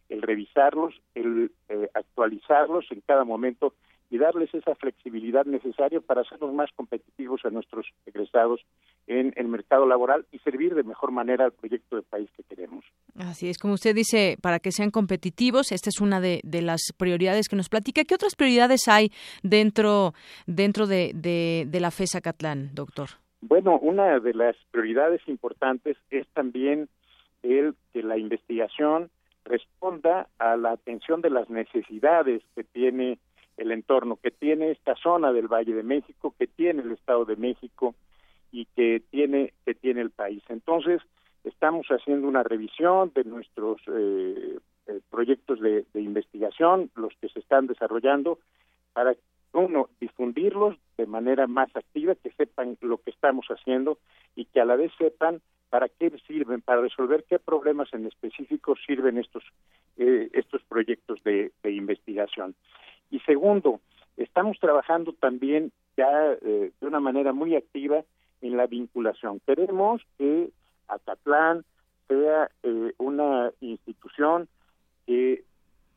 el 0.09 0.23
revisarlos, 0.23 0.95
el 1.15 1.51
eh, 1.69 1.89
actualizarlos 1.95 2.85
en 2.91 3.01
cada 3.01 3.25
momento 3.25 3.75
y 4.15 4.19
darles 4.19 4.55
esa 4.55 4.77
flexibilidad 4.77 5.45
necesaria 5.45 6.01
para 6.01 6.21
hacernos 6.21 6.55
más 6.55 6.71
competitivos 6.77 7.45
a 7.45 7.51
nuestros 7.51 7.85
egresados 8.07 8.61
en 9.09 9.33
el 9.35 9.49
mercado 9.49 9.87
laboral 9.89 10.25
y 10.31 10.39
servir 10.39 10.77
de 10.77 10.85
mejor 10.85 11.11
manera 11.11 11.47
al 11.47 11.51
proyecto 11.51 11.97
de 11.97 12.03
país 12.03 12.31
que 12.37 12.45
queremos. 12.45 12.85
Así 13.17 13.49
es, 13.49 13.59
como 13.59 13.75
usted 13.75 13.93
dice, 13.93 14.37
para 14.41 14.61
que 14.61 14.71
sean 14.71 14.93
competitivos, 14.93 15.73
esta 15.73 15.91
es 15.91 16.01
una 16.01 16.21
de, 16.21 16.41
las 16.45 16.93
prioridades 16.97 17.49
que 17.49 17.57
nos 17.57 17.69
platica. 17.69 18.05
¿Qué 18.05 18.15
otras 18.15 18.37
prioridades 18.37 18.87
hay 18.87 19.11
dentro, 19.43 20.15
dentro 20.47 20.87
de, 20.87 21.11
de 21.13 21.81
la 21.81 21.91
FESA 21.91 22.21
Catlán, 22.21 22.73
doctor? 22.73 23.09
Bueno, 23.41 23.81
una 23.81 24.21
de 24.21 24.33
las 24.33 24.55
prioridades 24.71 25.23
importantes 25.27 25.97
es 26.11 26.29
también 26.35 26.89
el 27.43 27.75
que 27.93 28.05
la 28.05 28.17
investigación 28.17 29.11
responda 29.45 30.29
a 30.39 30.57
la 30.57 30.71
atención 30.71 31.21
de 31.21 31.31
las 31.31 31.51
necesidades 31.51 32.43
que 32.55 32.63
tiene 32.63 33.19
el 33.57 33.73
entorno, 33.73 34.17
que 34.17 34.31
tiene 34.31 34.71
esta 34.71 34.95
zona 34.97 35.33
del 35.33 35.49
Valle 35.49 35.75
de 35.75 35.83
México, 35.83 36.35
que 36.39 36.47
tiene 36.47 36.83
el 36.83 36.93
Estado 36.93 37.25
de 37.25 37.37
México, 37.37 37.95
y 38.53 38.67
que 38.77 39.03
tiene 39.11 39.53
que 39.65 39.75
tiene 39.75 40.01
el 40.01 40.11
país. 40.11 40.43
Entonces, 40.49 41.03
estamos 41.43 41.87
haciendo 41.89 42.29
una 42.29 42.45
revisión 42.45 43.11
de 43.15 43.25
nuestros 43.25 43.81
proyectos 45.11 45.61
de, 45.61 45.85
investigación, 45.95 46.91
los 46.95 47.13
que 47.21 47.29
se 47.29 47.41
están 47.41 47.67
desarrollando, 47.67 48.39
para 48.93 49.15
uno, 49.53 49.89
difundirlos 50.01 50.77
de 50.97 51.07
manera 51.07 51.47
más 51.47 51.75
activa, 51.75 52.15
que 52.15 52.31
sepan 52.33 52.77
lo 52.81 52.99
que 52.99 53.11
estamos 53.11 53.47
haciendo 53.49 53.99
y 54.37 54.45
que 54.47 54.61
a 54.61 54.65
la 54.65 54.77
vez 54.77 54.93
sepan 54.99 55.41
para 55.71 55.89
qué 55.89 56.11
sirven, 56.27 56.61
para 56.61 56.83
resolver 56.83 57.25
qué 57.29 57.39
problemas 57.39 57.93
en 57.93 58.07
específico 58.07 58.77
sirven 58.87 59.19
estos, 59.19 59.43
eh, 59.97 60.29
estos 60.33 60.63
proyectos 60.63 61.23
de, 61.25 61.51
investigación. 61.65 62.55
Y 63.15 63.21
segundo, 63.21 63.79
estamos 64.17 64.59
trabajando 64.59 65.13
también 65.13 65.71
ya 65.97 66.33
eh, 66.33 66.73
de 66.81 66.87
una 66.89 66.99
manera 66.99 67.33
muy 67.33 67.55
activa 67.55 68.03
en 68.43 68.57
la 68.57 68.67
vinculación. 68.67 69.41
Queremos 69.47 70.03
que 70.19 70.51
Acatlán 70.89 71.65
sea 72.09 72.51
eh, 72.65 72.93
una 72.99 73.53
institución 73.61 74.49
que 75.07 75.45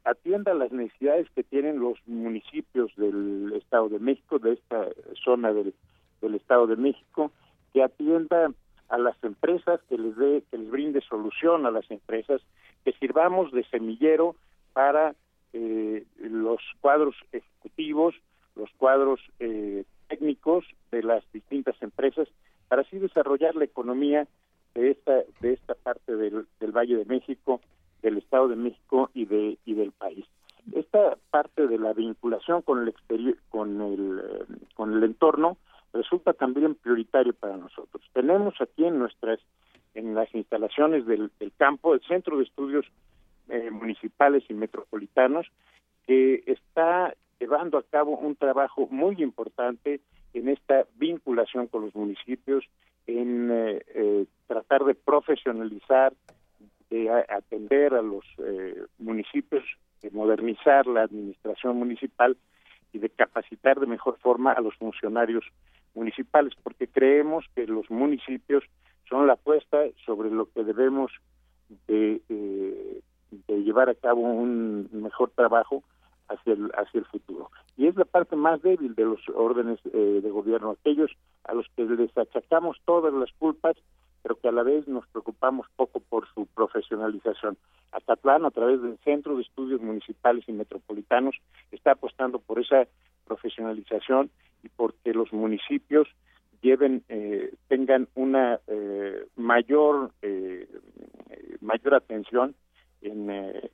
atienda 0.04 0.54
las 0.54 0.72
necesidades 0.72 1.28
que 1.32 1.42
tienen 1.42 1.80
los 1.80 1.98
municipios 2.06 2.96
del 2.98 3.52
Estado 3.56 3.90
de 3.90 3.98
México, 3.98 4.38
de 4.38 4.54
esta 4.54 4.88
zona 5.24 5.52
del, 5.54 5.74
del 6.22 6.36
Estado 6.36 6.68
de 6.68 6.76
México, 6.76 7.32
que 7.74 7.82
atienda 7.82 8.52
a 8.90 9.00
las 9.00 9.16
empresas, 9.24 9.82
que 9.90 9.98
les 9.98 10.16
dé, 10.18 10.44
que 10.52 10.60
les 10.60 10.70
brinde 10.70 11.02
solución 11.02 11.66
a 11.66 11.72
las 11.72 11.90
empresas, 11.90 12.44
que 12.86 12.92
sirvamos 12.94 13.52
de 13.54 13.64
semillero 13.72 14.36
para 14.74 15.16
eh, 15.54 16.06
los 16.20 16.60
cuadros 16.82 17.16
ejecutivos, 17.32 18.16
los 18.56 18.70
cuadros 18.78 19.20
eh, 19.40 19.84
técnicos 20.08 20.66
de 20.92 21.04
las 21.04 21.24
distintas 21.32 21.82
empresas, 21.82 22.28
para 22.68 22.82
así 22.82 22.98
desarrollar 23.00 23.56
la 23.56 23.66
economía 23.66 24.28
de 24.74 24.92
esta 24.92 25.24
de 25.42 25.54
esta 25.54 25.76
parte 25.76 26.16
del, 26.16 26.48
del 26.60 26.72
Valle 26.72 26.98
de 26.98 27.06
México, 27.06 27.62
del 28.02 28.18
Estado 28.18 28.48
de 28.50 28.56
México 28.56 29.10
y 29.14 29.26
de 29.26 29.58
y 29.66 29.74
del 29.74 29.92
país. 29.92 30.26
Esta 30.74 31.18
parte 31.32 31.68
de 31.68 31.78
la 31.80 31.94
vinculación 31.94 32.62
con 32.62 32.82
el 32.82 32.90
exterior, 32.90 33.38
con 33.50 33.82
el 33.82 34.22
con 34.76 34.94
el 34.94 35.04
entorno 35.04 35.58
resulta 35.94 36.34
también 36.34 36.76
prioritario 36.76 37.34
para 37.34 37.58
nosotros. 37.58 38.04
Tenemos 38.14 38.54
aquí 38.62 38.86
en 38.86 39.00
nuestras, 39.00 39.40
en 39.94 40.16
las 40.16 40.34
instalaciones 40.34 41.06
del, 41.06 41.32
campo, 41.58 41.94
el 41.94 42.02
Centro 42.02 42.38
de 42.38 42.44
Estudios 42.44 42.86
eh, 43.50 43.70
Municipales 43.72 44.44
y 44.50 44.54
Metropolitanos, 44.54 45.48
que 46.06 46.44
está 46.46 47.16
llevando 47.40 47.78
a 47.78 47.84
cabo 47.84 48.18
un 48.18 48.36
trabajo 48.36 48.88
muy 48.90 49.22
importante 49.22 50.02
en 50.34 50.50
esta 50.50 50.86
vinculación 50.96 51.68
con 51.68 51.84
los 51.84 51.96
municipios, 51.96 52.66
en 53.06 53.50
eh, 53.52 53.82
eh, 53.94 54.26
tratar 54.48 54.84
de 54.84 54.96
profesionalizar, 54.96 56.14
de 56.90 57.10
atender 57.10 57.94
a 57.94 58.02
los 58.02 58.24
municipios, 58.98 59.64
de 60.02 60.10
modernizar 60.12 60.88
la 60.88 61.02
administración 61.04 61.76
municipal 61.78 62.38
y 62.94 63.00
de 63.00 63.10
capacitar 63.10 63.80
de 63.80 63.88
mejor 63.88 64.18
forma 64.20 64.54
a 64.54 64.62
los 64.62 64.74
funcionarios 64.76 65.44
municipales, 65.94 66.54
porque 66.64 66.88
creemos 66.88 67.46
que 67.56 67.68
los 67.68 67.90
municipios 67.90 68.64
son 69.10 69.28
la 69.28 69.34
apuesta 69.34 69.80
sobre 70.06 70.30
lo 70.30 70.50
que 70.52 70.64
debemos 70.64 71.12
de, 71.88 72.22
eh, 72.30 73.02
llevar 73.48 73.90
a 73.90 73.96
cabo 73.96 74.22
un 74.22 74.90
mejor 74.92 75.32
trabajo 75.32 75.84
hacia 76.30 76.54
el, 76.54 76.72
hacia 76.76 77.00
el 77.00 77.06
futuro. 77.06 77.52
Y 77.78 77.88
es 77.88 77.96
la 77.96 78.06
parte 78.06 78.36
más 78.36 78.62
débil 78.62 78.96
de 78.96 79.06
los 79.06 79.22
órdenes 79.34 79.80
eh, 79.94 80.20
de 80.22 80.30
gobierno, 80.30 80.72
aquellos 80.72 81.12
a 81.44 81.54
los 81.54 81.68
que 81.76 81.86
les 81.86 82.16
achacamos 82.18 82.78
todas 82.86 83.14
las 83.14 83.32
culpas, 83.34 83.78
pero 84.24 84.36
que 84.36 84.50
a 84.50 84.52
la 84.52 84.64
vez 84.64 84.88
nos 84.88 85.08
preocupamos 85.08 85.68
poco 85.76 86.00
por 86.00 86.28
su 86.34 86.48
profesionalización. 86.48 87.58
Acatlán, 87.92 88.46
a 88.46 88.52
través 88.52 88.82
del 88.82 88.98
Centro 89.00 89.36
de 89.36 89.44
Estudios 89.44 89.82
Municipales 89.82 90.44
y 90.48 90.52
Metropolitanos, 90.52 91.36
está 91.72 91.92
apostando 91.92 92.40
por 92.40 92.60
esa 92.60 92.88
profesionalización 93.26 94.30
y 94.64 94.70
porque 94.70 95.14
los 95.14 95.32
municipios 95.32 96.08
lleven 96.62 97.04
eh, 97.08 97.54
tengan 97.68 98.08
una 98.16 98.60
eh, 98.68 99.28
mayor 99.36 100.12
eh, 100.22 100.68
mayor 101.62 101.94
atención 101.94 102.56
en, 103.02 103.30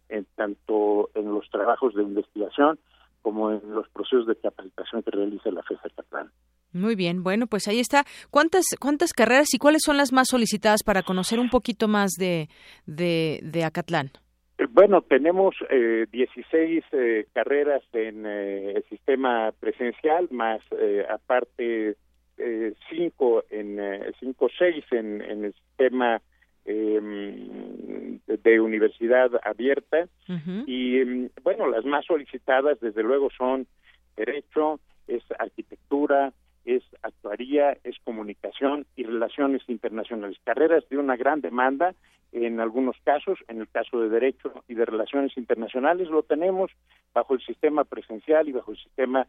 en, 0.10 0.26
tanto 0.36 1.10
en 1.16 1.34
los 1.34 1.50
trabajos 1.50 1.94
de 1.96 2.04
investigación 2.04 2.80
como 3.22 3.52
en 3.52 3.62
los 3.74 3.90
procesos 3.90 4.28
de 4.28 4.36
capacitación 4.36 5.02
que 5.02 5.12
realiza 5.12 5.50
la 5.50 5.64
FESA 5.64 5.90
Catlán. 5.96 6.30
Muy 6.74 6.96
bien, 6.96 7.24
bueno, 7.24 7.48
pues 7.48 7.68
ahí 7.68 7.80
está. 7.80 8.04
¿Cuántas 8.32 8.66
cuántas 8.80 9.14
carreras 9.14 9.54
y 9.54 9.60
cuáles 9.60 9.84
son 9.84 9.96
las 9.98 10.12
más 10.12 10.28
solicitadas 10.28 10.84
para 10.84 11.04
conocer 11.04 11.40
un 11.40 11.50
poquito 11.50 11.88
más 11.88 12.12
de, 12.20 12.50
de, 12.86 13.40
de 13.44 13.64
Acatlán? 13.64 14.12
Eh, 14.58 14.66
bueno, 14.70 15.02
tenemos 15.02 15.56
eh, 15.70 16.08
16 16.12 16.84
eh, 16.92 17.28
carreras 17.34 17.84
en 17.94 18.26
eh, 18.26 18.74
el 18.76 18.84
sistema 18.90 19.52
presencial, 19.60 20.28
más 20.32 20.62
aparte 21.10 21.96
cinco 22.90 23.44
en 23.52 23.80
cinco 24.20 24.50
seis 24.58 24.84
en, 24.92 25.22
en 25.22 25.46
el 25.46 25.54
sistema 25.54 26.20
em, 26.66 28.20
de, 28.28 28.60
universidad 28.60 29.32
abierta 29.44 30.08
y 30.66 31.00
em, 31.00 31.30
bueno, 31.44 31.68
las 31.68 31.86
más 31.86 32.06
solicitadas 32.06 32.80
desde 32.80 33.04
luego 33.04 33.30
son 33.38 33.68
derecho, 34.16 34.80
es 35.08 35.24
arquitectura, 35.40 36.34
es 36.66 36.84
actuaría, 37.02 37.78
es 37.84 37.98
comunicación 38.04 38.86
y 38.96 39.04
relaciones 39.04 39.62
internacionales. 39.68 40.38
Carreras 40.44 40.88
de 40.90 40.98
una 40.98 41.18
gran 41.18 41.42
demanda 41.42 41.94
en 42.34 42.60
algunos 42.60 42.96
casos, 43.04 43.38
en 43.48 43.62
el 43.62 43.70
caso 43.70 44.00
de 44.00 44.10
Derecho 44.10 44.64
y 44.68 44.74
de 44.74 44.86
Relaciones 44.86 45.38
Internacionales, 45.38 46.10
lo 46.10 46.24
tenemos 46.24 46.72
bajo 47.14 47.36
el 47.36 47.42
sistema 47.42 47.84
presencial 47.84 48.48
y 48.50 48.54
bajo 48.54 48.72
el 48.72 48.78
sistema 48.78 49.28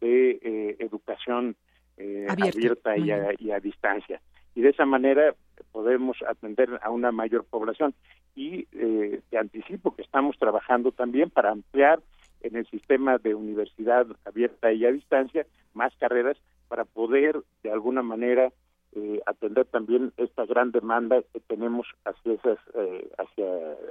de 0.00 0.38
eh, 0.42 0.76
educación 0.78 1.54
eh, 1.98 2.26
abierta 2.28 2.96
y 2.96 3.10
a, 3.10 3.60
distancia. 3.60 4.20
Y 4.56 4.62
de 4.62 4.70
esa 4.70 4.86
manera 4.86 5.36
podemos 5.70 6.16
atender 6.26 6.80
a 6.82 6.90
una 6.90 7.12
mayor 7.12 7.44
población. 7.44 7.94
Y 8.34 8.66
eh, 8.72 9.20
te 9.30 9.38
anticipo 9.38 9.94
que 9.94 10.02
estamos 10.02 10.36
trabajando 10.38 10.90
también 10.90 11.30
para 11.30 11.50
ampliar 11.50 12.00
en 12.40 12.56
el 12.56 12.66
sistema 12.66 13.18
de 13.18 13.34
universidad 13.34 14.06
abierta 14.24 14.72
y 14.72 14.84
a 14.86 14.92
distancia 14.92 15.46
más 15.74 15.94
carreras 15.98 16.38
para 16.68 16.86
poder 16.86 17.42
de 17.62 17.70
alguna 17.70 18.02
manera 18.02 18.50
eh, 18.94 19.20
atender 19.26 19.66
también 19.66 20.12
esta 20.16 20.46
gran 20.46 20.70
demanda 20.70 21.16
que 21.32 21.40
tenemos 21.40 21.86
hacia 22.04 22.32
esas 22.32 22.58
eh, 22.74 23.10
hacia 23.18 23.46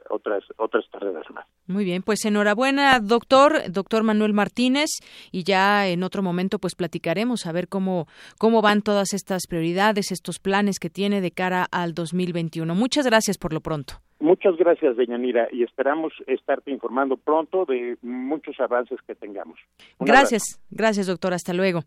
otras 0.09 0.43
otras 0.57 0.85
carreras 0.91 1.26
más. 1.31 1.45
Muy 1.67 1.84
bien, 1.84 2.01
pues 2.01 2.26
enhorabuena, 2.26 2.99
doctor, 2.99 3.72
doctor 3.72 4.03
Manuel 4.03 4.34
Martínez, 4.34 4.89
y 5.31 5.43
ya 5.43 5.88
en 5.88 6.03
otro 6.03 6.23
momento 6.23 6.59
pues 6.59 6.76
platicaremos 6.76 7.45
a 7.45 7.51
ver 7.51 7.67
cómo 7.67 8.07
cómo 8.39 8.61
van 8.61 8.81
todas 8.81 9.13
estas 9.13 9.47
prioridades, 9.47 10.11
estos 10.11 10.39
planes 10.39 10.80
que 10.80 10.89
tiene 10.89 11.22
de 11.22 11.31
cara 11.31 11.67
al 11.72 11.93
2021. 11.93 12.73
Muchas 12.76 13.05
gracias 13.05 13.38
por 13.38 13.53
lo 13.53 13.61
pronto. 13.61 13.95
Muchas 14.19 14.55
gracias, 14.55 14.95
Deñanira, 14.95 15.49
y 15.51 15.63
esperamos 15.63 16.13
estarte 16.26 16.72
informando 16.72 17.17
pronto 17.17 17.65
de 17.65 17.97
muchos 18.01 18.59
avances 18.59 18.99
que 19.05 19.13
tengamos. 19.13 19.59
gracias, 19.99 20.59
gracias, 20.72 21.07
doctor. 21.07 21.34
Hasta 21.34 21.53
luego. 21.53 21.81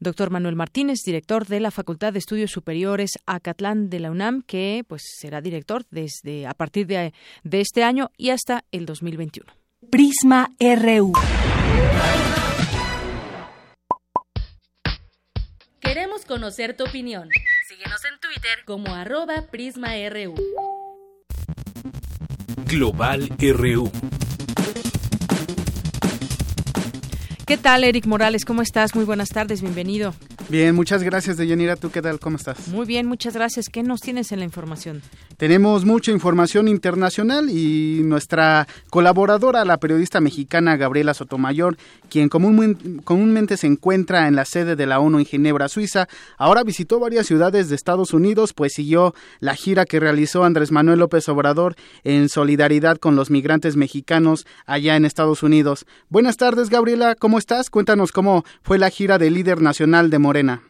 Doctor 0.00 0.30
Manuel 0.30 0.56
Martínez, 0.56 0.98
director 1.04 1.46
de 1.46 1.60
la 1.60 1.70
Facultad 1.70 2.12
de 2.12 2.18
Estudios 2.18 2.50
Superiores 2.50 3.18
Acatlán 3.26 3.90
de 3.90 4.00
la 4.00 4.10
UNAM, 4.10 4.42
que 4.42 4.84
pues 4.86 5.02
será 5.18 5.40
director 5.40 5.84
desde 5.90 6.46
a 6.46 6.54
partir 6.54 6.86
de, 6.86 7.12
de 7.44 7.60
este 7.60 7.82
año 7.82 8.10
y 8.16 8.30
hasta 8.30 8.64
el 8.72 8.86
2021. 8.86 9.52
Prisma 9.90 10.50
RU. 10.60 11.12
Queremos 15.80 16.24
conocer 16.26 16.76
tu 16.76 16.84
opinión. 16.84 17.28
Síguenos 17.68 18.04
en 18.04 18.20
Twitter 18.20 18.58
como 18.64 18.94
arroba 18.94 19.46
PrismaRU. 19.50 20.34
Global 22.66 23.28
RU. 23.38 23.90
¿Qué 27.48 27.56
tal, 27.56 27.82
Eric 27.82 28.04
Morales? 28.04 28.44
¿Cómo 28.44 28.60
estás? 28.60 28.94
Muy 28.94 29.06
buenas 29.06 29.30
tardes, 29.30 29.62
bienvenido. 29.62 30.12
Bien, 30.50 30.74
muchas 30.74 31.02
gracias, 31.02 31.38
Deyanira. 31.38 31.76
¿Tú 31.76 31.90
qué 31.90 32.02
tal? 32.02 32.20
¿Cómo 32.20 32.36
estás? 32.36 32.68
Muy 32.68 32.84
bien, 32.84 33.06
muchas 33.06 33.32
gracias. 33.32 33.70
¿Qué 33.70 33.82
nos 33.82 34.02
tienes 34.02 34.32
en 34.32 34.40
la 34.40 34.44
información? 34.44 35.00
Tenemos 35.38 35.86
mucha 35.86 36.10
información 36.10 36.68
internacional 36.68 37.48
y 37.48 38.02
nuestra 38.04 38.68
colaboradora, 38.90 39.64
la 39.64 39.78
periodista 39.78 40.20
mexicana 40.20 40.76
Gabriela 40.76 41.14
Sotomayor, 41.14 41.78
quien 42.10 42.28
comúnmente 42.28 43.56
se 43.56 43.66
encuentra 43.66 44.28
en 44.28 44.36
la 44.36 44.44
sede 44.44 44.76
de 44.76 44.86
la 44.86 45.00
ONU 45.00 45.18
en 45.18 45.24
Ginebra, 45.24 45.68
Suiza, 45.68 46.06
ahora 46.36 46.64
visitó 46.64 46.98
varias 46.98 47.26
ciudades 47.26 47.68
de 47.70 47.76
Estados 47.76 48.12
Unidos, 48.12 48.52
pues 48.52 48.74
siguió 48.74 49.14
la 49.40 49.54
gira 49.54 49.86
que 49.86 50.00
realizó 50.00 50.44
Andrés 50.44 50.70
Manuel 50.70 50.98
López 50.98 51.28
Obrador 51.28 51.76
en 52.04 52.28
solidaridad 52.28 52.98
con 52.98 53.16
los 53.16 53.30
migrantes 53.30 53.76
mexicanos 53.76 54.44
allá 54.66 54.96
en 54.96 55.06
Estados 55.06 55.42
Unidos. 55.42 55.86
Buenas 56.10 56.36
tardes, 56.36 56.68
Gabriela. 56.68 57.14
¿Cómo 57.14 57.37
estás? 57.38 57.70
Cuéntanos 57.70 58.12
cómo 58.12 58.42
fue 58.62 58.78
la 58.78 58.90
gira 58.90 59.18
del 59.18 59.34
líder 59.34 59.62
nacional 59.62 60.10
de 60.10 60.18
Morena. 60.18 60.62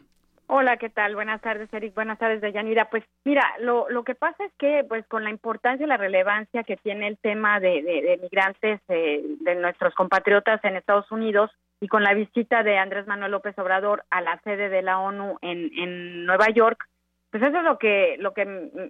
Hola, 0.51 0.77
¿qué 0.77 0.89
tal? 0.89 1.13
Buenas 1.13 1.41
tardes, 1.41 1.71
Eric. 1.71 1.93
Buenas 1.93 2.17
tardes, 2.17 2.41
Deyanira. 2.41 2.89
Pues 2.89 3.03
mira, 3.23 3.43
lo, 3.59 3.87
lo 3.89 4.03
que 4.03 4.15
pasa 4.15 4.43
es 4.43 4.51
que, 4.57 4.83
pues 4.87 5.05
con 5.07 5.23
la 5.23 5.29
importancia 5.29 5.85
y 5.85 5.87
la 5.87 5.97
relevancia 5.97 6.63
que 6.63 6.75
tiene 6.75 7.07
el 7.07 7.17
tema 7.19 7.59
de, 7.59 7.83
de, 7.83 8.19
migrantes 8.21 8.81
eh, 8.87 9.23
de 9.41 9.55
nuestros 9.55 9.93
compatriotas 9.93 10.59
en 10.63 10.75
Estados 10.75 11.11
Unidos 11.11 11.51
y 11.79 11.87
con 11.87 12.03
la 12.03 12.15
visita 12.15 12.63
de 12.63 12.79
Andrés 12.79 13.05
Manuel 13.05 13.31
López 13.31 13.57
Obrador 13.59 14.03
a 14.09 14.21
la 14.21 14.39
sede 14.43 14.69
de 14.69 14.81
la 14.81 14.99
ONU 14.99 15.37
en, 15.41 15.71
en 15.77 16.25
Nueva 16.25 16.49
York, 16.49 16.83
pues 17.29 17.43
eso 17.43 17.57
es 17.59 17.63
lo 17.63 17.77
que 17.77 18.15
lo 18.17 18.33
que 18.33 18.45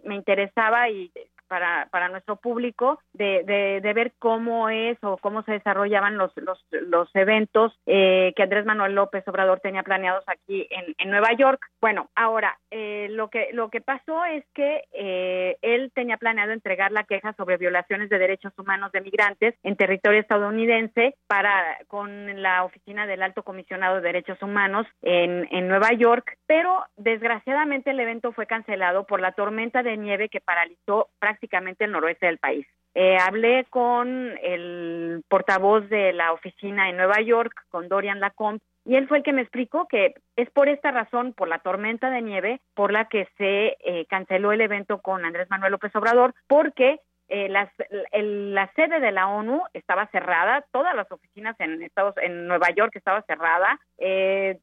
me 0.05 0.15
interesaba 0.15 0.89
y 0.89 1.11
para, 1.49 1.89
para 1.91 2.07
nuestro 2.07 2.37
público 2.37 3.01
de, 3.11 3.43
de, 3.81 3.93
ver 3.93 4.13
cómo 4.19 4.69
es 4.69 4.97
o 5.01 5.17
cómo 5.17 5.41
se 5.43 5.53
desarrollaban 5.53 6.17
los, 6.17 6.31
los, 6.37 6.63
los 6.69 7.09
eventos 7.15 7.77
eh, 7.87 8.33
que 8.35 8.43
Andrés 8.43 8.65
Manuel 8.65 8.93
López 8.93 9.27
Obrador 9.27 9.59
tenía 9.59 9.83
planeados 9.83 10.23
aquí 10.27 10.67
en, 10.69 10.95
en 10.97 11.09
Nueva 11.09 11.33
York. 11.33 11.59
Bueno, 11.81 12.09
ahora, 12.15 12.57
eh, 12.69 13.07
lo, 13.09 13.29
que, 13.29 13.49
lo 13.51 13.69
que 13.69 13.81
pasó 13.81 14.23
es 14.25 14.45
que 14.53 14.83
eh, 14.93 15.57
él 15.63 15.91
tenía 15.93 16.17
planeado 16.17 16.51
entregar 16.51 16.91
la 16.91 17.03
queja 17.03 17.33
sobre 17.33 17.57
violaciones 17.57 18.09
de 18.09 18.19
derechos 18.19 18.53
humanos 18.57 18.91
de 18.91 19.01
migrantes 19.01 19.55
en 19.63 19.75
territorio 19.75 20.21
estadounidense 20.21 21.15
para 21.27 21.77
con 21.87 22.41
la 22.41 22.63
oficina 22.63 23.07
del 23.07 23.23
Alto 23.23 23.43
Comisionado 23.43 23.95
de 23.95 24.01
Derechos 24.01 24.41
Humanos 24.43 24.85
en, 25.01 25.47
en 25.51 25.67
Nueva 25.67 25.93
York, 25.93 26.37
pero 26.45 26.85
desgraciadamente 26.95 27.89
el 27.89 27.99
evento 27.99 28.31
fue 28.33 28.45
cancelado 28.45 29.05
por 29.05 29.19
la 29.19 29.31
tormenta 29.31 29.81
de 29.81 29.97
nieve 29.97 30.29
que 30.29 30.41
paralizó 30.41 31.09
prácticamente 31.17 31.38
prácticamente 31.39 31.85
el 31.85 31.91
noroeste 31.91 32.25
del 32.25 32.37
país. 32.37 32.67
Eh, 32.95 33.17
hablé 33.17 33.65
con 33.69 34.37
el 34.41 35.23
portavoz 35.29 35.87
de 35.89 36.11
la 36.11 36.33
oficina 36.33 36.89
en 36.89 36.97
Nueva 36.97 37.21
York, 37.21 37.53
con 37.69 37.87
Dorian 37.87 38.19
Lacombe, 38.19 38.61
y 38.83 38.95
él 38.95 39.07
fue 39.07 39.17
el 39.17 39.23
que 39.23 39.31
me 39.31 39.41
explicó 39.41 39.87
que 39.87 40.15
es 40.35 40.49
por 40.49 40.67
esta 40.67 40.91
razón, 40.91 41.33
por 41.33 41.47
la 41.47 41.59
tormenta 41.59 42.09
de 42.09 42.21
nieve, 42.21 42.59
por 42.73 42.91
la 42.91 43.05
que 43.05 43.27
se 43.37 43.77
eh, 43.79 44.05
canceló 44.09 44.51
el 44.51 44.61
evento 44.61 44.99
con 45.01 45.23
Andrés 45.23 45.49
Manuel 45.49 45.73
López 45.73 45.95
Obrador, 45.95 46.33
porque 46.47 46.99
eh, 47.29 47.47
la, 47.47 47.71
la, 48.11 48.71
sede 48.73 48.99
de 48.99 49.11
la 49.11 49.27
ONU 49.27 49.61
estaba 49.73 50.07
cerrada, 50.07 50.65
todas 50.71 50.95
las 50.95 51.09
oficinas 51.11 51.55
en 51.59 51.83
Estados, 51.83 52.15
en 52.17 52.47
Nueva 52.47 52.71
York 52.71 52.95
estaba 52.95 53.21
cerrada, 53.21 53.79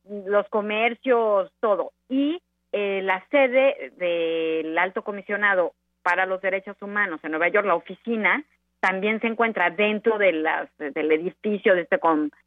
los 0.04 0.48
comercios, 0.48 1.52
todo, 1.60 1.92
y 2.08 2.42
la 2.72 3.24
sede 3.30 3.92
del 3.96 4.76
alto 4.76 5.02
comisionado 5.02 5.72
para 6.06 6.24
los 6.24 6.40
Derechos 6.40 6.80
Humanos 6.80 7.18
en 7.24 7.32
Nueva 7.32 7.48
York, 7.48 7.66
la 7.66 7.74
oficina, 7.74 8.44
también 8.78 9.20
se 9.20 9.26
encuentra 9.26 9.70
dentro 9.70 10.18
de 10.18 10.30
las, 10.34 10.68
del 10.78 11.10
edificio, 11.10 11.74
de 11.74 11.80
este 11.80 11.98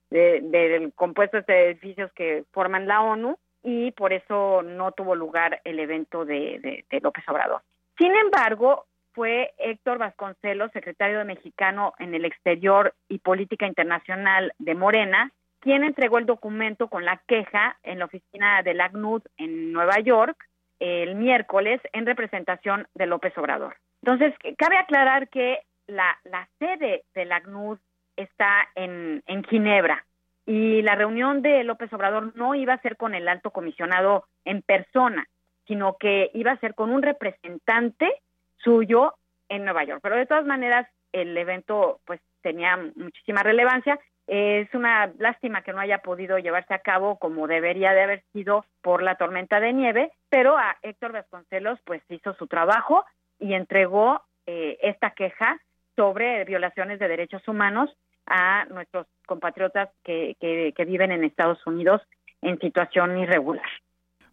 del 0.10 0.94
compuesto 0.94 1.36
de 1.36 1.42
este 1.42 1.66
edificios 1.72 2.10
que 2.14 2.46
forman 2.54 2.88
la 2.88 3.02
ONU, 3.02 3.38
y 3.62 3.92
por 3.92 4.14
eso 4.14 4.62
no 4.62 4.94
tuvo 4.94 5.14
lugar 5.14 5.60
el 5.66 5.78
evento 5.80 6.24
de, 6.24 6.86
de 6.90 7.00
López 7.02 7.26
Obrador. 7.28 7.62
Sin 7.98 8.16
embargo, 8.16 8.86
fue 9.12 9.52
Héctor 9.58 9.98
Vasconcelos, 9.98 10.72
secretario 10.72 11.18
de 11.18 11.26
Mexicano 11.26 11.92
en 12.00 12.16
el 12.16 12.24
Exterior 12.24 12.94
y 13.10 13.20
Política 13.20 13.68
Internacional 13.68 14.54
de 14.58 14.74
Morena, 14.74 15.34
quien 15.60 15.84
entregó 15.84 16.18
el 16.18 16.26
documento 16.26 16.88
con 16.88 17.04
la 17.04 17.22
queja 17.28 17.78
en 17.84 18.00
la 18.00 18.06
oficina 18.06 18.64
del 18.64 18.80
ACNUD 18.80 19.24
en 19.36 19.74
Nueva 19.74 20.00
York 20.00 20.49
el 20.80 21.16
miércoles 21.16 21.82
en 21.94 22.06
representación 22.06 22.88
de 22.94 23.06
López 23.06 23.38
Obrador. 23.38 23.76
Entonces, 24.02 24.34
cabe 24.58 24.78
aclarar 24.78 25.30
que 25.30 25.60
la, 25.88 26.18
la 26.24 26.48
sede 26.60 27.04
la 27.14 27.38
ACNUD 27.38 27.80
está 28.16 28.68
en, 28.76 29.24
en 29.28 29.44
Ginebra 29.44 30.06
y 30.46 30.82
la 30.82 30.96
reunión 30.96 31.42
de 31.42 31.64
López 31.64 31.92
Obrador 31.94 32.36
no 32.36 32.56
iba 32.56 32.74
a 32.74 32.82
ser 32.82 32.98
con 32.98 33.14
el 33.14 33.28
alto 33.28 33.52
comisionado 33.52 34.26
en 34.46 34.62
persona, 34.62 35.28
sino 35.68 35.98
que 35.98 36.32
iba 36.34 36.52
a 36.52 36.60
ser 36.60 36.74
con 36.76 36.92
un 36.92 37.02
representante 37.02 38.12
suyo 38.58 39.14
en 39.48 39.64
Nueva 39.64 39.84
York. 39.84 40.00
Pero 40.02 40.16
de 40.16 40.26
todas 40.26 40.46
maneras, 40.46 40.88
el 41.12 41.38
evento 41.38 42.00
pues 42.06 42.20
tenía 42.42 42.78
muchísima 42.96 43.44
relevancia 43.44 44.00
es 44.30 44.72
una 44.76 45.12
lástima 45.18 45.64
que 45.64 45.74
no 45.74 45.80
haya 45.80 46.00
podido 46.00 46.38
llevarse 46.38 46.74
a 46.76 46.80
cabo 46.80 47.18
como 47.18 47.48
debería 47.48 47.94
de 47.94 48.04
haber 48.04 48.24
sido 48.32 48.64
por 48.82 49.02
la 49.02 49.16
tormenta 49.16 49.60
de 49.60 49.74
nieve, 49.74 50.12
pero 50.30 50.56
a 50.56 50.78
Héctor 50.84 51.14
Vasconcelos 51.14 51.80
pues 51.84 52.04
hizo 52.10 52.36
su 52.36 52.46
trabajo 52.46 53.04
y 53.40 53.56
entregó 53.56 54.22
eh, 54.46 54.78
esta 54.84 55.12
queja 55.12 55.60
sobre 55.96 56.46
violaciones 56.46 57.00
de 57.00 57.08
derechos 57.08 57.48
humanos 57.48 57.90
a 58.28 58.66
nuestros 58.66 59.08
compatriotas 59.26 59.90
que, 60.04 60.36
que 60.40 60.86
viven 60.86 61.12
en 61.12 61.24
Estados 61.24 61.66
Unidos 61.66 62.02
en 62.44 62.60
situación 62.60 63.18
irregular. 63.18 63.66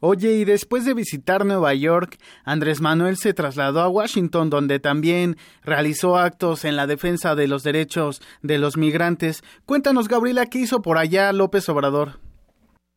Oye, 0.01 0.33
y 0.33 0.45
después 0.45 0.85
de 0.85 0.95
visitar 0.95 1.45
Nueva 1.45 1.73
York, 1.75 2.17
Andrés 2.45 2.81
Manuel 2.81 3.17
se 3.17 3.33
trasladó 3.33 3.81
a 3.81 3.89
Washington, 3.89 4.51
donde 4.51 4.79
también 4.79 5.37
realizó 5.65 6.17
actos 6.17 6.65
en 6.65 6.77
la 6.77 6.87
defensa 6.87 7.35
de 7.35 7.49
los 7.49 7.63
derechos 7.63 8.21
de 8.43 8.59
los 8.59 8.77
migrantes. 8.77 9.43
Cuéntanos, 9.65 10.09
Gabriela, 10.09 10.47
¿qué 10.47 10.59
hizo 10.59 10.83
por 10.83 10.99
allá 10.99 11.33
López 11.33 11.69
Obrador? 11.69 12.21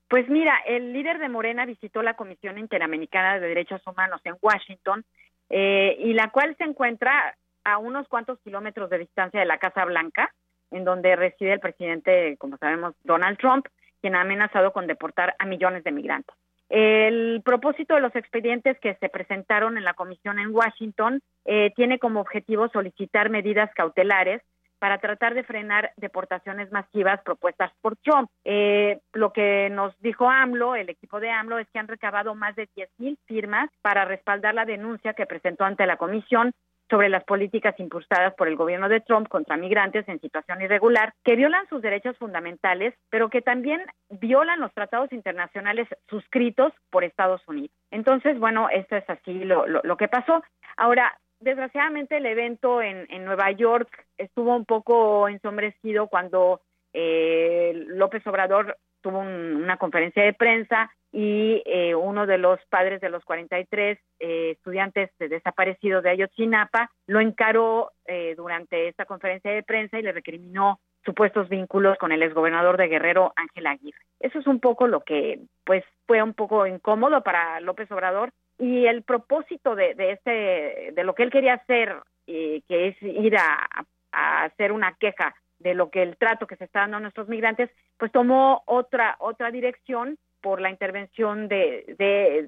Pues 0.09 0.27
mira, 0.27 0.53
el 0.67 0.91
líder 0.91 1.19
de 1.19 1.29
Morena 1.29 1.65
visitó 1.65 2.01
la 2.01 2.15
Comisión 2.15 2.57
Interamericana 2.57 3.39
de 3.39 3.47
Derechos 3.47 3.81
Humanos 3.85 4.19
en 4.25 4.35
Washington, 4.41 5.05
eh, 5.49 5.95
y 5.99 6.13
la 6.13 6.31
cual 6.31 6.55
se 6.57 6.63
encuentra 6.63 7.35
a 7.63 7.77
unos 7.77 8.07
cuantos 8.07 8.39
kilómetros 8.41 8.89
de 8.89 8.99
distancia 8.99 9.39
de 9.39 9.45
la 9.45 9.59
Casa 9.59 9.85
Blanca, 9.85 10.33
en 10.71 10.83
donde 10.83 11.15
reside 11.15 11.53
el 11.53 11.59
presidente, 11.59 12.37
como 12.37 12.57
sabemos, 12.57 12.95
Donald 13.03 13.37
Trump, 13.37 13.67
quien 14.01 14.15
ha 14.15 14.21
amenazado 14.21 14.71
con 14.73 14.87
deportar 14.87 15.35
a 15.39 15.45
millones 15.45 15.83
de 15.83 15.91
migrantes. 15.91 16.35
El 16.69 17.41
propósito 17.43 17.95
de 17.95 18.01
los 18.01 18.15
expedientes 18.15 18.79
que 18.79 18.93
se 18.95 19.09
presentaron 19.09 19.77
en 19.77 19.83
la 19.83 19.95
comisión 19.95 20.37
en 20.37 20.53
Washington 20.53 21.19
eh, 21.45 21.71
tiene 21.75 21.97
como 21.97 22.21
objetivo 22.21 22.69
solicitar 22.69 23.29
medidas 23.29 23.71
cautelares 23.73 24.41
para 24.77 24.99
tratar 24.99 25.33
de 25.33 25.43
frenar 25.43 25.91
deportaciones 25.97 26.71
masivas 26.71 27.21
propuestas 27.23 27.71
por 27.81 27.97
Trump. 27.97 28.29
Eh, 28.45 28.99
lo 29.13 29.33
que 29.33 29.69
nos 29.69 29.99
dijo 29.99 30.29
AMLO, 30.29 30.75
el 30.75 30.89
equipo 30.89 31.19
de 31.19 31.29
AMLO, 31.29 31.59
es 31.59 31.67
que 31.71 31.79
han 31.79 31.87
recabado 31.87 32.33
más 32.33 32.55
de 32.55 32.69
10.000 32.75 33.17
firmas 33.25 33.69
para 33.81 34.05
respaldar 34.05 34.55
la 34.55 34.65
denuncia 34.65 35.13
que 35.13 35.25
presentó 35.25 35.65
ante 35.65 35.85
la 35.85 35.97
comisión 35.97 36.53
sobre 36.89 37.09
las 37.09 37.23
políticas 37.23 37.79
impulsadas 37.79 38.33
por 38.35 38.47
el 38.47 38.55
gobierno 38.55 38.89
de 38.89 39.01
Trump 39.01 39.27
contra 39.27 39.57
migrantes 39.57 40.07
en 40.07 40.19
situación 40.19 40.61
irregular, 40.61 41.13
que 41.23 41.35
violan 41.35 41.67
sus 41.69 41.81
derechos 41.81 42.17
fundamentales, 42.17 42.93
pero 43.09 43.29
que 43.29 43.41
también 43.41 43.81
violan 44.09 44.59
los 44.59 44.73
tratados 44.73 45.11
internacionales 45.11 45.87
suscritos 46.09 46.73
por 46.89 47.03
Estados 47.03 47.41
Unidos. 47.47 47.71
Entonces, 47.91 48.39
bueno, 48.39 48.69
esto 48.69 48.95
es 48.95 49.09
así 49.09 49.43
lo, 49.43 49.67
lo, 49.67 49.97
que 49.97 50.07
pasó. 50.07 50.43
Ahora, 50.77 51.17
desgraciadamente 51.39 52.17
el 52.17 52.25
evento 52.25 52.81
en, 52.81 53.05
en 53.09 53.25
Nueva 53.25 53.51
York 53.51 54.05
estuvo 54.17 54.55
un 54.55 54.65
poco 54.65 55.27
ensombrecido 55.27 56.07
cuando 56.07 56.61
eh, 56.93 57.85
López 57.87 58.25
Obrador 58.25 58.77
tuvo 59.01 59.19
una 59.19 59.77
conferencia 59.77 60.23
de 60.23 60.33
prensa 60.33 60.91
y 61.11 61.63
eh, 61.65 61.95
uno 61.95 62.27
de 62.27 62.37
los 62.37 62.59
padres 62.69 63.01
de 63.01 63.09
los 63.09 63.23
43 63.25 63.97
eh, 64.19 64.51
estudiantes 64.51 65.09
desaparecidos 65.17 66.03
de 66.03 66.11
Ayotzinapa 66.11 66.91
lo 67.07 67.19
encaró 67.19 67.91
eh, 68.05 68.35
durante 68.35 68.87
esta 68.87 69.05
conferencia 69.05 69.51
de 69.51 69.63
prensa 69.63 69.97
y 69.97 70.03
le 70.03 70.11
recriminó 70.11 70.79
supuestos 71.03 71.49
vínculos 71.49 71.97
con 71.97 72.11
el 72.11 72.21
exgobernador 72.21 72.77
de 72.77 72.89
Guerrero, 72.89 73.33
Ángel 73.35 73.65
Aguirre. 73.65 73.99
Eso 74.19 74.37
es 74.37 74.45
un 74.45 74.59
poco 74.59 74.85
lo 74.85 75.01
que 75.01 75.39
pues 75.63 75.83
fue 76.05 76.21
un 76.21 76.33
poco 76.33 76.67
incómodo 76.67 77.23
para 77.23 77.59
López 77.61 77.91
Obrador 77.91 78.31
y 78.59 78.85
el 78.85 79.01
propósito 79.03 79.75
de, 79.75 79.95
de 79.95 80.11
este 80.11 80.91
de 80.93 81.03
lo 81.03 81.15
que 81.15 81.23
él 81.23 81.31
quería 81.31 81.55
hacer 81.55 81.95
que 82.27 82.63
es 82.69 83.01
ir 83.01 83.35
a, 83.37 83.67
a 84.11 84.43
hacer 84.43 84.71
una 84.71 84.93
queja 84.99 85.33
de 85.59 85.73
lo 85.73 85.89
que 85.89 86.01
el 86.01 86.17
trato 86.17 86.47
que 86.47 86.55
se 86.55 86.65
está 86.65 86.81
dando 86.81 86.97
a 86.97 87.01
nuestros 87.01 87.27
migrantes, 87.27 87.69
pues 87.97 88.11
tomó 88.11 88.63
otra 88.65 89.15
otra 89.19 89.51
dirección 89.51 90.17
por 90.41 90.61
la 90.61 90.69
intervención 90.69 91.47
de, 91.47 91.95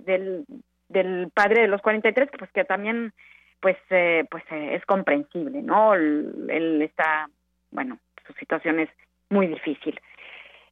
del, 0.05 0.45
del 0.88 1.29
padre 1.33 1.63
de 1.63 1.67
los 1.67 1.81
43, 1.81 2.29
pues 2.38 2.51
que 2.51 2.63
también 2.63 3.13
pues 3.61 3.77
eh, 3.91 4.25
pues 4.29 4.43
eh, 4.51 4.75
es 4.75 4.85
comprensible, 4.85 5.61
¿no? 5.61 5.93
Él, 5.93 6.81
está, 6.81 7.29
bueno, 7.69 7.99
su 8.25 8.33
situación 8.33 8.79
es 8.79 8.89
muy 9.29 9.47
difícil. 9.47 9.99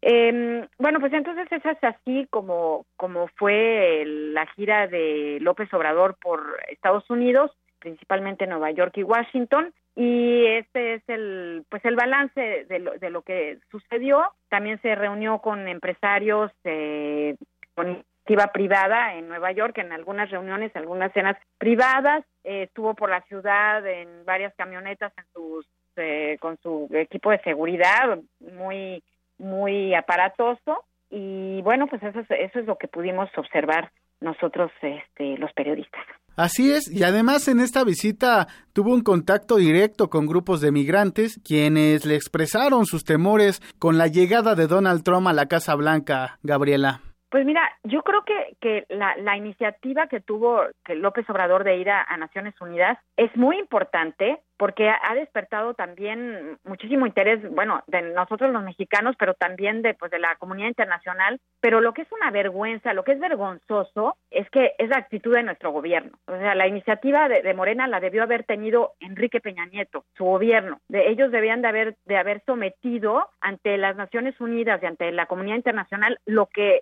Eh, 0.01 0.65
bueno, 0.77 0.99
pues 0.99 1.13
entonces 1.13 1.47
esa 1.51 1.71
es 1.71 1.83
así 1.83 2.25
como, 2.29 2.85
como 2.95 3.27
fue 3.35 4.03
la 4.05 4.47
gira 4.47 4.87
de 4.87 5.37
López 5.41 5.71
Obrador 5.73 6.17
por 6.21 6.57
Estados 6.69 7.07
Unidos, 7.09 7.51
principalmente 7.79 8.47
Nueva 8.47 8.71
York 8.71 8.97
y 8.97 9.03
Washington 9.03 9.73
y 9.95 10.45
este 10.45 10.95
es 10.95 11.03
el 11.07 11.65
pues 11.69 11.83
el 11.85 11.95
balance 11.95 12.65
de 12.65 12.79
lo, 12.79 12.93
de 12.93 13.09
lo 13.09 13.21
que 13.21 13.59
sucedió. 13.71 14.31
También 14.49 14.81
se 14.81 14.95
reunió 14.95 15.39
con 15.39 15.67
empresarios 15.67 16.51
eh, 16.63 17.35
con 17.75 17.89
iniciativa 17.89 18.51
privada 18.51 19.15
en 19.15 19.27
Nueva 19.27 19.51
York 19.51 19.77
en 19.79 19.91
algunas 19.91 20.29
reuniones 20.29 20.75
algunas 20.75 21.11
cenas 21.13 21.37
privadas. 21.57 22.23
Eh, 22.43 22.63
estuvo 22.63 22.93
por 22.93 23.09
la 23.09 23.21
ciudad 23.21 23.85
en 23.85 24.23
varias 24.25 24.53
camionetas 24.55 25.11
en 25.17 25.25
sus 25.33 25.67
eh, 25.95 26.37
con 26.39 26.57
su 26.61 26.87
equipo 26.93 27.31
de 27.31 27.39
seguridad 27.39 28.19
muy 28.39 29.03
muy 29.37 29.95
aparatoso. 29.95 30.85
Y 31.09 31.61
bueno, 31.63 31.87
pues 31.87 32.03
eso 32.03 32.19
es, 32.19 32.27
eso 32.29 32.59
es 32.59 32.65
lo 32.65 32.77
que 32.77 32.87
pudimos 32.87 33.29
observar 33.35 33.91
nosotros, 34.21 34.71
este, 34.81 35.37
los 35.37 35.51
periodistas. 35.53 36.05
Así 36.39 36.71
es, 36.71 36.89
y 36.89 37.03
además 37.03 37.49
en 37.49 37.59
esta 37.59 37.83
visita 37.83 38.47
tuvo 38.71 38.93
un 38.93 39.01
contacto 39.01 39.57
directo 39.57 40.09
con 40.09 40.25
grupos 40.25 40.61
de 40.61 40.71
migrantes 40.71 41.37
quienes 41.45 42.05
le 42.05 42.15
expresaron 42.15 42.85
sus 42.85 43.03
temores 43.03 43.59
con 43.77 43.97
la 43.97 44.07
llegada 44.07 44.55
de 44.55 44.67
Donald 44.67 45.03
Trump 45.03 45.27
a 45.27 45.33
la 45.33 45.47
Casa 45.47 45.75
Blanca, 45.75 46.39
Gabriela. 46.41 47.01
Pues 47.29 47.45
mira, 47.45 47.69
yo 47.83 48.03
creo 48.03 48.23
que, 48.23 48.55
que 48.61 48.85
la, 48.87 49.17
la 49.17 49.35
iniciativa 49.35 50.07
que 50.07 50.21
tuvo 50.21 50.61
que 50.85 50.95
López 50.95 51.29
Obrador 51.29 51.65
de 51.65 51.75
ir 51.75 51.89
a, 51.89 52.03
a 52.03 52.15
Naciones 52.15 52.55
Unidas 52.61 52.97
es 53.17 53.35
muy 53.35 53.59
importante 53.59 54.39
porque 54.59 54.89
ha 54.89 55.15
despertado 55.15 55.73
también 55.73 56.57
muchísimo 56.65 57.07
interés, 57.07 57.39
bueno, 57.49 57.81
de 57.87 58.01
nosotros 58.01 58.51
los 58.51 58.61
mexicanos, 58.61 59.15
pero 59.17 59.33
también 59.33 59.81
de 59.81 59.93
pues 59.93 60.11
de 60.11 60.19
la 60.19 60.35
comunidad 60.35 60.67
internacional, 60.67 61.39
pero 61.61 61.79
lo 61.79 61.93
que 61.93 62.01
es 62.01 62.11
una 62.11 62.29
vergüenza, 62.29 62.93
lo 62.93 63.05
que 63.05 63.13
es 63.13 63.21
vergonzoso 63.21 64.17
es 64.29 64.49
que 64.49 64.73
es 64.77 64.89
la 64.89 64.97
actitud 64.97 65.33
de 65.33 65.43
nuestro 65.43 65.71
gobierno. 65.71 66.11
O 66.27 66.37
sea, 66.37 66.55
la 66.55 66.67
iniciativa 66.67 67.29
de, 67.29 67.53
Morena 67.53 67.87
la 67.87 68.01
debió 68.01 68.21
haber 68.21 68.43
tenido 68.43 68.95
Enrique 68.99 69.39
Peña 69.39 69.65
Nieto, 69.65 70.03
su 70.17 70.25
gobierno. 70.25 70.81
De 70.89 71.09
ellos 71.09 71.31
debían 71.31 71.61
de 71.61 71.67
haber 71.69 71.95
de 72.05 72.17
haber 72.17 72.43
sometido 72.45 73.29
ante 73.39 73.77
las 73.77 73.95
Naciones 73.95 74.41
Unidas 74.41 74.83
y 74.83 74.87
ante 74.87 75.13
la 75.13 75.25
comunidad 75.25 75.55
internacional 75.55 76.19
lo 76.25 76.47
que 76.47 76.81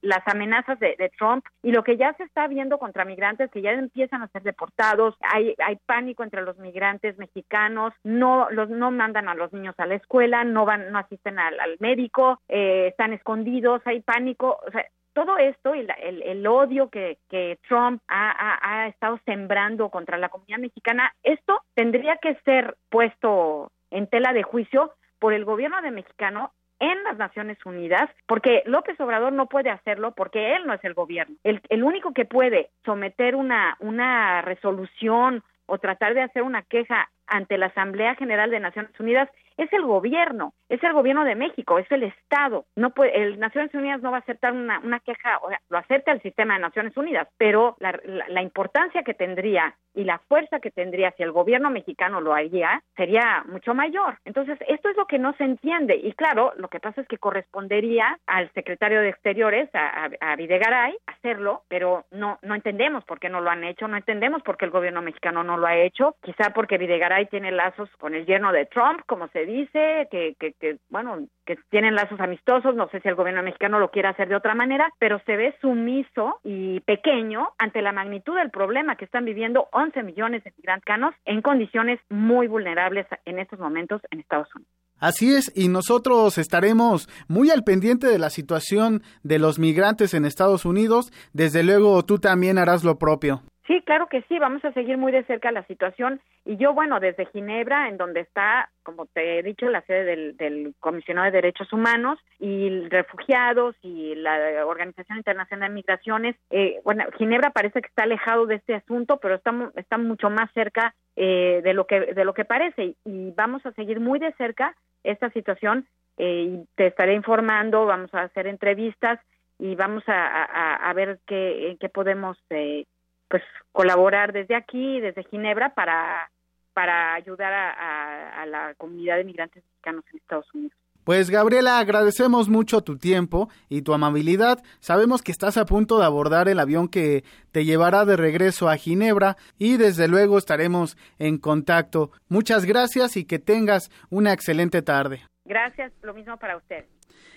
las 0.00 0.26
amenazas 0.26 0.78
de, 0.80 0.96
de 0.98 1.10
Trump 1.10 1.44
y 1.62 1.72
lo 1.72 1.84
que 1.84 1.98
ya 1.98 2.14
se 2.14 2.22
está 2.22 2.46
viendo 2.46 2.78
contra 2.78 3.04
migrantes 3.04 3.50
que 3.50 3.60
ya 3.60 3.72
empiezan 3.72 4.22
a 4.22 4.28
ser 4.28 4.42
deportados, 4.42 5.14
hay 5.20 5.54
hay 5.58 5.76
pánico 5.84 6.24
entre 6.24 6.40
los 6.40 6.56
migrantes 6.56 6.85
mexicanos, 7.16 7.92
no 8.04 8.48
los 8.50 8.68
no 8.70 8.90
mandan 8.90 9.28
a 9.28 9.34
los 9.34 9.52
niños 9.52 9.74
a 9.78 9.86
la 9.86 9.94
escuela, 9.94 10.44
no 10.44 10.64
van, 10.64 10.90
no 10.92 10.98
asisten 10.98 11.38
al, 11.38 11.58
al 11.60 11.76
médico, 11.80 12.40
eh, 12.48 12.88
están 12.88 13.12
escondidos, 13.12 13.82
hay 13.84 14.00
pánico, 14.00 14.58
o 14.66 14.70
sea, 14.70 14.86
todo 15.12 15.38
esto 15.38 15.74
y 15.74 15.82
la, 15.82 15.94
el, 15.94 16.22
el, 16.22 16.46
odio 16.46 16.90
que, 16.90 17.18
que 17.30 17.58
Trump 17.66 18.02
ha, 18.06 18.30
ha, 18.30 18.82
ha, 18.82 18.88
estado 18.88 19.18
sembrando 19.24 19.88
contra 19.88 20.18
la 20.18 20.28
comunidad 20.28 20.58
mexicana, 20.58 21.14
esto 21.22 21.62
tendría 21.74 22.16
que 22.16 22.34
ser 22.44 22.76
puesto 22.90 23.70
en 23.90 24.08
tela 24.08 24.32
de 24.32 24.42
juicio 24.42 24.92
por 25.18 25.32
el 25.32 25.46
gobierno 25.46 25.80
de 25.80 25.90
mexicano 25.90 26.52
en 26.78 27.02
las 27.04 27.16
Naciones 27.16 27.58
Unidas, 27.64 28.10
porque 28.26 28.62
López 28.66 29.00
Obrador 29.00 29.32
no 29.32 29.46
puede 29.46 29.70
hacerlo 29.70 30.12
porque 30.12 30.54
él 30.54 30.66
no 30.66 30.74
es 30.74 30.84
el 30.84 30.94
gobierno. 30.94 31.36
El, 31.42 31.62
el 31.68 31.82
único 31.82 32.12
que 32.12 32.26
puede 32.26 32.70
someter 32.84 33.34
una, 33.34 33.76
una 33.80 34.42
resolución 34.42 35.42
o 35.66 35.78
tratar 35.78 36.14
de 36.14 36.22
hacer 36.22 36.42
una 36.42 36.62
queja 36.62 37.10
ante 37.26 37.58
la 37.58 37.66
Asamblea 37.66 38.14
General 38.14 38.50
de 38.50 38.60
Naciones 38.60 38.98
Unidas 38.98 39.28
es 39.56 39.72
el 39.72 39.82
gobierno, 39.82 40.52
es 40.68 40.82
el 40.82 40.92
gobierno 40.92 41.24
de 41.24 41.34
México, 41.34 41.78
es 41.78 41.90
el 41.90 42.02
Estado. 42.02 42.66
No 42.76 42.92
el 43.12 43.38
Naciones 43.38 43.72
Unidas 43.74 44.02
no 44.02 44.10
va 44.10 44.18
a 44.18 44.20
aceptar 44.20 44.52
una, 44.52 44.80
una 44.80 45.00
queja, 45.00 45.38
o 45.42 45.48
sea, 45.48 45.60
lo 45.70 45.78
acepta 45.78 46.12
el 46.12 46.20
sistema 46.20 46.54
de 46.54 46.60
Naciones 46.60 46.96
Unidas, 46.96 47.28
pero 47.38 47.76
la, 47.80 47.98
la, 48.04 48.28
la, 48.28 48.42
importancia 48.42 49.02
que 49.02 49.14
tendría 49.14 49.74
y 49.94 50.04
la 50.04 50.18
fuerza 50.28 50.60
que 50.60 50.70
tendría 50.70 51.12
si 51.12 51.22
el 51.22 51.32
gobierno 51.32 51.70
mexicano 51.70 52.20
lo 52.20 52.34
haría 52.34 52.82
sería 52.96 53.44
mucho 53.48 53.72
mayor. 53.72 54.18
Entonces, 54.26 54.58
esto 54.68 54.90
es 54.90 54.96
lo 54.96 55.06
que 55.06 55.18
no 55.18 55.32
se 55.34 55.44
entiende. 55.44 55.96
Y 55.96 56.12
claro, 56.12 56.52
lo 56.56 56.68
que 56.68 56.80
pasa 56.80 57.00
es 57.00 57.08
que 57.08 57.16
correspondería 57.16 58.18
al 58.26 58.52
secretario 58.52 59.00
de 59.00 59.08
Exteriores, 59.08 59.70
a, 59.74 60.04
a, 60.04 60.32
a 60.32 60.36
Videgaray, 60.36 60.96
hacerlo, 61.06 61.62
pero 61.68 62.04
no, 62.10 62.38
no 62.42 62.54
entendemos 62.54 63.04
por 63.04 63.18
qué 63.18 63.30
no 63.30 63.40
lo 63.40 63.50
han 63.50 63.64
hecho, 63.64 63.88
no 63.88 63.96
entendemos 63.96 64.42
por 64.42 64.58
qué 64.58 64.66
el 64.66 64.70
gobierno 64.70 65.00
mexicano 65.00 65.42
no 65.44 65.56
lo 65.56 65.66
ha 65.66 65.76
hecho, 65.76 66.16
quizá 66.22 66.50
porque 66.50 66.76
Videgaray 66.76 67.15
tiene 67.24 67.52
lazos 67.52 67.88
con 67.98 68.14
el 68.14 68.26
yerno 68.26 68.52
de 68.52 68.66
Trump, 68.66 69.00
como 69.06 69.28
se 69.28 69.46
dice, 69.46 70.06
que, 70.10 70.36
que, 70.38 70.52
que, 70.60 70.76
bueno, 70.90 71.26
que 71.46 71.56
tienen 71.70 71.94
lazos 71.94 72.20
amistosos, 72.20 72.74
no 72.76 72.88
sé 72.90 73.00
si 73.00 73.08
el 73.08 73.14
gobierno 73.14 73.42
mexicano 73.42 73.78
lo 73.78 73.90
quiere 73.90 74.08
hacer 74.08 74.28
de 74.28 74.36
otra 74.36 74.54
manera, 74.54 74.90
pero 74.98 75.18
se 75.24 75.36
ve 75.36 75.54
sumiso 75.62 76.40
y 76.44 76.80
pequeño 76.80 77.48
ante 77.56 77.80
la 77.80 77.92
magnitud 77.92 78.36
del 78.36 78.50
problema 78.50 78.96
que 78.96 79.06
están 79.06 79.24
viviendo 79.24 79.68
11 79.72 80.02
millones 80.02 80.44
de 80.44 80.52
migrantes 80.58 80.76
en 81.24 81.42
condiciones 81.42 82.00
muy 82.08 82.48
vulnerables 82.48 83.06
en 83.24 83.38
estos 83.38 83.58
momentos 83.58 84.02
en 84.10 84.20
Estados 84.20 84.54
Unidos. 84.54 84.72
Así 84.98 85.34
es, 85.34 85.52
y 85.54 85.68
nosotros 85.68 86.38
estaremos 86.38 87.08
muy 87.28 87.50
al 87.50 87.64
pendiente 87.64 88.06
de 88.06 88.18
la 88.18 88.30
situación 88.30 89.02
de 89.22 89.38
los 89.38 89.58
migrantes 89.58 90.14
en 90.14 90.24
Estados 90.24 90.64
Unidos. 90.64 91.12
Desde 91.34 91.62
luego, 91.62 92.02
tú 92.04 92.18
también 92.18 92.56
harás 92.56 92.82
lo 92.82 92.98
propio. 92.98 93.42
Sí, 93.66 93.82
claro 93.82 94.06
que 94.06 94.22
sí, 94.28 94.38
vamos 94.38 94.64
a 94.64 94.72
seguir 94.72 94.96
muy 94.96 95.10
de 95.10 95.24
cerca 95.24 95.50
la 95.50 95.66
situación. 95.66 96.20
Y 96.44 96.56
yo, 96.56 96.72
bueno, 96.72 97.00
desde 97.00 97.26
Ginebra, 97.26 97.88
en 97.88 97.96
donde 97.96 98.20
está, 98.20 98.70
como 98.84 99.06
te 99.06 99.38
he 99.38 99.42
dicho, 99.42 99.68
la 99.68 99.80
sede 99.82 100.04
del, 100.04 100.36
del 100.36 100.74
Comisionado 100.78 101.24
de 101.24 101.32
Derechos 101.32 101.72
Humanos 101.72 102.20
y 102.38 102.86
refugiados 102.88 103.74
y 103.82 104.14
la 104.14 104.64
Organización 104.64 105.18
Internacional 105.18 105.70
de 105.70 105.74
Migraciones, 105.74 106.36
eh, 106.50 106.80
bueno, 106.84 107.04
Ginebra 107.18 107.50
parece 107.50 107.82
que 107.82 107.88
está 107.88 108.04
alejado 108.04 108.46
de 108.46 108.56
este 108.56 108.74
asunto, 108.74 109.16
pero 109.16 109.34
está, 109.34 109.52
está 109.74 109.98
mucho 109.98 110.30
más 110.30 110.48
cerca 110.52 110.94
eh, 111.16 111.60
de 111.64 111.74
lo 111.74 111.88
que 111.88 112.00
de 112.00 112.24
lo 112.24 112.34
que 112.34 112.44
parece. 112.44 112.94
Y 113.04 113.32
vamos 113.32 113.66
a 113.66 113.72
seguir 113.72 113.98
muy 113.98 114.20
de 114.20 114.32
cerca 114.34 114.76
esta 115.02 115.30
situación 115.30 115.88
eh, 116.18 116.42
y 116.48 116.68
te 116.76 116.86
estaré 116.86 117.14
informando, 117.14 117.84
vamos 117.84 118.14
a 118.14 118.22
hacer 118.22 118.46
entrevistas 118.46 119.18
y 119.58 119.74
vamos 119.74 120.04
a, 120.06 120.88
a, 120.88 120.92
ver 120.92 121.18
qué, 121.26 121.76
qué 121.80 121.88
podemos 121.88 122.38
eh, 122.50 122.84
pues 123.28 123.42
colaborar 123.72 124.32
desde 124.32 124.54
aquí, 124.54 125.00
desde 125.00 125.24
Ginebra, 125.24 125.74
para, 125.74 126.30
para 126.72 127.14
ayudar 127.14 127.52
a, 127.52 127.70
a, 127.72 128.42
a 128.42 128.46
la 128.46 128.74
comunidad 128.74 129.16
de 129.16 129.24
migrantes 129.24 129.64
mexicanos 129.64 130.04
en 130.10 130.18
Estados 130.18 130.54
Unidos. 130.54 130.78
Pues 131.06 131.30
Gabriela, 131.30 131.78
agradecemos 131.78 132.48
mucho 132.48 132.80
tu 132.80 132.98
tiempo 132.98 133.48
y 133.68 133.82
tu 133.82 133.94
amabilidad. 133.94 134.58
Sabemos 134.80 135.22
que 135.22 135.30
estás 135.30 135.56
a 135.56 135.64
punto 135.64 136.00
de 136.00 136.04
abordar 136.04 136.48
el 136.48 136.58
avión 136.58 136.88
que 136.88 137.22
te 137.52 137.64
llevará 137.64 138.04
de 138.04 138.16
regreso 138.16 138.68
a 138.68 138.76
Ginebra 138.76 139.36
y 139.56 139.76
desde 139.76 140.08
luego 140.08 140.36
estaremos 140.36 140.96
en 141.20 141.38
contacto. 141.38 142.10
Muchas 142.28 142.64
gracias 142.64 143.16
y 143.16 143.24
que 143.24 143.38
tengas 143.38 143.88
una 144.10 144.32
excelente 144.32 144.82
tarde. 144.82 145.20
Gracias, 145.44 145.92
lo 146.02 146.12
mismo 146.12 146.36
para 146.38 146.56
usted. 146.56 146.86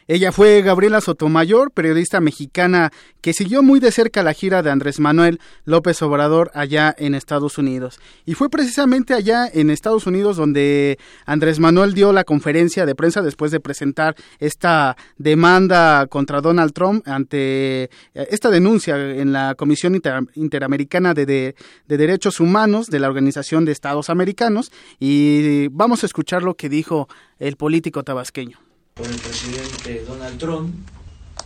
Ella 0.10 0.32
fue 0.32 0.64
Gabriela 0.64 1.02
Sotomayor, 1.02 1.70
periodista 1.70 2.20
mexicana 2.20 2.92
que 3.22 3.32
siguió 3.32 3.62
muy 3.62 3.80
de 3.80 3.92
cerca 3.92 4.24
la 4.24 4.34
gira 4.34 4.64
de 4.64 4.72
Andrés 4.72 5.00
Manuel 5.00 5.40
López 5.66 6.02
Obrador 6.02 6.50
allá 6.56 6.96
en 6.98 7.14
Estados 7.14 7.60
Unidos. 7.60 8.00
Y 8.26 8.34
fue 8.34 8.50
precisamente 8.50 9.14
allá 9.14 9.48
en 9.54 9.70
Estados 9.70 10.08
Unidos 10.08 10.36
donde 10.36 10.98
Andrés 11.28 11.60
Manuel 11.60 11.94
dio 11.94 12.12
la 12.12 12.24
conferencia 12.24 12.88
de 12.88 12.96
prensa 12.96 13.22
después 13.22 13.52
de 13.52 13.60
presentar 13.60 14.16
esta 14.40 14.98
demanda 15.20 16.08
contra 16.08 16.42
Donald 16.42 16.74
Trump 16.74 17.08
ante 17.08 17.92
esta 18.16 18.50
denuncia 18.50 18.96
en 18.96 19.32
la 19.32 19.54
Comisión 19.54 19.94
Inter 19.94 20.24
Interamericana 20.34 21.14
de 21.14 21.54
Derechos 21.88 22.40
Humanos 22.40 22.88
de 22.88 22.98
la 22.98 23.10
Organización 23.10 23.64
de 23.64 23.74
Estados 23.74 24.10
Americanos. 24.10 24.72
Y 25.00 25.68
vamos 25.68 26.02
a 26.02 26.08
escuchar 26.08 26.42
lo 26.42 26.56
que 26.56 26.68
dijo 26.68 27.08
el 27.38 27.58
político 27.58 28.02
tabasqueño 28.02 28.69
por 29.00 29.08
el 29.08 29.16
presidente 29.16 30.04
Donald 30.06 30.38
Trump 30.38 30.76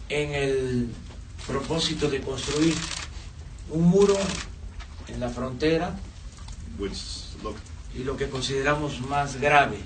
en 0.10 0.34
el 0.34 0.90
propósito 1.46 2.10
de 2.10 2.20
construir 2.20 2.74
un 3.70 3.84
muro 3.84 4.18
en 5.08 5.20
la 5.20 5.30
frontera 5.30 5.96
y 7.96 8.04
lo 8.04 8.18
que 8.18 8.28
consideramos 8.28 9.02
más 9.02 9.40
grave, 9.40 9.78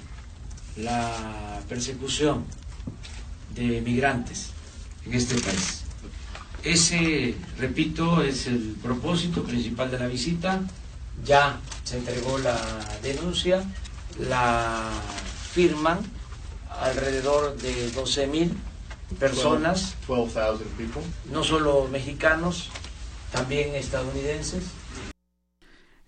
la 0.78 1.60
persecución 1.68 2.46
de 3.54 3.82
migrantes 3.82 4.52
en 5.06 5.14
este 5.14 5.36
país. 5.42 5.82
Ese, 6.64 7.36
repito, 7.58 8.24
es 8.24 8.48
el 8.48 8.78
propósito 8.82 9.44
principal 9.44 9.92
de 9.92 10.00
la 10.00 10.08
visita. 10.08 10.62
Ya 11.26 11.60
se 11.84 11.98
entregó 11.98 12.38
la 12.38 12.58
denuncia, 13.04 13.64
la 14.20 14.90
firman 15.52 16.17
alrededor 16.82 17.58
de 17.58 17.92
12 17.92 18.28
mil 18.28 18.58
personas, 19.20 19.96
12, 20.08 20.40
12 20.40 20.64
no 21.32 21.44
solo 21.44 21.88
mexicanos, 21.92 22.70
también 23.32 23.76
estadounidenses. 23.76 24.64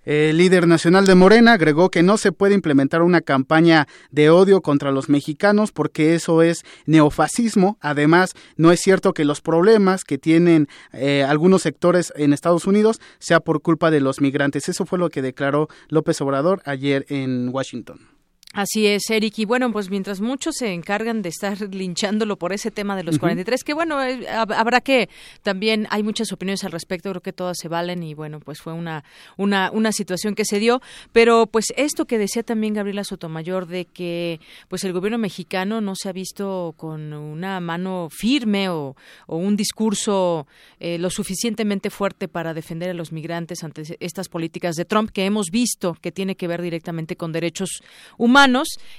El 0.05 0.37
líder 0.37 0.65
nacional 0.65 1.05
de 1.05 1.13
Morena 1.13 1.53
agregó 1.53 1.89
que 1.91 2.03
no 2.03 2.17
se 2.17 2.31
puede 2.31 2.55
implementar 2.55 3.03
una 3.03 3.21
campaña 3.21 3.87
de 4.11 4.29
odio 4.29 4.61
contra 4.61 4.91
los 4.91 5.07
mexicanos 5.07 5.71
porque 5.71 6.15
eso 6.15 6.41
es 6.41 6.63
neofascismo. 6.85 7.77
Además, 7.79 8.33
no 8.55 8.71
es 8.71 8.79
cierto 8.79 9.13
que 9.13 9.25
los 9.25 9.41
problemas 9.41 10.03
que 10.03 10.17
tienen 10.17 10.67
eh, 10.93 11.23
algunos 11.23 11.61
sectores 11.61 12.11
en 12.15 12.33
Estados 12.33 12.65
Unidos 12.65 12.99
sea 13.19 13.39
por 13.41 13.61
culpa 13.61 13.91
de 13.91 13.99
los 13.99 14.19
migrantes. 14.19 14.67
Eso 14.67 14.85
fue 14.85 14.97
lo 14.97 15.09
que 15.09 15.21
declaró 15.21 15.67
López 15.89 16.19
Obrador 16.21 16.61
ayer 16.65 17.05
en 17.09 17.49
Washington. 17.49 18.18
Así 18.51 18.87
es, 18.87 19.07
Eric. 19.11 19.37
Y 19.37 19.45
bueno, 19.45 19.71
pues 19.71 19.91
mientras 19.91 20.21
muchos 20.21 20.55
se 20.55 20.73
encargan 20.73 21.21
de 21.21 21.29
estar 21.29 21.55
linchándolo 21.73 22.39
por 22.39 22.51
ese 22.51 22.71
tema 22.71 22.95
de 22.95 23.03
los 23.03 23.19
43, 23.19 23.63
que 23.63 23.75
bueno, 23.75 24.03
eh, 24.03 24.27
habrá 24.27 24.81
que 24.81 25.07
también 25.43 25.85
hay 25.91 26.01
muchas 26.01 26.31
opiniones 26.31 26.63
al 26.63 26.71
respecto, 26.71 27.11
creo 27.11 27.21
que 27.21 27.31
todas 27.31 27.57
se 27.59 27.67
valen 27.67 28.01
y 28.01 28.15
bueno, 28.15 28.39
pues 28.39 28.59
fue 28.59 28.73
una, 28.73 29.03
una, 29.37 29.69
una 29.71 29.91
situación 29.91 30.33
que 30.33 30.45
se 30.45 30.57
dio. 30.57 30.81
Pero 31.11 31.45
pues 31.45 31.65
esto 31.77 32.05
que 32.05 32.17
decía 32.17 32.41
también 32.41 32.73
Gabriela 32.73 33.03
Sotomayor 33.03 33.67
de 33.67 33.85
que 33.85 34.39
pues 34.67 34.83
el 34.83 34.93
gobierno 34.93 35.19
mexicano 35.19 35.79
no 35.79 35.93
se 35.95 36.09
ha 36.09 36.13
visto 36.13 36.73
con 36.75 37.13
una 37.13 37.59
mano 37.59 38.07
firme 38.09 38.69
o, 38.69 38.95
un 39.27 39.55
discurso 39.55 40.47
eh, 40.79 40.97
lo 40.97 41.11
suficientemente 41.11 41.91
fuerte 41.91 42.27
para 42.27 42.55
defender 42.55 42.89
a 42.89 42.93
los 42.93 43.11
migrantes 43.11 43.63
ante 43.63 43.83
estas 43.99 44.27
políticas 44.27 44.75
de 44.75 44.85
Trump 44.85 45.11
que 45.11 45.25
hemos 45.25 45.47
visto 45.51 45.95
que 46.01 46.11
tiene 46.11 46.35
que 46.35 46.47
ver 46.47 46.61
directamente 46.61 47.15
con 47.15 47.31
derechos 47.31 47.81
humanos 48.17 48.38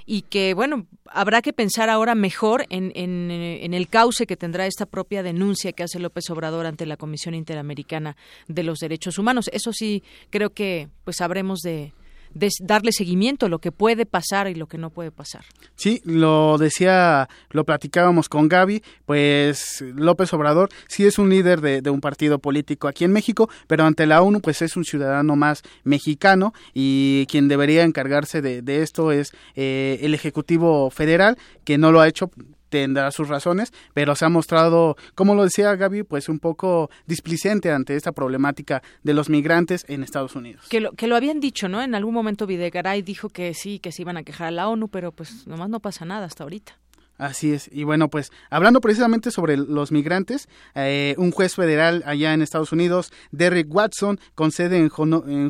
y 0.07 0.23
que, 0.23 0.55
bueno, 0.55 0.87
habrá 1.07 1.43
que 1.43 1.53
pensar 1.53 1.89
ahora 1.89 2.15
mejor 2.15 2.67
en, 2.69 2.93
en, 2.95 3.75
el 3.75 3.89
cauce 3.89 4.27
que 4.27 4.37
tendrá 4.37 4.67
esta 4.67 4.87
propia 4.87 5.23
denuncia 5.23 5.73
que 5.73 5.83
hace 5.83 5.99
López 5.99 6.29
Obrador 6.31 6.67
ante 6.67 6.87
la 6.87 6.97
Comisión 6.97 7.35
Interamericana 7.35 8.17
de 8.49 8.63
los 8.63 8.79
Derechos 8.79 9.19
Humanos. 9.19 9.49
Eso 9.53 9.73
sí, 9.73 10.03
creo 10.31 10.51
que 10.51 10.89
pues 11.05 11.17
sabremos 11.17 11.61
de, 11.61 11.93
darle 12.61 12.93
seguimiento 12.93 13.47
a 13.47 13.49
lo 13.49 13.59
que 13.59 13.73
puede 13.73 14.07
pasar 14.07 14.49
y 14.49 14.55
lo 14.55 14.67
que 14.67 14.79
no 14.79 14.91
puede 14.91 15.11
pasar. 15.11 15.45
Sí, 15.75 16.01
lo 16.05 16.59
decía, 16.59 17.29
lo 17.51 17.65
platicábamos 17.65 18.29
con 18.29 18.49
Gaby, 18.49 18.83
pues 19.07 19.83
López 19.95 20.33
Obrador 20.33 20.69
sí 20.89 21.07
es 21.07 21.19
un 21.19 21.31
líder 21.31 21.61
de, 21.61 21.91
un 21.91 22.01
partido 22.01 22.39
político 22.39 22.89
aquí 22.89 23.05
en 23.05 23.13
México, 23.13 23.49
pero 23.67 23.85
ante 23.85 24.07
la 24.07 24.23
ONU 24.23 24.41
pues 24.41 24.63
es 24.63 24.77
un 24.77 24.85
ciudadano 24.85 25.37
más 25.37 25.63
mexicano 25.85 26.53
y 26.73 27.27
quien 27.27 27.49
debería 27.49 27.83
encargarse 27.83 28.41
de, 28.43 28.83
esto 28.83 29.13
es 29.13 29.33
eh, 29.57 29.99
el 30.03 30.15
Ejecutivo 30.15 30.91
Federal, 30.91 31.37
que 31.65 31.79
no 31.79 31.93
lo 31.93 32.01
ha 32.01 32.09
hecho 32.09 32.31
tendrá 32.71 33.11
sus 33.11 33.29
razones, 33.29 33.73
pero 33.93 34.15
se 34.15 34.25
ha 34.25 34.31
mostrado, 34.31 34.97
como 35.15 35.35
lo 35.35 35.45
decía 35.45 35.77
Gaby, 35.77 36.05
pues 36.05 36.31
un 36.31 36.39
poco 36.39 36.91
displicente 37.07 37.71
ante 37.71 37.97
esta 37.97 38.13
problemática 38.13 38.83
de 39.03 39.13
los 39.13 39.29
migrantes 39.29 39.85
en 39.89 40.03
Estados 40.03 40.35
Unidos. 40.35 40.67
Que 40.71 40.81
lo, 40.81 40.93
que 40.93 41.07
lo 41.07 41.17
habían 41.17 41.41
dicho, 41.41 41.69
¿no? 41.69 41.83
En 41.83 41.95
algún 41.95 42.15
momento 42.15 42.47
Videgaray 42.47 43.03
dijo 43.03 43.29
que 43.29 43.53
sí, 43.53 43.79
que 43.79 43.93
se 43.93 44.03
iban 44.03 44.17
a 44.17 44.23
quejar 44.23 44.49
a 44.49 44.53
la 44.53 44.69
ONU, 44.69 44.89
pero 44.89 45.13
pues 45.13 45.47
nomás 45.47 45.69
no 45.69 45.81
pasa 45.81 46.07
nada 46.07 46.25
hasta 46.25 46.45
ahorita. 46.45 46.80
Así 47.21 47.53
es. 47.53 47.69
Y 47.71 47.85
bueno, 47.85 48.09
pues 48.09 48.33
hablando 48.49 48.81
precisamente 48.81 49.31
sobre 49.31 49.59
los 49.59 49.93
migrantes, 49.93 50.49
eh, 50.75 51.15
un 51.19 51.33
juez 51.33 51.55
federal 51.55 52.03
allá 52.07 52.33
en 52.33 52.41
Estados 52.41 52.73
Unidos, 52.73 53.13
Derrick 53.31 53.67
Watson, 53.71 54.19
con 54.35 54.53
sede 54.53 54.79
en, 54.79 54.91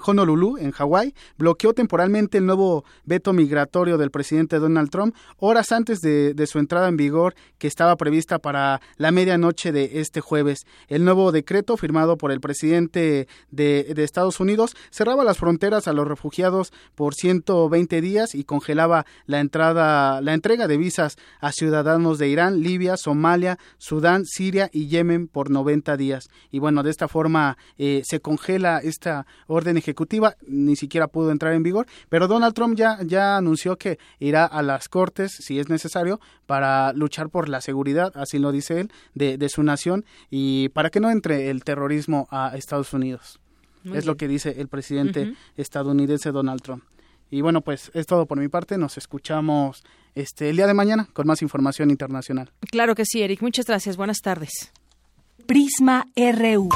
Honolulu, 0.04 0.58
en 0.58 0.72
Hawái, 0.72 1.14
bloqueó 1.38 1.72
temporalmente 1.72 2.38
el 2.38 2.46
nuevo 2.46 2.84
veto 3.04 3.32
migratorio 3.32 3.98
del 3.98 4.10
presidente 4.10 4.58
Donald 4.58 4.90
Trump 4.90 5.14
horas 5.36 5.70
antes 5.70 6.00
de, 6.00 6.34
su 6.48 6.58
entrada 6.58 6.88
en 6.88 6.96
vigor 6.96 7.36
que 7.58 7.68
estaba 7.68 7.94
prevista 7.94 8.40
para 8.40 8.80
la 8.96 9.12
medianoche 9.12 9.70
de 9.70 10.00
este 10.00 10.20
jueves. 10.20 10.66
El 10.88 11.04
nuevo 11.04 11.30
decreto 11.30 11.76
firmado 11.76 12.16
por 12.16 12.32
el 12.32 12.40
presidente 12.40 13.28
de, 13.52 13.94
de 13.94 14.02
Estados 14.02 14.40
Unidos 14.40 14.74
cerraba 14.90 15.22
las 15.22 15.38
fronteras 15.38 15.86
a 15.86 15.92
los 15.92 16.08
refugiados 16.08 16.72
por 16.96 17.14
120 17.14 18.00
días 18.00 18.34
y 18.34 18.42
congelaba 18.42 19.06
la 19.26 19.38
entrada, 19.38 20.20
la 20.20 20.34
entrega 20.34 20.66
de 20.66 20.76
visas 20.76 21.16
a 21.38 21.52
ciudadanos 21.60 22.18
de 22.18 22.28
Irán, 22.28 22.62
Libia, 22.62 22.96
Somalia, 22.96 23.58
Sudán, 23.76 24.24
Siria 24.24 24.70
y 24.72 24.88
Yemen 24.88 25.28
por 25.28 25.50
90 25.50 25.96
días. 25.98 26.30
Y 26.50 26.58
bueno, 26.58 26.82
de 26.82 26.90
esta 26.90 27.06
forma 27.06 27.58
eh, 27.76 28.00
se 28.04 28.20
congela 28.20 28.78
esta 28.78 29.26
orden 29.46 29.76
ejecutiva, 29.76 30.36
ni 30.46 30.74
siquiera 30.74 31.08
pudo 31.08 31.30
entrar 31.30 31.52
en 31.52 31.62
vigor, 31.62 31.86
pero 32.08 32.28
Donald 32.28 32.54
Trump 32.54 32.76
ya, 32.76 32.98
ya 33.04 33.36
anunció 33.36 33.76
que 33.76 33.98
irá 34.18 34.46
a 34.46 34.62
las 34.62 34.88
cortes, 34.88 35.32
si 35.32 35.58
es 35.58 35.68
necesario, 35.68 36.18
para 36.46 36.94
luchar 36.94 37.28
por 37.28 37.50
la 37.50 37.60
seguridad, 37.60 38.10
así 38.14 38.38
lo 38.38 38.52
dice 38.52 38.80
él, 38.80 38.90
de, 39.14 39.48
su 39.50 39.62
nación 39.62 40.04
y 40.30 40.70
para 40.70 40.90
que 40.90 41.00
no 41.00 41.10
entre 41.10 41.50
el 41.50 41.62
terrorismo 41.62 42.26
a 42.30 42.56
Estados 42.56 42.94
Unidos. 42.94 43.38
es 43.84 44.06
lo 44.06 44.16
que 44.16 44.28
dice 44.28 44.60
el 44.60 44.68
presidente 44.68 45.34
estadounidense 45.56 46.32
Donald 46.32 46.62
Trump. 46.62 46.84
Y 47.30 47.40
bueno, 47.42 47.60
pues 47.60 47.90
es 47.94 48.06
todo 48.06 48.26
por 48.26 48.38
mi 48.38 48.48
parte. 48.48 48.76
Nos 48.76 48.98
escuchamos 48.98 49.84
este 50.14 50.50
el 50.50 50.56
día 50.56 50.66
de 50.66 50.74
mañana 50.74 51.08
con 51.12 51.26
más 51.26 51.42
información 51.42 51.90
internacional. 51.90 52.50
Claro 52.70 52.94
que 52.94 53.04
sí, 53.04 53.22
Eric. 53.22 53.40
Muchas 53.42 53.66
gracias. 53.66 53.96
Buenas 53.96 54.20
tardes. 54.20 54.72
Prisma 55.46 56.06
RU. 56.16 56.68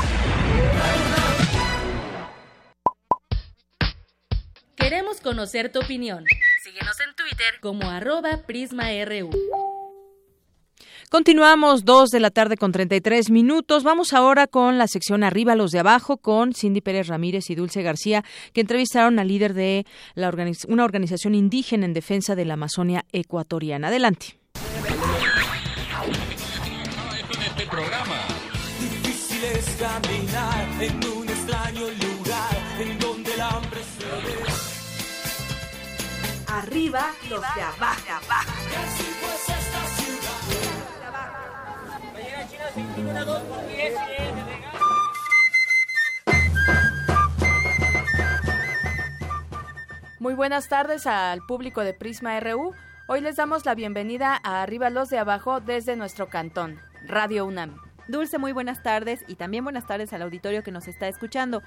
Queremos 4.76 5.20
conocer 5.20 5.72
tu 5.72 5.80
opinión. 5.80 6.24
Síguenos 6.62 6.96
en 7.00 7.14
Twitter 7.16 7.54
como 7.60 7.90
arroba 7.90 8.42
PrismaRU. 8.46 9.30
Continuamos 11.14 11.84
dos 11.84 12.10
de 12.10 12.18
la 12.18 12.32
tarde 12.32 12.56
con 12.56 12.72
33 12.72 13.30
minutos. 13.30 13.84
Vamos 13.84 14.12
ahora 14.12 14.48
con 14.48 14.78
la 14.78 14.88
sección 14.88 15.22
Arriba 15.22 15.54
los 15.54 15.70
de 15.70 15.78
abajo 15.78 16.16
con 16.16 16.52
Cindy 16.52 16.80
Pérez 16.80 17.06
Ramírez 17.06 17.50
y 17.50 17.54
Dulce 17.54 17.82
García, 17.82 18.24
que 18.52 18.62
entrevistaron 18.62 19.20
al 19.20 19.28
líder 19.28 19.54
de 19.54 19.86
una 20.66 20.84
organización 20.84 21.36
indígena 21.36 21.86
en 21.86 21.92
defensa 21.92 22.34
de 22.34 22.44
la 22.46 22.54
Amazonia 22.54 23.04
ecuatoriana. 23.12 23.86
Adelante. 23.86 24.40
Arriba 36.48 37.06
los 37.30 37.40
de 37.40 37.62
abajo. 37.62 39.03
Muy 50.18 50.34
buenas 50.34 50.68
tardes 50.68 51.06
al 51.06 51.40
público 51.46 51.82
de 51.82 51.94
Prisma 51.94 52.40
RU. 52.40 52.72
Hoy 53.06 53.20
les 53.20 53.36
damos 53.36 53.64
la 53.64 53.74
bienvenida 53.74 54.40
a 54.42 54.62
Arriba 54.62 54.90
los 54.90 55.08
de 55.10 55.18
Abajo 55.18 55.60
desde 55.60 55.94
nuestro 55.94 56.28
cantón, 56.28 56.80
Radio 57.06 57.46
UNAM. 57.46 57.76
Dulce, 58.08 58.38
muy 58.38 58.52
buenas 58.52 58.82
tardes 58.82 59.24
y 59.28 59.36
también 59.36 59.62
buenas 59.62 59.86
tardes 59.86 60.12
al 60.12 60.22
auditorio 60.22 60.62
que 60.64 60.72
nos 60.72 60.88
está 60.88 61.06
escuchando. 61.06 61.62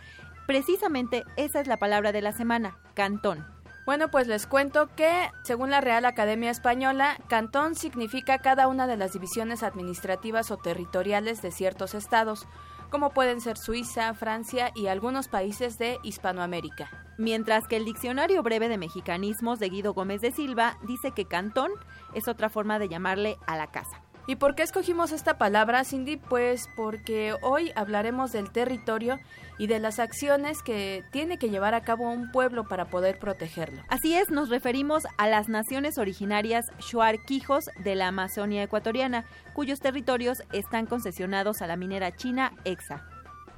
Precisamente 0.45 1.23
esa 1.37 1.61
es 1.61 1.67
la 1.67 1.77
palabra 1.77 2.11
de 2.11 2.21
la 2.21 2.33
semana, 2.33 2.77
cantón. 2.95 3.56
Bueno, 3.87 4.11
pues 4.11 4.27
les 4.27 4.47
cuento 4.47 4.89
que, 4.97 5.31
según 5.43 5.71
la 5.71 5.79
Real 5.79 6.03
Academia 6.03 6.51
Española, 6.51 7.17
cantón 7.29 7.73
significa 7.73 8.39
cada 8.39 8.67
una 8.67 8.85
de 8.85 8.97
las 8.97 9.13
divisiones 9.13 9.63
administrativas 9.63 10.51
o 10.51 10.57
territoriales 10.57 11.41
de 11.41 11.51
ciertos 11.51 11.95
estados, 11.95 12.49
como 12.89 13.11
pueden 13.11 13.39
ser 13.39 13.57
Suiza, 13.57 14.13
Francia 14.13 14.71
y 14.75 14.87
algunos 14.87 15.29
países 15.29 15.77
de 15.77 15.99
Hispanoamérica. 16.03 16.89
Mientras 17.17 17.65
que 17.69 17.77
el 17.77 17.85
Diccionario 17.85 18.43
Breve 18.43 18.67
de 18.67 18.77
Mexicanismos 18.77 19.57
de 19.57 19.69
Guido 19.69 19.93
Gómez 19.93 20.19
de 20.19 20.33
Silva 20.33 20.77
dice 20.85 21.11
que 21.11 21.23
cantón 21.23 21.71
es 22.13 22.27
otra 22.27 22.49
forma 22.49 22.79
de 22.79 22.89
llamarle 22.89 23.37
a 23.47 23.55
la 23.55 23.67
casa. 23.67 24.01
¿Y 24.29 24.35
por 24.35 24.55
qué 24.55 24.63
escogimos 24.63 25.13
esta 25.13 25.37
palabra, 25.37 25.85
Cindy? 25.85 26.17
Pues 26.17 26.69
porque 26.75 27.33
hoy 27.41 27.71
hablaremos 27.77 28.33
del 28.33 28.51
territorio 28.51 29.19
y 29.57 29.67
de 29.67 29.79
las 29.79 29.99
acciones 29.99 30.61
que 30.61 31.05
tiene 31.11 31.37
que 31.37 31.49
llevar 31.49 31.73
a 31.73 31.81
cabo 31.81 32.09
un 32.09 32.29
pueblo 32.33 32.65
para 32.65 32.89
poder 32.89 33.19
protegerlo. 33.19 33.81
Así 33.87 34.15
es, 34.15 34.29
nos 34.29 34.49
referimos 34.49 35.07
a 35.17 35.29
las 35.29 35.47
naciones 35.47 35.97
originarias 35.97 36.65
Shuar-Quijos 36.79 37.69
de 37.81 37.95
la 37.95 38.09
Amazonia 38.09 38.63
ecuatoriana, 38.63 39.23
cuyos 39.53 39.79
territorios 39.79 40.43
están 40.51 40.87
concesionados 40.87 41.61
a 41.61 41.67
la 41.67 41.77
minera 41.77 42.13
china 42.13 42.51
EXA. 42.65 43.05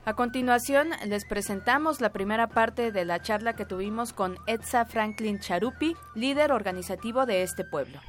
A 0.05 0.13
continuación, 0.13 0.89
les 1.07 1.25
presentamos 1.25 1.99
la 1.99 2.11
primera 2.11 2.45
parte 2.45 2.91
de 2.91 3.05
la 3.05 3.23
charla 3.23 3.53
que 3.53 3.65
tuvimos 3.65 4.13
con 4.13 4.37
Etza 4.45 4.85
Franklin 4.85 5.39
Charupi, 5.39 5.95
líder 6.13 6.51
organizativo 6.51 7.25
de 7.25 7.41
este 7.41 7.63
pueblo. 7.65 7.99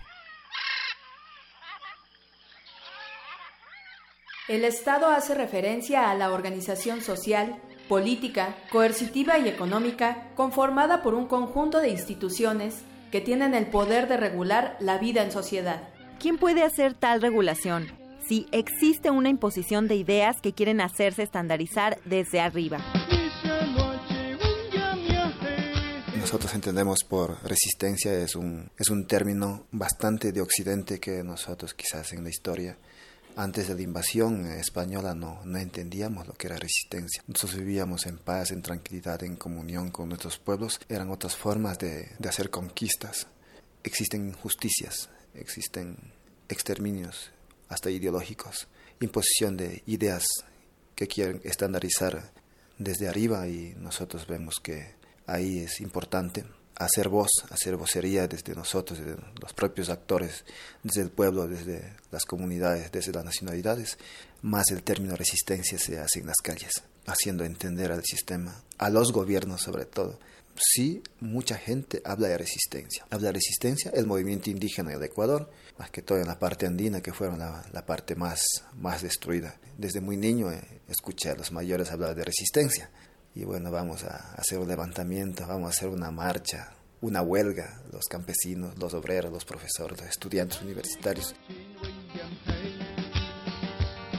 El 4.50 4.64
Estado 4.64 5.06
hace 5.06 5.36
referencia 5.36 6.10
a 6.10 6.14
la 6.16 6.32
organización 6.32 7.02
social, 7.02 7.62
política, 7.88 8.56
coercitiva 8.72 9.38
y 9.38 9.48
económica 9.48 10.26
conformada 10.34 11.04
por 11.04 11.14
un 11.14 11.28
conjunto 11.28 11.78
de 11.78 11.90
instituciones 11.90 12.74
que 13.12 13.20
tienen 13.20 13.54
el 13.54 13.66
poder 13.66 14.08
de 14.08 14.16
regular 14.16 14.76
la 14.80 14.98
vida 14.98 15.22
en 15.22 15.30
sociedad. 15.30 15.88
¿Quién 16.18 16.36
puede 16.36 16.64
hacer 16.64 16.94
tal 16.94 17.22
regulación? 17.22 17.92
Si 18.26 18.48
existe 18.50 19.08
una 19.10 19.28
imposición 19.28 19.86
de 19.86 19.94
ideas 19.94 20.40
que 20.42 20.52
quieren 20.52 20.80
hacerse 20.80 21.22
estandarizar 21.22 22.00
desde 22.04 22.40
arriba. 22.40 22.78
Nosotros 26.18 26.52
entendemos 26.56 27.04
por 27.08 27.40
resistencia 27.44 28.12
es 28.14 28.34
un, 28.34 28.68
es 28.76 28.90
un 28.90 29.06
término 29.06 29.66
bastante 29.70 30.32
de 30.32 30.40
occidente 30.40 30.98
que 30.98 31.22
nosotros 31.22 31.72
quizás 31.72 32.12
en 32.14 32.24
la 32.24 32.30
historia 32.30 32.76
antes 33.36 33.68
de 33.68 33.74
la 33.74 33.82
invasión 33.82 34.46
española 34.46 35.14
no, 35.14 35.40
no 35.44 35.58
entendíamos 35.58 36.26
lo 36.26 36.34
que 36.34 36.46
era 36.46 36.56
resistencia. 36.56 37.22
Nosotros 37.26 37.58
vivíamos 37.58 38.06
en 38.06 38.18
paz, 38.18 38.50
en 38.50 38.62
tranquilidad, 38.62 39.22
en 39.22 39.36
comunión 39.36 39.90
con 39.90 40.08
nuestros 40.08 40.38
pueblos. 40.38 40.80
Eran 40.88 41.10
otras 41.10 41.36
formas 41.36 41.78
de, 41.78 42.10
de 42.18 42.28
hacer 42.28 42.50
conquistas. 42.50 43.26
existen 43.82 44.28
injusticias, 44.28 45.08
existen 45.34 45.96
exterminios, 46.48 47.30
hasta 47.68 47.90
ideológicos, 47.90 48.68
imposición 49.00 49.56
de 49.56 49.82
ideas 49.86 50.26
que 50.94 51.06
quieren 51.06 51.40
estandarizar 51.44 52.32
desde 52.78 53.08
arriba 53.08 53.46
y 53.46 53.74
nosotros 53.78 54.26
vemos 54.26 54.60
que 54.60 54.94
ahí 55.26 55.60
es 55.60 55.80
importante 55.80 56.44
hacer 56.80 57.10
voz, 57.10 57.30
hacer 57.50 57.76
vocería 57.76 58.26
desde 58.26 58.54
nosotros, 58.54 58.98
desde 58.98 59.16
los 59.40 59.52
propios 59.52 59.90
actores, 59.90 60.44
desde 60.82 61.02
el 61.02 61.10
pueblo, 61.10 61.46
desde 61.46 61.94
las 62.10 62.24
comunidades, 62.24 62.90
desde 62.90 63.12
las 63.12 63.24
nacionalidades, 63.24 63.98
más 64.40 64.70
el 64.70 64.82
término 64.82 65.14
resistencia 65.14 65.78
se 65.78 65.98
hace 65.98 66.20
en 66.20 66.26
las 66.26 66.38
calles, 66.42 66.72
haciendo 67.06 67.44
entender 67.44 67.92
al 67.92 68.02
sistema, 68.02 68.62
a 68.78 68.88
los 68.88 69.12
gobiernos 69.12 69.60
sobre 69.60 69.84
todo. 69.84 70.18
Sí, 70.56 71.02
mucha 71.20 71.56
gente 71.56 72.00
habla 72.04 72.28
de 72.28 72.38
resistencia. 72.38 73.06
Habla 73.10 73.28
de 73.28 73.34
resistencia 73.34 73.92
el 73.94 74.06
movimiento 74.06 74.50
indígena 74.50 74.90
del 74.90 75.02
Ecuador, 75.02 75.50
más 75.78 75.90
que 75.90 76.02
todo 76.02 76.18
en 76.18 76.26
la 76.26 76.38
parte 76.38 76.66
andina, 76.66 77.02
que 77.02 77.12
fue 77.12 77.28
la, 77.36 77.64
la 77.72 77.86
parte 77.86 78.14
más, 78.14 78.42
más 78.74 79.02
destruida. 79.02 79.58
Desde 79.76 80.00
muy 80.00 80.16
niño 80.16 80.50
eh, 80.50 80.80
escuché 80.88 81.30
a 81.30 81.34
los 81.34 81.52
mayores 81.52 81.90
hablar 81.90 82.14
de 82.14 82.24
resistencia 82.24 82.90
y 83.34 83.44
bueno, 83.44 83.70
vamos 83.70 84.04
a 84.04 84.34
hacer 84.36 84.58
un 84.58 84.68
levantamiento, 84.68 85.46
vamos 85.46 85.66
a 85.66 85.70
hacer 85.70 85.88
una 85.88 86.10
marcha, 86.10 86.72
una 87.00 87.22
huelga, 87.22 87.80
los 87.92 88.06
campesinos, 88.06 88.76
los 88.78 88.92
obreros, 88.94 89.32
los 89.32 89.44
profesores, 89.44 90.00
los 90.00 90.08
estudiantes 90.08 90.60
universitarios. 90.62 91.34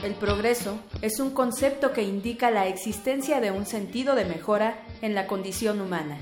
El 0.02 0.14
progreso 0.14 0.80
es 1.00 1.20
un 1.20 1.30
concepto 1.30 1.92
que 1.92 2.02
indica 2.02 2.50
la 2.50 2.66
existencia 2.66 3.40
de 3.40 3.52
un 3.52 3.66
sentido 3.66 4.16
de 4.16 4.24
mejora 4.24 4.84
en 5.00 5.14
la 5.14 5.28
condición 5.28 5.80
humana. 5.80 6.18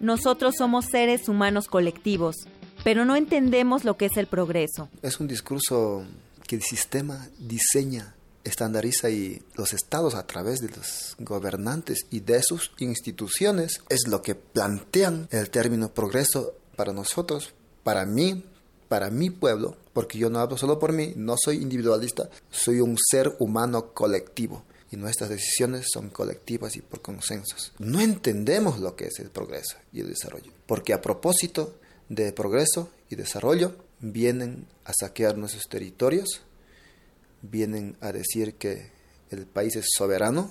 Nosotros 0.00 0.56
somos 0.58 0.86
seres 0.86 1.28
humanos 1.28 1.68
colectivos, 1.68 2.36
pero 2.84 3.04
no 3.04 3.16
entendemos 3.16 3.84
lo 3.84 3.96
que 3.96 4.06
es 4.06 4.16
el 4.16 4.26
progreso. 4.26 4.90
Es 5.00 5.18
un 5.20 5.28
discurso 5.28 6.04
que 6.46 6.56
el 6.56 6.62
sistema 6.62 7.28
diseña 7.38 8.14
estandariza 8.44 9.10
y 9.10 9.42
los 9.54 9.72
estados 9.72 10.14
a 10.14 10.26
través 10.26 10.60
de 10.60 10.68
los 10.68 11.16
gobernantes 11.18 12.06
y 12.10 12.20
de 12.20 12.42
sus 12.42 12.72
instituciones 12.78 13.80
es 13.88 14.08
lo 14.08 14.22
que 14.22 14.34
plantean 14.34 15.28
el 15.30 15.50
término 15.50 15.92
progreso 15.92 16.54
para 16.76 16.92
nosotros, 16.92 17.54
para 17.82 18.06
mí, 18.06 18.44
para 18.88 19.10
mi 19.10 19.30
pueblo, 19.30 19.76
porque 19.92 20.18
yo 20.18 20.30
no 20.30 20.38
hablo 20.38 20.56
solo 20.56 20.78
por 20.78 20.92
mí, 20.92 21.14
no 21.16 21.36
soy 21.42 21.56
individualista, 21.56 22.28
soy 22.50 22.80
un 22.80 22.96
ser 23.10 23.34
humano 23.38 23.92
colectivo 23.92 24.64
y 24.90 24.96
nuestras 24.96 25.30
decisiones 25.30 25.86
son 25.92 26.10
colectivas 26.10 26.76
y 26.76 26.82
por 26.82 27.00
consensos. 27.00 27.72
No 27.78 28.00
entendemos 28.00 28.78
lo 28.80 28.94
que 28.94 29.06
es 29.06 29.18
el 29.18 29.30
progreso 29.30 29.76
y 29.92 30.00
el 30.00 30.08
desarrollo, 30.08 30.52
porque 30.66 30.92
a 30.92 31.00
propósito 31.00 31.78
de 32.08 32.32
progreso 32.32 32.90
y 33.08 33.16
desarrollo 33.16 33.76
vienen 34.00 34.66
a 34.84 34.92
saquear 34.92 35.38
nuestros 35.38 35.64
territorios, 35.68 36.42
vienen 37.42 37.96
a 38.00 38.12
decir 38.12 38.54
que 38.54 38.90
el 39.30 39.46
país 39.46 39.76
es 39.76 39.86
soberano 39.96 40.50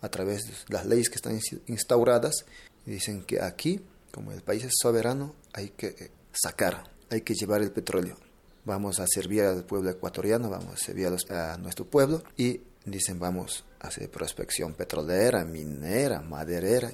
a 0.00 0.08
través 0.10 0.44
de 0.44 0.52
las 0.68 0.86
leyes 0.86 1.08
que 1.08 1.16
están 1.16 1.40
instauradas 1.66 2.44
dicen 2.86 3.22
que 3.22 3.42
aquí, 3.42 3.80
como 4.12 4.32
el 4.32 4.42
país 4.42 4.64
es 4.64 4.74
soberano, 4.80 5.34
hay 5.52 5.70
que 5.70 5.88
eh, 5.88 6.10
sacar, 6.32 6.84
hay 7.10 7.20
que 7.22 7.34
llevar 7.34 7.62
el 7.62 7.72
petróleo. 7.72 8.16
Vamos 8.64 8.98
a 9.00 9.06
servir 9.06 9.42
al 9.42 9.64
pueblo 9.64 9.90
ecuatoriano, 9.90 10.48
vamos 10.48 10.74
a 10.74 10.76
servir 10.76 11.08
a, 11.30 11.56
nuestro 11.58 11.84
pueblo 11.84 12.22
y 12.36 12.60
dicen 12.84 13.18
vamos 13.18 13.64
a 13.80 13.88
hacer 13.88 14.10
prospección 14.10 14.74
petrolera, 14.74 15.44
minera, 15.44 16.20
maderera. 16.20 16.92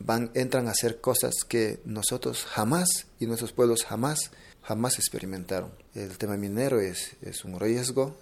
Van, 0.00 0.30
entran 0.34 0.68
a 0.68 0.72
hacer 0.72 1.00
cosas 1.00 1.34
que 1.48 1.80
nosotros 1.84 2.44
jamás 2.44 3.06
y 3.18 3.26
nuestros 3.26 3.52
pueblos 3.52 3.84
jamás, 3.84 4.30
jamás 4.62 4.98
experimentaron. 4.98 5.72
El 5.94 6.16
tema 6.18 6.36
minero 6.36 6.80
es, 6.80 7.16
es 7.22 7.44
un 7.44 7.58
riesgo, 7.58 8.16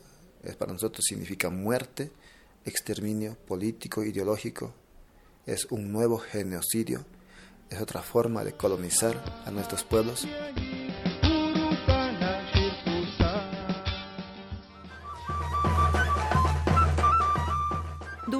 para 0.54 0.72
nosotros 0.72 1.04
significa 1.04 1.50
muerte, 1.50 2.12
exterminio 2.64 3.36
político, 3.46 4.04
ideológico, 4.04 4.72
es 5.46 5.66
un 5.70 5.90
nuevo 5.90 6.18
genocidio, 6.18 7.04
es 7.70 7.80
otra 7.80 8.02
forma 8.02 8.44
de 8.44 8.52
colonizar 8.52 9.42
a 9.44 9.50
nuestros 9.50 9.82
pueblos. 9.82 10.26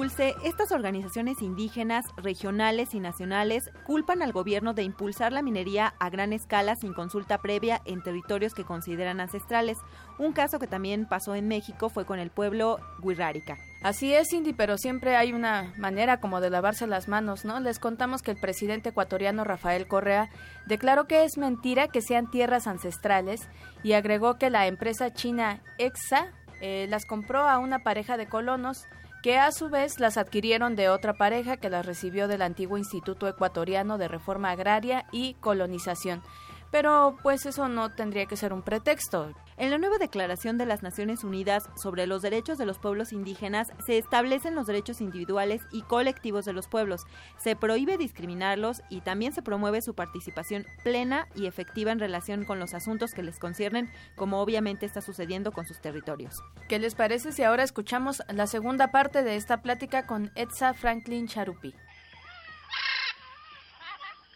Estas 0.07 0.71
organizaciones 0.71 1.41
indígenas, 1.41 2.05
regionales 2.15 2.93
y 2.93 2.99
nacionales 3.01 3.69
culpan 3.85 4.21
al 4.21 4.31
gobierno 4.31 4.73
de 4.73 4.83
impulsar 4.83 5.33
la 5.33 5.41
minería 5.41 5.95
a 5.99 6.09
gran 6.09 6.31
escala 6.31 6.77
sin 6.77 6.93
consulta 6.93 7.39
previa 7.39 7.81
en 7.83 8.01
territorios 8.01 8.53
que 8.53 8.63
consideran 8.63 9.19
ancestrales. 9.19 9.77
Un 10.17 10.31
caso 10.31 10.59
que 10.59 10.67
también 10.67 11.07
pasó 11.07 11.35
en 11.35 11.49
México 11.49 11.89
fue 11.89 12.05
con 12.05 12.19
el 12.19 12.29
pueblo 12.29 12.77
Huirrárica. 13.03 13.57
Así 13.83 14.13
es, 14.13 14.29
Cindy, 14.29 14.53
pero 14.53 14.77
siempre 14.77 15.17
hay 15.17 15.33
una 15.33 15.73
manera 15.77 16.21
como 16.21 16.39
de 16.39 16.51
lavarse 16.51 16.87
las 16.87 17.09
manos, 17.09 17.43
¿no? 17.43 17.59
Les 17.59 17.77
contamos 17.77 18.21
que 18.21 18.31
el 18.31 18.39
presidente 18.39 18.89
ecuatoriano 18.89 19.43
Rafael 19.43 19.87
Correa 19.87 20.29
declaró 20.67 21.05
que 21.05 21.25
es 21.25 21.37
mentira 21.37 21.89
que 21.89 22.01
sean 22.01 22.31
tierras 22.31 22.65
ancestrales 22.65 23.41
y 23.83 23.91
agregó 23.91 24.37
que 24.37 24.49
la 24.49 24.67
empresa 24.67 25.13
china 25.13 25.61
EXA 25.77 26.31
eh, 26.61 26.87
las 26.89 27.05
compró 27.05 27.41
a 27.41 27.59
una 27.59 27.79
pareja 27.79 28.15
de 28.15 28.27
colonos 28.27 28.85
que 29.27 29.37
a 29.37 29.51
su 29.51 29.67
vez 29.67 29.99
las 29.99 30.15
adquirieron 30.15 30.77
de 30.77 30.87
otra 30.87 31.15
pareja 31.15 31.57
que 31.57 31.69
las 31.69 31.85
recibió 31.85 32.29
del 32.29 32.41
antiguo 32.41 32.77
Instituto 32.77 33.27
Ecuatoriano 33.27 33.97
de 33.97 34.07
Reforma 34.07 34.51
Agraria 34.51 35.05
y 35.11 35.33
Colonización. 35.41 36.23
Pero 36.71 37.17
pues 37.21 37.45
eso 37.45 37.67
no 37.67 37.93
tendría 37.93 38.25
que 38.25 38.37
ser 38.37 38.53
un 38.53 38.61
pretexto. 38.61 39.33
En 39.59 39.71
la 39.71 39.79
nueva 39.79 39.97
Declaración 39.97 40.59
de 40.59 40.67
las 40.67 40.83
Naciones 40.83 41.23
Unidas 41.23 41.67
sobre 41.75 42.05
los 42.05 42.21
Derechos 42.21 42.59
de 42.59 42.67
los 42.67 42.77
Pueblos 42.77 43.11
Indígenas 43.11 43.71
se 43.83 43.97
establecen 43.97 44.53
los 44.53 44.67
derechos 44.67 45.01
individuales 45.01 45.63
y 45.71 45.81
colectivos 45.81 46.45
de 46.45 46.53
los 46.53 46.67
pueblos, 46.67 47.05
se 47.39 47.55
prohíbe 47.55 47.97
discriminarlos 47.97 48.83
y 48.91 49.01
también 49.01 49.33
se 49.33 49.41
promueve 49.41 49.81
su 49.81 49.95
participación 49.95 50.67
plena 50.83 51.27
y 51.33 51.47
efectiva 51.47 51.91
en 51.91 51.97
relación 51.97 52.45
con 52.45 52.59
los 52.59 52.75
asuntos 52.75 53.15
que 53.15 53.23
les 53.23 53.39
conciernen, 53.39 53.91
como 54.15 54.41
obviamente 54.41 54.85
está 54.85 55.01
sucediendo 55.01 55.51
con 55.51 55.65
sus 55.65 55.81
territorios. 55.81 56.43
¿Qué 56.69 56.77
les 56.77 56.93
parece 56.93 57.31
si 57.31 57.41
ahora 57.41 57.63
escuchamos 57.63 58.21
la 58.31 58.45
segunda 58.45 58.91
parte 58.91 59.23
de 59.23 59.37
esta 59.37 59.63
plática 59.63 60.05
con 60.05 60.31
Etza 60.35 60.75
Franklin 60.75 61.27
Charupi? 61.27 61.73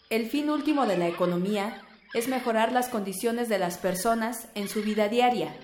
El 0.10 0.26
fin 0.26 0.50
último 0.50 0.88
de 0.88 0.98
la 0.98 1.08
economía 1.08 1.84
es 2.14 2.28
mejorar 2.28 2.72
las 2.72 2.90
condiciones 2.90 3.50
de 3.50 3.58
las 3.58 3.78
personas 3.78 4.48
en 4.56 4.68
su 4.68 4.82
vida 4.82 5.08
diaria. 5.08 5.56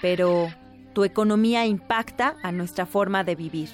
Pero 0.00 0.48
tu 0.94 1.04
economía 1.04 1.66
impacta 1.66 2.36
a 2.42 2.52
nuestra 2.52 2.86
forma 2.86 3.24
de 3.24 3.34
vivir. 3.34 3.70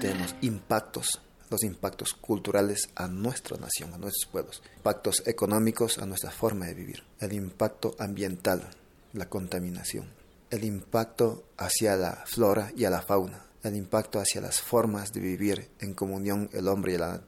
Tenemos 0.00 0.34
impactos, 0.40 1.20
los 1.48 1.62
impactos 1.62 2.14
culturales 2.14 2.90
a 2.96 3.06
nuestra 3.06 3.56
nación, 3.56 3.94
a 3.94 3.98
nuestros 3.98 4.30
pueblos, 4.30 4.62
impactos 4.76 5.22
económicos 5.26 5.98
a 5.98 6.06
nuestra 6.06 6.30
forma 6.30 6.66
de 6.66 6.74
vivir, 6.74 7.04
el 7.20 7.32
impacto 7.32 7.94
ambiental, 8.00 8.68
la 9.12 9.28
contaminación, 9.28 10.06
el 10.50 10.64
impacto 10.64 11.44
hacia 11.56 11.94
la 11.94 12.24
flora 12.26 12.72
y 12.76 12.84
a 12.84 12.90
la 12.90 13.02
fauna, 13.02 13.44
el 13.62 13.76
impacto 13.76 14.18
hacia 14.18 14.40
las 14.40 14.60
formas 14.60 15.12
de 15.12 15.20
vivir 15.20 15.70
en 15.78 15.94
comunión 15.94 16.50
el 16.52 16.66
hombre 16.66 16.94
y 16.94 16.98
la 16.98 17.20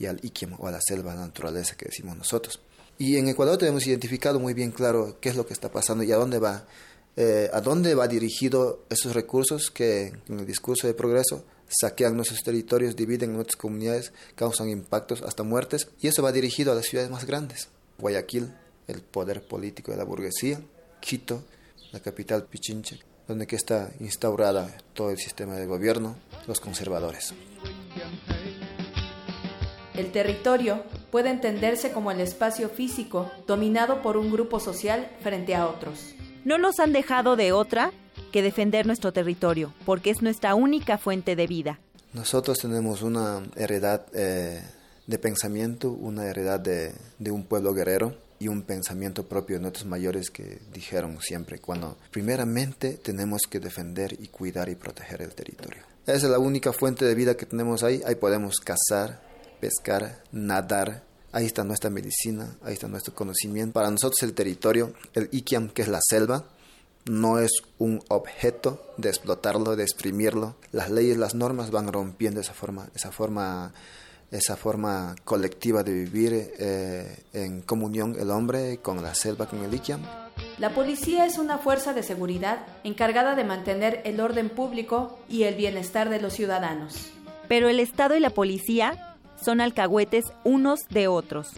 y 0.00 0.06
al 0.06 0.18
iquim 0.24 0.54
o 0.58 0.66
a 0.66 0.72
la 0.72 0.80
selva, 0.80 1.12
a 1.12 1.14
la 1.14 1.26
naturaleza 1.26 1.76
que 1.76 1.84
decimos 1.84 2.16
nosotros. 2.16 2.60
Y 2.98 3.18
en 3.18 3.28
Ecuador 3.28 3.58
tenemos 3.58 3.86
identificado 3.86 4.40
muy 4.40 4.54
bien 4.54 4.72
claro 4.72 5.18
qué 5.20 5.28
es 5.28 5.36
lo 5.36 5.46
que 5.46 5.52
está 5.52 5.70
pasando 5.70 6.02
y 6.02 6.10
a 6.10 6.16
dónde 6.16 6.38
va, 6.38 6.66
eh, 7.16 7.50
a 7.52 7.60
dónde 7.60 7.94
va 7.94 8.08
dirigido 8.08 8.84
esos 8.88 9.14
recursos 9.14 9.70
que 9.70 10.12
en 10.28 10.40
el 10.40 10.46
discurso 10.46 10.86
de 10.86 10.94
progreso 10.94 11.44
saquean 11.68 12.16
nuestros 12.16 12.42
territorios, 12.42 12.96
dividen 12.96 13.34
nuestras 13.34 13.56
comunidades, 13.56 14.12
causan 14.34 14.70
impactos 14.70 15.22
hasta 15.22 15.42
muertes 15.42 15.88
y 16.00 16.08
eso 16.08 16.22
va 16.22 16.32
dirigido 16.32 16.72
a 16.72 16.74
las 16.74 16.86
ciudades 16.86 17.10
más 17.10 17.26
grandes. 17.26 17.68
Guayaquil, 17.98 18.52
el 18.88 19.02
poder 19.02 19.46
político 19.46 19.92
de 19.92 19.98
la 19.98 20.04
burguesía, 20.04 20.60
Quito, 21.00 21.44
la 21.92 22.00
capital 22.00 22.44
Pichinche, 22.44 23.00
donde 23.28 23.46
que 23.46 23.56
está 23.56 23.92
instaurada 24.00 24.76
todo 24.94 25.10
el 25.10 25.18
sistema 25.18 25.56
de 25.56 25.66
gobierno, 25.66 26.16
los 26.46 26.58
conservadores. 26.58 27.34
El 30.00 30.12
territorio 30.12 30.82
puede 31.10 31.28
entenderse 31.28 31.92
como 31.92 32.10
el 32.10 32.20
espacio 32.20 32.70
físico 32.70 33.30
dominado 33.46 34.00
por 34.00 34.16
un 34.16 34.32
grupo 34.32 34.58
social 34.58 35.06
frente 35.20 35.54
a 35.54 35.68
otros. 35.68 36.14
No 36.42 36.56
nos 36.56 36.80
han 36.80 36.94
dejado 36.94 37.36
de 37.36 37.52
otra 37.52 37.92
que 38.32 38.40
defender 38.40 38.86
nuestro 38.86 39.12
territorio, 39.12 39.74
porque 39.84 40.08
es 40.08 40.22
nuestra 40.22 40.54
única 40.54 40.96
fuente 40.96 41.36
de 41.36 41.46
vida. 41.46 41.80
Nosotros 42.14 42.56
tenemos 42.56 43.02
una 43.02 43.42
heredad 43.56 44.06
eh, 44.14 44.62
de 45.06 45.18
pensamiento, 45.18 45.90
una 45.90 46.26
heredad 46.26 46.60
de, 46.60 46.94
de 47.18 47.30
un 47.30 47.44
pueblo 47.44 47.74
guerrero 47.74 48.14
y 48.38 48.48
un 48.48 48.62
pensamiento 48.62 49.26
propio 49.26 49.56
de 49.56 49.62
nuestros 49.64 49.84
mayores 49.84 50.30
que 50.30 50.60
dijeron 50.72 51.18
siempre, 51.20 51.58
cuando 51.58 51.98
primeramente 52.10 52.94
tenemos 52.94 53.42
que 53.42 53.60
defender 53.60 54.16
y 54.18 54.28
cuidar 54.28 54.70
y 54.70 54.76
proteger 54.76 55.20
el 55.20 55.34
territorio. 55.34 55.82
Esa 56.06 56.26
es 56.26 56.32
la 56.32 56.38
única 56.38 56.72
fuente 56.72 57.04
de 57.04 57.14
vida 57.14 57.36
que 57.36 57.44
tenemos 57.44 57.82
ahí, 57.82 58.00
ahí 58.06 58.14
podemos 58.14 58.56
cazar, 58.60 59.29
pescar, 59.60 60.24
nadar, 60.32 61.04
Ahí 61.32 61.46
está 61.46 61.62
nuestra 61.62 61.90
medicina, 61.90 62.56
ahí 62.64 62.72
está 62.72 62.88
nuestro 62.88 63.14
conocimiento. 63.14 63.72
Para 63.72 63.90
nosotros 63.90 64.20
el 64.24 64.34
territorio, 64.34 64.94
el 65.14 65.28
Ikiam, 65.30 65.68
que 65.68 65.82
es 65.82 65.88
la 65.88 66.00
selva, 66.02 66.44
no 67.06 67.38
es 67.38 67.52
un 67.78 68.02
objeto 68.08 68.82
de 68.96 69.10
explotarlo, 69.10 69.76
de 69.76 69.84
exprimirlo. 69.84 70.56
Las 70.72 70.90
leyes, 70.90 71.16
las 71.18 71.36
normas 71.36 71.70
van 71.70 71.92
rompiendo 71.92 72.40
esa 72.40 72.52
forma, 72.52 72.88
esa 72.96 73.12
forma, 73.12 73.72
esa 74.32 74.56
forma 74.56 75.14
colectiva 75.24 75.84
de 75.84 75.92
vivir 75.92 76.52
eh, 76.58 77.22
en 77.32 77.62
comunión 77.62 78.16
el 78.18 78.30
hombre 78.30 78.78
con 78.78 79.00
la 79.00 79.14
selva, 79.14 79.46
con 79.46 79.62
el 79.62 79.72
Ikiam. 79.72 80.00
La 80.58 80.74
policía 80.74 81.26
es 81.26 81.38
una 81.38 81.58
fuerza 81.58 81.94
de 81.94 82.02
seguridad 82.02 82.66
encargada 82.82 83.36
de 83.36 83.44
mantener 83.44 84.02
el 84.04 84.20
orden 84.20 84.50
público 84.50 85.20
y 85.28 85.44
el 85.44 85.54
bienestar 85.54 86.10
de 86.10 86.20
los 86.20 86.32
ciudadanos. 86.32 87.12
Pero 87.48 87.68
el 87.68 87.78
Estado 87.78 88.16
y 88.16 88.20
la 88.20 88.30
policía 88.30 89.09
son 89.44 89.60
alcahuetes 89.60 90.26
unos 90.44 90.80
de 90.90 91.08
otros. 91.08 91.48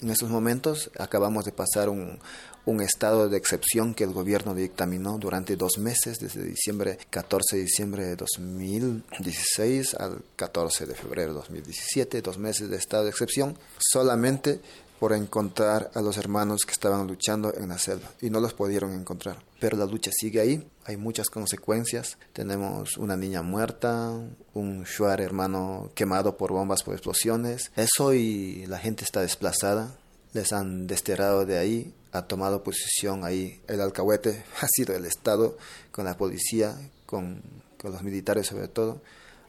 En 0.00 0.10
estos 0.10 0.28
momentos 0.28 0.90
acabamos 0.98 1.44
de 1.44 1.52
pasar 1.52 1.88
un, 1.88 2.18
un 2.66 2.80
estado 2.80 3.28
de 3.28 3.36
excepción 3.36 3.94
que 3.94 4.04
el 4.04 4.12
gobierno 4.12 4.54
dictaminó 4.54 5.18
durante 5.18 5.56
dos 5.56 5.78
meses, 5.78 6.18
desde 6.18 6.42
diciembre 6.42 6.98
14 7.10 7.56
de 7.56 7.62
diciembre 7.62 8.04
de 8.04 8.16
2016 8.16 9.94
al 9.94 10.22
14 10.36 10.86
de 10.86 10.94
febrero 10.94 11.30
de 11.30 11.34
2017, 11.34 12.22
dos 12.22 12.38
meses 12.38 12.70
de 12.70 12.76
estado 12.76 13.04
de 13.04 13.10
excepción, 13.10 13.56
solamente 13.78 14.60
por 14.98 15.12
encontrar 15.12 15.90
a 15.94 16.00
los 16.00 16.16
hermanos 16.16 16.60
que 16.64 16.72
estaban 16.72 17.06
luchando 17.06 17.52
en 17.54 17.68
la 17.68 17.78
selva 17.78 18.10
y 18.20 18.30
no 18.30 18.40
los 18.40 18.54
pudieron 18.54 18.92
encontrar. 18.92 19.42
Pero 19.60 19.76
la 19.76 19.86
lucha 19.86 20.10
sigue 20.12 20.40
ahí, 20.40 20.66
hay 20.84 20.96
muchas 20.96 21.28
consecuencias. 21.28 22.16
Tenemos 22.32 22.96
una 22.96 23.16
niña 23.16 23.42
muerta, 23.42 24.12
un 24.54 24.84
shuar 24.84 25.20
hermano 25.20 25.90
quemado 25.94 26.36
por 26.36 26.52
bombas, 26.52 26.82
por 26.82 26.94
explosiones. 26.94 27.70
Eso 27.76 28.14
y 28.14 28.66
la 28.66 28.78
gente 28.78 29.04
está 29.04 29.20
desplazada, 29.20 29.96
les 30.32 30.52
han 30.52 30.86
desterrado 30.86 31.44
de 31.46 31.58
ahí, 31.58 31.94
ha 32.12 32.22
tomado 32.22 32.62
posición 32.62 33.24
ahí. 33.24 33.60
El 33.66 33.80
alcahuete 33.80 34.44
ha 34.60 34.66
sido 34.68 34.94
el 34.94 35.04
Estado 35.04 35.56
con 35.90 36.04
la 36.04 36.16
policía, 36.16 36.76
con, 37.06 37.42
con 37.78 37.92
los 37.92 38.02
militares 38.02 38.46
sobre 38.46 38.68
todo 38.68 39.00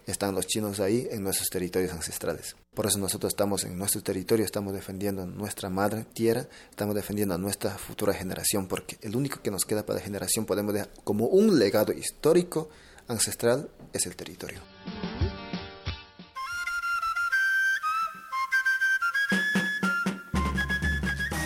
están 0.06 0.36
los 0.36 0.48
chinos 0.48 0.80
ahí 0.80 1.08
en 1.12 1.24
nuestros 1.24 1.50
territorios 1.50 1.92
ancestrales. 1.92 2.56
Por 2.74 2.86
eso 2.86 3.00
nosotros 3.00 3.34
estamos 3.34 3.64
en 3.64 3.78
nuestro 3.78 4.02
territorio, 4.02 4.46
estamos 4.46 4.74
defendiendo 4.74 5.26
nuestra 5.26 5.70
madre 5.70 6.06
tierra, 6.14 6.48
estamos 6.70 6.96
defendiendo 6.96 7.36
a 7.36 7.38
nuestra 7.38 7.72
futura 7.72 8.14
generación, 8.14 8.68
porque 8.68 8.98
el 9.02 9.16
único 9.16 9.42
que 9.42 9.52
nos 9.52 9.66
queda 9.66 9.86
para 9.86 10.00
la 10.00 10.06
generación 10.06 10.46
podemos 10.46 10.74
dejar 10.74 10.90
como 11.04 11.28
un 11.28 11.58
legado 11.58 11.94
histórico 11.94 12.70
ancestral 13.08 13.70
es 13.94 14.06
el 14.06 14.16
territorio. 14.16 14.75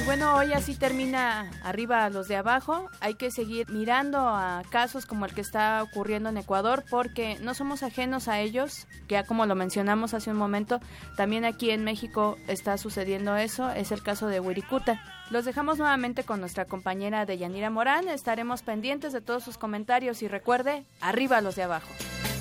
Bueno, 0.09 0.35
hoy 0.37 0.53
así 0.53 0.73
termina 0.73 1.51
arriba 1.63 2.09
los 2.09 2.27
de 2.27 2.35
abajo. 2.35 2.89
Hay 2.99 3.13
que 3.13 3.29
seguir 3.29 3.69
mirando 3.69 4.17
a 4.17 4.63
casos 4.71 5.05
como 5.05 5.27
el 5.27 5.35
que 5.35 5.41
está 5.41 5.83
ocurriendo 5.83 6.29
en 6.29 6.37
Ecuador 6.37 6.83
porque 6.89 7.37
no 7.41 7.53
somos 7.53 7.83
ajenos 7.83 8.27
a 8.27 8.39
ellos. 8.39 8.87
Ya 9.07 9.23
como 9.23 9.45
lo 9.45 9.53
mencionamos 9.53 10.15
hace 10.15 10.31
un 10.31 10.37
momento, 10.37 10.79
también 11.15 11.45
aquí 11.45 11.69
en 11.69 11.83
México 11.83 12.37
está 12.47 12.79
sucediendo 12.79 13.37
eso. 13.37 13.69
Es 13.69 13.91
el 13.91 14.01
caso 14.01 14.25
de 14.25 14.39
Wirikuta. 14.39 14.99
Los 15.29 15.45
dejamos 15.45 15.77
nuevamente 15.77 16.23
con 16.23 16.39
nuestra 16.39 16.65
compañera 16.65 17.27
Deyanira 17.27 17.69
Morán. 17.69 18.09
Estaremos 18.09 18.63
pendientes 18.63 19.13
de 19.13 19.21
todos 19.21 19.43
sus 19.43 19.59
comentarios 19.59 20.23
y 20.23 20.27
recuerde, 20.27 20.87
arriba 21.01 21.39
los 21.41 21.55
de 21.55 21.61
abajo. 21.61 21.89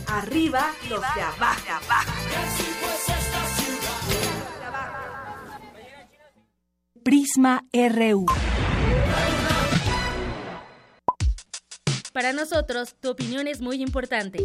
Arriba 0.06 0.70
los 0.88 1.02
de 1.02 1.20
abajo. 1.20 1.60
Prisma 7.08 7.62
RU. 7.72 8.26
Para 12.12 12.34
nosotros, 12.34 12.96
tu 13.00 13.08
opinión 13.08 13.46
es 13.46 13.62
muy 13.62 13.80
importante. 13.80 14.40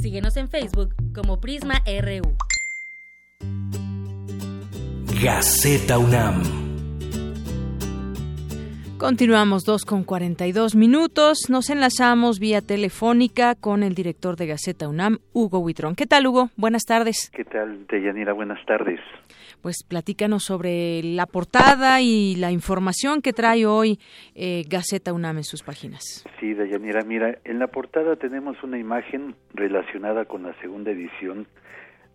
Síguenos 0.00 0.38
en 0.38 0.48
Facebook 0.48 0.94
como 1.14 1.42
Prisma 1.42 1.82
RU. 1.84 2.34
Gaceta 5.22 5.98
UNAM. 5.98 6.42
Continuamos 8.96 9.64
dos 9.64 9.84
con 9.84 10.02
42 10.02 10.74
minutos. 10.74 11.50
Nos 11.50 11.68
enlazamos 11.68 12.38
vía 12.38 12.62
telefónica 12.62 13.54
con 13.54 13.82
el 13.82 13.94
director 13.94 14.36
de 14.36 14.46
Gaceta 14.46 14.88
UNAM, 14.88 15.18
Hugo 15.34 15.58
Huitrón. 15.58 15.94
¿Qué 15.94 16.06
tal, 16.06 16.26
Hugo? 16.26 16.48
Buenas 16.56 16.84
tardes. 16.84 17.30
¿Qué 17.34 17.44
tal, 17.44 17.86
Deyanira? 17.86 18.32
Buenas 18.32 18.64
tardes 18.64 18.98
pues 19.64 19.82
platícanos 19.82 20.44
sobre 20.44 21.02
la 21.02 21.24
portada 21.24 22.02
y 22.02 22.36
la 22.36 22.52
información 22.52 23.22
que 23.22 23.32
trae 23.32 23.64
hoy 23.64 23.98
eh, 24.34 24.62
Gaceta 24.68 25.14
UNAM 25.14 25.38
en 25.38 25.44
sus 25.44 25.62
páginas. 25.62 26.22
Sí, 26.38 26.52
Dayanira, 26.52 27.00
mira, 27.02 27.38
en 27.44 27.58
la 27.58 27.68
portada 27.68 28.16
tenemos 28.16 28.62
una 28.62 28.78
imagen 28.78 29.36
relacionada 29.54 30.26
con 30.26 30.42
la 30.42 30.52
segunda 30.60 30.90
edición 30.90 31.46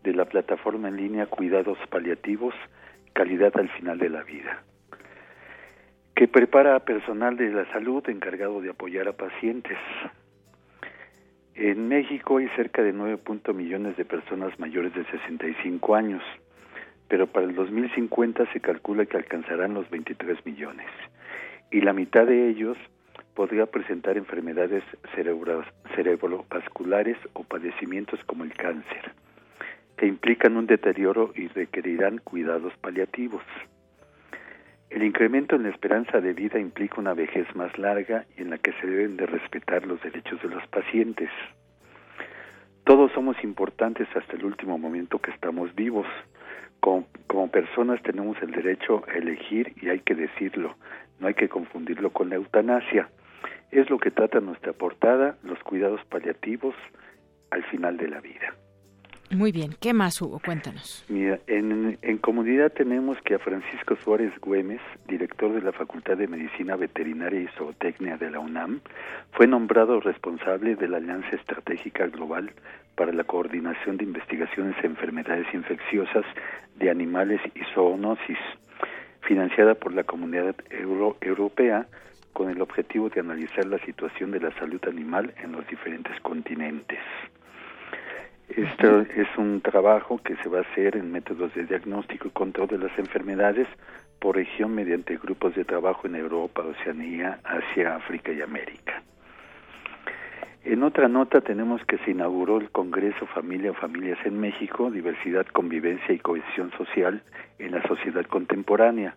de 0.03 0.13
la 0.13 0.26
plataforma 0.26 0.89
en 0.89 0.97
línea 0.97 1.26
Cuidados 1.26 1.80
Paliativos, 1.89 2.53
Calidad 3.13 3.51
al 3.55 3.69
Final 3.69 3.97
de 3.97 4.09
la 4.09 4.21
Vida, 4.21 4.61
que 6.15 6.27
prepara 6.27 6.76
a 6.76 6.81
personal 6.81 7.35
de 7.35 7.49
la 7.49 7.65
salud 7.71 8.07
encargado 8.09 8.61
de 8.61 8.69
apoyar 8.69 9.07
a 9.07 9.13
pacientes. 9.13 9.80
En 11.55 11.88
México 11.88 12.38
hay 12.38 12.47
cerca 12.49 12.84
de 12.84 12.93
9. 12.93 13.17
millones 13.55 13.97
de 13.97 14.05
personas 14.05 14.59
mayores 14.59 14.93
de 14.93 15.03
65 15.05 15.95
años 15.95 16.21
pero 17.10 17.27
para 17.27 17.45
el 17.45 17.56
2050 17.56 18.53
se 18.53 18.61
calcula 18.61 19.06
que 19.06 19.18
alcanzarán 19.18 19.73
los 19.73 19.90
23 19.90 20.45
millones 20.45 20.88
y 21.72 21.81
la 21.81 21.91
mitad 21.91 22.26
de 22.26 22.49
ellos 22.49 22.77
podría 23.34 23.65
presentar 23.65 24.18
enfermedades 24.18 24.84
cerebrovasculares 25.15 27.18
o 27.34 27.44
padecimientos 27.44 28.19
como 28.26 28.44
el 28.44 28.53
cáncer, 28.53 29.14
que 29.98 30.07
implican 30.07 30.57
un 30.57 30.68
deterioro 30.68 31.31
y 31.36 31.48
requerirán 31.48 32.19
cuidados 32.19 32.73
paliativos. 32.81 33.44
El 34.90 35.03
incremento 35.03 35.56
en 35.56 35.64
la 35.64 35.69
esperanza 35.69 36.19
de 36.19 36.34
vida 36.34 36.60
implica 36.60 36.99
una 36.99 37.14
vejez 37.14 37.48
más 37.56 37.77
larga 37.77 38.26
y 38.38 38.41
en 38.41 38.49
la 38.49 38.57
que 38.57 38.73
se 38.73 38.88
deben 38.88 39.18
de 39.18 39.27
respetar 39.27 39.86
los 39.86 40.02
derechos 40.02 40.41
de 40.41 40.49
los 40.49 40.65
pacientes. 40.68 41.30
Todos 42.84 43.11
somos 43.11 43.41
importantes 43.44 44.07
hasta 44.15 44.36
el 44.36 44.45
último 44.45 44.80
momento 44.80 45.19
que 45.19 45.31
estamos 45.31 45.73
vivos, 45.76 46.07
como, 46.80 47.06
personas 47.51 48.01
tenemos 48.03 48.38
el 48.41 48.51
derecho 48.51 49.03
a 49.07 49.18
elegir 49.18 49.73
y 49.81 49.89
hay 49.89 49.99
que 49.99 50.15
decirlo, 50.15 50.76
no 51.19 51.27
hay 51.27 51.34
que 51.34 51.49
confundirlo 51.49 52.11
con 52.11 52.30
la 52.30 52.35
eutanasia. 52.35 53.10
Es 53.72 53.89
lo 53.89 53.99
que 53.99 54.11
trata 54.11 54.39
nuestra 54.39 54.73
portada, 54.73 55.38
los 55.43 55.60
cuidados 55.60 56.01
paliativos 56.10 56.76
al 57.51 57.64
final 57.65 57.97
de 57.97 58.07
la 58.07 58.19
vida. 58.22 58.53
Muy 59.31 59.51
bien, 59.51 59.76
¿qué 59.80 59.93
más 59.93 60.19
Hugo? 60.23 60.41
Cuéntanos. 60.43 61.06
Mira, 61.07 61.39
en, 61.45 61.99
en 62.01 62.18
comunidad 62.18 62.72
tenemos 62.72 63.15
que 63.22 63.35
a 63.35 63.39
Francisco 63.39 63.95
Suárez 64.03 64.34
Güemes, 64.41 64.81
director 65.07 65.53
de 65.53 65.61
la 65.61 65.72
Facultad 65.72 66.18
de 66.18 66.27
Medicina 66.27 66.76
Veterinaria 66.76 67.41
y 67.41 67.47
Zootecnia 67.56 68.18
de 68.18 68.31
la 68.31 68.39
UNAM, 68.39 68.81
fue 69.34 69.45
nombrado 69.45 69.99
responsable 69.99 70.76
de 70.76 70.88
la 70.88 70.97
Alianza 70.97 71.35
Estratégica 71.35 72.07
Global 72.07 72.51
para 72.99 73.13
la 73.13 73.23
Coordinación 73.23 73.95
de 73.95 74.03
Investigaciones 74.03 74.76
en 74.84 74.91
Enfermedades 74.91 75.47
Infecciosas 75.53 76.26
de 76.76 76.89
Animales 76.89 77.39
y 77.55 77.61
Zoonosis, 77.73 78.38
financiada 79.21 79.73
por 79.76 79.93
la 79.93 80.03
Comunidad 80.03 80.53
Europea 80.69 81.88
con 82.34 82.49
el 82.49 82.61
objetivo 82.61 83.07
de 83.07 83.21
analizar 83.21 83.65
la 83.67 83.80
situación 83.85 84.31
de 84.31 84.41
la 84.41 84.51
salud 84.59 84.81
animal 84.85 85.34
en 85.41 85.53
los 85.53 85.65
diferentes 85.67 86.19
continentes. 86.19 86.99
Esto 88.49 88.99
es 88.99 89.30
un 89.38 89.61
trabajo 89.61 90.19
que 90.21 90.35
se 90.43 90.49
va 90.49 90.57
a 90.57 90.63
hacer 90.63 90.97
en 90.97 91.09
métodos 91.09 91.55
de 91.55 91.63
diagnóstico 91.63 92.27
y 92.27 92.31
control 92.31 92.67
de 92.67 92.80
las 92.80 92.99
enfermedades 92.99 93.69
por 94.19 94.35
región 94.35 94.76
mediante 94.76 95.15
grupos 95.15 95.55
de 95.55 95.63
trabajo 95.63 96.05
en 96.05 96.15
Europa, 96.17 96.63
Oceanía, 96.63 97.39
Asia, 97.45 97.95
África 97.95 98.34
y 98.34 98.41
América. 98.41 99.01
En 100.64 100.84
otra 100.84 101.07
nota 101.07 101.40
tenemos 101.40 101.84
que 101.86 101.98
se 101.99 102.11
inauguró 102.11 102.57
el 102.57 102.69
Congreso 102.69 103.26
Familia 103.27 103.72
o 103.72 103.76
Familias 103.76 104.19
en 104.26 104.40
México, 104.40 104.91
Diversidad, 104.91 105.45
Convivencia 105.48 106.14
y 106.14 106.19
Cohesión 106.19 106.72
Social 106.77 107.23
en 107.60 107.72
la 107.72 107.81
Sociedad 107.88 108.26
Contemporánea, 108.26 109.15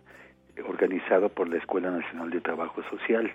organizado 0.67 1.29
por 1.29 1.49
la 1.49 1.57
Escuela 1.57 1.91
Nacional 1.91 2.29
de 2.29 2.39
Trabajo 2.39 2.81
Social. 2.89 3.33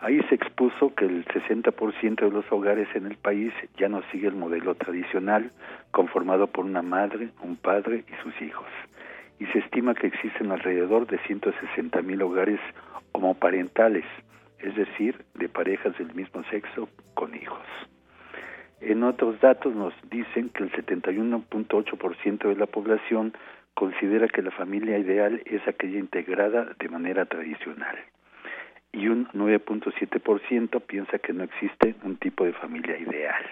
Ahí 0.00 0.20
se 0.28 0.34
expuso 0.34 0.94
que 0.94 1.06
el 1.06 1.24
60% 1.24 2.20
de 2.20 2.30
los 2.30 2.44
hogares 2.52 2.88
en 2.94 3.06
el 3.06 3.16
país 3.16 3.54
ya 3.78 3.88
no 3.88 4.02
sigue 4.12 4.28
el 4.28 4.34
modelo 4.34 4.74
tradicional 4.74 5.50
conformado 5.92 6.48
por 6.48 6.66
una 6.66 6.82
madre, 6.82 7.30
un 7.42 7.56
padre 7.56 8.04
y 8.06 8.22
sus 8.22 8.42
hijos. 8.42 8.66
Y 9.38 9.46
se 9.46 9.60
estima 9.60 9.94
que 9.94 10.08
existen 10.08 10.52
alrededor 10.52 11.06
de 11.06 11.18
160 11.20 12.02
mil 12.02 12.20
hogares 12.20 12.60
homoparentales, 13.12 14.04
es 14.64 14.74
decir, 14.76 15.24
de 15.34 15.48
parejas 15.48 15.96
del 15.98 16.14
mismo 16.14 16.42
sexo 16.50 16.88
con 17.14 17.34
hijos. 17.34 17.66
En 18.80 19.02
otros 19.02 19.40
datos 19.40 19.74
nos 19.74 19.94
dicen 20.10 20.48
que 20.50 20.64
el 20.64 20.72
71.8% 20.72 22.48
de 22.48 22.56
la 22.56 22.66
población 22.66 23.34
considera 23.74 24.28
que 24.28 24.42
la 24.42 24.50
familia 24.50 24.98
ideal 24.98 25.42
es 25.44 25.66
aquella 25.66 25.98
integrada 25.98 26.74
de 26.78 26.88
manera 26.88 27.26
tradicional 27.26 27.96
y 28.92 29.08
un 29.08 29.26
9.7% 29.28 30.80
piensa 30.82 31.18
que 31.18 31.32
no 31.32 31.44
existe 31.44 31.94
un 32.04 32.16
tipo 32.16 32.44
de 32.44 32.52
familia 32.52 32.96
ideal. 32.96 33.44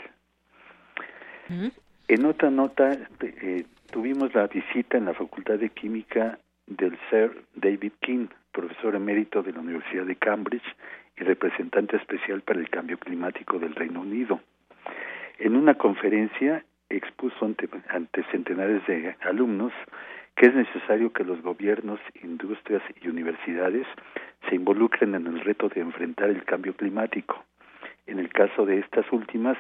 ¿Mm? 1.49 1.69
En 2.09 2.25
otra 2.27 2.51
nota, 2.51 2.97
eh, 3.21 3.65
tuvimos 3.91 4.35
la 4.35 4.47
visita 4.47 4.99
en 4.99 5.07
la 5.07 5.15
Facultad 5.15 5.59
de 5.59 5.71
Química 5.71 6.39
del 6.67 6.97
Sir 7.11 7.45
David 7.55 7.93
King, 8.01 8.29
profesor 8.53 8.95
emérito 8.95 9.43
de 9.43 9.53
la 9.53 9.61
Universidad 9.61 10.05
de 10.05 10.17
Cambridge 10.17 10.77
y 11.17 11.25
representante 11.25 11.97
especial 11.97 12.43
para 12.43 12.61
el 12.61 12.71
cambio 12.71 12.99
climático 12.99 13.59
del 13.59 13.75
Reino 13.75 14.01
Unido. 14.01 14.41
En 15.39 15.57
una 15.57 15.75
conferencia 15.75 16.65
expuso 16.89 17.45
ante, 17.45 18.23
centenares 18.31 18.87
de 18.87 19.17
alumnos 19.23 19.73
que 20.37 20.47
es 20.47 20.55
necesario 20.55 21.13
que 21.13 21.25
los 21.25 21.43
gobiernos, 21.43 22.01
industrias 22.23 22.83
y 23.03 23.09
universidades 23.09 23.87
se 24.49 24.55
involucren 24.55 25.15
en 25.15 25.27
el 25.27 25.41
reto 25.41 25.69
de 25.69 25.81
enfrentar 25.81 26.31
el 26.31 26.45
cambio 26.45 26.75
climático. 26.75 27.45
En 28.07 28.19
el 28.19 28.31
caso 28.31 28.65
de 28.65 28.79
estas 28.79 29.11
últimas, 29.13 29.59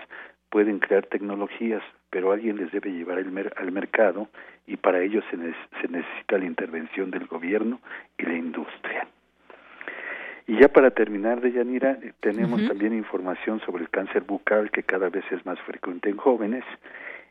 pueden 0.50 0.78
crear 0.78 1.06
tecnologías, 1.06 1.82
pero 2.10 2.32
alguien 2.32 2.56
les 2.56 2.70
debe 2.72 2.90
llevar 2.90 3.18
al 3.18 3.72
mercado 3.72 4.28
y 4.66 4.76
para 4.76 5.00
ello 5.00 5.22
se, 5.30 5.36
se, 5.36 5.88
necesita 5.88 6.38
la 6.38 6.44
intervención 6.44 7.10
del 7.10 7.26
gobierno 7.26 7.80
y 8.18 8.24
la 8.24 8.34
industria. 8.34 9.06
Y 10.46 10.60
ya 10.60 10.68
para 10.68 10.90
terminar, 10.90 11.40
Deyanira, 11.40 11.98
tenemos 12.20 12.66
también 12.66 12.94
información 12.94 13.60
sobre 13.60 13.84
el 13.84 13.90
cáncer 13.90 14.24
bucal 14.24 14.70
que 14.70 14.82
cada 14.82 15.08
vez 15.08 15.24
es 15.30 15.44
más 15.46 15.60
frecuente 15.60 16.10
en 16.10 16.16
jóvenes 16.16 16.64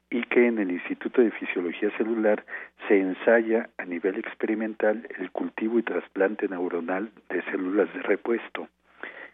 y 0.09 0.23
que 0.23 0.47
en 0.47 0.59
el 0.59 0.71
Instituto 0.71 1.21
de 1.21 1.31
Fisiología 1.31 1.89
Celular 1.97 2.45
se 2.87 2.99
ensaya 2.99 3.69
a 3.77 3.85
nivel 3.85 4.17
experimental 4.17 5.07
el 5.17 5.31
cultivo 5.31 5.79
y 5.79 5.83
trasplante 5.83 6.47
neuronal 6.47 7.11
de 7.29 7.41
células 7.43 7.93
de 7.93 8.01
repuesto 8.01 8.67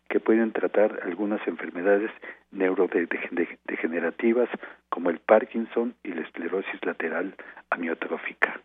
que 0.10 0.20
pueden 0.20 0.52
tratar 0.54 1.00
algunas 1.04 1.46
enfermedades 1.48 2.12
neurodegenerativas 2.52 4.50
como 4.90 5.10
el 5.10 5.20
Parkinson 5.20 5.96
y 6.04 6.14
la 6.14 6.22
esclerosis 6.22 6.84
lateral 6.86 7.36
amiotrófica. 7.70 8.62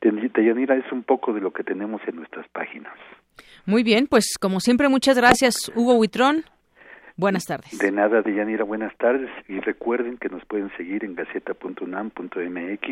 Deyanira 0.00 0.76
es 0.76 0.90
un 0.92 1.02
poco 1.02 1.32
de 1.32 1.40
lo 1.40 1.52
que 1.52 1.64
tenemos 1.64 2.00
en 2.06 2.16
nuestras 2.16 2.46
páginas. 2.48 2.92
Muy 3.66 3.82
bien, 3.82 4.06
pues 4.06 4.36
como 4.40 4.60
siempre 4.60 4.88
muchas 4.88 5.16
gracias 5.16 5.72
Hugo 5.74 5.94
Huitrón. 5.94 6.44
Buenas 7.16 7.44
tardes. 7.44 7.78
De 7.78 7.92
nada, 7.92 8.22
Deyanira, 8.22 8.64
buenas 8.64 8.96
tardes. 8.98 9.30
Y 9.48 9.60
recuerden 9.60 10.18
que 10.18 10.28
nos 10.28 10.44
pueden 10.46 10.70
seguir 10.76 11.04
en 11.04 11.14
gaceta.unam.mx 11.14 12.88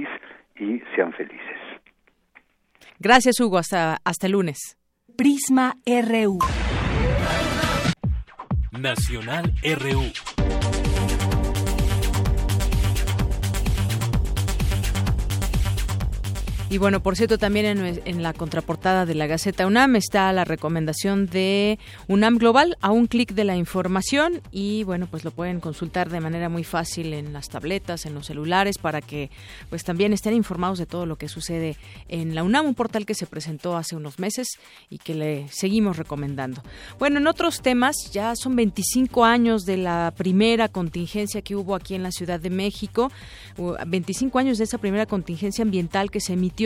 y 0.56 0.82
sean 0.94 1.12
felices. 1.12 1.58
Gracias, 3.00 3.40
Hugo. 3.40 3.58
Hasta, 3.58 3.98
hasta 4.04 4.26
el 4.26 4.32
lunes. 4.32 4.78
Prisma 5.16 5.74
RU. 5.84 6.38
Nacional 8.70 9.52
RU. 9.62 10.31
Y 16.72 16.78
bueno, 16.78 17.02
por 17.02 17.16
cierto, 17.16 17.36
también 17.36 18.00
en, 18.02 18.22
la 18.22 18.32
contraportada 18.32 19.04
de 19.04 19.14
la 19.14 19.26
Gaceta 19.26 19.66
UNAM 19.66 19.94
está 19.96 20.32
la 20.32 20.46
recomendación 20.46 21.26
de 21.26 21.78
UNAM 22.08 22.38
Global 22.38 22.78
a 22.80 22.90
un 22.92 23.08
clic 23.08 23.34
de 23.34 23.44
la 23.44 23.56
información 23.56 24.40
y 24.52 24.82
bueno, 24.84 25.06
pues 25.06 25.22
lo 25.22 25.32
pueden 25.32 25.60
consultar 25.60 26.08
de 26.08 26.20
manera 26.20 26.48
muy 26.48 26.64
fácil 26.64 27.12
en 27.12 27.34
las 27.34 27.50
tabletas, 27.50 28.06
en 28.06 28.14
los 28.14 28.24
celulares, 28.24 28.78
para 28.78 29.02
que 29.02 29.30
pues 29.68 29.84
también 29.84 30.14
estén 30.14 30.32
informados 30.32 30.78
de 30.78 30.86
todo 30.86 31.04
lo 31.04 31.16
que 31.16 31.28
sucede 31.28 31.76
en 32.08 32.34
la 32.34 32.42
UNAM, 32.42 32.64
un 32.64 32.74
portal 32.74 33.04
que 33.04 33.12
se 33.12 33.26
presentó 33.26 33.76
hace 33.76 33.94
unos 33.94 34.18
meses 34.18 34.48
y 34.88 34.96
que 34.96 35.14
le 35.14 35.48
seguimos 35.48 35.98
recomendando. 35.98 36.62
Bueno, 36.98 37.18
en 37.18 37.26
otros 37.26 37.60
temas, 37.60 37.96
ya 38.14 38.34
son 38.34 38.56
25 38.56 39.26
años 39.26 39.66
de 39.66 39.76
la 39.76 40.14
primera 40.16 40.68
contingencia 40.68 41.42
que 41.42 41.54
hubo 41.54 41.74
aquí 41.74 41.94
en 41.94 42.02
la 42.02 42.12
Ciudad 42.12 42.40
de 42.40 42.48
México, 42.48 43.12
25 43.86 44.38
años 44.38 44.56
de 44.56 44.64
esa 44.64 44.78
primera 44.78 45.04
contingencia 45.04 45.60
ambiental 45.60 46.10
que 46.10 46.20
se 46.20 46.32
emitió 46.32 46.61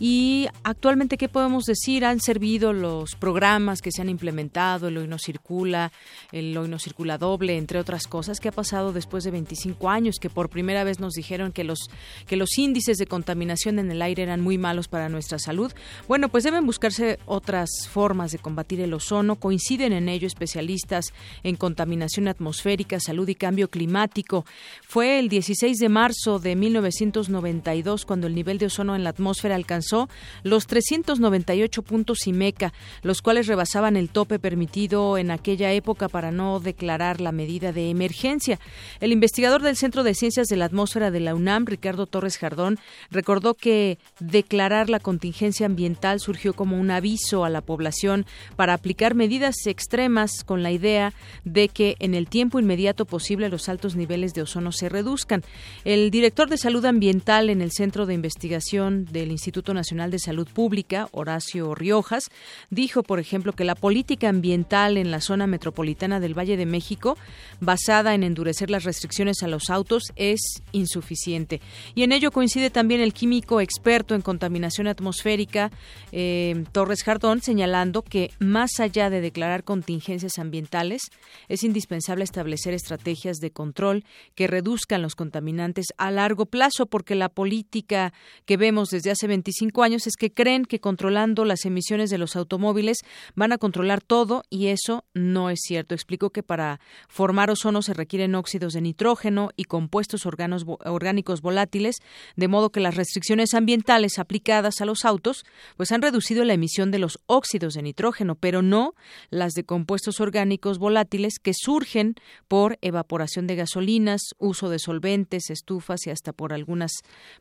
y 0.00 0.48
actualmente 0.64 1.16
qué 1.16 1.28
podemos 1.28 1.64
decir 1.64 2.04
han 2.04 2.20
servido 2.20 2.72
los 2.72 3.14
programas 3.14 3.80
que 3.80 3.92
se 3.92 4.02
han 4.02 4.08
implementado 4.08 4.88
el 4.88 4.98
hoy 4.98 5.08
no 5.08 5.18
circula 5.18 5.92
el 6.32 6.56
hoy 6.56 6.68
no 6.68 6.78
circula 6.78 7.18
doble 7.18 7.56
entre 7.56 7.78
otras 7.78 8.06
cosas 8.06 8.40
qué 8.40 8.48
ha 8.48 8.52
pasado 8.52 8.92
después 8.92 9.24
de 9.24 9.30
25 9.30 9.88
años 9.88 10.16
que 10.20 10.30
por 10.30 10.48
primera 10.48 10.84
vez 10.84 11.00
nos 11.00 11.14
dijeron 11.14 11.52
que 11.52 11.64
los 11.64 11.78
que 12.26 12.36
los 12.36 12.58
índices 12.58 12.98
de 12.98 13.06
contaminación 13.06 13.78
en 13.78 13.90
el 13.90 14.02
aire 14.02 14.22
eran 14.22 14.40
muy 14.40 14.58
malos 14.58 14.88
para 14.88 15.08
nuestra 15.08 15.38
salud. 15.38 15.72
Bueno 16.06 16.28
pues 16.28 16.44
deben 16.44 16.66
buscarse 16.66 17.18
otras 17.26 17.70
formas 17.90 18.32
de 18.32 18.38
combatir 18.38 18.80
el 18.80 18.94
ozono. 18.94 19.36
Coinciden 19.36 19.92
en 19.92 20.08
ello 20.08 20.26
especialistas 20.26 21.12
en 21.42 21.56
contaminación 21.56 22.28
atmosférica 22.28 23.00
salud 23.00 23.28
y 23.28 23.34
cambio 23.34 23.68
climático. 23.68 24.44
Fue 24.82 25.18
el 25.18 25.28
16 25.28 25.78
de 25.78 25.88
marzo 25.88 26.38
de 26.38 26.56
1992 26.56 28.04
cuando 28.04 28.26
el 28.26 28.34
nivel 28.34 28.58
de 28.58 28.66
ozono 28.66 28.96
en 28.96 29.04
la 29.04 29.10
atmósfera 29.10 29.27
atmósfera 29.28 29.56
alcanzó 29.56 30.08
los 30.42 30.66
398 30.66 31.82
puntos 31.82 32.26
IMECA, 32.26 32.72
los 33.02 33.20
cuales 33.20 33.46
rebasaban 33.46 33.98
el 33.98 34.08
tope 34.08 34.38
permitido 34.38 35.18
en 35.18 35.30
aquella 35.30 35.70
época 35.72 36.08
para 36.08 36.30
no 36.30 36.60
declarar 36.60 37.20
la 37.20 37.30
medida 37.30 37.72
de 37.72 37.90
emergencia. 37.90 38.58
El 39.00 39.12
investigador 39.12 39.60
del 39.60 39.76
Centro 39.76 40.02
de 40.02 40.14
Ciencias 40.14 40.46
de 40.46 40.56
la 40.56 40.64
Atmósfera 40.64 41.10
de 41.10 41.20
la 41.20 41.34
UNAM, 41.34 41.66
Ricardo 41.66 42.06
Torres 42.06 42.38
Jardón, 42.38 42.78
recordó 43.10 43.52
que 43.52 43.98
declarar 44.18 44.88
la 44.88 44.98
contingencia 44.98 45.66
ambiental 45.66 46.20
surgió 46.20 46.54
como 46.54 46.80
un 46.80 46.90
aviso 46.90 47.44
a 47.44 47.50
la 47.50 47.60
población 47.60 48.24
para 48.56 48.72
aplicar 48.72 49.14
medidas 49.14 49.66
extremas 49.66 50.42
con 50.42 50.62
la 50.62 50.72
idea 50.72 51.12
de 51.44 51.68
que 51.68 51.96
en 51.98 52.14
el 52.14 52.28
tiempo 52.28 52.58
inmediato 52.58 53.04
posible 53.04 53.50
los 53.50 53.68
altos 53.68 53.94
niveles 53.94 54.32
de 54.32 54.40
ozono 54.40 54.72
se 54.72 54.88
reduzcan. 54.88 55.42
El 55.84 56.10
director 56.10 56.48
de 56.48 56.56
Salud 56.56 56.84
Ambiental 56.86 57.50
en 57.50 57.60
el 57.60 57.72
Centro 57.72 58.06
de 58.06 58.14
Investigación 58.14 59.04
de 59.04 59.17
del 59.20 59.30
Instituto 59.30 59.74
Nacional 59.74 60.10
de 60.10 60.18
Salud 60.18 60.48
Pública, 60.48 61.08
Horacio 61.12 61.74
Riojas, 61.74 62.24
dijo, 62.70 63.02
por 63.02 63.18
ejemplo, 63.18 63.52
que 63.52 63.64
la 63.64 63.74
política 63.74 64.28
ambiental 64.28 64.96
en 64.96 65.10
la 65.10 65.20
zona 65.20 65.46
metropolitana 65.46 66.20
del 66.20 66.38
Valle 66.38 66.56
de 66.56 66.66
México, 66.66 67.16
basada 67.60 68.14
en 68.14 68.22
endurecer 68.22 68.70
las 68.70 68.84
restricciones 68.84 69.42
a 69.42 69.48
los 69.48 69.70
autos, 69.70 70.04
es 70.16 70.40
insuficiente. 70.72 71.60
Y 71.94 72.02
en 72.02 72.12
ello 72.12 72.30
coincide 72.30 72.70
también 72.70 73.00
el 73.00 73.12
químico 73.12 73.60
experto 73.60 74.14
en 74.14 74.22
contaminación 74.22 74.86
atmosférica, 74.86 75.70
eh, 76.12 76.64
Torres 76.72 77.02
Jardón, 77.02 77.42
señalando 77.42 78.02
que 78.02 78.30
más 78.38 78.80
allá 78.80 79.10
de 79.10 79.20
declarar 79.20 79.64
contingencias 79.64 80.38
ambientales, 80.38 81.02
es 81.48 81.64
indispensable 81.64 82.24
establecer 82.24 82.74
estrategias 82.74 83.38
de 83.38 83.50
control 83.50 84.04
que 84.34 84.46
reduzcan 84.46 85.02
los 85.02 85.14
contaminantes 85.14 85.86
a 85.96 86.10
largo 86.10 86.46
plazo, 86.46 86.86
porque 86.86 87.14
la 87.14 87.28
política 87.28 88.12
que 88.44 88.56
vemos 88.56 88.90
desde 88.98 89.12
hace 89.12 89.28
25 89.28 89.84
años 89.84 90.08
es 90.08 90.16
que 90.16 90.32
creen 90.32 90.64
que 90.64 90.80
controlando 90.80 91.44
las 91.44 91.64
emisiones 91.64 92.10
de 92.10 92.18
los 92.18 92.34
automóviles 92.34 92.96
van 93.36 93.52
a 93.52 93.58
controlar 93.58 94.00
todo 94.02 94.42
y 94.50 94.66
eso 94.66 95.04
no 95.14 95.50
es 95.50 95.60
cierto. 95.62 95.94
Explicó 95.94 96.30
que 96.30 96.42
para 96.42 96.80
formar 97.08 97.48
ozono 97.48 97.80
se 97.80 97.94
requieren 97.94 98.34
óxidos 98.34 98.72
de 98.72 98.80
nitrógeno 98.80 99.50
y 99.54 99.64
compuestos 99.66 100.26
orgánicos 100.26 101.42
volátiles, 101.42 101.98
de 102.34 102.48
modo 102.48 102.70
que 102.70 102.80
las 102.80 102.96
restricciones 102.96 103.54
ambientales 103.54 104.18
aplicadas 104.18 104.80
a 104.80 104.84
los 104.84 105.04
autos 105.04 105.44
pues 105.76 105.92
han 105.92 106.02
reducido 106.02 106.44
la 106.44 106.54
emisión 106.54 106.90
de 106.90 106.98
los 106.98 107.20
óxidos 107.26 107.74
de 107.74 107.82
nitrógeno, 107.82 108.34
pero 108.34 108.62
no 108.62 108.94
las 109.30 109.52
de 109.52 109.62
compuestos 109.62 110.20
orgánicos 110.20 110.78
volátiles 110.78 111.34
que 111.40 111.52
surgen 111.54 112.16
por 112.48 112.78
evaporación 112.82 113.46
de 113.46 113.54
gasolinas, 113.54 114.22
uso 114.38 114.68
de 114.70 114.80
solventes, 114.80 115.50
estufas 115.50 116.04
y 116.08 116.10
hasta 116.10 116.32
por 116.32 116.52
algunas 116.52 116.90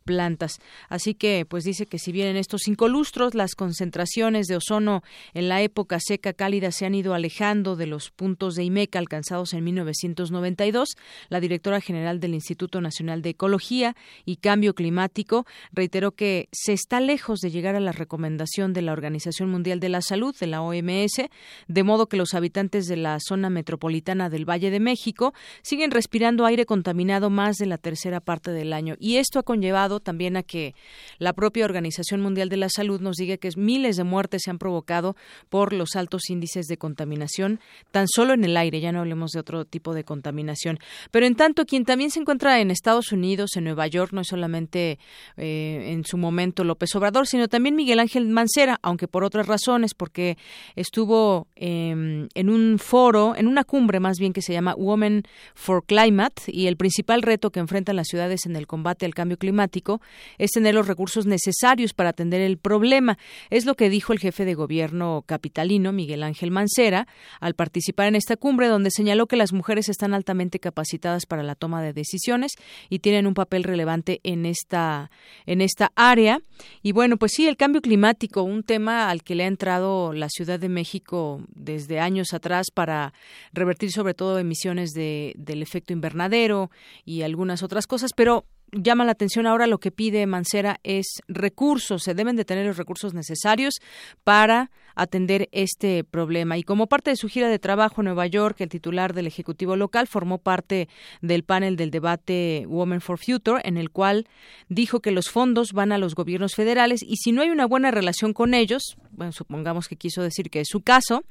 plantas. 0.06 0.60
Así 0.88 1.16
que 1.16 1.47
pues 1.48 1.64
dice 1.64 1.86
que 1.86 2.00
si 2.00 2.12
bien 2.12 2.28
en 2.28 2.38
estos 2.38 2.62
cinco 2.64 2.88
lustros 2.88 3.34
las 3.34 3.56
concentraciones 3.56 4.48
de 4.48 4.58
ozono 4.58 5.04
en 5.34 5.50
la 5.50 5.62
época 5.62 6.00
seca 6.00 6.34
cálida 6.34 6.72
se 6.72 6.86
han 6.86 6.96
ido 6.96 7.14
alejando 7.14 7.76
de 7.76 7.88
los 7.88 8.12
puntos 8.12 8.56
de 8.56 8.64
IMECA 8.64 9.00
alcanzados 9.00 9.54
en 9.54 9.64
1992, 9.64 10.98
la 11.30 11.40
directora 11.40 11.82
general 11.82 12.20
del 12.20 12.34
Instituto 12.34 12.82
Nacional 12.82 13.22
de 13.22 13.30
Ecología 13.30 13.96
y 14.26 14.38
Cambio 14.38 14.74
Climático 14.74 15.46
reiteró 15.72 16.12
que 16.12 16.50
se 16.52 16.74
está 16.74 17.00
lejos 17.00 17.40
de 17.40 17.52
llegar 17.52 17.76
a 17.76 17.80
la 17.80 17.92
recomendación 17.92 18.74
de 18.74 18.82
la 18.82 18.92
Organización 18.92 19.50
Mundial 19.50 19.80
de 19.80 19.90
la 19.90 20.02
Salud, 20.02 20.36
de 20.40 20.48
la 20.48 20.62
OMS, 20.62 21.30
de 21.68 21.84
modo 21.84 22.08
que 22.08 22.18
los 22.18 22.34
habitantes 22.34 22.88
de 22.88 22.98
la 22.98 23.18
zona 23.20 23.50
metropolitana 23.50 24.30
del 24.30 24.50
Valle 24.50 24.72
de 24.72 24.80
México 24.80 25.34
siguen 25.62 25.92
respirando 25.92 26.46
aire 26.46 26.66
contaminado 26.66 27.30
más 27.30 27.58
de 27.58 27.66
la 27.66 27.78
tercera 27.78 28.20
parte 28.20 28.52
del 28.52 28.74
año. 28.74 28.96
Y 29.00 29.18
esto 29.18 29.40
ha 29.40 29.44
conllevado 29.44 30.00
también 30.00 30.38
a 30.38 30.44
que 30.44 30.76
la 31.18 31.34
propia 31.38 31.66
Organización 31.66 32.20
Mundial 32.20 32.50
de 32.50 32.58
la 32.58 32.68
Salud 32.68 33.00
nos 33.00 33.16
diga 33.16 33.38
que 33.38 33.50
miles 33.56 33.96
de 33.96 34.04
muertes 34.04 34.42
se 34.44 34.50
han 34.50 34.58
provocado 34.58 35.16
por 35.50 35.72
los 35.72 35.96
altos 35.96 36.30
índices 36.30 36.66
de 36.66 36.78
contaminación, 36.78 37.60
tan 37.92 38.08
solo 38.08 38.34
en 38.34 38.44
el 38.44 38.58
aire, 38.58 38.82
ya 38.82 38.92
no 38.92 39.00
hablemos 39.00 39.32
de 39.32 39.40
otro 39.40 39.64
tipo 39.64 39.94
de 39.94 40.04
contaminación. 40.04 40.80
Pero 41.12 41.28
en 41.28 41.36
tanto, 41.36 41.66
quien 41.66 41.86
también 41.86 42.10
se 42.10 42.20
encuentra 42.20 42.60
en 42.60 42.72
Estados 42.72 43.12
Unidos, 43.12 43.52
en 43.56 43.66
Nueva 43.66 43.86
York, 43.86 44.14
no 44.14 44.22
es 44.22 44.28
solamente 44.28 44.98
eh, 45.38 45.92
en 45.92 46.04
su 46.06 46.18
momento 46.18 46.64
López 46.64 46.96
Obrador, 46.96 47.28
sino 47.28 47.48
también 47.48 47.76
Miguel 47.76 48.00
Ángel 48.00 48.28
Mancera, 48.28 48.80
aunque 48.82 49.08
por 49.08 49.24
otras 49.24 49.46
razones, 49.46 49.94
porque 49.94 50.38
estuvo 50.76 51.48
em, 51.56 52.28
en 52.34 52.50
un 52.50 52.80
foro, 52.80 53.36
en 53.36 53.48
una 53.48 53.64
cumbre 53.64 54.00
más 54.00 54.18
bien 54.18 54.34
que 54.34 54.42
se 54.42 54.54
llama 54.54 54.74
Women 54.76 55.22
for 55.54 55.86
Climate, 55.86 56.42
y 56.48 56.66
el 56.66 56.78
principal 56.78 57.22
reto 57.22 57.52
que 57.52 57.60
enfrentan 57.60 57.96
las 57.96 58.08
ciudades 58.08 58.48
en 58.48 58.56
el 58.56 58.66
combate 58.66 59.06
al 59.06 59.14
cambio 59.14 59.38
climático 59.38 60.02
es 60.40 60.50
tener 60.50 60.74
los 60.74 60.88
recursos 60.88 61.27
necesarios 61.28 61.94
para 61.94 62.10
atender 62.10 62.42
el 62.42 62.58
problema. 62.58 63.18
Es 63.50 63.66
lo 63.66 63.76
que 63.76 63.90
dijo 63.90 64.14
el 64.14 64.20
jefe 64.20 64.46
de 64.46 64.56
gobierno 64.56 65.24
capitalino, 65.26 65.92
Miguel 65.92 66.24
Ángel 66.24 66.52
Mancera, 66.52 67.08
al 67.40 67.54
participar 67.54 68.08
en 68.08 68.16
esta 68.16 68.38
cumbre, 68.38 68.68
donde 68.68 68.92
señaló 68.92 69.28
que 69.28 69.36
las 69.36 69.54
mujeres 69.54 69.90
están 69.90 70.14
altamente 70.14 70.60
capacitadas 70.60 71.26
para 71.26 71.44
la 71.44 71.56
toma 71.56 71.82
de 71.82 71.94
decisiones 71.94 72.54
y 72.90 73.00
tienen 73.00 73.28
un 73.28 73.34
papel 73.34 73.64
relevante 73.64 74.20
en 74.24 74.46
esta, 74.46 75.12
en 75.46 75.62
esta 75.62 75.92
área. 75.96 76.42
Y 76.82 76.92
bueno, 76.92 77.18
pues 77.18 77.34
sí, 77.34 77.48
el 77.48 77.58
cambio 77.58 77.82
climático, 77.82 78.44
un 78.44 78.64
tema 78.64 79.10
al 79.10 79.24
que 79.24 79.36
le 79.36 79.44
ha 79.44 79.48
entrado 79.48 80.14
la 80.14 80.30
Ciudad 80.30 80.60
de 80.60 80.70
México 80.70 81.44
desde 81.54 82.00
años 82.00 82.34
atrás 82.34 82.68
para 82.74 83.14
revertir 83.54 83.92
sobre 83.92 84.14
todo 84.14 84.40
emisiones 84.40 84.92
de, 84.92 85.34
del 85.38 85.62
efecto 85.62 85.94
invernadero 85.94 86.72
y 87.06 87.22
algunas 87.22 87.64
otras 87.64 87.88
cosas, 87.88 88.12
pero 88.16 88.46
llama 88.72 89.06
la 89.06 89.12
atención 89.12 89.48
ahora 89.48 89.68
lo 89.68 89.80
que 89.80 89.92
pide 89.92 90.26
Mancera 90.26 90.80
es 90.84 91.22
recursos, 91.28 92.04
se 92.04 92.14
deben 92.14 92.36
de 92.36 92.46
tener 92.46 92.66
los 92.66 92.78
recursos 92.78 93.14
necesarios 93.14 93.76
para 94.24 94.72
atender 94.98 95.48
este 95.52 96.04
problema. 96.04 96.58
Y 96.58 96.64
como 96.64 96.88
parte 96.88 97.12
de 97.12 97.16
su 97.16 97.30
gira 97.30 97.48
de 97.48 97.60
trabajo 97.60 98.02
en 98.02 98.06
Nueva 98.06 98.28
York, 98.28 98.60
el 98.60 98.70
titular 98.70 99.14
del 99.14 99.28
Ejecutivo 99.28 99.76
local 99.76 100.08
formó 100.08 100.40
parte 100.40 100.90
del 101.22 101.44
panel 101.44 101.78
del 101.78 101.92
debate 101.92 102.66
Women 102.68 103.00
for 103.00 103.20
Future, 103.20 103.62
en 103.64 103.78
el 103.78 103.92
cual 103.92 104.28
dijo 104.70 105.00
que 105.00 105.12
los 105.12 105.30
fondos 105.30 105.72
van 105.74 105.92
a 105.92 105.98
los 105.98 106.16
gobiernos 106.16 106.56
federales 106.56 107.02
y 107.04 107.18
si 107.18 107.32
no 107.32 107.42
hay 107.42 107.50
una 107.50 107.66
buena 107.66 107.92
relación 107.92 108.34
con 108.34 108.54
ellos, 108.54 108.98
bueno, 109.12 109.32
supongamos 109.32 109.88
que 109.88 109.96
quiso 109.96 110.22
decir 110.22 110.50
que 110.50 110.62
es 110.62 110.68
su 110.70 110.82
caso, 110.82 111.24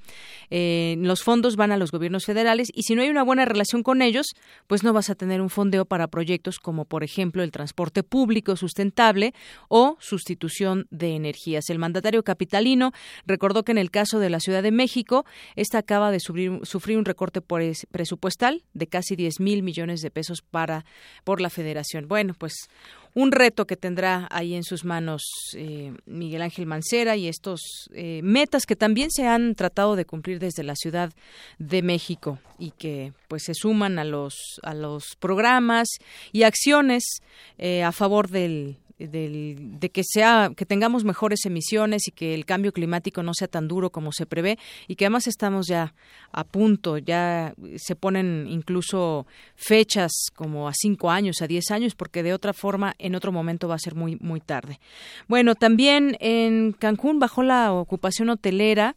eh, 0.51 0.97
los 0.98 1.22
fondos 1.22 1.56
van 1.56 1.72
a 1.72 1.76
los 1.76 1.90
gobiernos 1.90 2.24
federales 2.24 2.68
y 2.72 2.82
si 2.82 2.94
no 2.94 3.02
hay 3.02 3.09
una 3.09 3.22
buena 3.22 3.44
relación 3.44 3.82
con 3.82 4.02
ellos, 4.02 4.26
pues 4.66 4.82
no 4.82 4.93
vas 4.93 5.10
a 5.10 5.14
tener 5.14 5.40
un 5.40 5.51
fondeo 5.51 5.84
para 5.84 6.09
proyectos 6.09 6.59
como, 6.59 6.84
por 6.84 7.05
ejemplo, 7.05 7.43
el 7.43 7.51
transporte 7.51 8.02
público 8.02 8.56
sustentable 8.56 9.34
o 9.68 9.97
sustitución 10.01 10.86
de 10.90 11.14
energías. 11.14 11.68
El 11.68 11.78
mandatario 11.78 12.22
capitalino 12.22 12.93
recordó 13.26 13.55
que 13.62 13.72
en 13.72 13.78
el 13.78 13.90
caso 13.90 14.18
de 14.18 14.30
la 14.30 14.40
Ciudad 14.40 14.62
de 14.62 14.70
México, 14.70 15.24
esta 15.54 15.78
acaba 15.78 16.10
de 16.10 16.20
sufrir, 16.20 16.60
sufrir 16.64 16.98
un 16.98 17.04
recorte 17.04 17.40
presupuestal 17.40 18.64
de 18.74 18.86
casi 18.86 19.16
10 19.16 19.40
mil 19.40 19.62
millones 19.62 20.00
de 20.00 20.10
pesos 20.10 20.42
para 20.42 20.84
por 21.24 21.40
la 21.40 21.50
Federación. 21.50 22.08
Bueno, 22.08 22.34
pues 22.38 22.68
un 23.16 23.32
reto 23.32 23.66
que 23.66 23.78
tendrá 23.78 24.28
ahí 24.30 24.54
en 24.54 24.62
sus 24.62 24.84
manos 24.84 25.22
eh, 25.54 25.94
Miguel 26.04 26.42
Ángel 26.42 26.66
Mancera 26.66 27.16
y 27.16 27.28
estos 27.28 27.88
eh, 27.94 28.20
metas 28.22 28.66
que 28.66 28.76
también 28.76 29.10
se 29.10 29.26
han 29.26 29.54
tratado 29.54 29.96
de 29.96 30.04
cumplir 30.04 30.38
desde 30.38 30.62
la 30.62 30.76
Ciudad 30.76 31.10
de 31.58 31.80
México 31.80 32.38
y 32.58 32.72
que 32.72 33.14
pues 33.28 33.44
se 33.44 33.54
suman 33.54 33.98
a 33.98 34.04
los 34.04 34.60
a 34.62 34.74
los 34.74 35.16
programas 35.18 35.88
y 36.30 36.42
acciones 36.42 37.22
eh, 37.56 37.82
a 37.82 37.92
favor 37.92 38.28
del 38.28 38.76
de 38.98 39.90
que 39.93 40.02
sea 40.05 40.51
que 40.56 40.64
tengamos 40.64 41.05
mejores 41.05 41.44
emisiones 41.44 42.09
y 42.09 42.12
que 42.12 42.35
el 42.35 42.47
cambio 42.47 42.73
climático 42.73 43.23
no 43.23 43.35
sea 43.35 43.47
tan 43.47 43.68
duro 43.68 43.90
como 43.90 44.10
se 44.10 44.24
prevé 44.24 44.59
y 44.89 44.97
que 44.97 45.05
además 45.05 45.27
estamos 45.27 45.66
ya 45.66 45.94
a 46.32 46.44
punto 46.44 46.97
ya 46.97 47.55
se 47.77 47.94
ponen 47.94 48.47
incluso 48.48 49.27
fechas 49.55 50.12
como 50.35 50.66
a 50.66 50.73
cinco 50.74 51.10
años 51.10 51.43
a 51.43 51.47
diez 51.47 51.70
años 51.70 51.94
porque 51.94 52.23
de 52.23 52.32
otra 52.32 52.55
forma 52.55 52.94
en 52.98 53.14
otro 53.14 53.32
momento 53.32 53.68
va 53.68 53.74
a 53.74 53.78
ser 53.78 53.94
muy 53.94 54.16
muy 54.20 54.40
tarde. 54.40 54.81
Bueno 55.28 55.55
también 55.55 56.16
en 56.20 56.73
Cancún 56.73 57.18
bajó 57.18 57.43
la 57.43 57.73
ocupación 57.73 58.31
hotelera 58.31 58.97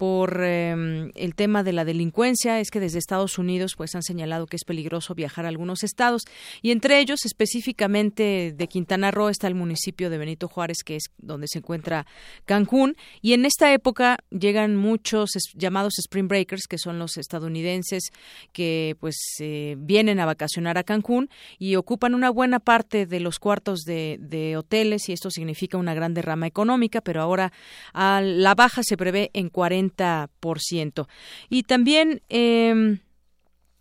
por 0.00 0.42
em, 0.42 1.10
el 1.14 1.34
tema 1.34 1.62
de 1.62 1.74
la 1.74 1.84
delincuencia. 1.84 2.58
Es 2.58 2.70
que 2.70 2.80
desde 2.80 2.98
Estados 2.98 3.36
Unidos 3.36 3.74
pues 3.76 3.94
han 3.94 4.02
señalado 4.02 4.46
que 4.46 4.56
es 4.56 4.64
peligroso 4.64 5.14
viajar 5.14 5.44
a 5.44 5.48
algunos 5.48 5.84
estados. 5.84 6.22
Y 6.62 6.70
entre 6.70 7.00
ellos 7.00 7.26
específicamente 7.26 8.54
de 8.56 8.66
Quintana 8.66 9.10
Roo 9.10 9.28
está 9.28 9.46
el 9.46 9.54
municipio 9.54 10.08
de 10.08 10.16
Benito 10.16 10.48
Juárez 10.48 10.78
que 10.86 10.96
es 10.96 11.10
donde 11.18 11.48
se 11.50 11.58
encuentra 11.58 12.06
Cancún. 12.46 12.96
Y 13.20 13.34
en 13.34 13.44
esta 13.44 13.74
época 13.74 14.16
llegan 14.30 14.74
muchos 14.74 15.32
llamados 15.54 15.98
spring 15.98 16.28
breakers 16.28 16.62
que 16.66 16.78
son 16.78 16.98
los 16.98 17.18
estadounidenses 17.18 18.04
que 18.54 18.96
pues 19.00 19.18
eh, 19.40 19.76
vienen 19.76 20.18
a 20.18 20.24
vacacionar 20.24 20.78
a 20.78 20.82
Cancún 20.82 21.28
y 21.58 21.76
ocupan 21.76 22.14
una 22.14 22.30
buena 22.30 22.58
parte 22.58 23.04
de 23.04 23.20
los 23.20 23.38
cuartos 23.38 23.80
de, 23.80 24.16
de 24.18 24.56
hoteles 24.56 25.10
y 25.10 25.12
esto 25.12 25.30
significa 25.30 25.76
una 25.76 25.92
gran 25.92 26.14
derrama 26.14 26.46
económica 26.46 27.02
pero 27.02 27.20
ahora 27.20 27.52
a 27.92 28.22
la 28.22 28.54
baja 28.54 28.82
se 28.82 28.96
prevé 28.96 29.28
en 29.34 29.50
40 29.50 29.89
y 31.48 31.64
también 31.64 32.22
eh, 32.28 32.98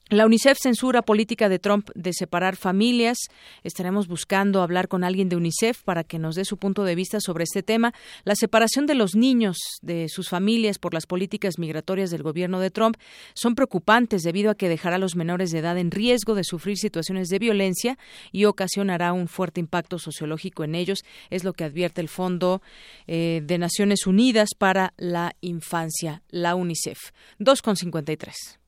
la 0.09 0.25
UNICEF 0.25 0.57
censura 0.59 1.03
política 1.03 1.49
de 1.49 1.59
Trump 1.59 1.89
de 1.93 2.13
separar 2.13 2.55
familias. 2.55 3.17
Estaremos 3.63 4.07
buscando 4.07 4.63
hablar 4.63 4.87
con 4.87 5.03
alguien 5.03 5.29
de 5.29 5.35
UNICEF 5.35 5.83
para 5.83 6.03
que 6.03 6.17
nos 6.17 6.35
dé 6.35 6.45
su 6.45 6.57
punto 6.57 6.83
de 6.83 6.95
vista 6.95 7.19
sobre 7.19 7.43
este 7.43 7.61
tema. 7.61 7.93
La 8.23 8.35
separación 8.35 8.87
de 8.87 8.95
los 8.95 9.15
niños 9.15 9.57
de 9.83 10.07
sus 10.09 10.29
familias 10.29 10.79
por 10.79 10.95
las 10.95 11.05
políticas 11.05 11.59
migratorias 11.59 12.09
del 12.09 12.23
gobierno 12.23 12.59
de 12.59 12.71
Trump 12.71 12.97
son 13.35 13.53
preocupantes 13.53 14.23
debido 14.23 14.49
a 14.49 14.55
que 14.55 14.67
dejará 14.67 14.95
a 14.95 14.99
los 14.99 15.15
menores 15.15 15.51
de 15.51 15.59
edad 15.59 15.77
en 15.77 15.91
riesgo 15.91 16.33
de 16.33 16.43
sufrir 16.43 16.77
situaciones 16.77 17.29
de 17.29 17.37
violencia 17.37 17.97
y 18.31 18.45
ocasionará 18.45 19.13
un 19.13 19.27
fuerte 19.27 19.59
impacto 19.59 19.99
sociológico 19.99 20.63
en 20.63 20.73
ellos. 20.73 21.03
Es 21.29 21.43
lo 21.43 21.53
que 21.53 21.65
advierte 21.65 22.01
el 22.01 22.09
Fondo 22.09 22.63
eh, 23.05 23.41
de 23.43 23.57
Naciones 23.59 24.07
Unidas 24.07 24.49
para 24.57 24.93
la 24.97 25.35
Infancia, 25.41 26.23
la 26.29 26.55
UNICEF. 26.55 26.97
2,53. 27.39 28.59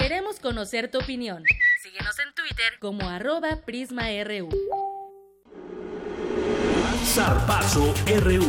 Queremos 0.00 0.40
conocer 0.40 0.90
tu 0.90 0.98
opinión. 0.98 1.44
Síguenos 1.82 2.18
en 2.20 2.32
Twitter 2.34 2.72
como 2.80 3.06
arroba 3.06 3.60
PrismaRU. 3.66 4.48
Zarpazo 7.04 7.94
RU. 8.22 8.48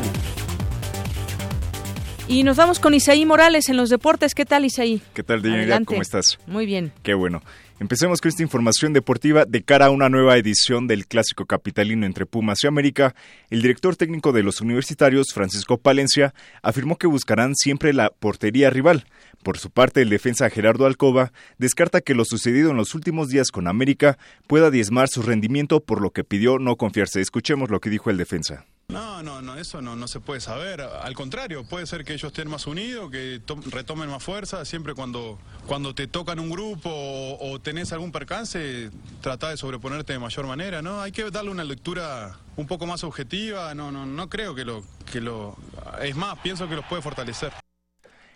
Y 2.30 2.44
nos 2.44 2.56
vamos 2.56 2.80
con 2.80 2.94
Isaí 2.94 3.26
Morales 3.26 3.68
en 3.68 3.76
los 3.76 3.90
deportes. 3.90 4.34
¿Qué 4.34 4.46
tal, 4.46 4.64
Isaí? 4.64 5.02
¿Qué 5.14 5.24
tal, 5.24 5.42
Diana? 5.42 5.84
¿Cómo 5.84 6.02
estás? 6.02 6.40
Muy 6.48 6.66
bien. 6.66 6.94
Qué 7.04 7.14
bueno. 7.14 7.42
Empecemos 7.82 8.22
con 8.22 8.30
esta 8.30 8.44
información 8.44 8.94
deportiva 8.94 9.44
de 9.44 9.64
cara 9.64 9.88
a 9.88 9.90
una 9.90 10.08
nueva 10.08 10.38
edición 10.38 10.88
del 10.88 11.08
Clásico 11.08 11.46
Capitalino 11.46 12.06
entre 12.06 12.26
Pumas 12.26 12.64
y 12.64 12.68
América. 12.68 13.14
El 13.50 13.62
director 13.62 13.98
técnico 13.98 14.32
de 14.32 14.44
los 14.44 14.62
universitarios, 14.62 15.34
Francisco 15.34 15.80
Palencia, 15.80 16.34
afirmó 16.62 16.98
que 16.98 17.08
buscarán 17.08 17.56
siempre 17.56 17.92
la 17.92 18.12
portería 18.12 18.70
rival. 18.70 19.06
Por 19.44 19.58
su 19.58 19.72
parte, 19.72 20.02
el 20.04 20.10
defensa 20.10 20.50
Gerardo 20.50 20.86
Alcoba 20.86 21.32
descarta 21.58 22.02
que 22.02 22.14
lo 22.14 22.26
sucedido 22.26 22.72
en 22.72 22.78
los 22.78 22.94
últimos 22.94 23.30
días 23.30 23.50
con 23.50 23.68
América 23.68 24.20
pueda 24.46 24.70
diezmar 24.70 25.08
su 25.10 25.24
rendimiento, 25.24 25.80
por 25.80 26.00
lo 26.02 26.12
que 26.12 26.24
pidió 26.24 26.60
no 26.60 26.76
confiarse. 26.76 27.22
Escuchemos 27.22 27.72
lo 27.72 27.80
que 27.80 27.90
dijo 27.90 28.10
el 28.12 28.18
defensa. 28.18 28.66
No, 28.90 29.24
no, 29.24 29.42
no, 29.42 29.56
eso 29.56 29.82
no, 29.82 29.96
no 29.96 30.08
se 30.08 30.20
puede 30.20 30.42
saber. 30.42 30.82
Al 30.82 31.14
contrario, 31.14 31.64
puede 31.64 31.88
ser 31.88 32.04
que 32.04 32.14
ellos 32.14 32.32
estén 32.32 32.50
más 32.50 32.68
unidos, 32.68 33.10
que 33.10 33.42
retomen 33.72 34.10
más 34.10 34.22
fuerza. 34.22 34.66
Siempre 34.66 34.94
cuando, 34.94 35.40
cuando 35.66 35.96
te 35.96 36.08
tocan 36.08 36.40
un 36.40 36.50
grupo 36.50 36.90
o, 36.92 37.60
tenés 37.62 37.94
algún 37.94 38.12
percance, 38.12 38.92
trata 39.22 39.50
de 39.50 39.58
sobreponerte 39.58 40.14
de 40.14 40.20
mayor 40.20 40.46
manera, 40.46 40.82
¿no? 40.82 41.02
Hay 41.02 41.14
que 41.14 41.32
darle 41.32 41.52
una 41.52 41.64
lectura 41.64 42.38
un 42.58 42.68
poco 42.68 42.86
más 42.86 43.04
objetiva. 43.06 43.74
No, 43.74 43.92
no, 43.92 44.06
no 44.06 44.30
creo 44.30 44.54
que 44.54 44.66
lo, 44.66 44.84
que 45.12 45.22
lo. 45.22 45.56
Es 46.02 46.16
más, 46.16 46.38
pienso 46.40 46.68
que 46.68 46.76
los 46.76 46.86
puede 46.86 47.02
fortalecer. 47.02 47.54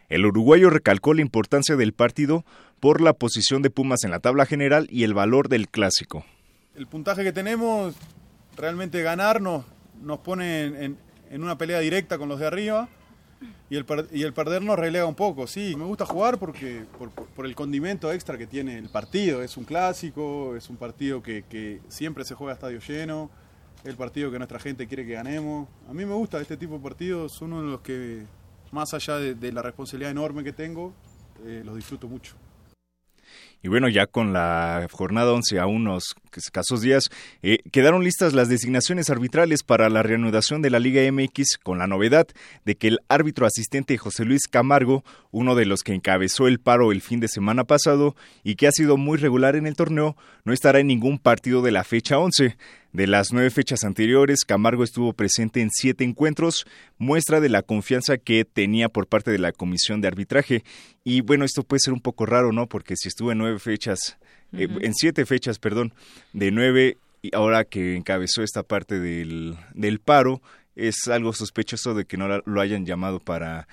El 0.09 0.25
uruguayo 0.25 0.69
recalcó 0.69 1.13
la 1.13 1.21
importancia 1.21 1.75
del 1.75 1.93
partido 1.93 2.45
por 2.79 3.01
la 3.01 3.13
posición 3.13 3.61
de 3.61 3.69
Pumas 3.69 4.03
en 4.03 4.11
la 4.11 4.19
tabla 4.19 4.45
general 4.45 4.87
y 4.91 5.03
el 5.03 5.13
valor 5.13 5.49
del 5.49 5.67
clásico. 5.67 6.25
El 6.75 6.87
puntaje 6.87 7.23
que 7.23 7.31
tenemos, 7.31 7.95
realmente 8.55 9.01
ganarnos 9.01 9.65
nos 10.03 10.19
pone 10.19 10.65
en, 10.65 10.97
una 11.41 11.57
pelea 11.57 11.79
directa 11.79 12.17
con 12.17 12.29
los 12.29 12.39
de 12.39 12.47
arriba 12.47 12.87
y 13.69 13.77
el, 13.77 13.85
y 14.11 14.23
el 14.23 14.33
perder 14.33 14.61
nos 14.61 14.77
relega 14.77 15.05
un 15.05 15.15
poco. 15.15 15.47
Sí, 15.47 15.75
me 15.75 15.85
gusta 15.85 16.05
jugar 16.05 16.37
porque 16.37 16.83
por, 17.35 17.45
el 17.45 17.55
condimento 17.55 18.11
extra 18.11 18.37
que 18.37 18.45
tiene 18.45 18.77
el 18.77 18.89
partido. 18.89 19.41
Es 19.41 19.57
un 19.57 19.63
clásico, 19.63 20.55
es 20.55 20.69
un 20.69 20.77
partido 20.77 21.23
que, 21.23 21.81
siempre 21.87 22.23
se 22.25 22.35
juega 22.35 22.53
a 22.53 22.55
estadio 22.55 22.79
lleno, 22.79 23.31
el 23.83 23.95
partido 23.95 24.31
que 24.31 24.37
nuestra 24.37 24.59
gente 24.59 24.87
quiere 24.87 25.05
que 25.05 25.13
ganemos. 25.13 25.67
A 25.89 25.93
mí 25.93 26.05
me 26.05 26.13
gusta 26.13 26.39
este 26.39 26.57
tipo 26.57 26.75
de 26.75 26.79
partidos, 26.79 27.31
son 27.31 27.53
uno 27.53 27.63
de 27.63 27.71
los 27.71 27.81
que, 27.81 28.25
más 28.75 28.93
allá 28.93 29.17
de, 29.17 29.51
la 29.51 29.61
responsabilidad 29.63 30.11
enorme 30.11 30.43
que 30.43 30.53
tengo, 30.53 30.93
eh, 31.45 31.63
los 31.65 31.75
disfruto 31.75 32.07
mucho. 32.07 32.35
Y 33.63 33.67
bueno, 33.67 33.89
ya 33.89 34.05
con 34.05 34.33
la 34.33 34.87
jornada 34.91 35.31
11 35.33 35.59
aún 35.59 35.85
nos 35.85 36.13
escasos 36.39 36.81
días, 36.81 37.09
eh, 37.41 37.59
quedaron 37.71 38.03
listas 38.03 38.33
las 38.33 38.49
designaciones 38.49 39.09
arbitrales 39.09 39.63
para 39.63 39.89
la 39.89 40.03
reanudación 40.03 40.61
de 40.61 40.69
la 40.69 40.79
Liga 40.79 41.01
MX 41.11 41.57
con 41.61 41.77
la 41.77 41.87
novedad 41.87 42.27
de 42.65 42.75
que 42.75 42.87
el 42.87 42.99
árbitro 43.07 43.45
asistente 43.45 43.97
José 43.97 44.25
Luis 44.25 44.47
Camargo, 44.47 45.03
uno 45.31 45.55
de 45.55 45.65
los 45.65 45.83
que 45.83 45.93
encabezó 45.93 46.47
el 46.47 46.59
paro 46.59 46.91
el 46.91 47.01
fin 47.01 47.19
de 47.19 47.27
semana 47.27 47.63
pasado 47.63 48.15
y 48.43 48.55
que 48.55 48.67
ha 48.67 48.71
sido 48.71 48.97
muy 48.97 49.17
regular 49.17 49.55
en 49.55 49.67
el 49.67 49.75
torneo, 49.75 50.15
no 50.43 50.53
estará 50.53 50.79
en 50.79 50.87
ningún 50.87 51.19
partido 51.19 51.61
de 51.61 51.71
la 51.71 51.83
fecha 51.83 52.19
11. 52.19 52.55
De 52.95 53.07
las 53.07 53.33
nueve 53.33 53.49
fechas 53.49 53.83
anteriores, 53.83 54.45
Camargo 54.45 54.81
estuvo 54.81 55.11
presente 55.11 55.59
en 55.59 55.69
siete 55.69 56.05
encuentros, 56.05 56.65
muestra 56.97 57.41
de 57.41 57.49
la 57.49 57.61
confianza 57.61 58.17
que 58.17 58.45
tenía 58.45 58.87
por 58.87 59.07
parte 59.07 59.31
de 59.31 59.37
la 59.37 59.51
comisión 59.51 59.99
de 59.99 60.07
arbitraje. 60.07 60.63
Y 61.03 61.19
bueno, 61.19 61.43
esto 61.43 61.63
puede 61.63 61.81
ser 61.81 61.93
un 61.93 61.99
poco 61.99 62.25
raro, 62.25 62.53
¿no? 62.53 62.67
Porque 62.67 62.95
si 62.95 63.09
estuvo 63.09 63.33
en 63.33 63.39
nueve 63.39 63.59
fechas, 63.59 64.17
eh, 64.53 64.67
en 64.81 64.93
siete 64.93 65.25
fechas, 65.25 65.59
perdón, 65.59 65.93
de 66.33 66.51
nueve, 66.51 66.97
y 67.21 67.35
ahora 67.35 67.63
que 67.63 67.95
encabezó 67.95 68.43
esta 68.43 68.63
parte 68.63 68.99
del, 68.99 69.57
del 69.73 69.99
paro, 69.99 70.41
es 70.75 71.07
algo 71.07 71.33
sospechoso 71.33 71.93
de 71.93 72.05
que 72.05 72.17
no 72.17 72.27
lo 72.27 72.61
hayan 72.61 72.85
llamado 72.85 73.19
para 73.19 73.67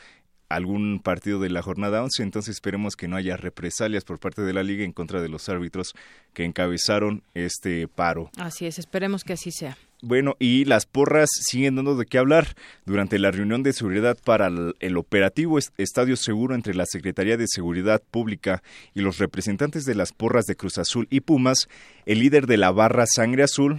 algún 0.49 1.01
partido 1.01 1.39
de 1.41 1.51
la 1.51 1.63
jornada 1.63 2.03
11, 2.03 2.23
entonces 2.23 2.55
esperemos 2.55 2.95
que 2.95 3.09
no 3.09 3.17
haya 3.17 3.37
represalias 3.37 4.05
por 4.05 4.19
parte 4.19 4.43
de 4.43 4.53
la 4.53 4.63
liga 4.63 4.85
en 4.85 4.93
contra 4.93 5.21
de 5.23 5.29
los 5.29 5.49
árbitros 5.49 5.95
que 6.35 6.45
encabezaron 6.45 7.23
este 7.35 7.89
paro. 7.89 8.31
Así 8.37 8.67
es, 8.67 8.79
esperemos 8.79 9.25
que 9.25 9.33
así 9.33 9.51
sea. 9.51 9.77
Bueno, 10.05 10.35
y 10.41 10.65
las 10.65 10.85
porras 10.85 11.31
siguen 11.33 11.77
dando 11.77 11.95
de 11.95 12.07
qué 12.07 12.19
hablar. 12.19 12.57
Durante 12.85 13.21
la 13.21 13.31
reunión 13.31 13.63
de 13.63 13.73
seguridad 13.73 14.19
para 14.25 14.49
el, 14.49 14.97
operativo 14.97 15.61
Estadio 15.61 16.17
Seguro 16.17 16.57
entre 16.57 16.75
la 16.75 16.87
Secretaría 16.87 17.37
de 17.37 17.47
Seguridad 17.47 18.03
Pública 18.11 18.65
y 18.95 19.01
los 19.01 19.19
representantes 19.19 19.85
de 19.85 19.95
las 19.95 20.13
porras 20.13 20.47
de 20.47 20.57
Cruz 20.57 20.79
Azul 20.79 21.07
y 21.09 21.21
Pumas, 21.21 21.69
el 22.05 22.19
líder 22.19 22.49
de 22.49 22.57
la 22.57 22.73
barra 22.73 23.05
Sangre 23.07 23.45
Azul, 23.45 23.79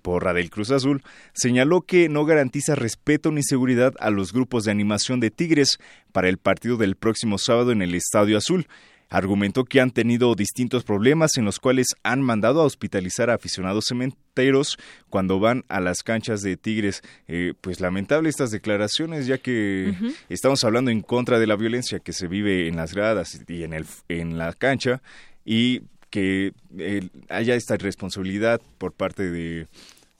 porra 0.00 0.32
del 0.32 0.48
Cruz 0.48 0.70
Azul, 0.70 1.02
señaló 1.34 1.82
que 1.82 2.08
no 2.08 2.24
garantiza 2.24 2.74
respeto 2.74 3.30
ni 3.30 3.42
seguridad 3.42 3.92
a 4.00 4.08
los 4.08 4.32
grupos 4.32 4.64
de 4.64 4.70
animación 4.70 5.20
de 5.20 5.30
Tigres 5.30 5.78
para 6.12 6.30
el 6.30 6.38
partido 6.38 6.78
del 6.78 6.96
próximo 6.96 7.36
sábado 7.36 7.72
en 7.72 7.82
el 7.82 7.94
Estadio 7.94 8.38
Azul. 8.38 8.68
Argumentó 9.08 9.64
que 9.64 9.80
han 9.80 9.90
tenido 9.90 10.34
distintos 10.34 10.84
problemas 10.84 11.36
en 11.36 11.44
los 11.44 11.58
cuales 11.58 11.88
han 12.02 12.20
mandado 12.22 12.60
a 12.60 12.64
hospitalizar 12.64 13.30
a 13.30 13.34
aficionados 13.34 13.86
cementeros 13.88 14.76
cuando 15.08 15.40
van 15.40 15.64
a 15.68 15.80
las 15.80 16.02
canchas 16.02 16.42
de 16.42 16.56
Tigres. 16.56 17.02
Eh, 17.26 17.54
pues 17.60 17.80
lamentable 17.80 18.28
estas 18.28 18.50
declaraciones, 18.50 19.26
ya 19.26 19.38
que 19.38 19.94
estamos 20.28 20.62
hablando 20.64 20.90
en 20.90 21.02
contra 21.02 21.38
de 21.38 21.46
la 21.46 21.56
violencia 21.56 22.00
que 22.00 22.12
se 22.12 22.28
vive 22.28 22.68
en 22.68 22.76
las 22.76 22.94
gradas 22.94 23.40
y 23.48 23.62
en, 23.62 23.72
el, 23.72 23.86
en 24.08 24.38
la 24.38 24.52
cancha 24.52 25.00
y 25.44 25.82
que 26.10 26.52
eh, 26.78 27.08
haya 27.28 27.54
esta 27.54 27.76
responsabilidad 27.76 28.60
por 28.78 28.92
parte 28.92 29.30
de 29.30 29.66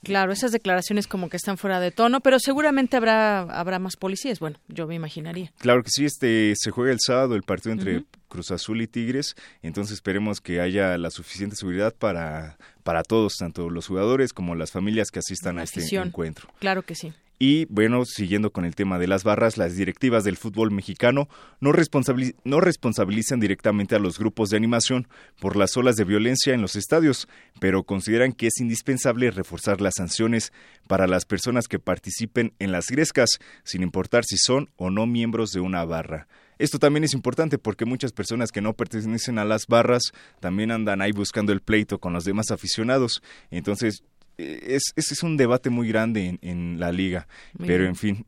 Claro, 0.02 0.32
esas 0.32 0.52
declaraciones 0.52 1.06
como 1.06 1.28
que 1.28 1.36
están 1.36 1.58
fuera 1.58 1.80
de 1.80 1.90
tono, 1.90 2.20
pero 2.20 2.38
seguramente 2.38 2.96
habrá 2.96 3.40
habrá 3.40 3.78
más 3.78 3.96
policías. 3.96 4.38
Bueno, 4.38 4.58
yo 4.68 4.86
me 4.86 4.94
imaginaría. 4.94 5.52
Claro 5.58 5.82
que 5.82 5.90
sí, 5.90 6.04
este 6.04 6.54
se 6.56 6.70
juega 6.70 6.92
el 6.92 7.00
sábado 7.00 7.34
el 7.34 7.42
partido 7.42 7.72
entre 7.72 8.04
Cruz 8.28 8.50
Azul 8.50 8.80
y 8.80 8.86
Tigres, 8.86 9.34
entonces 9.62 9.94
esperemos 9.94 10.40
que 10.40 10.60
haya 10.60 10.96
la 10.98 11.10
suficiente 11.10 11.56
seguridad 11.56 11.94
para 11.94 12.58
para 12.84 13.02
todos, 13.02 13.36
tanto 13.36 13.70
los 13.70 13.86
jugadores 13.86 14.32
como 14.32 14.54
las 14.54 14.70
familias 14.70 15.10
que 15.10 15.18
asistan 15.18 15.58
a 15.58 15.64
este 15.64 15.84
encuentro. 15.96 16.48
Claro 16.58 16.82
que 16.82 16.94
sí. 16.94 17.12
Y 17.40 17.66
bueno, 17.66 18.04
siguiendo 18.04 18.50
con 18.50 18.64
el 18.64 18.74
tema 18.74 18.98
de 18.98 19.06
las 19.06 19.22
barras, 19.22 19.56
las 19.56 19.76
directivas 19.76 20.24
del 20.24 20.36
fútbol 20.36 20.72
mexicano 20.72 21.28
no, 21.60 21.70
responsabilizan 21.72 23.38
directamente 23.38 23.94
a 23.94 24.00
los 24.00 24.18
grupos 24.18 24.50
de 24.50 24.56
animación 24.56 25.06
por 25.38 25.54
las 25.54 25.76
olas 25.76 25.94
de 25.94 26.02
violencia 26.02 26.52
en 26.52 26.62
los 26.62 26.74
estadios, 26.74 27.28
pero 27.60 27.84
consideran 27.84 28.32
que 28.32 28.48
es 28.48 28.58
indispensable 28.60 29.30
reforzar 29.30 29.80
las 29.80 29.94
sanciones 29.96 30.52
para 30.88 31.06
las 31.06 31.26
personas 31.26 31.68
que 31.68 31.78
participen 31.78 32.54
en 32.58 32.72
las 32.72 32.88
grescas, 32.88 33.38
sin 33.62 33.82
importar 33.84 34.24
si 34.24 34.36
son 34.36 34.70
o 34.76 34.90
no 34.90 35.06
miembros 35.06 35.52
de 35.52 35.60
una 35.60 35.84
barra. 35.84 36.26
Esto 36.58 36.80
también 36.80 37.04
es 37.04 37.14
importante 37.14 37.56
porque 37.56 37.84
muchas 37.84 38.10
personas 38.10 38.50
que 38.50 38.60
no 38.60 38.74
pertenecen 38.74 39.38
a 39.38 39.44
las 39.44 39.68
barras 39.68 40.10
también 40.40 40.72
andan 40.72 41.00
ahí 41.00 41.12
buscando 41.12 41.52
el 41.52 41.60
pleito 41.60 42.00
con 42.00 42.12
los 42.12 42.24
demás 42.24 42.50
aficionados. 42.50 43.22
Entonces, 43.52 44.02
es, 44.38 44.92
es, 44.94 45.22
un 45.24 45.36
debate 45.36 45.68
muy 45.68 45.88
grande 45.88 46.38
en, 46.42 46.78
la 46.78 46.92
liga, 46.92 47.26
pero 47.58 47.86
en 47.86 47.96
fin, 47.96 48.24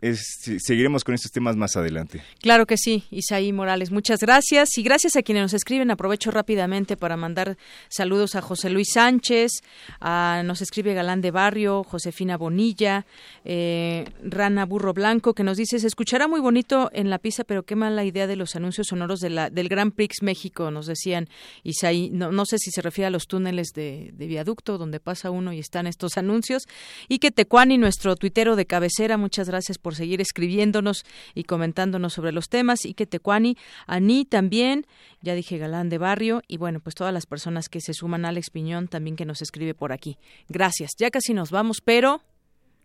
seguiremos 0.58 1.04
con 1.04 1.14
estos 1.14 1.30
temas 1.30 1.56
más 1.56 1.76
adelante. 1.76 2.20
Claro 2.40 2.66
que 2.66 2.76
sí, 2.76 3.04
Isaí 3.10 3.52
Morales, 3.52 3.92
muchas 3.92 4.18
gracias 4.18 4.76
y 4.76 4.82
gracias 4.82 5.14
a 5.14 5.22
quienes 5.22 5.42
nos 5.42 5.54
escriben. 5.54 5.90
Aprovecho 5.90 6.32
rápidamente 6.32 6.96
para 6.96 7.16
mandar 7.16 7.56
saludos 7.88 8.34
a 8.34 8.40
José 8.42 8.70
Luis 8.70 8.88
Sánchez, 8.92 9.52
a, 10.00 10.42
nos 10.44 10.62
escribe 10.62 10.94
Galán 10.94 11.20
de 11.20 11.30
Barrio, 11.30 11.84
Josefina 11.84 12.36
Bonilla, 12.36 13.06
eh, 13.44 14.04
Rana 14.22 14.66
Burro 14.66 14.92
Blanco, 14.92 15.34
que 15.34 15.44
nos 15.44 15.56
dice, 15.56 15.78
se 15.78 15.86
escuchará 15.86 16.26
muy 16.26 16.40
bonito 16.40 16.90
en 16.92 17.08
la 17.08 17.18
pista, 17.18 17.44
pero 17.44 17.62
qué 17.62 17.76
mala 17.76 18.04
idea 18.04 18.26
de 18.26 18.34
los 18.34 18.56
anuncios 18.56 18.88
sonoros 18.88 19.20
de 19.20 19.30
la, 19.30 19.48
del 19.48 19.68
Grand 19.68 19.92
Prix 19.92 20.22
México, 20.22 20.72
nos 20.72 20.86
decían 20.86 21.28
Isaí. 21.62 22.10
No, 22.10 22.32
no 22.32 22.46
sé 22.46 22.58
si 22.58 22.72
se 22.72 22.82
refiere 22.82 23.06
a 23.06 23.10
los 23.10 23.26
túneles 23.28 23.68
de, 23.74 24.10
de 24.12 24.26
viaducto 24.26 24.76
donde 24.76 24.98
pasa 24.98 25.30
uno 25.30 25.52
y 25.52 25.60
están 25.60 25.86
estos 26.00 26.16
anuncios. 26.16 26.66
Y 27.08 27.18
que 27.18 27.30
Tecuani, 27.30 27.76
nuestro 27.76 28.16
tuitero 28.16 28.56
de 28.56 28.64
cabecera, 28.64 29.18
muchas 29.18 29.48
gracias 29.48 29.76
por 29.76 29.94
seguir 29.94 30.22
escribiéndonos 30.22 31.04
y 31.34 31.44
comentándonos 31.44 32.14
sobre 32.14 32.32
los 32.32 32.48
temas. 32.48 32.86
Y 32.86 32.94
que 32.94 33.06
Tecuani, 33.06 33.56
Ani 33.86 34.24
también, 34.24 34.86
ya 35.20 35.34
dije 35.34 35.58
Galán 35.58 35.90
de 35.90 35.98
Barrio, 35.98 36.42
y 36.48 36.56
bueno, 36.56 36.80
pues 36.80 36.94
todas 36.94 37.12
las 37.12 37.26
personas 37.26 37.68
que 37.68 37.82
se 37.82 37.92
suman, 37.92 38.24
Alex 38.24 38.48
Piñón 38.48 38.88
también 38.88 39.14
que 39.16 39.26
nos 39.26 39.42
escribe 39.42 39.74
por 39.74 39.92
aquí. 39.92 40.16
Gracias. 40.48 40.92
Ya 40.98 41.10
casi 41.10 41.34
nos 41.34 41.50
vamos, 41.50 41.82
pero 41.84 42.22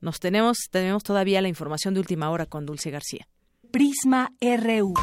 nos 0.01 0.19
tenemos, 0.19 0.57
tenemos 0.69 1.03
todavía 1.03 1.41
la 1.41 1.47
información 1.47 1.93
de 1.93 2.01
última 2.01 2.29
hora 2.29 2.45
con 2.45 2.65
Dulce 2.65 2.91
García. 2.91 3.27
Prisma 3.71 4.31
RU. 4.41 4.93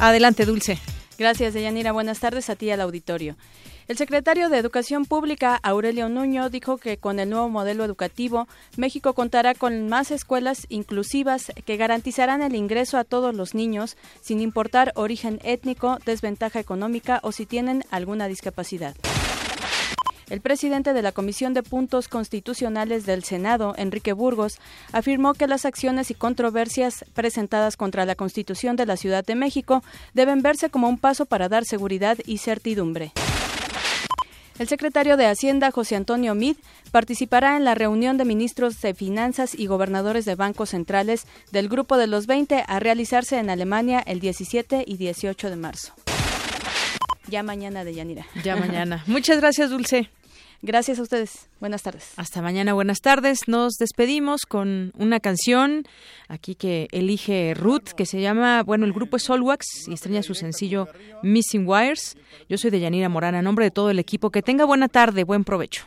Adelante, 0.00 0.46
Dulce. 0.46 0.78
Gracias, 1.18 1.54
Deyanira. 1.54 1.92
Buenas 1.92 2.20
tardes 2.20 2.50
a 2.50 2.56
ti 2.56 2.70
al 2.70 2.80
auditorio. 2.80 3.36
El 3.88 3.96
secretario 3.96 4.48
de 4.48 4.58
Educación 4.58 5.04
Pública, 5.04 5.58
Aurelio 5.62 6.08
Nuño, 6.08 6.48
dijo 6.50 6.78
que 6.78 6.96
con 6.96 7.18
el 7.18 7.28
nuevo 7.28 7.48
modelo 7.48 7.84
educativo, 7.84 8.48
México 8.76 9.12
contará 9.12 9.54
con 9.54 9.88
más 9.88 10.10
escuelas 10.10 10.66
inclusivas 10.68 11.52
que 11.64 11.76
garantizarán 11.76 12.42
el 12.42 12.54
ingreso 12.54 12.96
a 12.96 13.04
todos 13.04 13.34
los 13.34 13.54
niños, 13.54 13.96
sin 14.20 14.40
importar 14.40 14.92
origen 14.94 15.40
étnico, 15.42 15.98
desventaja 16.06 16.60
económica 16.60 17.20
o 17.22 17.32
si 17.32 17.44
tienen 17.44 17.84
alguna 17.90 18.28
discapacidad. 18.28 18.94
El 20.30 20.40
presidente 20.40 20.92
de 20.92 21.02
la 21.02 21.12
Comisión 21.12 21.54
de 21.54 21.62
Puntos 21.62 22.08
Constitucionales 22.08 23.06
del 23.06 23.24
Senado, 23.24 23.74
Enrique 23.76 24.12
Burgos, 24.12 24.58
afirmó 24.92 25.34
que 25.34 25.46
las 25.46 25.64
acciones 25.64 26.10
y 26.10 26.14
controversias 26.14 27.04
presentadas 27.14 27.76
contra 27.76 28.06
la 28.06 28.14
Constitución 28.14 28.76
de 28.76 28.86
la 28.86 28.96
Ciudad 28.96 29.24
de 29.24 29.34
México 29.34 29.82
deben 30.14 30.42
verse 30.42 30.70
como 30.70 30.88
un 30.88 30.98
paso 30.98 31.26
para 31.26 31.48
dar 31.48 31.64
seguridad 31.64 32.18
y 32.24 32.38
certidumbre. 32.38 33.12
El 34.58 34.68
secretario 34.68 35.16
de 35.16 35.26
Hacienda, 35.26 35.70
José 35.70 35.96
Antonio 35.96 36.34
Mid, 36.34 36.56
participará 36.92 37.56
en 37.56 37.64
la 37.64 37.74
reunión 37.74 38.16
de 38.18 38.24
ministros 38.24 38.80
de 38.80 38.94
Finanzas 38.94 39.54
y 39.58 39.66
gobernadores 39.66 40.24
de 40.24 40.34
bancos 40.34 40.70
centrales 40.70 41.26
del 41.50 41.68
Grupo 41.68 41.96
de 41.96 42.06
los 42.06 42.26
20 42.26 42.64
a 42.66 42.78
realizarse 42.78 43.38
en 43.38 43.50
Alemania 43.50 44.00
el 44.06 44.20
17 44.20 44.84
y 44.86 44.98
18 44.98 45.50
de 45.50 45.56
marzo. 45.56 45.94
Ya 47.32 47.42
mañana 47.42 47.82
de 47.82 47.94
Yanira. 47.94 48.26
Ya 48.44 48.56
mañana. 48.56 49.02
Muchas 49.06 49.38
gracias, 49.38 49.70
Dulce. 49.70 50.10
Gracias 50.60 50.98
a 50.98 51.02
ustedes. 51.02 51.48
Buenas 51.60 51.82
tardes. 51.82 52.12
Hasta 52.16 52.42
mañana, 52.42 52.74
buenas 52.74 53.00
tardes. 53.00 53.48
Nos 53.48 53.76
despedimos 53.78 54.42
con 54.42 54.92
una 54.98 55.18
canción 55.18 55.84
aquí 56.28 56.54
que 56.54 56.88
elige 56.92 57.54
Ruth, 57.54 57.94
que 57.96 58.04
se 58.04 58.20
llama, 58.20 58.62
bueno, 58.64 58.84
el 58.84 58.92
grupo 58.92 59.16
es 59.16 59.22
Solwax 59.22 59.88
y 59.88 59.94
estrena 59.94 60.22
su 60.22 60.34
sencillo 60.34 60.88
Missing 61.22 61.66
Wires. 61.66 62.18
Yo 62.50 62.58
soy 62.58 62.70
de 62.70 62.80
Yanira 62.80 63.08
Morana, 63.08 63.38
en 63.38 63.44
nombre 63.44 63.64
de 63.64 63.70
todo 63.70 63.88
el 63.88 63.98
equipo. 63.98 64.28
Que 64.28 64.42
tenga 64.42 64.66
buena 64.66 64.88
tarde, 64.88 65.24
buen 65.24 65.42
provecho. 65.44 65.86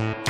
you 0.00 0.29